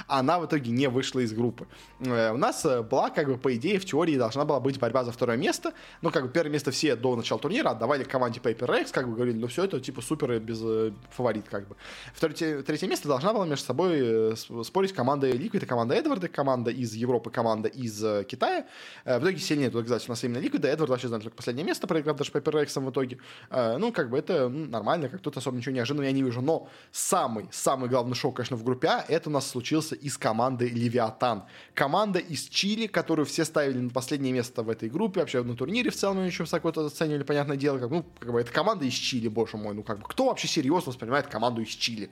она 0.07 0.39
в 0.39 0.47
итоге 0.47 0.71
не 0.71 0.89
вышла 0.89 1.21
из 1.21 1.33
группы. 1.33 1.67
Э, 2.01 2.33
у 2.33 2.37
нас 2.37 2.65
э, 2.65 2.83
была, 2.83 3.11
как 3.11 3.27
бы, 3.29 3.39
по 3.39 3.55
идее, 3.55 3.79
в 3.79 3.85
теории 3.85 4.17
должна 4.17 4.45
была 4.45 4.61
быть 4.61 4.79
борьба 4.79 5.05
за 5.05 5.13
второе 5.13 5.37
место, 5.37 5.73
но, 6.03 6.11
как 6.11 6.25
бы, 6.25 6.29
первое 6.31 6.53
место 6.53 6.71
все 6.71 6.97
до 6.97 7.17
начала 7.17 7.41
турнира 7.41 7.71
отдавали 7.71 8.05
команде 8.05 8.41
Paper 8.41 8.67
Rex, 8.67 8.91
как 8.93 9.09
бы, 9.09 9.15
говорили, 9.15 9.37
ну, 9.37 9.47
все 9.47 9.65
это, 9.65 9.81
типа, 9.81 10.03
супер 10.03 10.39
без 10.39 10.61
э, 10.63 10.93
фаворит, 11.11 11.49
как 11.49 11.69
бы. 11.69 11.77
Второе, 12.15 12.63
третье 12.63 12.87
место 12.87 13.09
должна 13.09 13.33
была 13.33 13.47
между 13.47 13.65
собой 13.65 14.37
спорить 14.65 14.93
команда 14.93 15.31
Liquid 15.31 15.63
и 15.63 15.67
команда 15.67 15.95
Эдварда, 15.95 16.29
команда 16.29 16.71
из 16.71 16.95
Европы, 16.95 17.31
команда 17.31 17.69
из 17.69 17.99
Китая. 18.27 18.67
В 19.05 19.23
итоге 19.23 19.39
сильнее 19.39 19.71
тут 19.71 19.83
оказались 19.83 20.09
у 20.09 20.13
нас 20.13 20.25
именно 20.25 20.39
Liquid, 20.39 20.67
Эдвард 20.67 20.91
вообще 20.91 21.09
занял 21.09 21.23
только 21.23 21.37
последнее 21.37 21.65
место, 21.65 21.87
проиграв 21.87 22.17
даже 22.17 22.31
Paper 22.31 22.63
Rex 22.63 22.81
в 22.81 22.91
итоге. 22.91 23.19
Ну, 23.51 23.93
как 23.93 24.11
бы, 24.11 24.19
это 24.19 24.49
ну, 24.49 24.67
нормально, 24.67 25.09
как 25.09 25.21
тут 25.21 25.37
особо 25.37 25.57
ничего 25.57 25.75
неожиданного 25.75 26.07
я 26.07 26.13
не 26.13 26.23
вижу. 26.23 26.41
Но 26.41 26.69
самый, 26.93 27.49
самый 27.51 27.89
главный 27.89 28.15
шок, 28.15 28.37
конечно, 28.37 28.57
в 28.57 28.65
группе 28.65 28.89
А, 28.89 29.05
это 29.09 29.29
у 29.29 29.33
нас 29.33 29.47
случился 29.87 29.95
из 29.95 30.19
команды 30.19 30.69
Левиатан. 30.69 31.45
Команда 31.75 32.19
из 32.19 32.45
Чили, 32.49 32.87
которую 32.87 33.27
все 33.27 33.45
ставили 33.45 33.79
на 33.79 33.91
последнее 33.91 34.33
место 34.33 34.63
в 34.63 34.71
этой 34.71 34.89
группе, 34.89 35.21
вообще 35.21 35.43
на 35.43 35.57
турнире 35.57 35.91
в 35.91 35.97
целом 35.97 36.25
еще 36.25 36.43
высоко 36.43 36.69
оценивали, 36.69 37.23
понятное 37.23 37.57
дело, 37.57 37.79
как, 37.79 37.91
ну, 37.91 38.05
как 38.19 38.33
бы 38.33 38.41
это 38.41 38.53
команда 38.53 38.85
из 38.85 38.95
Чили, 38.95 39.29
боже 39.29 39.57
мой, 39.57 39.75
ну 39.75 39.83
как 39.83 39.99
бы, 39.99 40.05
кто 40.07 40.27
вообще 40.27 40.49
серьезно 40.49 40.91
воспринимает 40.91 41.27
команду 41.27 41.63
из 41.63 41.69
Чили? 41.69 42.11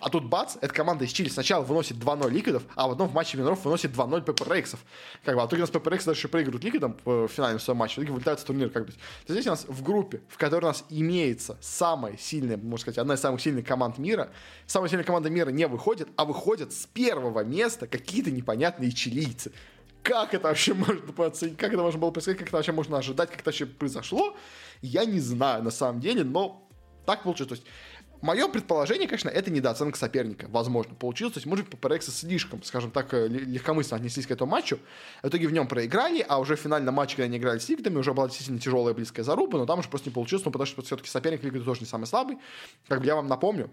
А 0.00 0.08
тут 0.08 0.24
бац, 0.24 0.56
эта 0.60 0.72
команда 0.72 1.04
из 1.04 1.10
Чили 1.10 1.28
сначала 1.28 1.64
выносит 1.64 1.96
2-0 1.96 2.30
ликвидов, 2.30 2.62
а 2.74 2.88
в 2.88 2.92
одном 2.92 3.08
в 3.08 3.14
матче 3.14 3.38
Виноров 3.38 3.64
выносит 3.64 3.92
2-0 3.92 4.22
Пепперрексов. 4.24 4.80
Как 5.24 5.34
бы, 5.34 5.42
а 5.42 5.46
итоге 5.46 5.62
у 5.62 5.64
нас 5.64 5.70
Пепперрексы 5.70 6.06
даже 6.06 6.28
проигрывают 6.28 6.64
ликвидом 6.64 6.96
в 7.04 7.28
финальном 7.28 7.60
своем 7.60 7.78
матче, 7.78 7.94
в 7.94 7.98
итоге 7.98 8.12
вылетают 8.12 8.40
с 8.40 8.44
турнира, 8.44 8.68
как 8.68 8.86
бы. 8.86 8.92
То 9.26 9.32
здесь 9.32 9.46
у 9.46 9.50
нас 9.50 9.64
в 9.66 9.82
группе, 9.82 10.20
в 10.28 10.36
которой 10.36 10.64
у 10.64 10.68
нас 10.68 10.84
имеется 10.90 11.56
самая 11.60 12.16
сильная, 12.16 12.56
можно 12.56 12.78
сказать, 12.78 12.98
одна 12.98 13.14
из 13.14 13.20
самых 13.20 13.40
сильных 13.40 13.66
команд 13.66 13.98
мира, 13.98 14.30
самая 14.66 14.88
сильная 14.88 15.04
команда 15.04 15.30
мира 15.30 15.50
не 15.50 15.66
выходит, 15.66 16.08
а 16.16 16.24
выходит 16.24 16.72
с 16.72 16.86
первого 17.16 17.44
места 17.44 17.86
какие-то 17.86 18.30
непонятные 18.30 18.92
чилийцы. 18.92 19.52
Как 20.02 20.34
это 20.34 20.48
вообще 20.48 20.74
можно 20.74 21.26
оценить? 21.26 21.56
Как 21.56 21.72
это 21.72 21.82
можно 21.82 21.98
было 21.98 22.10
происходить? 22.10 22.38
Как 22.38 22.48
это 22.48 22.56
вообще 22.56 22.72
можно 22.72 22.98
ожидать? 22.98 23.30
Как 23.30 23.40
это 23.40 23.48
вообще 23.48 23.66
произошло? 23.66 24.36
Я 24.82 25.04
не 25.04 25.20
знаю 25.20 25.62
на 25.62 25.70
самом 25.70 26.00
деле, 26.00 26.24
но 26.24 26.68
так 27.06 27.22
получилось. 27.22 27.48
То 27.48 27.54
есть 27.54 27.66
Мое 28.22 28.48
предположение, 28.48 29.06
конечно, 29.06 29.28
это 29.28 29.50
недооценка 29.50 29.98
соперника. 29.98 30.46
Возможно, 30.48 30.94
получилось. 30.94 31.34
То 31.34 31.38
есть, 31.38 31.46
может 31.46 31.66
быть, 31.66 31.78
Паперексы 31.78 32.10
слишком, 32.10 32.62
скажем 32.62 32.90
так, 32.90 33.12
э, 33.12 33.28
легкомысленно 33.28 33.98
отнеслись 33.98 34.26
к 34.26 34.30
этому 34.30 34.50
матчу. 34.50 34.78
В 35.22 35.28
итоге 35.28 35.46
в 35.46 35.52
нем 35.52 35.68
проиграли, 35.68 36.24
а 36.26 36.38
уже 36.38 36.56
в 36.56 36.60
финальном 36.60 36.94
матче, 36.94 37.16
когда 37.16 37.26
они 37.26 37.36
играли 37.36 37.58
с 37.58 37.68
Ликвидами, 37.68 37.98
уже 37.98 38.14
была 38.14 38.26
действительно 38.26 38.58
тяжелая 38.58 38.94
близкая 38.94 39.22
заруба, 39.22 39.58
но 39.58 39.66
там 39.66 39.80
уже 39.80 39.90
просто 39.90 40.08
не 40.08 40.14
получилось, 40.14 40.44
ну, 40.46 40.50
потому 40.50 40.66
что 40.66 40.80
все-таки 40.80 41.10
соперник 41.10 41.44
Ликвида 41.44 41.64
тоже 41.66 41.80
не 41.80 41.86
самый 41.86 42.06
слабый. 42.06 42.38
Как 42.88 43.00
бы 43.00 43.06
я 43.06 43.16
вам 43.16 43.28
напомню, 43.28 43.70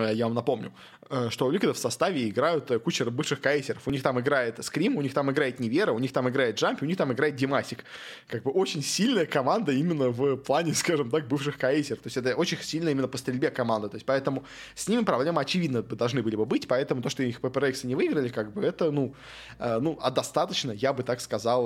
я 0.00 0.24
вам 0.24 0.34
напомню, 0.34 0.72
э, 1.10 1.28
что 1.30 1.46
у 1.46 1.50
Ликвидов 1.50 1.76
в 1.76 1.80
составе 1.80 2.28
играют 2.28 2.70
э, 2.70 2.78
куча 2.78 3.04
бывших 3.04 3.40
кайсеров. 3.40 3.86
У 3.86 3.90
них 3.90 4.02
там 4.02 4.18
играет 4.20 4.64
Скрим, 4.64 4.96
у 4.96 5.02
них 5.02 5.12
там 5.12 5.30
играет 5.30 5.60
Невера, 5.60 5.92
у 5.92 5.98
них 5.98 6.12
там 6.12 6.28
играет 6.28 6.58
Джампи, 6.58 6.84
у 6.84 6.88
них 6.88 6.96
там 6.96 7.12
играет 7.12 7.36
Димасик. 7.36 7.84
Как 8.28 8.42
бы 8.42 8.50
очень 8.50 8.82
сильная 8.82 9.26
команда 9.26 9.72
именно 9.72 10.08
в 10.08 10.36
плане, 10.36 10.72
скажем 10.74 11.10
так, 11.10 11.28
бывших 11.28 11.58
кайсеров. 11.58 12.00
То 12.00 12.06
есть 12.06 12.16
это 12.16 12.34
очень 12.34 12.58
сильная 12.62 12.92
именно 12.92 13.08
по 13.08 13.18
стрельбе 13.18 13.50
команда. 13.50 13.88
То 13.88 13.96
есть 13.96 14.06
поэтому 14.06 14.44
с 14.74 14.88
ними 14.88 15.04
проблемы 15.04 15.42
очевидно 15.42 15.82
должны 15.82 16.22
были 16.22 16.36
бы 16.36 16.46
быть, 16.46 16.66
поэтому 16.66 17.02
то, 17.02 17.10
что 17.10 17.22
их 17.22 17.40
ППРХ 17.40 17.84
не 17.84 17.94
выиграли, 17.94 18.28
как 18.28 18.52
бы 18.52 18.64
это, 18.64 18.90
ну, 18.90 19.14
ну, 19.58 19.98
а 20.00 20.10
достаточно, 20.10 20.72
я 20.72 20.92
бы 20.92 21.02
так 21.02 21.20
сказал, 21.20 21.64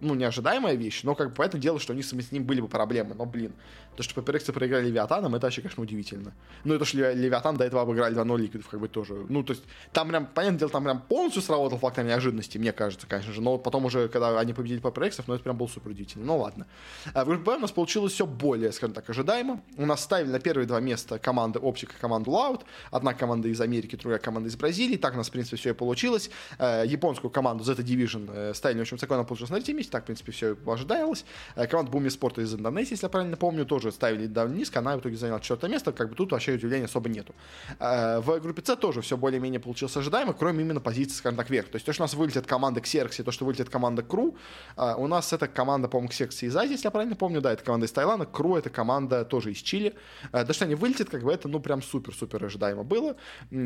ну, 0.00 0.14
неожидаемая 0.14 0.74
вещь, 0.74 1.02
но 1.02 1.14
как 1.14 1.30
бы 1.30 1.34
поэтому 1.34 1.62
дело, 1.62 1.80
что 1.80 1.92
у 1.92 1.96
них 1.96 2.04
с 2.04 2.32
ним 2.32 2.44
были 2.44 2.60
бы 2.60 2.68
проблемы. 2.68 3.14
Но, 3.14 3.24
блин, 3.24 3.52
то, 3.98 4.04
что 4.04 4.22
ППРХ 4.22 4.54
проиграли 4.54 4.86
Левиатаном, 4.86 5.34
это 5.34 5.46
вообще, 5.46 5.60
конечно, 5.60 5.82
удивительно. 5.82 6.32
Ну, 6.62 6.74
и 6.74 6.78
то, 6.78 6.84
что 6.84 6.98
Левиатан 6.98 7.56
до 7.56 7.64
этого 7.64 7.82
обыграли 7.82 8.14
2-0 8.14 8.38
ликвидов, 8.38 8.68
как 8.68 8.78
бы 8.78 8.86
тоже. 8.86 9.26
Ну, 9.28 9.42
то 9.42 9.52
есть, 9.52 9.64
там 9.92 10.08
прям, 10.08 10.24
понятное 10.26 10.60
дело, 10.60 10.70
там 10.70 10.84
прям 10.84 11.00
полностью 11.00 11.42
сработал 11.42 11.78
фактор 11.78 12.04
неожиданности, 12.04 12.58
мне 12.58 12.72
кажется, 12.72 13.08
конечно 13.08 13.32
же. 13.32 13.40
Но 13.40 13.58
потом 13.58 13.86
уже, 13.86 14.08
когда 14.08 14.38
они 14.38 14.52
победили 14.52 14.78
ППРХ, 14.78 15.26
ну, 15.26 15.34
это 15.34 15.42
прям 15.42 15.56
было 15.56 15.66
супер 15.66 15.90
удивительно. 15.90 16.26
Ну, 16.26 16.38
ладно. 16.38 16.68
А 17.12 17.24
в 17.24 17.28
группе 17.28 17.50
у 17.50 17.58
нас 17.58 17.72
получилось 17.72 18.12
все 18.12 18.24
более, 18.24 18.70
скажем 18.70 18.94
так, 18.94 19.10
ожидаемо. 19.10 19.60
У 19.76 19.84
нас 19.84 20.00
ставили 20.00 20.30
на 20.30 20.38
первые 20.38 20.68
два 20.68 20.78
места 20.78 21.18
команды 21.18 21.58
Оптика 21.58 21.92
и 21.96 22.00
команду 22.00 22.30
Loud. 22.30 22.62
Одна 22.92 23.14
команда 23.14 23.48
из 23.48 23.60
Америки, 23.60 23.96
другая 23.96 24.20
команда 24.20 24.48
из 24.48 24.54
Бразилии. 24.54 24.96
Так 24.96 25.14
у 25.14 25.16
нас, 25.16 25.28
в 25.28 25.32
принципе, 25.32 25.56
все 25.56 25.70
и 25.70 25.74
получилось. 25.74 26.30
Э, 26.60 26.84
японскую 26.86 27.32
команду 27.32 27.64
Z 27.64 27.74
Division 27.74 28.30
э, 28.32 28.54
ставили 28.54 28.80
очень 28.80 28.96
высоко, 28.96 29.14
она 29.14 29.24
получилась 29.24 29.50
на 29.50 29.56
третьем 29.56 29.76
месте. 29.76 29.90
Так, 29.90 30.04
в 30.04 30.06
принципе, 30.06 30.30
все 30.30 30.56
ожидалось. 30.66 31.24
Э, 31.56 31.66
команда 31.66 31.90
Буми 31.90 32.10
Спорта 32.10 32.42
из 32.42 32.54
Индонезии, 32.54 32.92
если 32.92 33.06
я 33.06 33.10
правильно 33.10 33.36
помню, 33.36 33.66
тоже 33.66 33.87
ставили 33.92 34.26
довольно 34.26 34.56
низко 34.56 34.78
она 34.78 34.96
в 34.96 35.00
итоге 35.00 35.16
заняла 35.16 35.40
четвертое 35.40 35.70
место, 35.70 35.92
как 35.92 36.10
бы 36.10 36.14
тут 36.14 36.32
вообще 36.32 36.54
удивления 36.54 36.86
особо 36.86 37.08
нету. 37.08 37.34
Э, 37.78 38.20
в 38.20 38.38
группе 38.40 38.62
С 38.64 38.76
тоже 38.76 39.00
все 39.00 39.16
более-менее 39.16 39.60
получилось 39.60 39.96
ожидаемо, 39.96 40.32
кроме 40.32 40.64
именно 40.64 40.80
позиции, 40.80 41.16
скажем 41.16 41.36
так, 41.36 41.50
вверх. 41.50 41.68
То 41.68 41.76
есть 41.76 41.86
то, 41.86 41.92
что 41.92 42.02
у 42.02 42.04
нас 42.04 42.14
вылетит 42.14 42.46
команда 42.46 42.80
Xerxes, 42.80 43.22
то, 43.22 43.30
что 43.30 43.44
вылетит 43.44 43.68
команда 43.70 44.02
Кру, 44.02 44.36
э, 44.76 44.94
у 44.96 45.06
нас 45.06 45.32
это 45.32 45.48
команда, 45.48 45.88
по-моему, 45.88 46.10
Xerxes 46.12 46.46
из 46.46 46.56
Азии, 46.56 46.72
если 46.72 46.86
я 46.86 46.90
правильно 46.90 47.16
помню, 47.16 47.40
да, 47.40 47.52
это 47.52 47.64
команда 47.64 47.86
из 47.86 47.92
Таиланда, 47.92 48.26
Кру 48.26 48.56
это 48.56 48.70
команда 48.70 49.24
тоже 49.24 49.52
из 49.52 49.58
Чили. 49.58 49.94
Э, 50.32 50.44
да 50.44 50.52
что 50.52 50.64
они 50.64 50.74
вылетят, 50.74 51.10
как 51.10 51.22
бы 51.22 51.32
это, 51.32 51.48
ну, 51.48 51.60
прям 51.60 51.82
супер-супер 51.82 52.44
ожидаемо 52.44 52.84
было. 52.84 53.16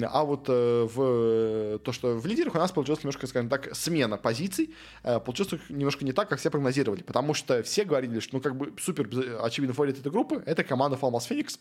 А 0.02 0.24
вот 0.24 0.48
в 0.48 1.78
то, 1.78 1.92
что 1.92 2.16
в 2.18 2.26
лидерах 2.26 2.54
у 2.54 2.58
нас 2.58 2.72
получилось 2.72 3.02
немножко, 3.02 3.26
скажем 3.26 3.48
так, 3.48 3.74
смена 3.74 4.16
позиций, 4.16 4.74
получилось 5.02 5.54
немножко 5.68 6.04
не 6.04 6.12
так, 6.12 6.28
как 6.28 6.38
все 6.38 6.50
прогнозировали, 6.50 7.02
потому 7.02 7.34
что 7.34 7.62
все 7.62 7.84
говорили, 7.84 8.20
что, 8.20 8.36
ну, 8.36 8.40
как 8.40 8.56
бы 8.56 8.72
супер 8.78 9.08
очевидно 9.42 9.74
фаворит 9.74 9.98
этой 9.98 10.11
группы, 10.12 10.42
это 10.46 10.62
команда 10.62 10.96
FunPlus 10.96 11.28
Phoenix, 11.28 11.58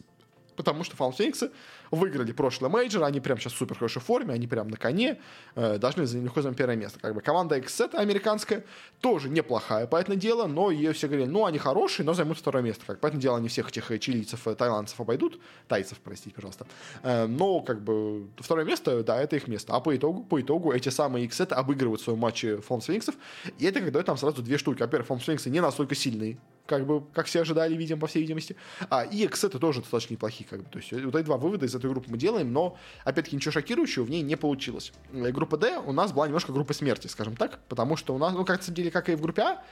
потому 0.55 0.83
что 0.83 0.95
FunPlus 0.95 1.17
Фениксы 1.17 1.51
выиграли 1.89 2.31
прошлый 2.31 2.69
мейджор, 2.69 3.03
они 3.03 3.19
прям 3.19 3.37
сейчас 3.37 3.53
в 3.53 3.57
супер 3.57 3.77
хорошей 3.77 4.01
форме, 4.01 4.33
они 4.33 4.47
прям 4.47 4.67
на 4.67 4.77
коне, 4.77 5.19
э, 5.55 5.77
должны 5.77 6.05
занять 6.05 6.25
легко 6.25 6.41
занять 6.41 6.57
первое 6.57 6.75
место. 6.75 6.99
Как 6.99 7.13
бы 7.13 7.21
команда 7.21 7.57
XSET 7.57 7.95
американская 7.95 8.63
тоже 8.99 9.29
неплохая, 9.29 9.87
понятное 9.88 10.17
дело, 10.17 10.47
но 10.47 10.71
ее 10.71 10.93
все 10.93 11.07
говорили, 11.07 11.27
ну, 11.27 11.45
они 11.45 11.57
хорошие, 11.57 12.05
но 12.05 12.13
займут 12.13 12.37
второе 12.37 12.63
место. 12.63 12.85
Как, 12.85 12.99
понятное 12.99 13.21
дело, 13.21 13.37
они 13.37 13.47
всех 13.47 13.69
этих 13.69 13.99
чилийцев, 13.99 14.47
э, 14.47 14.55
тайландцев 14.55 14.99
обойдут, 14.99 15.39
тайцев, 15.67 15.99
простите, 16.03 16.35
пожалуйста. 16.35 16.65
Э, 17.03 17.25
но, 17.27 17.61
как 17.61 17.81
бы, 17.81 18.27
второе 18.37 18.65
место, 18.65 19.03
да, 19.03 19.21
это 19.21 19.35
их 19.35 19.47
место. 19.47 19.73
А 19.73 19.79
по 19.79 19.95
итогу, 19.95 20.23
по 20.23 20.39
итогу 20.39 20.71
эти 20.71 20.89
самые 20.89 21.27
XSET 21.27 21.53
обыгрывают 21.53 22.01
в 22.01 22.03
своем 22.03 22.19
матче 22.19 22.59
Фениксов, 22.61 23.15
и 23.57 23.65
это 23.65 23.81
когда 23.81 24.01
там 24.03 24.17
сразу 24.17 24.41
две 24.41 24.57
штуки. 24.57 24.81
Во-первых, 24.81 25.07
Фаунс 25.07 25.23
Фениксы 25.23 25.49
не 25.49 25.59
настолько 25.59 25.95
сильные, 25.95 26.37
как 26.66 26.86
бы, 26.86 27.03
как 27.14 27.26
все 27.26 27.41
ожидали, 27.41 27.76
видим, 27.76 27.99
по 27.99 28.07
всей 28.07 28.22
видимости. 28.22 28.55
А 28.89 29.03
и 29.03 29.26
XZ 29.26 29.59
тоже 29.59 29.82
достаточно 29.82 30.14
неплохие, 30.14 30.47
как 30.49 30.64
бы. 30.64 30.70
То 30.70 30.80
есть 30.80 30.91
вот 30.91 31.16
эти 31.16 31.26
два 31.26 31.38
вывода 31.38 31.66
из 31.66 31.76
этой 31.76 31.89
группы 31.89 32.09
мы 32.09 32.18
делаем, 32.18 32.51
но, 32.51 32.78
опять-таки, 33.03 33.36
ничего 33.36 33.51
шокирующего 33.51 34.03
в 34.03 34.09
ней 34.09 34.22
не 34.22 34.36
получилось. 34.36 34.93
Э, 35.14 35.32
группа 35.32 35.57
D 35.57 35.78
у 35.78 35.91
нас 35.91 36.12
была 36.12 36.28
немножко 36.28 36.51
группа 36.51 36.74
смерти, 36.74 37.07
скажем 37.07 37.36
так, 37.36 37.59
потому 37.68 37.95
что 37.97 38.16
у 38.16 38.18
нас, 38.18 38.34
ну, 38.34 38.45
как 38.45 38.57
на 38.57 38.64
самом 38.64 38.76
деле, 38.76 38.91
как 38.91 39.09
и 39.09 39.16
в 39.16 39.22
группе 39.22 39.41
А, 39.41 39.64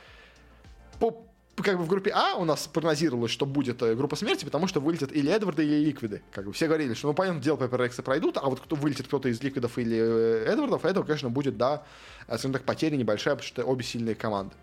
по 0.99 1.25
как 1.61 1.77
бы 1.77 1.83
в 1.83 1.87
группе 1.87 2.11
А 2.11 2.35
у 2.35 2.45
нас 2.45 2.67
прогнозировалось, 2.67 3.31
что 3.31 3.45
будет 3.45 3.81
э, 3.81 3.95
группа 3.95 4.15
смерти, 4.15 4.45
потому 4.45 4.67
что 4.67 4.79
вылетят 4.79 5.11
или 5.11 5.31
Эдварды, 5.31 5.65
или 5.65 5.85
Ликвиды. 5.85 6.21
Как 6.31 6.45
бы 6.45 6.53
все 6.53 6.67
говорили, 6.67 6.93
что, 6.93 7.07
ну, 7.07 7.13
понятно, 7.13 7.41
дело 7.41 7.57
Эксы 7.57 8.01
пройдут, 8.01 8.37
а 8.37 8.49
вот 8.49 8.59
кто 8.61 8.75
вылетит 8.75 9.07
кто-то 9.07 9.29
из 9.29 9.41
Ликвидов 9.41 9.77
или 9.77 9.97
э, 9.97 10.45
Эдвардов, 10.45 10.85
этого, 10.85 11.03
конечно, 11.03 11.29
будет, 11.29 11.57
да, 11.57 11.83
скажем 12.25 12.53
так, 12.53 12.63
потеря 12.63 12.95
небольшая, 12.95 13.35
потому 13.35 13.47
что 13.47 13.63
обе 13.63 13.83
сильные 13.83 14.15
команды. 14.15 14.55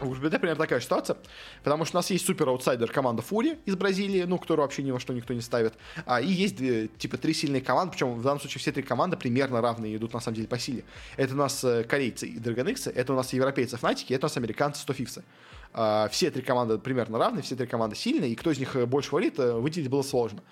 У 0.00 0.06
группы 0.06 0.35
D 0.35 0.40
примерно 0.40 0.56
такая 0.56 0.80
ситуация, 0.80 1.16
потому 1.64 1.84
что 1.84 1.96
у 1.96 1.98
нас 1.98 2.10
есть 2.10 2.24
супер 2.24 2.48
аутсайдер 2.48 2.90
команда 2.92 3.20
FURIA 3.22 3.58
из 3.64 3.74
Бразилии, 3.74 4.22
ну, 4.22 4.38
которую 4.38 4.64
вообще 4.64 4.82
ни 4.84 4.92
во 4.92 5.00
что 5.00 5.12
никто 5.12 5.34
не 5.34 5.40
ставит, 5.40 5.74
а, 6.06 6.20
и 6.20 6.28
есть 6.28 6.56
две, 6.56 6.86
типа 6.86 7.16
три 7.16 7.34
сильные 7.34 7.62
команды, 7.62 7.92
причем 7.92 8.14
в 8.14 8.22
данном 8.22 8.38
случае 8.38 8.60
все 8.60 8.70
три 8.70 8.84
команды 8.84 9.16
примерно 9.16 9.60
равные 9.60 9.96
идут 9.96 10.14
на 10.14 10.20
самом 10.20 10.36
деле 10.36 10.46
по 10.46 10.58
силе. 10.58 10.84
Это 11.16 11.34
у 11.34 11.36
нас 11.36 11.64
э, 11.64 11.82
корейцы 11.82 12.28
и 12.28 12.38
Dragon 12.38 12.69
X-ы, 12.69 12.90
это 12.90 13.12
у 13.12 13.16
нас 13.16 13.32
европейцы 13.32 13.76
Фнатики, 13.76 14.12
это 14.12 14.26
у 14.26 14.28
нас 14.28 14.36
американцы 14.36 14.82
100 14.82 14.92
Thieves-ы. 14.92 15.24
А, 15.72 16.08
все 16.12 16.30
три 16.30 16.42
команды 16.42 16.78
примерно 16.78 17.18
равны, 17.18 17.42
все 17.42 17.56
три 17.56 17.66
команды 17.66 17.96
сильные, 17.96 18.30
и 18.30 18.36
кто 18.36 18.52
из 18.52 18.58
них 18.60 18.76
э, 18.76 18.86
больше 18.86 19.10
фаворит, 19.10 19.38
э, 19.40 19.52
выделить 19.54 19.90
было 19.90 20.02
сложно. 20.02 20.42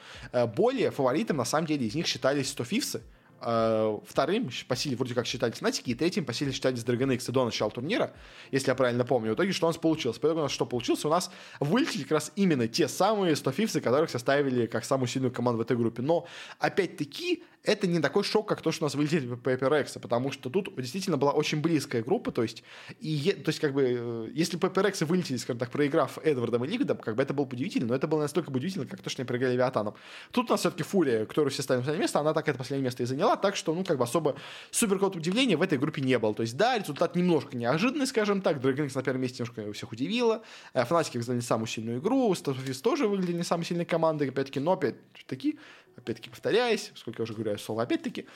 Более 0.56 0.90
фаворитом, 0.90 1.36
на 1.36 1.44
самом 1.44 1.66
деле, 1.66 1.86
из 1.86 1.94
них 1.94 2.06
считались 2.09 2.48
100 2.48 2.60
Thieves-ы, 2.60 2.98
Э, 2.98 3.15
вторым 3.38 4.50
по 4.68 4.76
силе 4.76 4.96
вроде 4.96 5.14
как 5.14 5.26
считались 5.26 5.60
Фнатики, 5.60 5.90
и 5.90 5.94
третьим 5.94 6.24
по 6.24 6.32
силе 6.32 6.52
считались 6.52 6.84
Dragon 6.84 7.12
X 7.14 7.28
и 7.28 7.32
до 7.32 7.44
начала 7.44 7.70
турнира, 7.70 8.12
если 8.50 8.70
я 8.70 8.74
правильно 8.74 9.04
помню. 9.04 9.32
В 9.32 9.34
итоге 9.34 9.52
что 9.52 9.66
у 9.66 9.68
нас 9.70 9.76
получилось? 9.76 10.18
По 10.18 10.26
итогу 10.26 10.40
у 10.40 10.42
нас 10.44 10.52
что 10.52 10.66
получилось? 10.66 11.04
У 11.04 11.08
нас 11.08 11.30
вылетели 11.60 12.02
как 12.02 12.12
раз 12.12 12.32
именно 12.36 12.66
те 12.68 12.88
самые 12.88 13.36
100 13.36 13.52
фифсы, 13.52 13.80
которых 13.80 14.10
составили 14.10 14.66
как 14.66 14.84
самую 14.84 15.08
сильную 15.08 15.32
команду 15.32 15.58
в 15.58 15.62
этой 15.62 15.76
группе. 15.76 16.02
Но, 16.02 16.26
опять-таки, 16.58 17.44
это 17.66 17.86
не 17.86 18.01
такой 18.01 18.24
шок, 18.24 18.48
как 18.48 18.62
то, 18.62 18.70
что 18.70 18.84
у 18.84 18.86
нас 18.86 18.94
вылетели 18.94 19.28
Paper 19.28 19.80
X, 19.82 19.98
потому 20.01 20.30
что 20.30 20.48
тут 20.48 20.74
действительно 20.76 21.16
была 21.16 21.32
очень 21.32 21.60
близкая 21.60 22.02
группа, 22.02 22.30
то 22.30 22.43
есть, 22.43 22.62
и, 23.01 23.32
то 23.32 23.48
есть 23.48 23.60
как 23.60 23.74
бы, 23.74 23.82
э, 23.82 24.30
если 24.32 24.59
Paper 24.59 24.88
X 24.88 25.02
вылетели, 25.02 25.36
скажем 25.36 25.59
так, 25.59 25.70
проиграв 25.70 26.18
Эдвардом 26.18 26.64
и 26.64 26.68
Лигдом, 26.68 26.97
как 26.98 27.16
бы 27.16 27.22
это 27.22 27.34
было 27.34 27.44
бы 27.44 27.55
удивительно, 27.55 27.88
но 27.88 27.94
это 27.94 28.06
было 28.06 28.20
настолько 28.20 28.51
бы 28.51 28.59
удивительно, 28.59 28.86
как 28.86 29.02
то, 29.02 29.10
что 29.10 29.22
они 29.22 29.26
проиграли 29.26 29.55
Левиатаном. 29.55 29.94
Тут 30.30 30.48
у 30.48 30.52
нас 30.52 30.60
все-таки 30.60 30.84
Фурия, 30.84 31.26
которую 31.26 31.51
все 31.51 31.62
ставим 31.62 31.80
на 31.80 31.84
последнее 31.84 32.02
место, 32.02 32.20
она 32.20 32.32
так 32.32 32.48
это 32.48 32.56
последнее 32.56 32.84
место 32.84 33.02
и 33.02 33.06
заняла, 33.06 33.36
так 33.36 33.56
что, 33.56 33.74
ну, 33.74 33.84
как 33.84 33.98
бы 33.98 34.05
особо 34.05 34.36
супер 34.70 35.02
удивления 35.05 35.56
в 35.56 35.62
этой 35.62 35.78
группе 35.78 36.01
не 36.02 36.18
было. 36.18 36.34
То 36.34 36.43
есть, 36.43 36.56
да, 36.56 36.78
результат 36.78 37.16
немножко 37.16 37.56
неожиданный, 37.56 38.06
скажем 38.06 38.43
так, 38.43 38.59
Dragon 38.59 38.90
на 38.94 39.02
первом 39.02 39.22
месте 39.22 39.43
немножко 39.43 39.72
всех 39.72 39.93
удивило, 39.93 40.43
э, 40.72 40.84
Фанатики 40.84 41.18
заняли 41.18 41.43
самую 41.43 41.66
сильную 41.66 41.98
игру, 41.98 42.32
Starfish 42.32 42.80
тоже 42.82 43.09
выглядели 43.09 43.38
не 43.38 43.43
самой 43.43 43.64
сильной 43.64 43.84
командой, 43.84 44.28
опять-таки, 44.28 44.60
но 44.60 44.72
опять-таки 44.72 45.59
опять-таки 45.97 46.31
повторяясь, 46.31 46.93
сколько 46.94 47.23
я 47.23 47.24
уже 47.24 47.35
говорю 47.35 47.59
слово 47.59 47.82
опять-таки, 47.82 48.27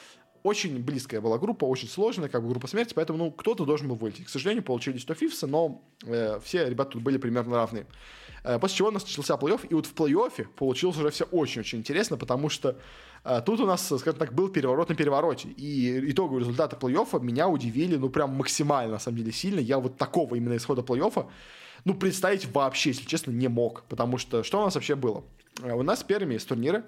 очень 0.42 0.78
близкая 0.82 1.20
была 1.20 1.38
группа, 1.38 1.64
очень 1.64 1.88
сложная, 1.88 2.28
как 2.28 2.42
бы 2.42 2.48
группа 2.48 2.66
смерти, 2.66 2.94
поэтому 2.94 3.18
ну, 3.18 3.30
кто-то 3.30 3.64
должен 3.64 3.88
был 3.88 3.96
вылететь. 3.96 4.26
К 4.26 4.30
сожалению, 4.30 4.64
получились 4.64 5.02
100 5.02 5.14
фифсы, 5.14 5.46
но 5.46 5.82
э, 6.04 6.40
все 6.42 6.68
ребята 6.68 6.92
тут 6.92 7.02
были 7.02 7.18
примерно 7.18 7.56
равны. 7.56 7.86
Э, 8.42 8.58
после 8.58 8.78
чего 8.78 8.88
у 8.88 8.90
нас 8.90 9.02
начался 9.02 9.34
плей-офф, 9.34 9.66
и 9.68 9.74
вот 9.74 9.86
в 9.86 9.94
плей-оффе 9.94 10.46
получилось 10.56 10.96
уже 10.96 11.10
все 11.10 11.24
очень-очень 11.24 11.78
интересно, 11.78 12.16
потому 12.16 12.48
что 12.48 12.78
э, 13.24 13.42
тут 13.44 13.60
у 13.60 13.66
нас, 13.66 13.86
скажем 13.86 14.18
так, 14.18 14.32
был 14.32 14.48
переворот 14.48 14.88
на 14.88 14.94
перевороте, 14.94 15.48
и 15.48 16.10
итоговые 16.10 16.40
результаты 16.40 16.76
плей-оффа 16.76 17.20
меня 17.20 17.48
удивили, 17.48 17.96
ну, 17.96 18.08
прям 18.08 18.30
максимально, 18.30 18.92
на 18.92 18.98
самом 18.98 19.18
деле, 19.18 19.32
сильно. 19.32 19.60
Я 19.60 19.78
вот 19.78 19.98
такого 19.98 20.36
именно 20.36 20.56
исхода 20.56 20.80
плей-оффа, 20.80 21.26
ну, 21.84 21.94
представить 21.94 22.46
вообще, 22.46 22.90
если 22.90 23.04
честно, 23.04 23.30
не 23.30 23.48
мог, 23.48 23.84
потому 23.88 24.16
что 24.18 24.42
что 24.42 24.60
у 24.60 24.64
нас 24.64 24.74
вообще 24.74 24.94
было? 24.94 25.22
Э, 25.62 25.74
у 25.74 25.82
нас 25.82 26.02
первыми 26.02 26.36
из 26.36 26.44
турнира 26.46 26.84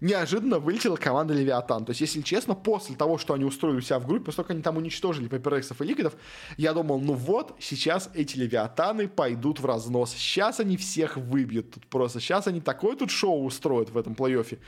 неожиданно 0.00 0.58
вылетела 0.58 0.96
команда 0.96 1.34
Левиатан. 1.34 1.84
То 1.84 1.90
есть, 1.90 2.00
если 2.00 2.22
честно, 2.22 2.54
после 2.54 2.96
того, 2.96 3.18
что 3.18 3.34
они 3.34 3.44
устроили 3.44 3.78
у 3.78 3.80
себя 3.80 3.98
в 3.98 4.06
группе, 4.06 4.26
после 4.26 4.44
они 4.48 4.62
там 4.62 4.76
уничтожили 4.76 5.28
Паперексов 5.28 5.80
и 5.80 5.84
Ликвидов, 5.84 6.14
я 6.56 6.72
думал, 6.72 7.00
ну 7.00 7.14
вот, 7.14 7.56
сейчас 7.58 8.10
эти 8.14 8.36
Левиатаны 8.36 9.08
пойдут 9.08 9.60
в 9.60 9.66
разнос. 9.66 10.12
Сейчас 10.12 10.60
они 10.60 10.76
всех 10.76 11.16
выбьют 11.16 11.72
тут 11.72 11.86
просто. 11.86 12.20
Сейчас 12.20 12.46
они 12.46 12.60
такое 12.60 12.96
тут 12.96 13.10
шоу 13.10 13.44
устроят 13.44 13.90
в 13.90 13.98
этом 13.98 14.14
плей-оффе. 14.14 14.58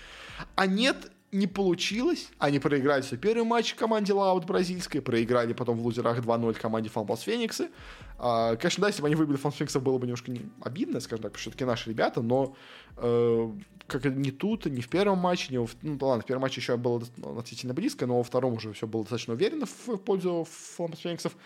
А 0.54 0.66
нет, 0.66 1.10
не 1.32 1.46
получилось. 1.46 2.28
Они 2.38 2.58
проиграли 2.58 3.00
свой 3.00 3.18
первый 3.18 3.44
матч 3.44 3.74
команде 3.74 4.12
Лаут 4.12 4.44
бразильской, 4.44 5.00
проиграли 5.00 5.54
потом 5.54 5.78
в 5.78 5.82
лузерах 5.82 6.18
2-0 6.18 6.54
команде 6.54 6.90
Фанбас 6.90 7.22
Фениксы. 7.22 7.70
А, 8.24 8.54
конечно, 8.54 8.82
да, 8.82 8.86
если 8.86 9.02
бы 9.02 9.08
они 9.08 9.16
выбили 9.16 9.36
Фанбас 9.36 9.58
Фениксов, 9.58 9.82
было 9.82 9.98
бы 9.98 10.06
немножко 10.06 10.30
не 10.30 10.42
обидно, 10.60 11.00
скажем 11.00 11.24
так, 11.24 11.34
все-таки 11.34 11.64
наши 11.64 11.90
ребята, 11.90 12.22
но 12.22 12.54
э, 12.96 13.52
как 13.88 14.04
не 14.04 14.30
тут, 14.30 14.66
не 14.66 14.80
в 14.80 14.88
первом 14.88 15.18
матче, 15.18 15.48
не 15.50 15.58
в, 15.58 15.74
ну 15.82 15.98
ладно, 16.00 16.22
в 16.22 16.26
первом 16.26 16.42
матче 16.42 16.60
еще 16.60 16.76
было 16.76 17.02
относительно 17.36 17.74
близко, 17.74 18.06
но 18.06 18.18
во 18.18 18.22
втором 18.22 18.54
уже 18.54 18.72
все 18.72 18.86
было 18.86 19.02
достаточно 19.02 19.34
уверенно 19.34 19.66
в, 19.66 19.96
пользу 19.96 20.46
Фламас 20.76 21.00
Фениксов. 21.00 21.36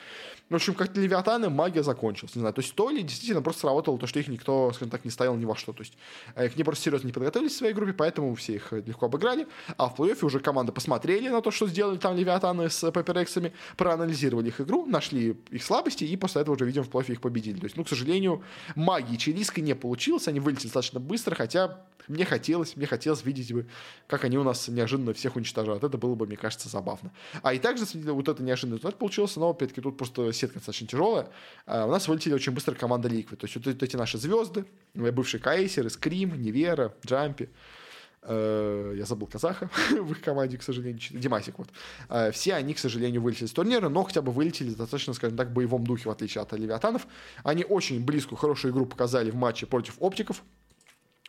В 0.48 0.55
общем, 0.55 0.74
как 0.74 0.97
Левиатаны, 0.97 1.51
магия 1.51 1.82
закончилась, 1.82 2.35
не 2.35 2.40
знаю. 2.40 2.55
То 2.55 2.61
есть 2.61 2.74
то 2.74 2.90
ли 2.90 3.03
действительно 3.03 3.43
просто 3.43 3.62
сработало 3.62 3.98
то, 3.98 4.07
что 4.07 4.20
их 4.20 4.28
никто, 4.28 4.70
скажем 4.73 4.90
так, 4.90 5.05
не 5.05 5.11
ставил 5.11 5.35
ни 5.35 5.44
во 5.44 5.57
что. 5.57 5.73
То 5.73 5.82
есть 5.82 5.97
э, 6.35 6.47
их 6.47 6.57
не 6.57 6.65
просто 6.65 6.85
серьезно 6.85 7.07
не 7.07 7.12
подготовились 7.12 7.53
в 7.53 7.57
своей 7.57 7.73
группе, 7.73 7.93
поэтому 7.93 8.35
все 8.35 8.55
их 8.55 8.73
легко 8.73 9.07
обыграли. 9.07 9.47
А 9.77 9.89
в 9.89 9.98
плей-оффе 9.98 10.27
уже 10.27 10.40
команды 10.40 10.73
посмотрели 10.73 11.28
на 11.28 11.40
то, 11.40 11.51
что 11.51 11.66
сделали 11.66 11.97
там 11.97 12.16
Левиатаны 12.16 12.70
с 12.70 12.90
Паперексами, 12.93 13.53
проанализировали 13.77 14.48
их 14.48 14.61
игру, 14.61 14.86
нашли 14.86 15.36
их 15.51 15.65
слабости, 15.65 16.05
и 16.05 16.16
после 16.16 16.43
этого 16.43 16.55
уже, 16.55 16.65
видим, 16.66 16.82
в 16.82 16.90
плей-оффе 16.90 17.12
их 17.12 17.20
победили. 17.20 17.59
То 17.59 17.64
есть, 17.64 17.76
ну, 17.76 17.84
к 17.84 17.88
сожалению, 17.88 18.43
магии 18.74 19.16
чилийской 19.16 19.62
не 19.62 19.74
получилось, 19.74 20.28
они 20.28 20.40
вылетели 20.40 20.64
достаточно 20.64 21.01
быстро, 21.01 21.34
хотя 21.34 21.80
мне 22.09 22.24
хотелось, 22.24 22.76
мне 22.76 22.86
хотелось 22.86 23.24
видеть 23.24 23.52
бы, 23.52 23.66
как 24.06 24.24
они 24.24 24.38
у 24.38 24.44
нас 24.44 24.68
неожиданно 24.68 25.12
всех 25.12 25.34
уничтожают. 25.36 25.82
Это 25.82 25.98
было 25.98 26.14
бы, 26.14 26.26
мне 26.26 26.36
кажется, 26.36 26.68
забавно. 26.68 27.10
А 27.43 27.52
и 27.52 27.59
также 27.59 27.84
вот 27.94 28.28
это 28.28 28.43
неожиданный 28.43 28.76
результат 28.76 28.98
получился, 28.98 29.40
но 29.40 29.51
опять-таки 29.51 29.80
тут 29.80 29.97
просто 29.97 30.32
сетка 30.32 30.59
достаточно 30.59 30.86
тяжелая. 30.86 31.28
А 31.66 31.86
у 31.86 31.90
нас 31.90 32.06
вылетели 32.06 32.34
очень 32.34 32.52
быстро 32.52 32.74
команда 32.74 33.09
Liquid. 33.09 33.36
То 33.36 33.47
есть 33.47 33.56
вот 33.56 33.82
эти 33.82 33.97
наши 33.97 34.18
звезды, 34.18 34.66
бывшие 34.94 35.40
Кайсеры, 35.40 35.90
Скрим, 35.90 36.40
Невера, 36.40 36.94
Джампи, 37.05 37.48
я 38.22 39.05
забыл 39.05 39.28
казаха 39.28 39.70
в 39.90 40.10
их 40.10 40.20
команде, 40.20 40.59
к 40.59 40.62
сожалению, 40.62 41.01
Димасик, 41.10 41.59
вот. 41.59 41.68
Э, 42.09 42.30
все 42.32 42.55
они, 42.55 42.74
к 42.74 42.78
сожалению, 42.78 43.22
вылетели 43.22 43.47
с 43.47 43.52
турнира, 43.52 43.88
но 43.88 44.02
хотя 44.02 44.22
бы 44.22 44.32
вылетели 44.32 44.70
достаточно, 44.70 45.14
скажем 45.14 45.36
так, 45.36 45.48
в 45.48 45.52
боевом 45.52 45.86
духе, 45.86 46.09
в 46.09 46.12
отличие 46.12 46.43
от 46.43 46.52
Левиатанов. 46.52 47.06
Они 47.44 47.64
очень 47.64 48.05
близкую, 48.05 48.38
хорошую 48.38 48.72
игру 48.72 48.86
показали 48.86 49.30
в 49.30 49.36
матче 49.36 49.66
против 49.66 49.97
Оптиков, 50.01 50.43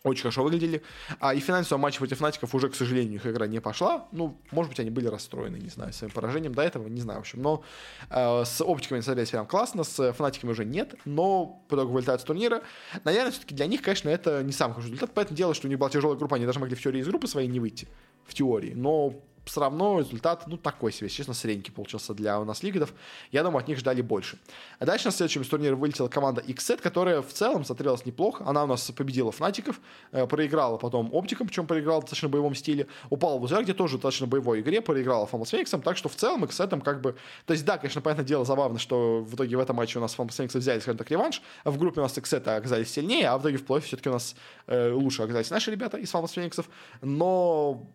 очень 0.04 0.24
хорошо 0.24 0.44
выглядели. 0.44 0.82
А 1.20 1.34
и 1.34 1.40
финансовый 1.40 1.80
матч 1.80 1.98
против 1.98 2.22
Натиков 2.22 2.54
уже, 2.54 2.70
к 2.70 2.76
сожалению, 2.76 3.16
их 3.16 3.26
игра 3.26 3.48
не 3.48 3.60
пошла. 3.60 4.08
Ну, 4.12 4.40
может 4.52 4.70
быть, 4.70 4.80
они 4.80 4.90
были 4.90 5.08
расстроены, 5.08 5.58
не 5.58 5.70
знаю, 5.70 5.94
своим 5.94 6.12
поражением 6.12 6.54
до 6.54 6.62
этого, 6.62 6.88
не 6.88 7.02
знаю, 7.02 7.20
в 7.20 7.22
общем. 7.22 7.42
Но 7.42 7.64
э, 8.10 8.44
с 8.46 8.62
оптиками 8.64 9.02
смотрелись 9.02 9.32
прям 9.32 9.48
классно, 9.48 9.84
с 9.84 10.14
фанатиками 10.14 10.52
уже 10.52 10.66
нет, 10.66 10.96
но 11.06 11.64
по 11.68 11.76
итогу 11.76 11.94
вылетают 11.94 12.22
с 12.22 12.24
турнира. 12.24 12.62
Наверное, 13.04 13.32
все-таки 13.32 13.56
для 13.56 13.66
них, 13.66 13.82
конечно, 13.82 14.10
это 14.10 14.44
не 14.44 14.52
самый 14.52 14.74
хороший 14.74 14.92
результат, 14.92 15.12
поэтому 15.14 15.36
дело, 15.36 15.54
что 15.54 15.68
у 15.68 15.70
них 15.70 15.80
была 15.80 15.90
тяжелая 15.90 16.18
группа, 16.18 16.36
они 16.36 16.46
даже 16.46 16.60
могли 16.60 16.76
в 16.76 16.82
теории 16.82 17.02
из 17.02 17.08
группы 17.08 17.28
своей 17.28 17.48
не 17.48 17.60
выйти, 17.60 17.88
в 18.26 18.34
теории. 18.34 18.74
Но 18.74 19.14
все 19.48 19.62
равно 19.62 20.00
результат, 20.00 20.48
ну, 20.48 20.58
такой 20.58 20.92
себе, 20.92 21.10
честно, 21.10 21.34
средненький 21.34 21.74
получился 21.74 22.14
для 22.14 22.40
у 22.40 22.46
нас 22.46 22.64
лигидов. 22.64 22.94
Я 23.32 23.44
думаю, 23.44 23.60
от 23.60 23.68
них 23.68 23.78
ждали 23.80 24.02
больше. 24.02 24.38
А 24.80 24.86
дальше 24.86 25.06
на 25.06 25.12
следующем 25.12 25.42
из 25.42 25.48
турнира 25.48 25.76
вылетела 25.76 26.08
команда 26.08 26.42
XZ, 26.42 26.82
которая 26.82 27.22
в 27.22 27.34
целом 27.34 27.66
смотрелась 27.66 28.06
неплохо. 28.06 28.44
Она 28.46 28.64
у 28.64 28.68
нас 28.68 28.92
победила 28.92 29.32
Фнатиков, 29.32 29.80
э, 30.12 30.28
проиграла 30.28 30.78
потом 30.78 31.10
Оптиком, 31.14 31.48
причем 31.48 31.68
проиграла 31.68 32.00
в 32.00 32.04
достаточно 32.04 32.30
боевом 32.30 32.56
стиле. 32.56 32.88
Упала 33.10 33.38
в 33.38 33.44
Узер, 33.44 33.64
где 33.64 33.74
тоже 33.74 33.96
достаточно 33.96 34.28
боевой 34.28 34.62
игре, 34.62 34.82
проиграла 34.82 35.26
Фомас 35.26 35.50
Фениксом, 35.50 35.82
так 35.82 35.98
что 35.98 36.10
в 36.10 36.16
целом 36.16 36.44
XZ 36.44 36.82
как 36.82 37.02
бы... 37.02 37.16
То 37.46 37.54
есть, 37.54 37.66
да, 37.66 37.78
конечно, 37.78 38.02
понятное 38.02 38.26
дело, 38.26 38.46
забавно, 38.46 38.80
что 38.80 39.22
в 39.22 39.36
итоге 39.36 39.58
в 39.58 39.60
этом 39.60 39.76
матче 39.76 40.00
у 40.00 40.02
нас 40.02 40.14
Фомас 40.14 40.36
Фениксы 40.36 40.60
взяли, 40.60 40.80
скажем 40.80 40.98
так, 40.98 41.10
реванш, 41.10 41.42
в 41.64 41.78
группе 41.78 42.02
у 42.02 42.04
нас 42.04 42.18
XZ 42.18 42.58
оказались 42.58 42.92
сильнее, 42.92 43.30
а 43.30 43.38
в 43.38 43.42
итоге 43.42 43.58
в 43.58 43.66
плей 43.66 43.82
все-таки 43.82 44.10
у 44.10 44.14
нас 44.14 44.36
э, 44.68 44.92
лучше 44.92 45.24
оказались 45.24 45.50
наши 45.50 45.72
ребята 45.72 45.98
из 45.98 46.10
Фомас 46.12 46.32
Фениксов, 46.32 46.70
но 47.02 47.88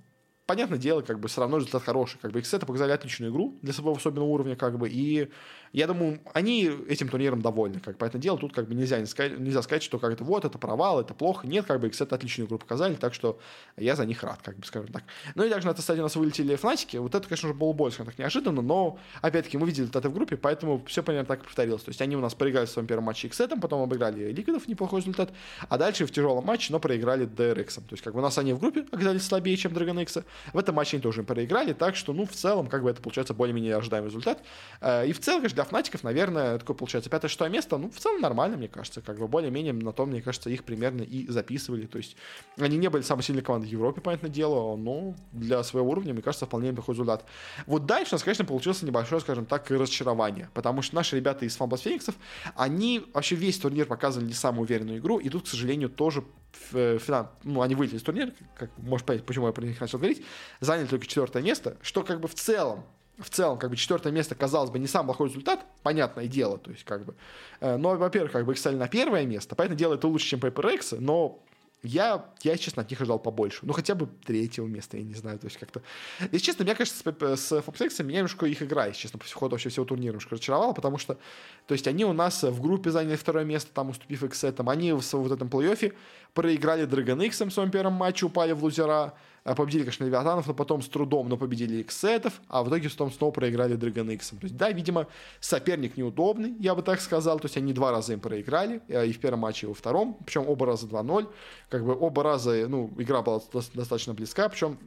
понятное 0.53 0.79
дело, 0.79 1.01
как 1.01 1.19
бы 1.19 1.29
все 1.29 1.41
равно 1.41 1.57
результат 1.57 1.83
хороший. 1.83 2.19
Как 2.20 2.31
бы 2.31 2.41
Xset 2.41 2.66
показали 2.66 2.93
отличную 2.93 3.33
игру 3.33 3.59
для 3.62 3.73
своего 3.73 3.93
особенного 3.93 4.29
уровня, 4.29 4.55
как 4.55 4.79
бы, 4.79 4.87
и 4.89 5.31
я 5.73 5.86
думаю, 5.86 6.20
они 6.35 6.70
этим 6.89 7.09
турниром 7.09 7.40
довольны. 7.40 7.81
Как, 7.81 7.97
поэтому 7.97 8.23
дело 8.23 8.39
тут 8.39 8.53
как 8.53 8.69
бы 8.69 8.74
нельзя, 8.74 8.99
не 8.99 9.07
сказать, 9.07 9.39
нельзя 9.39 9.62
сказать, 9.62 9.82
что 9.82 9.99
как 9.99 10.12
это 10.12 10.23
вот, 10.23 10.44
это 10.44 10.59
провал, 10.59 11.01
это 11.01 11.15
плохо. 11.15 11.47
Нет, 11.47 11.66
как 11.66 11.81
бы 11.81 11.89
Xset 11.89 12.15
отличную 12.15 12.47
игру 12.47 12.59
показали, 12.59 12.94
так 12.94 13.15
что 13.15 13.39
я 13.77 13.97
за 13.97 14.05
них 14.05 14.23
рад, 14.23 14.40
как 14.43 14.57
бы 14.57 14.66
скажем 14.66 14.93
так. 14.93 15.05
Ну 15.35 15.44
и 15.44 15.51
также 15.51 15.66
на 15.66 15.73
этой 15.73 15.81
стадии 15.81 16.01
у 16.01 16.05
нас 16.05 16.15
вылетели 16.15 16.55
Фнатики. 16.57 16.99
Вот 16.99 17.15
это, 17.15 17.27
конечно 17.27 17.49
же, 17.49 17.55
было 17.55 17.73
больше, 17.73 18.05
так, 18.05 18.19
неожиданно, 18.19 18.61
но 18.61 18.99
опять-таки 19.23 19.57
мы 19.57 19.66
видели 19.66 19.89
это 19.89 20.09
в 20.09 20.15
группе, 20.15 20.36
поэтому 20.36 20.82
все 20.86 21.03
примерно 21.03 21.27
так 21.27 21.40
и 21.40 21.44
повторилось. 21.44 21.82
То 21.82 21.90
есть 21.90 22.03
они 22.03 22.16
у 22.16 22.20
нас 22.20 22.35
проиграли 22.35 22.66
в 22.66 22.70
своем 22.70 22.86
первом 22.86 23.05
матче 23.05 23.28
Xset, 23.28 23.59
потом 23.61 23.82
обыграли 23.82 24.31
Ликвидов, 24.32 24.69
неплохой 24.69 25.01
результат, 25.01 25.32
а 25.69 25.78
дальше 25.78 26.05
в 26.07 26.11
тяжелом 26.11 26.44
матче, 26.44 26.73
но 26.73 26.81
проиграли 26.81 27.27
DRX. 27.27 27.77
То 27.77 27.82
есть 27.93 28.03
как 28.03 28.12
бы 28.12 28.19
у 28.19 28.23
нас 28.23 28.36
они 28.36 28.53
в 28.53 28.59
группе 28.59 28.85
оказались 28.90 29.24
слабее, 29.24 29.57
чем 29.57 29.73
Dragon 29.73 30.01
X. 30.03 30.19
В 30.53 30.59
этом 30.59 30.74
матче 30.74 30.97
они 30.97 31.03
тоже 31.03 31.23
проиграли, 31.23 31.73
так 31.73 31.97
что, 31.97 32.12
ну, 32.12 32.27
в 32.27 32.32
целом, 32.32 32.66
как 32.66 32.82
бы 32.82 32.90
это 32.90 33.01
получается 33.01 33.32
более-менее 33.32 33.77
ожидаемый 33.77 34.11
результат. 34.11 34.43
Э, 34.81 35.07
и 35.07 35.12
в 35.12 35.20
целом, 35.20 35.40
конечно, 35.40 35.62
для 35.63 35.69
Фнатиков, 35.69 36.03
наверное, 36.03 36.59
такое 36.59 36.77
получается 36.77 37.09
пятое-шестое 37.09 37.51
место, 37.51 37.79
ну, 37.79 37.91
в 37.91 37.99
целом 37.99 38.21
нормально, 38.21 38.57
мне 38.57 38.69
кажется, 38.69 39.01
как 39.01 39.19
бы 39.19 39.29
более-менее 39.29 39.73
на 39.73 39.93
том, 39.93 40.11
мне 40.11 40.21
кажется, 40.21 40.51
их 40.51 40.65
примерно 40.65 41.03
и 41.03 41.27
записывали, 41.29 41.87
то 41.87 41.99
есть 41.99 42.17
они 42.59 42.77
не 42.77 42.89
были 42.89 43.03
самой 43.03 43.23
сильной 43.23 43.43
командой 43.43 43.69
в 43.69 43.71
Европе, 43.71 44.01
понятное 44.01 44.31
дело, 44.31 44.77
но 44.77 45.15
для 45.33 45.63
своего 45.63 45.91
уровня, 45.91 46.13
мне 46.13 46.23
кажется, 46.23 46.47
вполне 46.47 46.71
неплохой 46.71 46.95
результат. 46.95 47.25
Вот 47.67 47.87
дальше 47.87 48.13
у 48.13 48.15
нас, 48.17 48.23
конечно, 48.23 48.45
получился 48.45 48.85
небольшое, 48.85 49.21
скажем 49.21 49.47
так, 49.47 49.71
разочарование, 49.71 50.51
потому 50.55 50.83
что 50.83 50.97
наши 50.97 51.17
ребята 51.17 51.45
из 51.45 51.57
Фанбас 51.57 51.81
Фениксов, 51.83 52.17
они 52.57 53.05
вообще 53.15 53.37
весь 53.37 53.59
турнир 53.59 53.87
показывали 53.87 54.27
не 54.27 54.35
самую 54.35 54.63
уверенную 54.65 54.99
игру, 54.99 55.19
и 55.19 55.29
тут, 55.29 55.45
к 55.45 55.49
сожалению, 55.49 55.91
тоже 55.91 56.25
э, 56.73 56.99
финал, 56.99 57.31
ну, 57.45 57.63
они 57.63 57.75
вылетели 57.75 57.99
из 57.99 58.03
турнира, 58.03 58.33
как 58.57 58.77
можешь 58.79 59.07
понять, 59.07 59.25
почему 59.25 59.47
я 59.47 59.53
про 59.53 59.65
них 59.65 59.81
начал 59.81 59.99
говорить, 59.99 60.25
заняли 60.61 60.87
только 60.87 61.07
четвертое 61.07 61.43
место, 61.43 61.77
что 61.83 62.03
как 62.03 62.21
бы 62.21 62.27
в 62.27 62.35
целом 62.35 62.85
в 63.19 63.31
целом, 63.31 63.59
как 63.59 63.71
бы, 63.71 63.77
четвертое 63.77 64.13
место, 64.13 64.35
казалось 64.35 64.71
бы, 64.71 64.79
не 64.79 64.87
самый 64.87 65.07
плохой 65.07 65.29
результат, 65.29 65.65
понятное 65.83 66.27
дело, 66.27 66.59
то 66.59 66.71
есть, 66.71 66.85
как 66.85 67.05
бы, 67.05 67.15
э, 67.61 67.77
но, 67.77 67.97
во-первых, 67.97 68.33
как 68.33 68.47
бы 68.47 68.53
их 68.53 68.59
стали 68.59 68.77
на 68.77 68.89
первое 68.89 69.27
место, 69.27 69.55
поэтому 69.55 69.79
дело 69.79 69.95
это 69.95 70.09
лучше, 70.09 70.27
чем 70.27 70.41
PaperX, 70.41 70.97
но 70.99 71.43
я, 71.83 72.27
я, 72.43 72.57
честно, 72.57 72.83
от 72.83 72.91
них 72.91 73.01
ожидал 73.01 73.19
побольше. 73.19 73.61
Ну, 73.63 73.73
хотя 73.73 73.97
бы 73.97 74.09
третьего 74.25 74.67
места, 74.67 74.97
я 74.97 75.03
не 75.03 75.15
знаю, 75.15 75.39
то 75.39 75.47
есть 75.47 75.59
как-то... 75.59 75.83
Если 76.21 76.39
честно, 76.39 76.63
меня, 76.63 76.77
кажется, 76.77 77.03
с, 77.03 77.41
с 77.41 77.53
Fox 77.53 78.03
меня 78.05 78.19
немножко 78.19 78.47
их 78.47 78.63
игра, 78.63 78.87
если 78.87 79.03
честно, 79.03 79.19
по 79.19 79.27
ходу 79.27 79.55
вообще 79.55 79.69
всего 79.69 79.85
турнира 79.85 80.13
немножко 80.13 80.37
разочаровала, 80.37 80.75
потому 80.75 80.99
что, 80.99 81.19
то 81.67 81.75
есть 81.75 81.89
они 81.89 82.05
у 82.05 82.13
нас 82.13 82.45
в 82.45 82.61
группе 82.63 82.91
заняли 82.91 83.17
второе 83.17 83.45
место, 83.45 83.73
там, 83.75 83.91
уступив 83.91 84.23
X, 84.23 84.45
там, 84.57 84.69
они 84.69 84.93
в, 84.93 85.01
в 85.01 85.13
вот 85.15 85.33
этом 85.33 85.49
плей-оффе 85.49 85.93
проиграли 86.35 86.87
Dragon 86.87 87.25
X 87.27 87.41
в 87.41 87.51
своем 87.51 87.71
первом 87.73 87.95
матче, 87.95 88.27
упали 88.27 88.53
в 88.53 88.63
лузера, 88.63 89.15
победили, 89.44 89.82
конечно, 89.82 90.05
Левиатанов, 90.05 90.47
но 90.47 90.55
потом 90.55 90.82
с 90.82 90.89
трудом, 90.89 91.28
но 91.28 91.36
победили 91.36 91.82
Иксетов, 91.82 92.40
а 92.48 92.62
в 92.62 92.69
итоге 92.69 92.89
потом 92.89 93.10
снова 93.10 93.32
проиграли 93.32 93.77
Dragon 93.77 94.12
X. 94.14 94.31
То 94.31 94.36
есть, 94.43 94.56
да, 94.56 94.70
видимо, 94.70 95.09
соперник 95.40 95.97
неудобный, 95.97 96.55
я 96.60 96.74
бы 96.74 96.82
так 96.82 97.01
сказал, 97.01 97.40
то 97.40 97.47
есть 97.47 97.56
они 97.56 97.73
два 97.73 97.90
раза 97.90 98.12
им 98.12 98.20
проиграли, 98.20 98.81
э, 98.89 99.06
и 99.06 99.12
в 99.12 99.19
первом 99.19 99.40
матче, 99.40 99.66
и 99.66 99.69
во 99.69 99.74
втором, 99.74 100.16
причем 100.24 100.48
оба 100.48 100.66
раза 100.66 100.86
2-0, 100.86 101.28
как 101.69 101.85
бы 101.85 101.97
оба 101.98 102.23
раза, 102.23 102.66
ну, 102.69 102.93
игра 102.98 103.23
была 103.23 103.40
достаточно 103.52 104.14
близка, 104.14 104.48
причем 104.48 104.78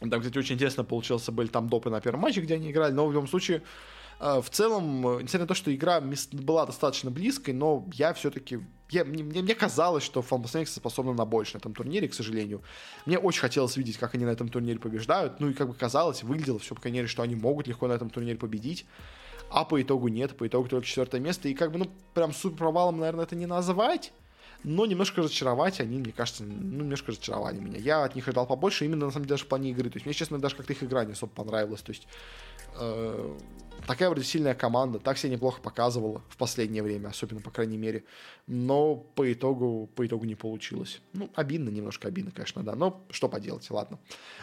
там, 0.00 0.20
кстати, 0.20 0.36
очень 0.36 0.56
интересно 0.56 0.84
получился, 0.84 1.32
были 1.32 1.48
там 1.48 1.68
допы 1.68 1.88
на 1.88 2.00
первом 2.00 2.20
матче, 2.20 2.40
где 2.40 2.54
они 2.54 2.70
играли, 2.70 2.92
но 2.92 3.06
в 3.06 3.12
любом 3.12 3.28
случае, 3.28 3.58
э, 3.58 3.62
в 4.24 4.48
целом, 4.48 5.06
э, 5.06 5.22
несмотря 5.22 5.40
на 5.40 5.46
то, 5.46 5.54
что 5.54 5.74
игра 5.74 6.02
была 6.32 6.64
достаточно 6.64 7.10
близкой, 7.10 7.52
но 7.52 7.86
я 7.92 8.14
все-таки 8.14 8.60
я, 8.90 9.04
мне, 9.04 9.22
мне 9.22 9.54
казалось, 9.54 10.02
что 10.02 10.22
Фанбас 10.22 10.56
способны 10.66 11.12
на 11.12 11.24
больше 11.24 11.54
на 11.54 11.58
этом 11.58 11.74
турнире, 11.74 12.08
к 12.08 12.14
сожалению. 12.14 12.62
Мне 13.06 13.18
очень 13.18 13.40
хотелось 13.40 13.76
видеть, 13.76 13.98
как 13.98 14.14
они 14.14 14.24
на 14.24 14.30
этом 14.30 14.48
турнире 14.48 14.78
побеждают. 14.78 15.40
Ну 15.40 15.50
и 15.50 15.52
как 15.52 15.68
бы 15.68 15.74
казалось, 15.74 16.22
выглядело 16.22 16.58
все, 16.58 16.74
по 16.74 16.80
крайней 16.80 16.98
мере, 16.98 17.08
что 17.08 17.22
они 17.22 17.34
могут 17.34 17.66
легко 17.66 17.86
на 17.86 17.92
этом 17.92 18.08
турнире 18.08 18.38
победить. 18.38 18.86
А 19.50 19.64
по 19.64 19.80
итогу 19.80 20.08
нет, 20.08 20.36
по 20.36 20.46
итогу 20.46 20.68
только 20.68 20.86
четвертое 20.86 21.20
место. 21.20 21.48
И 21.48 21.54
как 21.54 21.72
бы, 21.72 21.78
ну, 21.78 21.90
прям 22.14 22.32
супер 22.32 22.56
провалом, 22.58 22.98
наверное, 22.98 23.24
это 23.24 23.36
не 23.36 23.46
назвать. 23.46 24.12
Но 24.62 24.86
немножко 24.86 25.20
разочаровать 25.20 25.80
они, 25.80 25.98
мне 25.98 26.12
кажется, 26.12 26.42
ну, 26.42 26.84
немножко 26.84 27.12
разочаровали 27.12 27.58
меня. 27.58 27.78
Я 27.78 28.04
от 28.04 28.14
них 28.14 28.26
ожидал 28.26 28.46
побольше, 28.46 28.86
именно, 28.86 29.06
на 29.06 29.12
самом 29.12 29.26
деле, 29.26 29.34
даже 29.34 29.44
в 29.44 29.48
плане 29.48 29.70
игры. 29.70 29.90
То 29.90 29.96
есть 29.96 30.06
мне, 30.06 30.14
честно, 30.14 30.38
даже 30.38 30.56
как-то 30.56 30.72
их 30.72 30.82
игра 30.82 31.04
не 31.04 31.12
особо 31.12 31.32
понравилась. 31.32 31.82
То 31.82 31.92
есть 31.92 32.08
э, 32.78 33.38
такая 33.86 34.10
вроде 34.10 34.24
сильная 34.24 34.54
команда, 34.54 34.98
так 34.98 35.18
себя 35.18 35.32
неплохо 35.32 35.60
показывала 35.60 36.22
в 36.28 36.36
последнее 36.36 36.82
время, 36.82 37.08
особенно, 37.08 37.40
по 37.40 37.50
крайней 37.50 37.76
мере. 37.76 38.04
Но 38.46 38.96
по 38.96 39.32
итогу, 39.32 39.88
по 39.94 40.06
итогу 40.06 40.24
не 40.24 40.34
получилось. 40.34 41.00
Ну, 41.12 41.30
обидно, 41.34 41.70
немножко 41.70 42.08
обидно, 42.08 42.30
конечно, 42.30 42.62
да, 42.62 42.74
но 42.74 43.04
что 43.10 43.28
поделать, 43.28 43.68
ладно. 43.70 43.98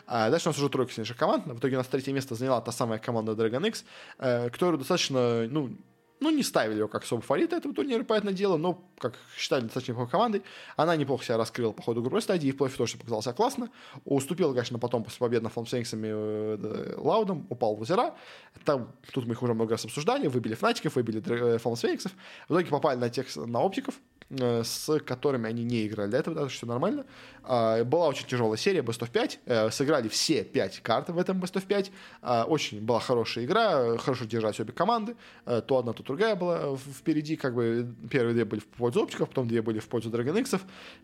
А 0.07 0.29
дальше 0.29 0.49
у 0.49 0.51
нас 0.51 0.57
уже 0.57 0.69
тройка 0.69 0.93
сильнейших 0.93 1.17
команд. 1.17 1.45
В 1.45 1.57
итоге 1.57 1.75
у 1.75 1.79
нас 1.79 1.87
третье 1.87 2.13
место 2.13 2.35
заняла 2.35 2.61
та 2.61 2.71
самая 2.71 2.99
команда 2.99 3.33
Dragon 3.33 3.67
X, 3.67 3.85
э, 4.19 4.49
которая 4.49 4.77
достаточно, 4.77 5.47
ну, 5.47 5.77
ну, 6.21 6.29
не 6.29 6.43
ставили 6.43 6.77
его 6.77 6.87
как 6.87 7.03
особо 7.03 7.21
фаворита 7.23 7.55
этого 7.55 7.73
турнира, 7.73 8.03
понятное 8.03 8.31
дело, 8.31 8.55
но, 8.55 8.87
как 8.99 9.15
считали, 9.35 9.63
достаточно 9.63 9.93
неплохой 9.93 10.11
командой. 10.11 10.43
Она 10.77 10.95
неплохо 10.95 11.25
себя 11.25 11.37
раскрыла 11.37 11.71
по 11.71 11.81
ходу 11.81 12.01
групповой 12.01 12.21
стадии, 12.21 12.47
и 12.47 12.51
в 12.51 12.57
плей 12.57 12.69
тоже 12.69 12.97
показала 12.97 13.23
себя 13.23 13.33
классно. 13.33 13.69
Уступила, 14.05 14.53
конечно, 14.53 14.77
потом 14.77 15.03
после 15.03 15.17
победы 15.17 15.43
над 15.43 15.53
Фламсенксами 15.53 16.07
э, 16.11 16.95
Лаудом, 16.97 17.47
упал 17.49 17.75
в 17.75 17.81
озера. 17.81 18.13
Там, 18.65 18.91
тут 19.11 19.25
мы 19.25 19.33
их 19.33 19.41
уже 19.41 19.55
много 19.55 19.71
раз 19.71 19.83
обсуждали, 19.83 20.27
выбили 20.27 20.53
Фнатиков, 20.53 20.95
выбили 20.95 21.23
э, 21.25 21.57
Фламсенксов. 21.57 22.11
В 22.47 22.53
итоге 22.53 22.69
попали 22.69 22.99
на 22.99 23.09
тех, 23.09 23.35
на 23.35 23.59
оптиков, 23.59 23.95
э, 24.29 24.63
с 24.63 24.99
которыми 24.99 25.49
они 25.49 25.63
не 25.63 25.87
играли 25.87 26.11
до 26.11 26.17
этого, 26.17 26.35
даже 26.35 26.55
все 26.55 26.67
нормально. 26.67 27.05
А, 27.43 27.83
была 27.83 28.07
очень 28.07 28.27
тяжелая 28.27 28.57
серия, 28.57 28.81
Best 28.81 28.99
of 28.99 29.09
5. 29.09 29.39
Э, 29.45 29.71
сыграли 29.71 30.07
все 30.07 30.43
5 30.43 30.81
карт 30.81 31.09
в 31.09 31.17
этом 31.17 31.39
Best 31.39 31.53
of 31.53 31.65
5. 31.65 31.91
А, 32.21 32.45
очень 32.45 32.81
была 32.81 32.99
хорошая 32.99 33.45
игра, 33.45 33.97
хорошо 33.97 34.25
держать 34.25 34.59
обе 34.59 34.71
команды. 34.71 35.15
То 35.45 35.77
одна, 35.77 35.93
то 35.93 36.03
другая 36.11 36.35
была 36.35 36.75
впереди, 36.75 37.35
как 37.35 37.55
бы 37.55 37.87
первые 38.09 38.33
две 38.33 38.45
были 38.45 38.59
в 38.59 38.65
пользу 38.65 39.01
оптиков, 39.01 39.29
потом 39.29 39.47
две 39.47 39.61
были 39.61 39.79
в 39.79 39.87
пользу 39.87 40.09
Dragon 40.09 40.37
X, 40.39 40.55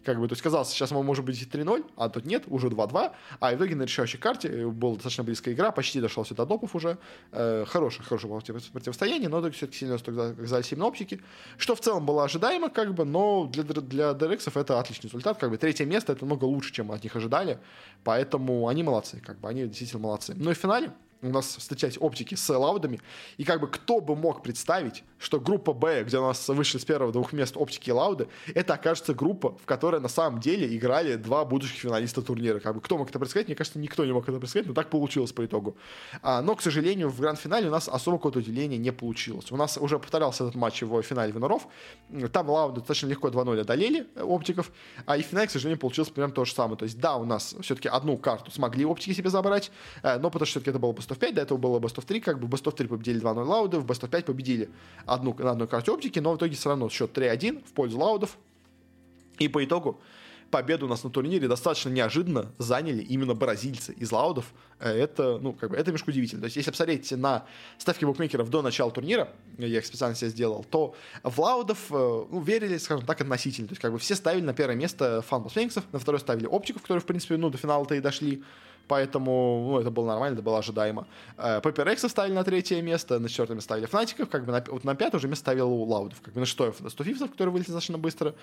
как 0.04 0.20
бы, 0.20 0.28
то 0.28 0.34
есть 0.34 0.42
казалось, 0.42 0.70
сейчас 0.70 0.92
мы 0.92 1.02
может 1.02 1.24
быть 1.24 1.42
3-0, 1.42 1.86
а 1.96 2.10
тут 2.10 2.26
нет, 2.26 2.44
уже 2.48 2.68
2-2, 2.68 3.12
а 3.40 3.52
в 3.52 3.56
итоге 3.56 3.76
на 3.76 3.84
решающей 3.84 4.20
карте 4.20 4.50
э, 4.50 4.68
была 4.68 4.96
достаточно 4.96 5.24
близкая 5.24 5.54
игра, 5.54 5.72
почти 5.72 6.02
дошел 6.02 6.26
сюда 6.26 6.46
допов 6.46 6.76
уже, 6.76 6.98
э, 7.32 7.66
хорошее, 7.66 8.04
хорошее 8.06 8.42
противостояние, 8.74 9.30
но 9.30 9.42
все-таки 9.52 9.78
сильно 9.78 9.96
оказались 9.96 10.72
именно 10.72 10.88
оптики, 10.88 11.22
что 11.58 11.76
в 11.76 11.80
целом 11.80 12.06
было 12.06 12.26
ожидаемо, 12.26 12.70
как 12.70 12.94
бы, 12.94 13.06
но 13.06 13.48
для, 13.48 13.64
для 13.64 14.12
DRX 14.12 14.60
это 14.60 14.80
отличный 14.80 15.08
результат, 15.08 15.38
как 15.38 15.50
бы, 15.50 15.58
третье 15.58 15.86
место 15.86 16.14
это 16.14 16.26
много 16.26 16.46
лучше, 16.46 16.74
чем 16.74 16.92
от 16.92 17.04
них 17.04 17.16
ожидали, 17.16 17.60
поэтому 18.04 18.68
они 18.68 18.84
молодцы, 18.84 19.22
как 19.26 19.40
бы, 19.40 19.48
они 19.48 19.64
действительно 19.64 20.02
молодцы. 20.02 20.34
Ну 20.36 20.52
и 20.52 20.54
в 20.54 20.58
финале 20.58 20.92
у 21.22 21.30
нас 21.30 21.58
встречать 21.58 21.98
оптики 22.00 22.36
с 22.36 22.50
лаудами, 22.50 23.00
и 23.38 23.44
как 23.44 23.60
бы 23.60 23.68
кто 23.68 24.00
бы 24.00 24.16
мог 24.16 24.44
представить, 24.44 25.04
что 25.18 25.40
группа 25.40 25.74
Б, 25.74 26.04
где 26.04 26.18
у 26.20 26.24
нас 26.24 26.48
вышли 26.48 26.78
с 26.78 26.86
первого 26.86 27.12
двух 27.12 27.34
мест 27.34 27.58
оптики 27.58 27.90
и 27.90 27.92
лауды, 27.92 28.28
это 28.54 28.76
окажется 28.76 29.14
группа, 29.14 29.58
в 29.58 29.66
которой 29.66 30.00
на 30.00 30.10
самом 30.10 30.40
деле 30.40 30.76
играли 30.76 31.16
два 31.16 31.46
будущих 31.46 31.78
финалиста 31.80 32.22
турнира. 32.22 32.60
Как 32.60 32.76
бы 32.76 32.82
кто 32.82 32.98
мог 32.98 33.10
это 33.10 33.20
предсказать? 33.20 33.48
Мне 33.48 33.56
кажется, 33.56 33.80
никто 33.80 34.06
не 34.06 34.14
мог 34.14 34.28
это 34.28 34.40
предсказать, 34.40 34.68
но 34.68 34.74
так 34.74 34.90
получилось 34.90 35.32
по 35.32 35.46
итогу. 35.46 35.78
А, 36.22 36.42
но, 36.42 36.56
к 36.56 36.62
сожалению, 36.62 37.10
в 37.10 37.20
гранд-финале 37.20 37.68
у 37.68 37.72
нас 37.72 37.88
особо 37.88 38.18
какого-то 38.18 38.40
удивления 38.40 38.78
не 38.78 38.92
получилось. 38.92 39.52
У 39.52 39.58
нас 39.58 39.78
уже 39.78 40.00
повторялся 40.00 40.44
этот 40.44 40.56
матч 40.56 40.82
в 40.82 41.02
финале 41.02 41.32
Виноров. 41.32 41.68
Там 42.32 42.50
лауды 42.50 42.82
достаточно 42.82 43.08
легко 43.08 43.30
2-0 43.30 43.62
одолели 43.62 44.08
оптиков, 44.22 44.72
а 45.06 45.18
и 45.18 45.24
в 45.24 45.26
финале, 45.26 45.48
к 45.48 45.52
сожалению, 45.52 45.80
получилось 45.80 46.10
примерно 46.10 46.36
то 46.36 46.46
же 46.46 46.54
самое. 46.54 46.78
То 46.78 46.86
есть, 46.86 47.00
да, 47.00 47.16
у 47.16 47.26
нас 47.26 47.56
все-таки 47.62 47.88
одну 47.88 48.18
карту 48.18 48.52
смогли 48.52 48.86
оптики 48.86 49.14
себе 49.14 49.30
забрать, 49.30 49.72
э, 50.04 50.18
но 50.20 50.30
потому 50.30 50.46
что 50.46 50.60
все-таки 50.60 50.70
это 50.70 50.80
было 50.80 50.94
Best 51.08 51.16
of 51.16 51.20
5, 51.20 51.36
до 51.36 51.42
этого 51.42 51.58
было 51.58 51.80
Best 51.80 51.96
of 51.96 52.06
3, 52.06 52.20
как 52.20 52.40
бы 52.40 52.48
Best 52.48 52.64
of 52.64 52.76
3 52.76 52.88
победили 52.88 53.22
2-0 53.22 53.44
Лауды, 53.44 53.80
в 53.80 53.86
Best 53.86 54.02
of 54.02 54.10
5 54.10 54.26
победили 54.26 54.70
одну, 55.06 55.34
на 55.38 55.52
одной 55.52 55.68
карте 55.68 55.92
оптики, 55.92 56.20
но 56.20 56.34
в 56.34 56.38
итоге 56.38 56.56
все 56.56 56.70
равно 56.70 56.90
счет 56.90 57.18
3-1 57.18 57.64
в 57.66 57.72
пользу 57.74 57.98
Лаудов. 57.98 58.38
И 59.40 59.48
по 59.48 59.64
итогу 59.64 60.02
победу 60.50 60.86
у 60.86 60.90
нас 60.90 61.04
на 61.04 61.10
турнире 61.10 61.48
достаточно 61.48 61.90
неожиданно 61.90 62.52
заняли 62.58 63.04
именно 63.04 63.34
бразильцы 63.34 63.94
из 63.94 64.12
Лаудов. 64.12 64.54
Э, 64.80 64.90
это, 64.90 65.38
ну, 65.40 65.54
как 65.54 65.70
бы, 65.70 65.76
это 65.76 65.88
немножко 65.88 66.10
удивительно. 66.10 66.42
То 66.42 66.46
есть, 66.46 66.56
если 66.56 66.72
посмотреть 66.72 67.12
на 67.12 67.46
ставки 67.78 68.06
букмекеров 68.06 68.50
до 68.50 68.62
начала 68.62 68.92
турнира, 68.92 69.30
я 69.58 69.78
их 69.78 69.86
специально 69.86 70.16
себе 70.16 70.30
сделал, 70.30 70.66
то 70.70 70.96
в 71.24 71.40
Лаудов 71.40 71.92
э, 71.92 72.26
ну, 72.32 72.42
верили, 72.42 72.78
скажем 72.78 73.06
так, 73.06 73.22
относительно. 73.22 73.68
То 73.68 73.74
есть, 73.74 73.82
как 73.82 73.92
бы, 73.92 74.00
все 74.00 74.16
ставили 74.16 74.44
на 74.44 74.54
первое 74.54 74.76
место 74.76 75.24
Фениксов, 75.30 75.84
на 75.92 76.00
второе 76.00 76.20
ставили 76.20 76.48
Оптиков, 76.48 76.82
которые, 76.82 77.02
в 77.02 77.06
принципе, 77.06 77.38
ну, 77.38 77.50
до 77.50 77.58
финала-то 77.58 77.96
и 77.96 78.00
дошли. 78.00 78.44
Поэтому 78.88 79.68
ну, 79.70 79.80
это 79.80 79.92
было 79.92 80.08
нормально, 80.08 80.36
это 80.36 80.44
было 80.44 80.60
ожидаемо. 80.60 81.08
Пеппер 81.36 81.88
Экса 81.90 82.10
ставили 82.10 82.34
на 82.34 82.44
третье 82.44 82.82
место, 82.82 83.20
на 83.20 83.30
четвертое 83.30 83.56
место 83.56 83.68
ставили 83.68 83.86
Фнатиков, 83.86 84.30
как 84.30 84.46
бы 84.46 84.52
на, 84.52 84.64
вот 84.68 84.84
на 84.84 84.96
пятое 84.96 85.20
уже 85.20 85.28
место 85.28 85.46
ставил 85.46 85.72
Лаудов, 85.84 86.22
как 86.22 86.34
бы 86.34 86.40
на 86.40 86.46
шестое 86.46 86.74
Стуфифсов, 86.88 87.32
которые 87.32 87.54
вылетели 87.54 87.74
достаточно 87.74 87.98
быстро, 87.98 88.36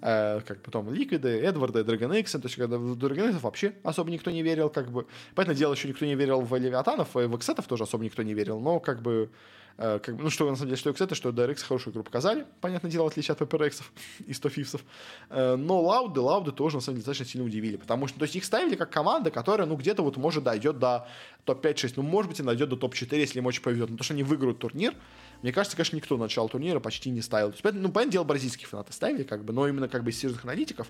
э, 0.00 0.40
как 0.46 0.62
потом 0.62 0.92
Ликвиды, 0.92 1.28
Эдварда, 1.40 1.84
Драгон 1.84 2.12
Икса, 2.14 2.38
то 2.38 2.46
есть 2.46 2.56
когда 2.56 2.78
в 2.78 2.96
Иксов 2.96 3.42
вообще 3.42 3.74
особо 3.82 4.10
никто 4.10 4.30
не 4.30 4.42
верил, 4.42 4.68
как 4.68 4.90
бы. 4.90 5.06
Понятное 5.34 5.56
дело, 5.56 5.74
еще 5.74 5.88
никто 5.88 6.04
не 6.04 6.14
верил 6.14 6.40
в 6.40 6.56
Левиатанов, 6.56 7.16
и 7.16 7.26
в 7.26 7.36
Эксетов 7.36 7.66
тоже 7.66 7.84
особо 7.84 8.04
никто 8.04 8.22
не 8.22 8.34
верил, 8.34 8.60
но 8.60 8.80
как 8.80 9.00
бы 9.02 9.30
Э, 9.30 9.63
как, 9.76 10.08
ну, 10.08 10.30
что 10.30 10.48
на 10.48 10.56
самом 10.56 10.68
деле, 10.68 10.76
что 10.76 10.90
XZ, 10.90 11.14
что 11.14 11.30
DRX 11.30 11.64
хорошую 11.64 11.92
игру 11.92 12.04
показали, 12.04 12.46
понятное 12.60 12.90
дело, 12.90 13.04
в 13.04 13.06
отличие 13.08 13.32
от 13.32 13.40
PPRX 13.40 13.82
и 14.26 14.32
100 14.32 14.48
фифсов. 14.48 14.84
Э, 15.30 15.56
но 15.56 15.80
Лауды, 15.82 16.20
Лауды 16.20 16.52
тоже, 16.52 16.76
на 16.76 16.80
самом 16.80 16.96
деле, 16.96 17.06
достаточно 17.06 17.32
сильно 17.32 17.46
удивили, 17.46 17.76
потому 17.76 18.06
что, 18.06 18.18
то 18.18 18.24
есть, 18.24 18.36
их 18.36 18.44
ставили 18.44 18.76
как 18.76 18.90
команда, 18.90 19.30
которая, 19.30 19.66
ну, 19.66 19.76
где-то 19.76 20.02
вот, 20.02 20.16
может, 20.16 20.44
дойдет 20.44 20.78
до 20.78 21.08
топ-5-6, 21.44 21.94
ну, 21.96 22.02
может 22.02 22.30
быть, 22.30 22.40
и 22.40 22.42
дойдет 22.42 22.68
до 22.68 22.76
топ-4, 22.76 23.18
если 23.18 23.38
им 23.38 23.46
очень 23.46 23.62
повезет. 23.62 23.90
Но 23.90 23.96
то, 23.96 24.04
что 24.04 24.14
они 24.14 24.22
выиграют 24.22 24.60
турнир, 24.60 24.94
мне 25.42 25.52
кажется, 25.52 25.76
конечно, 25.76 25.96
никто 25.96 26.16
начало 26.16 26.48
турнира 26.48 26.78
почти 26.78 27.10
не 27.10 27.20
ставил. 27.20 27.50
То 27.50 27.56
есть, 27.56 27.64
ну, 27.64 27.90
понятное 27.90 28.12
дело, 28.12 28.24
бразильские 28.24 28.68
фанаты 28.68 28.92
ставили, 28.92 29.24
как 29.24 29.44
бы, 29.44 29.52
но 29.52 29.66
именно, 29.66 29.88
как 29.88 30.04
бы, 30.04 30.10
из 30.10 30.18
серьезных 30.18 30.44
аналитиков, 30.44 30.88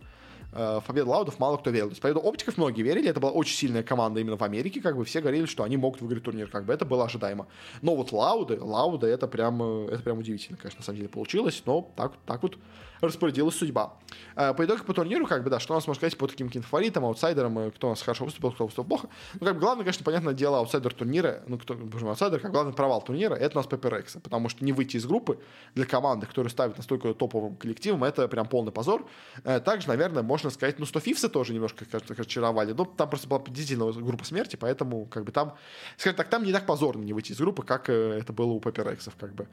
э, 0.55 0.81
в 0.81 0.85
победу 0.87 1.11
Лаудов 1.11 1.39
мало 1.39 1.57
кто 1.57 1.71
верил. 1.71 1.87
То 1.87 1.93
есть 1.93 2.03
победу 2.03 2.21
оптиков 2.21 2.57
многие 2.57 2.83
верили, 2.83 3.09
это 3.09 3.21
была 3.21 3.33
очень 3.33 3.57
сильная 3.57 3.83
команда 3.83 4.21
именно 4.21 4.37
в 4.37 4.43
Америке, 4.43 4.81
как 4.81 4.97
бы 4.97 5.05
все 5.05 5.21
говорили, 5.21 5.47
что 5.47 5.65
они 5.65 5.77
могут 5.77 6.01
выиграть 6.01 6.23
турнир, 6.23 6.49
как 6.49 6.65
бы 6.65 6.73
это 6.73 6.85
было 6.85 7.05
ожидаемо. 7.05 7.47
Но 7.83 7.97
вот 7.97 8.13
Лауды, 8.13 8.59
Лауды, 8.61 9.07
это 9.09 9.29
прям, 9.29 9.63
э, 9.63 9.89
это 9.93 10.03
прям 10.03 10.19
удивительно, 10.19 10.57
конечно, 10.57 10.79
на 10.79 10.85
самом 10.85 10.97
деле 10.97 11.09
получилось, 11.09 11.63
но 11.67 11.91
так, 11.97 12.13
так 12.27 12.43
вот 12.43 12.57
распорядилась 13.05 13.57
судьба. 13.57 13.95
Э, 14.37 14.55
по 14.55 14.65
итогам 14.65 14.85
по 14.87 14.95
турниру, 14.95 15.27
как 15.27 15.45
бы, 15.45 15.51
да, 15.51 15.61
что 15.61 15.75
у 15.75 15.77
нас 15.77 15.87
можно 15.87 15.99
сказать 15.99 16.17
по 16.17 16.27
таким 16.27 16.49
каким-то 16.49 16.69
фаворитам, 16.69 17.05
аутсайдерам, 17.05 17.59
э, 17.59 17.71
кто 17.71 17.89
у 17.89 17.91
нас 17.91 18.03
хорошо 18.03 18.25
выступил, 18.25 18.53
кто 18.53 18.65
выступил 18.65 18.85
плохо. 18.85 19.09
Ну, 19.35 19.47
как 19.47 19.55
бы, 19.55 19.61
главное, 19.61 19.85
конечно, 19.85 20.05
понятное 20.05 20.35
дело, 20.35 20.59
аутсайдер 20.59 20.93
турнира, 20.93 21.43
ну, 21.47 21.59
кто, 21.59 21.75
боже 21.75 22.07
аутсайдер, 22.07 22.41
как 22.41 22.51
главный 22.51 22.73
провал 22.73 23.03
турнира, 23.03 23.35
это 23.35 23.59
у 23.59 23.63
нас 23.63 23.71
Paper 23.71 23.99
Rex, 23.99 24.21
потому 24.21 24.49
что 24.49 24.65
не 24.65 24.73
выйти 24.73 24.97
из 24.97 25.07
группы 25.07 25.39
для 25.75 25.85
команды, 25.85 26.27
которая 26.27 26.51
ставит 26.51 26.77
настолько 26.77 27.13
топовым 27.15 27.57
коллективом, 27.57 28.05
это 28.05 28.29
прям 28.29 28.47
полный 28.47 28.73
позор. 28.73 29.07
Э, 29.45 29.61
также, 29.61 29.89
наверное, 29.89 30.23
можно 30.23 30.44
сказать, 30.51 30.79
ну, 30.79 30.87
100 30.87 31.01
Thieves-ы 31.01 31.29
тоже 31.29 31.55
немножко, 31.55 31.85
кажется, 31.85 32.15
разочаровали, 32.17 32.73
но 32.73 32.85
там 32.85 33.09
просто 33.09 33.29
была 33.29 33.41
действительно 33.41 33.93
группа 33.93 34.25
смерти, 34.25 34.57
поэтому, 34.57 35.07
как 35.07 35.25
бы, 35.25 35.33
там, 35.33 35.55
скажем 35.97 36.17
так, 36.17 36.29
там 36.29 36.45
не 36.45 36.53
так 36.53 36.67
позорно 36.67 37.03
не 37.03 37.13
выйти 37.13 37.33
из 37.33 37.39
группы, 37.39 37.63
как 37.63 37.89
это 37.89 38.33
было 38.33 38.53
у 38.53 38.61
PPRX, 38.61 39.13
как 39.19 39.35
бы. 39.35 39.49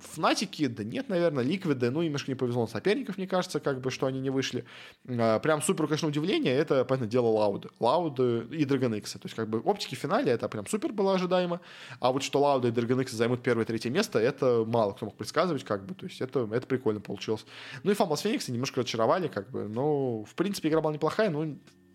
Фнатики, 0.00 0.66
да 0.66 0.84
нет, 0.84 1.08
наверное, 1.08 1.44
Ликвиды, 1.44 1.90
ну, 1.90 2.02
немножко 2.02 2.30
не 2.30 2.34
повезло 2.34 2.62
на 2.62 2.68
соперников, 2.68 3.16
мне 3.16 3.26
кажется, 3.26 3.60
как 3.60 3.80
бы, 3.80 3.90
что 3.90 4.06
они 4.06 4.20
не 4.20 4.30
вышли. 4.30 4.64
А, 5.08 5.38
прям 5.38 5.62
супер, 5.62 5.86
конечно, 5.86 6.08
удивление, 6.08 6.54
это, 6.54 6.84
понятное 6.84 7.08
дело, 7.08 7.26
LOUD. 7.26 7.72
LOUD 7.80 8.18
и 8.18 8.64
Dragon 8.64 8.91
X. 8.91 9.00
То 9.00 9.20
есть, 9.24 9.34
как 9.34 9.48
бы, 9.48 9.60
Оптики 9.60 9.94
в 9.94 9.98
финале, 9.98 10.32
это 10.32 10.48
прям 10.48 10.66
супер 10.66 10.92
было 10.92 11.14
ожидаемо. 11.14 11.60
А 12.00 12.12
вот 12.12 12.22
что 12.22 12.40
LOUD 12.40 12.68
и 12.68 12.70
Dragon 12.70 13.01
X 13.01 13.06
займут 13.08 13.42
первое 13.42 13.64
и 13.64 13.66
третье 13.66 13.90
место, 13.90 14.18
это 14.18 14.64
мало 14.66 14.92
кто 14.92 15.06
мог 15.06 15.16
предсказывать, 15.16 15.64
как 15.64 15.84
бы, 15.86 15.94
то 15.94 16.06
есть, 16.06 16.20
это, 16.20 16.48
это 16.52 16.66
прикольно 16.66 17.00
получилось. 17.00 17.44
Ну 17.82 17.90
и 17.90 17.94
FunPlus 17.94 18.20
Фениксы 18.20 18.52
немножко 18.52 18.80
разочаровали, 18.80 19.28
как 19.28 19.45
бы, 19.50 19.68
но, 19.68 20.24
в 20.24 20.34
принципе, 20.34 20.68
игра 20.68 20.80
была 20.80 20.92
неплохая, 20.92 21.30
но 21.30 21.46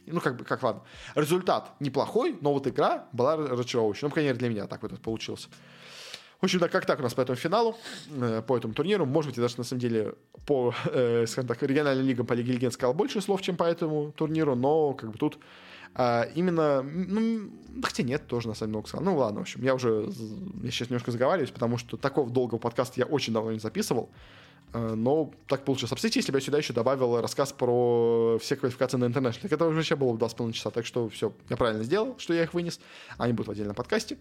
ну, 0.06 0.20
как 0.20 0.38
бы, 0.38 0.44
как 0.44 0.64
ладно. 0.64 0.82
Результат 1.16 1.74
неплохой, 1.80 2.38
но 2.42 2.54
вот 2.54 2.68
игра 2.68 3.08
была 3.14 3.38
разочаровывающей. 3.38 4.06
Ну, 4.06 4.10
по 4.10 4.16
крайней 4.16 4.30
мере, 4.30 4.40
для 4.40 4.50
меня 4.50 4.68
так 4.68 4.82
вот 4.82 4.92
это 4.92 5.02
получилось. 5.02 5.48
В 6.40 6.46
общем, 6.46 6.60
да, 6.60 6.70
как 6.70 6.88
так 6.88 7.00
у 7.00 7.04
нас 7.04 7.14
по 7.14 7.22
этому 7.22 7.36
финалу, 7.36 7.78
э, 8.10 8.42
по 8.42 8.58
этому 8.58 8.74
турниру. 8.74 9.06
Может 9.06 9.30
быть, 9.32 9.40
даже 9.40 9.58
на 9.58 9.64
самом 9.64 9.80
деле 9.80 10.16
по, 10.48 10.74
э, 10.86 11.26
скажем 11.28 11.48
так, 11.48 11.62
региональным 11.62 12.06
лигам 12.06 12.26
по 12.26 12.34
Лиге 12.34 12.54
Легенд 12.54 12.74
сказал 12.74 12.96
больше 12.96 13.22
слов, 13.22 13.44
чем 13.44 13.56
по 13.56 13.64
этому 13.64 14.12
турниру, 14.12 14.56
но 14.56 14.94
как 14.94 15.12
бы 15.12 15.20
тут 15.20 15.38
а, 15.94 16.24
именно, 16.36 16.82
ну, 16.82 17.52
хотя 17.84 18.04
нет, 18.04 18.26
тоже 18.26 18.48
на 18.48 18.54
самом 18.54 18.70
деле 18.70 18.78
много 18.78 18.88
сказал. 18.88 19.06
Ну 19.06 19.18
ладно, 19.18 19.40
в 19.40 19.44
общем, 19.44 19.62
я 19.62 19.76
уже, 19.76 20.10
я 20.64 20.72
сейчас 20.72 20.90
немножко 20.90 21.12
заговариваюсь, 21.12 21.52
потому 21.52 21.78
что 21.78 21.98
такого 21.98 22.30
долгого 22.30 22.60
подкаста 22.60 23.00
я 23.00 23.06
очень 23.06 23.34
давно 23.34 23.52
не 23.52 23.60
записывал. 23.60 24.10
Э, 24.74 24.94
но 24.96 25.32
так 25.48 25.66
получилось. 25.66 25.90
Представьте, 25.90 26.20
если 26.20 26.32
бы 26.32 26.38
я 26.38 26.46
сюда 26.46 26.58
еще 26.58 26.74
добавил 26.74 27.20
рассказ 27.20 27.52
про 27.52 28.38
все 28.40 28.56
квалификации 28.56 28.98
на 28.98 29.06
International. 29.06 29.48
Это 29.50 29.66
уже 29.66 29.78
вообще 29.78 29.96
было 29.96 30.14
бы 30.14 30.26
2,5 30.26 30.52
часа. 30.54 30.72
Так 30.72 30.86
что 30.86 31.10
все, 31.10 31.34
я 31.50 31.58
правильно 31.58 31.84
сделал, 31.84 32.16
что 32.18 32.34
я 32.34 32.44
их 32.44 32.54
вынес. 32.54 32.80
Они 33.18 33.34
будут 33.34 33.48
в 33.48 33.52
отдельном 33.52 33.76
подкасте. 33.76 34.18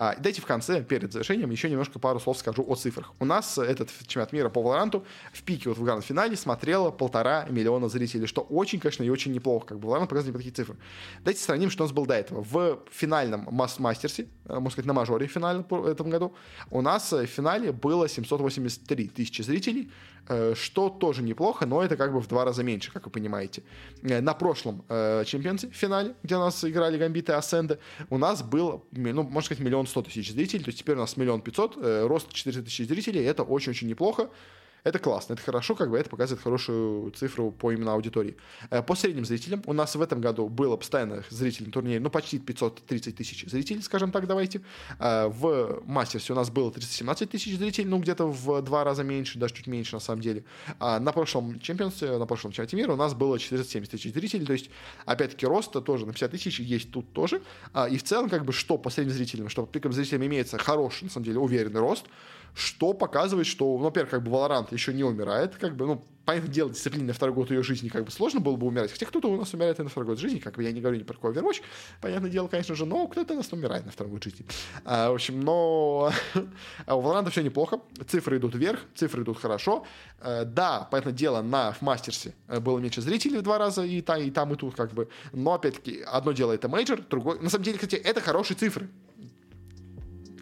А, 0.00 0.14
дайте 0.16 0.40
в 0.40 0.46
конце, 0.46 0.80
перед 0.80 1.12
завершением, 1.12 1.50
еще 1.50 1.68
немножко 1.68 1.98
пару 1.98 2.20
слов 2.20 2.38
скажу 2.38 2.64
о 2.64 2.76
цифрах. 2.76 3.14
У 3.18 3.24
нас 3.24 3.58
этот 3.58 3.90
чемпионат 4.06 4.32
мира 4.32 4.48
по 4.48 4.62
Валоранту 4.62 5.04
в 5.32 5.42
пике, 5.42 5.70
вот 5.70 5.78
в 5.78 5.82
гранд-финале, 5.82 6.36
смотрело 6.36 6.92
полтора 6.92 7.46
миллиона 7.50 7.88
зрителей, 7.88 8.28
что 8.28 8.42
очень, 8.42 8.78
конечно, 8.78 9.02
и 9.02 9.10
очень 9.10 9.32
неплохо. 9.32 9.66
Как 9.66 9.80
бы 9.80 9.88
Валорант 9.88 10.08
показывает 10.08 10.36
такие 10.36 10.54
цифры. 10.54 10.76
Дайте 11.24 11.40
сравним, 11.40 11.68
что 11.68 11.82
у 11.82 11.86
нас 11.86 11.92
было 11.92 12.06
до 12.06 12.14
этого. 12.14 12.44
В 12.48 12.78
финальном 12.92 13.48
мастерсе, 13.50 14.28
э, 14.44 14.54
можно 14.54 14.70
сказать, 14.70 14.86
на 14.86 14.92
мажоре 14.92 15.26
в 15.26 15.32
финале 15.32 15.64
в 15.68 15.86
этом 15.86 16.10
году, 16.10 16.32
у 16.70 16.80
нас 16.80 17.12
в 17.12 17.26
финале 17.26 17.72
было 17.72 18.08
783 18.08 19.08
тысячи 19.08 19.42
зрителей, 19.42 19.90
Э, 20.28 20.54
что 20.54 20.90
тоже 20.90 21.22
неплохо, 21.22 21.64
но 21.64 21.82
это 21.82 21.96
как 21.96 22.12
бы 22.12 22.20
в 22.20 22.28
два 22.28 22.44
раза 22.44 22.62
меньше, 22.62 22.92
как 22.92 23.06
вы 23.06 23.10
понимаете. 23.10 23.62
Э, 24.02 24.20
на 24.20 24.34
прошлом 24.34 24.84
э, 24.88 25.24
чемпионате, 25.24 25.70
финале, 25.70 26.14
где 26.22 26.36
у 26.36 26.40
нас 26.40 26.62
играли 26.64 26.98
Гамбиты 26.98 27.32
и 27.32 27.34
Асценды, 27.34 27.78
у 28.10 28.18
нас 28.18 28.42
был, 28.42 28.84
ну, 28.92 29.22
можно 29.22 29.42
сказать, 29.42 29.64
миллион 29.64 29.86
сто 29.88 30.02
тысяч 30.02 30.30
зрителей, 30.30 30.62
то 30.62 30.68
есть 30.68 30.78
теперь 30.78 30.94
у 30.96 31.00
нас 31.00 31.16
миллион 31.16 31.40
пятьсот, 31.40 31.76
рост 31.76 32.32
400 32.32 32.62
тысяч 32.62 32.86
зрителей, 32.86 33.24
это 33.24 33.42
очень-очень 33.42 33.88
неплохо. 33.88 34.30
Это 34.84 34.98
классно, 34.98 35.34
это 35.34 35.42
хорошо, 35.42 35.74
как 35.74 35.90
бы 35.90 35.98
это 35.98 36.08
показывает 36.08 36.42
хорошую 36.42 37.10
цифру 37.10 37.50
по 37.50 37.72
именно 37.72 37.92
аудитории. 37.92 38.36
Э, 38.70 38.82
по 38.82 38.94
средним 38.94 39.24
зрителям 39.24 39.62
у 39.66 39.72
нас 39.72 39.94
в 39.96 40.02
этом 40.02 40.20
году 40.20 40.48
было 40.48 40.76
постоянно 40.76 41.24
зрителей 41.30 41.66
на 41.66 41.72
турнире, 41.72 42.00
ну, 42.00 42.10
почти 42.10 42.38
530 42.38 43.16
тысяч 43.16 43.44
зрителей, 43.50 43.82
скажем 43.82 44.12
так, 44.12 44.26
давайте. 44.26 44.62
Э, 44.98 45.26
в 45.28 45.82
Мастерсе 45.84 46.32
у 46.32 46.36
нас 46.36 46.50
было 46.50 46.70
317 46.70 47.30
тысяч 47.30 47.56
зрителей, 47.56 47.86
ну, 47.86 47.98
где-то 47.98 48.26
в 48.26 48.62
два 48.62 48.84
раза 48.84 49.02
меньше, 49.02 49.38
даже 49.38 49.54
чуть 49.54 49.66
меньше, 49.66 49.96
на 49.96 50.00
самом 50.00 50.22
деле. 50.22 50.44
А 50.78 51.00
на 51.00 51.12
прошлом 51.12 51.58
чемпионстве, 51.60 52.16
на 52.16 52.26
прошлом 52.26 52.52
чемпионате 52.52 52.76
мира 52.76 52.92
у 52.92 52.96
нас 52.96 53.14
было 53.14 53.38
470 53.38 53.90
тысяч 53.90 54.12
зрителей, 54.12 54.46
то 54.46 54.52
есть, 54.52 54.70
опять-таки, 55.06 55.46
роста 55.46 55.80
тоже 55.80 56.06
на 56.06 56.12
50 56.12 56.30
тысяч 56.30 56.60
есть 56.60 56.90
тут 56.92 57.12
тоже. 57.12 57.42
А, 57.72 57.88
и 57.88 57.98
в 57.98 58.04
целом, 58.04 58.28
как 58.28 58.44
бы, 58.44 58.52
что 58.52 58.78
по 58.78 58.90
средним 58.90 59.14
зрителям, 59.14 59.48
что 59.48 59.66
по 59.66 59.72
пикам 59.72 59.92
зрителям 59.92 60.24
имеется 60.26 60.58
хороший, 60.58 61.04
на 61.04 61.10
самом 61.10 61.24
деле, 61.24 61.38
уверенный 61.38 61.80
рост, 61.80 62.06
что 62.54 62.92
показывает, 62.92 63.46
что, 63.46 63.76
ну, 63.78 63.84
во-первых, 63.84 64.10
как 64.10 64.22
бы 64.22 64.30
Valorant 64.30 64.72
еще 64.72 64.92
не 64.92 65.04
умирает, 65.04 65.56
как 65.56 65.76
бы, 65.76 65.86
ну, 65.86 66.04
понятное 66.28 66.52
дело, 66.52 66.70
дисциплина 66.70 67.06
на 67.06 67.12
второй 67.14 67.34
год 67.34 67.50
ее 67.50 67.62
жизни 67.62 67.88
как 67.88 68.04
бы 68.04 68.10
сложно 68.10 68.38
было 68.40 68.56
бы 68.56 68.66
умирать, 68.66 68.92
хотя 68.92 69.06
кто-то 69.06 69.28
у 69.28 69.36
нас 69.38 69.54
умирает 69.54 69.80
и 69.80 69.82
на 69.82 69.88
второй 69.88 70.08
год 70.08 70.18
жизни, 70.18 70.38
как 70.38 70.56
бы 70.56 70.62
я 70.62 70.72
не 70.72 70.82
говорю 70.82 70.98
ни 70.98 71.02
про 71.02 71.14
какой 71.14 71.32
Overwatch, 71.32 71.62
понятное 72.02 72.28
дело, 72.28 72.48
конечно 72.48 72.74
же, 72.74 72.84
но 72.84 73.06
кто-то 73.06 73.32
у 73.32 73.36
нас 73.38 73.50
умирает 73.50 73.86
на 73.86 73.92
второй 73.92 74.12
год 74.12 74.24
жизни. 74.24 74.44
А, 74.84 75.10
в 75.10 75.14
общем, 75.14 75.40
но 75.40 76.12
а 76.84 76.96
у 76.96 77.00
Valorant 77.00 77.30
все 77.30 77.40
неплохо, 77.40 77.80
цифры 78.06 78.36
идут 78.36 78.54
вверх, 78.54 78.80
цифры 78.94 79.22
идут 79.22 79.40
хорошо. 79.40 79.86
А, 80.20 80.44
да, 80.44 80.86
понятное 80.90 81.14
дело, 81.14 81.40
на 81.40 81.72
в 81.72 81.80
Мастерсе 81.80 82.34
э, 82.46 82.60
было 82.60 82.78
меньше 82.78 83.00
зрителей 83.00 83.38
в 83.38 83.42
два 83.42 83.56
раза, 83.56 83.82
и, 83.82 84.02
та, 84.02 84.18
и 84.18 84.30
там, 84.30 84.52
и 84.52 84.56
тут, 84.56 84.74
как 84.74 84.92
бы, 84.92 85.08
но, 85.32 85.54
опять-таки, 85.54 86.02
одно 86.02 86.32
дело 86.32 86.52
это 86.52 86.68
мейджор, 86.68 87.00
другое, 87.08 87.38
на 87.38 87.48
самом 87.48 87.64
деле, 87.64 87.78
кстати, 87.78 87.94
это 87.94 88.20
хорошие 88.20 88.58
цифры, 88.58 88.90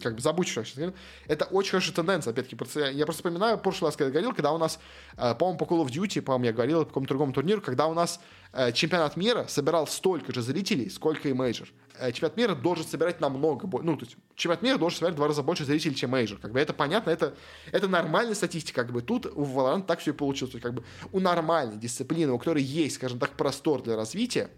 как 0.01 0.15
бы 0.15 0.21
забудь, 0.21 0.47
что 0.47 0.61
я 0.61 0.65
сейчас 0.65 0.75
говорил. 0.75 0.95
Это 1.27 1.45
очень 1.45 1.71
хорошая 1.71 1.95
тенденция, 1.95 2.31
опять-таки. 2.31 2.57
Я 2.95 3.05
просто 3.05 3.23
вспоминаю, 3.23 3.57
в 3.57 3.61
прошлый 3.61 3.89
раз, 3.89 3.95
когда 3.95 4.07
я 4.07 4.11
говорил, 4.11 4.33
когда 4.33 4.51
у 4.51 4.57
нас, 4.57 4.79
э, 5.17 5.35
по-моему, 5.35 5.57
по 5.57 5.63
Call 5.63 5.85
of 5.85 5.89
Duty, 5.89 6.21
по-моему, 6.21 6.45
я 6.45 6.53
говорил, 6.53 6.79
по 6.81 6.87
какому-то 6.87 7.09
другому 7.09 7.33
турниру, 7.33 7.61
когда 7.61 7.87
у 7.87 7.93
нас 7.93 8.19
э, 8.53 8.71
чемпионат 8.71 9.17
мира 9.17 9.45
собирал 9.47 9.87
столько 9.87 10.33
же 10.33 10.41
зрителей, 10.41 10.89
сколько 10.89 11.29
и 11.29 11.33
мейджор. 11.33 11.69
Э, 11.99 12.11
чемпионат 12.11 12.37
мира 12.37 12.55
должен 12.55 12.85
собирать 12.85 13.19
намного 13.21 13.67
больше. 13.67 13.85
Ну, 13.85 13.97
то 13.97 14.05
есть, 14.05 14.17
чемпионат 14.35 14.61
мира 14.61 14.77
должен 14.77 14.97
собирать 14.97 15.13
в 15.13 15.17
два 15.17 15.27
раза 15.27 15.43
больше 15.43 15.65
зрителей, 15.65 15.95
чем 15.95 16.11
мейджор. 16.11 16.39
Как 16.39 16.51
бы 16.51 16.59
это 16.59 16.73
понятно, 16.73 17.09
это, 17.09 17.35
это 17.71 17.87
нормальная 17.87 18.35
статистика. 18.35 18.83
Как 18.83 18.91
бы 18.91 19.01
тут 19.01 19.25
у 19.25 19.43
Valorant 19.43 19.85
так 19.85 19.99
все 19.99 20.11
и 20.11 20.13
получилось. 20.13 20.51
То 20.51 20.57
есть, 20.57 20.63
как 20.63 20.73
бы 20.73 20.83
у 21.11 21.19
нормальной 21.19 21.77
дисциплины, 21.77 22.31
у 22.31 22.37
которой 22.37 22.63
есть, 22.63 22.95
скажем 22.95 23.19
так, 23.19 23.31
простор 23.31 23.81
для 23.81 23.95
развития, 23.95 24.49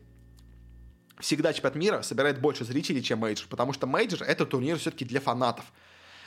всегда 1.20 1.54
чемпионат 1.54 1.76
мира 1.76 2.02
собирает 2.02 2.40
больше 2.40 2.66
зрителей, 2.66 3.04
чем 3.04 3.20
мейджор, 3.20 3.48
потому 3.50 3.74
что 3.74 3.88
мейджор— 3.88 4.24
это 4.28 4.46
турнир 4.46 4.78
все-таки 4.78 5.06
для 5.06 5.20
фанатов. 5.20 5.66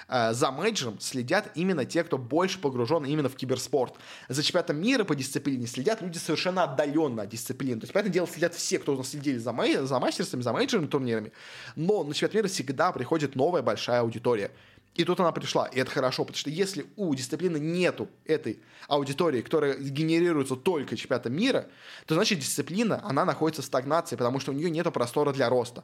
Э, 0.09 0.33
за 0.33 0.51
мейджором 0.51 1.01
следят 1.01 1.51
именно 1.55 1.85
те, 1.85 2.05
кто 2.05 2.19
больше 2.19 2.59
погружен 2.59 3.05
именно 3.05 3.29
в 3.29 3.37
киберспорт. 3.37 3.95
За 4.29 4.43
чемпионатом 4.43 4.81
мира 4.81 5.05
по 5.05 5.15
дисциплине 5.15 5.67
следят 5.67 6.03
люди 6.03 6.19
совершенно 6.19 6.65
отдаленно 6.65 7.23
от 7.23 7.29
дисциплины. 7.31 7.81
То 7.81 7.85
есть, 7.85 7.93
понятное 7.93 8.13
дело, 8.13 8.27
следят 8.27 8.55
все, 8.55 8.79
кто 8.79 8.95
у 8.95 8.99
нас 8.99 9.09
следили 9.09 9.39
за, 9.39 9.53
мей, 9.53 9.77
за 9.77 9.99
Мастерсами, 9.99 10.43
за 10.43 10.53
мейджорными 10.53 10.91
турнирами. 10.91 11.33
Но 11.77 12.05
на 12.05 12.15
чемпионат 12.15 12.35
мира 12.35 12.49
всегда 12.49 12.93
приходит 12.93 13.35
новая 13.37 13.63
большая 13.63 14.01
аудитория. 14.01 14.51
И 14.95 15.05
тут 15.05 15.21
она 15.21 15.33
пришла, 15.33 15.67
и 15.67 15.79
это 15.79 15.91
хорошо, 15.91 16.25
потому 16.25 16.37
что 16.37 16.51
если 16.51 16.87
у 16.97 17.15
дисциплины 17.15 17.57
нету 17.57 18.11
этой 18.27 18.61
аудитории, 18.89 19.41
которая 19.41 19.75
генерируется 19.79 20.55
только 20.55 20.97
чемпионатом 20.97 21.35
мира, 21.35 21.69
то 22.07 22.15
значит 22.15 22.41
дисциплина, 22.41 23.01
она 23.03 23.25
находится 23.25 23.63
в 23.63 23.65
стагнации, 23.65 24.17
потому 24.17 24.39
что 24.39 24.53
у 24.53 24.55
нее 24.55 24.71
нет 24.71 24.93
простора 24.93 25.33
для 25.33 25.49
роста. 25.49 25.83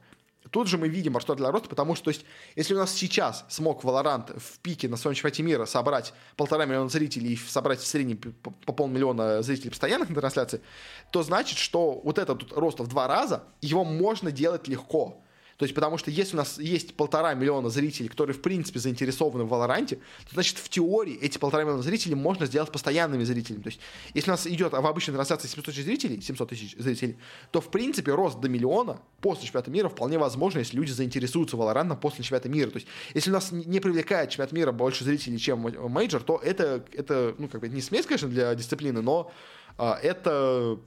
Тут 0.50 0.68
же 0.68 0.78
мы 0.78 0.88
видим 0.88 1.12
простор 1.12 1.36
для 1.36 1.50
роста, 1.50 1.68
потому 1.68 1.94
что, 1.94 2.04
то 2.06 2.08
есть, 2.10 2.24
если 2.54 2.74
у 2.74 2.78
нас 2.78 2.92
сейчас 2.92 3.44
смог 3.48 3.82
Valorant 3.82 4.38
в 4.38 4.58
пике 4.60 4.88
на 4.88 4.96
своем 4.96 5.14
чемпионате 5.14 5.42
мира 5.42 5.64
собрать 5.66 6.14
полтора 6.36 6.64
миллиона 6.64 6.88
зрителей 6.88 7.32
и 7.32 7.36
собрать 7.36 7.80
в 7.80 7.86
среднем 7.86 8.18
по 8.18 8.72
полмиллиона 8.72 9.42
зрителей 9.42 9.70
постоянных 9.70 10.08
на 10.08 10.14
трансляции, 10.20 10.60
то 11.10 11.22
значит, 11.22 11.58
что 11.58 12.00
вот 12.04 12.18
этот 12.18 12.52
рост 12.52 12.80
в 12.80 12.86
два 12.86 13.08
раза, 13.08 13.44
его 13.60 13.84
можно 13.84 14.30
делать 14.30 14.68
легко. 14.68 15.22
То 15.58 15.64
есть, 15.64 15.74
потому 15.74 15.98
что 15.98 16.12
если 16.12 16.36
у 16.36 16.38
нас 16.38 16.58
есть 16.58 16.94
полтора 16.94 17.34
миллиона 17.34 17.68
зрителей, 17.68 18.08
которые, 18.08 18.34
в 18.34 18.40
принципе, 18.40 18.78
заинтересованы 18.78 19.42
в 19.42 19.48
Valorant-е, 19.48 19.96
то, 19.96 20.34
значит, 20.34 20.56
в 20.56 20.68
теории 20.68 21.18
эти 21.20 21.36
полтора 21.36 21.64
миллиона 21.64 21.82
зрителей 21.82 22.14
можно 22.14 22.46
сделать 22.46 22.70
постоянными 22.70 23.24
зрителями. 23.24 23.62
То 23.62 23.68
есть, 23.70 23.80
если 24.14 24.30
у 24.30 24.34
нас 24.34 24.46
идет 24.46 24.72
в 24.72 24.76
обычной 24.76 25.14
трансляции 25.14 25.48
700 25.48 25.64
тысяч 25.64 25.84
зрителей, 25.84 26.20
700 26.20 26.48
тысяч 26.48 26.76
зрителей, 26.78 27.18
то, 27.50 27.60
в 27.60 27.72
принципе, 27.72 28.12
рост 28.12 28.38
до 28.38 28.48
миллиона 28.48 29.00
после 29.20 29.46
чемпионата 29.46 29.72
мира 29.72 29.88
вполне 29.88 30.16
возможно, 30.16 30.60
если 30.60 30.76
люди 30.76 30.92
заинтересуются 30.92 31.56
Valorant-ом 31.56 31.98
после 31.98 32.22
чемпионата 32.22 32.48
мира. 32.48 32.70
То 32.70 32.76
есть, 32.76 32.86
если 33.14 33.30
у 33.30 33.34
нас 33.34 33.50
не 33.50 33.80
привлекает 33.80 34.30
чемпионат 34.30 34.52
мира 34.52 34.70
больше 34.70 35.02
зрителей, 35.02 35.40
чем 35.40 35.58
мейджор, 35.58 36.22
то 36.22 36.40
это, 36.40 36.84
это 36.92 37.34
ну, 37.36 37.48
как 37.48 37.62
бы 37.62 37.68
не 37.68 37.80
смерть, 37.80 38.06
конечно, 38.06 38.28
для 38.28 38.54
дисциплины, 38.54 39.02
но 39.02 39.32
а, 39.76 39.98
это 40.00 40.78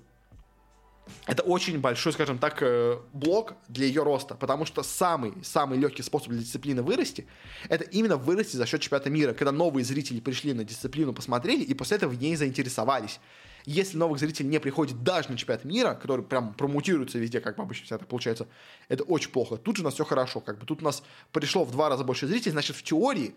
это 1.27 1.43
очень 1.43 1.79
большой, 1.79 2.13
скажем 2.13 2.37
так, 2.37 2.61
э, 2.61 2.97
блок 3.13 3.53
для 3.67 3.85
ее 3.85 4.03
роста, 4.03 4.35
потому 4.35 4.65
что 4.65 4.83
самый, 4.83 5.33
самый 5.43 5.77
легкий 5.77 6.03
способ 6.03 6.29
для 6.29 6.39
дисциплины 6.39 6.81
вырасти, 6.81 7.27
это 7.69 7.83
именно 7.83 8.17
вырасти 8.17 8.55
за 8.55 8.65
счет 8.65 8.81
чемпионата 8.81 9.09
мира, 9.09 9.33
когда 9.33 9.51
новые 9.51 9.83
зрители 9.83 10.19
пришли 10.19 10.53
на 10.53 10.63
дисциплину, 10.63 11.13
посмотрели 11.13 11.63
и 11.63 11.73
после 11.73 11.97
этого 11.97 12.11
в 12.11 12.21
ней 12.21 12.35
заинтересовались. 12.35 13.19
Если 13.65 13.97
новых 13.97 14.19
зрителей 14.19 14.49
не 14.49 14.59
приходит 14.59 15.03
даже 15.03 15.29
на 15.29 15.37
чемпионат 15.37 15.65
мира, 15.65 15.93
который 15.93 16.25
прям 16.25 16.53
промутируется 16.53 17.19
везде, 17.19 17.39
как 17.41 17.59
обычно 17.59 17.85
всегда 17.85 17.99
так 17.99 18.07
получается, 18.07 18.47
это 18.87 19.03
очень 19.03 19.29
плохо. 19.31 19.57
Тут 19.57 19.77
же 19.77 19.83
у 19.83 19.85
нас 19.85 19.93
все 19.93 20.05
хорошо, 20.05 20.39
как 20.39 20.57
бы 20.57 20.65
тут 20.65 20.81
у 20.81 20.85
нас 20.85 21.03
пришло 21.31 21.63
в 21.63 21.71
два 21.71 21.89
раза 21.89 22.03
больше 22.03 22.25
зрителей, 22.25 22.53
значит, 22.53 22.75
в 22.75 22.83
теории 22.83 23.35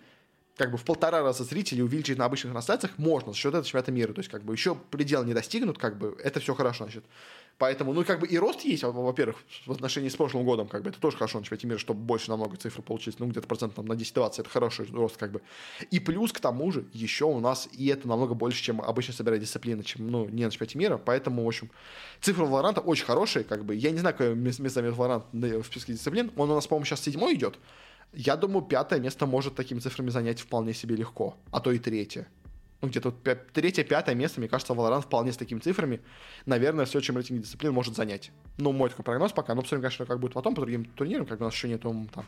как 0.56 0.70
бы 0.70 0.78
в 0.78 0.84
полтора 0.84 1.22
раза 1.22 1.44
зрителей 1.44 1.82
увеличить 1.82 2.16
на 2.16 2.26
обычных 2.26 2.52
трансляциях 2.52 2.96
можно 2.96 3.32
за 3.32 3.38
счет 3.38 3.50
этого 3.50 3.64
чемпионата 3.64 3.92
мира. 3.92 4.12
То 4.12 4.20
есть, 4.20 4.30
как 4.30 4.44
бы 4.44 4.54
еще 4.54 4.74
предел 4.74 5.24
не 5.24 5.34
достигнут, 5.34 5.78
как 5.78 5.98
бы 5.98 6.16
это 6.22 6.40
все 6.40 6.54
хорошо, 6.54 6.84
значит. 6.84 7.04
Поэтому, 7.58 7.92
ну, 7.92 8.04
как 8.04 8.18
бы 8.18 8.26
и 8.26 8.36
рост 8.36 8.62
есть, 8.62 8.82
во-первых, 8.82 9.36
в 9.66 9.72
отношении 9.72 10.08
с 10.08 10.16
прошлым 10.16 10.44
годом, 10.44 10.66
как 10.66 10.82
бы 10.82 10.90
это 10.90 10.98
тоже 10.98 11.16
хорошо 11.16 11.38
на 11.38 11.44
чемпионате 11.44 11.66
мира, 11.68 11.78
чтобы 11.78 12.00
больше 12.00 12.30
намного 12.30 12.56
цифр 12.56 12.82
получить, 12.82 13.20
ну, 13.20 13.26
где-то 13.26 13.46
процентов 13.46 13.84
на 13.84 13.92
10-20, 13.92 14.40
это 14.40 14.50
хороший 14.50 14.86
рост, 14.86 15.16
как 15.16 15.30
бы. 15.30 15.40
И 15.90 16.00
плюс 16.00 16.32
к 16.32 16.40
тому 16.40 16.72
же 16.72 16.84
еще 16.92 17.26
у 17.26 17.38
нас, 17.38 17.68
и 17.72 17.86
это 17.86 18.08
намного 18.08 18.34
больше, 18.34 18.62
чем 18.62 18.80
обычно 18.80 19.14
собирает 19.14 19.42
дисциплина, 19.42 19.84
чем, 19.84 20.08
ну, 20.08 20.28
не 20.28 20.44
на 20.44 20.50
чемпионате 20.50 20.78
мира, 20.78 20.98
поэтому, 20.98 21.44
в 21.44 21.46
общем, 21.46 21.70
цифры 22.20 22.44
Валоранта 22.44 22.80
очень 22.80 23.04
хорошие, 23.04 23.44
как 23.44 23.64
бы. 23.64 23.76
Я 23.76 23.92
не 23.92 23.98
знаю, 23.98 24.14
какое 24.14 24.34
место 24.34 24.68
займет 24.68 24.94
Валорант 24.94 25.24
в 25.32 25.62
списке 25.64 25.92
дисциплин, 25.92 26.32
он 26.36 26.50
у 26.50 26.54
нас, 26.54 26.66
по-моему, 26.66 26.86
сейчас 26.86 27.02
седьмой 27.02 27.34
идет, 27.34 27.58
я 28.12 28.36
думаю, 28.36 28.62
пятое 28.62 29.00
место 29.00 29.26
может 29.26 29.54
такими 29.54 29.78
цифрами 29.78 30.10
занять 30.10 30.40
вполне 30.40 30.74
себе 30.74 30.96
легко, 30.96 31.36
а 31.50 31.60
то 31.60 31.70
и 31.72 31.78
третье. 31.78 32.26
Ну, 32.84 32.90
где-то 32.90 33.08
вот 33.08 33.52
третье, 33.54 33.82
пятое 33.82 34.14
место, 34.14 34.40
мне 34.40 34.48
кажется, 34.48 34.74
Valorant 34.74 35.00
вполне 35.00 35.32
с 35.32 35.38
такими 35.38 35.58
цифрами, 35.58 36.02
наверное, 36.44 36.84
все, 36.84 37.00
чем 37.00 37.16
рейтинг 37.16 37.40
дисциплин 37.40 37.72
может 37.72 37.96
занять. 37.96 38.30
Ну, 38.58 38.72
мой 38.72 38.90
такой 38.90 39.06
прогноз 39.06 39.32
пока, 39.32 39.54
но 39.54 39.62
посмотрим, 39.62 39.80
конечно, 39.80 40.04
как 40.04 40.20
будет 40.20 40.34
потом 40.34 40.54
по 40.54 40.60
другим 40.60 40.84
турнирам, 40.84 41.24
как 41.24 41.40
у 41.40 41.44
нас 41.44 41.54
еще 41.54 41.66
нету 41.66 42.06
там 42.14 42.26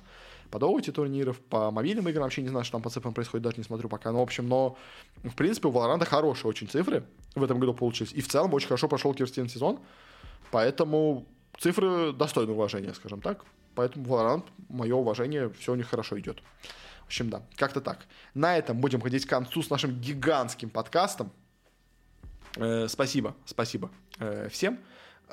по 0.50 0.58
Доуте 0.58 0.92
турниров, 0.92 1.38
по 1.40 1.70
мобильным 1.70 2.08
играм, 2.08 2.22
вообще 2.22 2.40
не 2.40 2.48
знаю, 2.48 2.64
что 2.64 2.72
там 2.72 2.82
по 2.82 2.88
цифрам 2.88 3.12
происходит, 3.12 3.44
даже 3.44 3.58
не 3.58 3.64
смотрю 3.64 3.90
пока. 3.90 4.12
Но, 4.12 4.20
в 4.20 4.22
общем, 4.22 4.48
но, 4.48 4.78
в 5.24 5.34
принципе, 5.34 5.68
у 5.68 5.72
Valorant 5.72 6.02
хорошие 6.06 6.48
очень 6.48 6.68
цифры 6.68 7.04
в 7.34 7.44
этом 7.44 7.58
году 7.58 7.74
получились. 7.74 8.14
И 8.14 8.22
в 8.22 8.28
целом 8.28 8.54
очень 8.54 8.68
хорошо 8.68 8.88
прошел 8.88 9.12
Кирстин 9.12 9.50
сезон, 9.50 9.78
поэтому 10.50 11.26
цифры 11.58 12.14
достойны 12.14 12.52
уважения, 12.52 12.94
скажем 12.94 13.20
так. 13.20 13.44
Поэтому 13.74 14.06
Valorant, 14.06 14.44
мое 14.70 14.94
уважение, 14.94 15.50
все 15.50 15.72
у 15.72 15.74
них 15.74 15.86
хорошо 15.86 16.18
идет. 16.18 16.42
В 17.06 17.08
общем, 17.08 17.30
да, 17.30 17.42
как-то 17.54 17.80
так. 17.80 18.04
На 18.34 18.58
этом 18.58 18.80
будем 18.80 19.00
ходить 19.00 19.26
к 19.26 19.30
концу 19.30 19.62
с 19.62 19.70
нашим 19.70 20.00
гигантским 20.00 20.70
подкастом. 20.70 21.32
Э, 22.56 22.88
спасибо, 22.88 23.36
спасибо 23.44 23.92
э, 24.18 24.48
всем. 24.50 24.80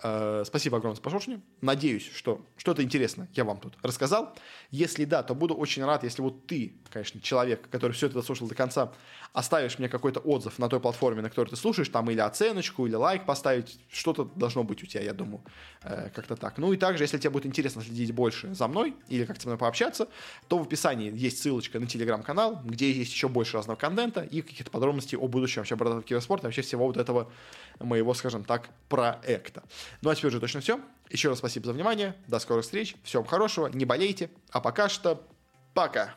Э, 0.03 0.43
спасибо 0.45 0.77
огромное 0.77 0.97
за 0.97 1.01
прослушивание. 1.01 1.41
Надеюсь, 1.61 2.07
что 2.13 2.45
что-то 2.57 2.83
интересное 2.83 3.27
я 3.33 3.43
вам 3.43 3.59
тут 3.59 3.75
рассказал. 3.81 4.35
Если 4.69 5.05
да, 5.05 5.23
то 5.23 5.33
буду 5.33 5.55
очень 5.55 5.83
рад, 5.83 6.03
если 6.03 6.21
вот 6.21 6.45
ты, 6.45 6.75
конечно, 6.91 7.19
человек, 7.21 7.67
который 7.71 7.93
все 7.93 8.05
это 8.05 8.21
слушал 8.21 8.47
до 8.47 8.53
конца, 8.53 8.93
оставишь 9.33 9.79
мне 9.79 9.89
какой-то 9.89 10.19
отзыв 10.19 10.59
на 10.59 10.69
той 10.69 10.79
платформе, 10.79 11.21
на 11.21 11.29
которой 11.29 11.49
ты 11.49 11.55
слушаешь, 11.55 11.89
там 11.89 12.09
или 12.11 12.19
оценочку, 12.19 12.85
или 12.85 12.93
лайк 12.93 13.25
поставить, 13.25 13.79
что-то 13.91 14.25
должно 14.35 14.63
быть 14.63 14.83
у 14.83 14.85
тебя, 14.85 15.01
я 15.01 15.13
думаю, 15.13 15.43
э, 15.81 16.09
как-то 16.13 16.35
так. 16.35 16.59
Ну 16.59 16.71
и 16.71 16.77
также, 16.77 17.03
если 17.03 17.17
тебе 17.17 17.31
будет 17.31 17.47
интересно 17.47 17.81
следить 17.81 18.13
больше 18.13 18.53
за 18.53 18.67
мной 18.67 18.95
или 19.07 19.25
как-то 19.25 19.41
со 19.41 19.47
мной 19.47 19.57
пообщаться, 19.57 20.07
то 20.47 20.59
в 20.59 20.61
описании 20.61 21.11
есть 21.11 21.41
ссылочка 21.41 21.79
на 21.79 21.87
телеграм-канал, 21.87 22.61
где 22.63 22.91
есть 22.91 23.11
еще 23.11 23.27
больше 23.27 23.57
разного 23.57 23.75
контента 23.75 24.21
и 24.21 24.41
какие-то 24.41 24.69
подробности 24.69 25.15
о 25.15 25.27
будущем 25.27 25.61
вообще 25.61 25.75
бородатого 25.75 26.03
киберспорта, 26.03 26.47
вообще 26.47 26.61
всего 26.61 26.85
вот 26.85 26.97
этого 26.97 27.31
моего, 27.79 28.13
скажем 28.13 28.43
так, 28.43 28.69
проекта. 28.87 29.63
Ну 30.01 30.11
а 30.11 30.15
теперь 30.15 30.29
уже 30.29 30.39
точно 30.39 30.61
все. 30.61 30.79
Еще 31.09 31.29
раз 31.29 31.39
спасибо 31.39 31.65
за 31.65 31.73
внимание. 31.73 32.15
До 32.27 32.37
скорых 32.39 32.65
встреч. 32.65 32.95
Всем 33.03 33.25
хорошего. 33.25 33.67
Не 33.67 33.85
болейте. 33.85 34.29
А 34.51 34.61
пока 34.61 34.89
что 34.89 35.25
пока. 35.73 36.15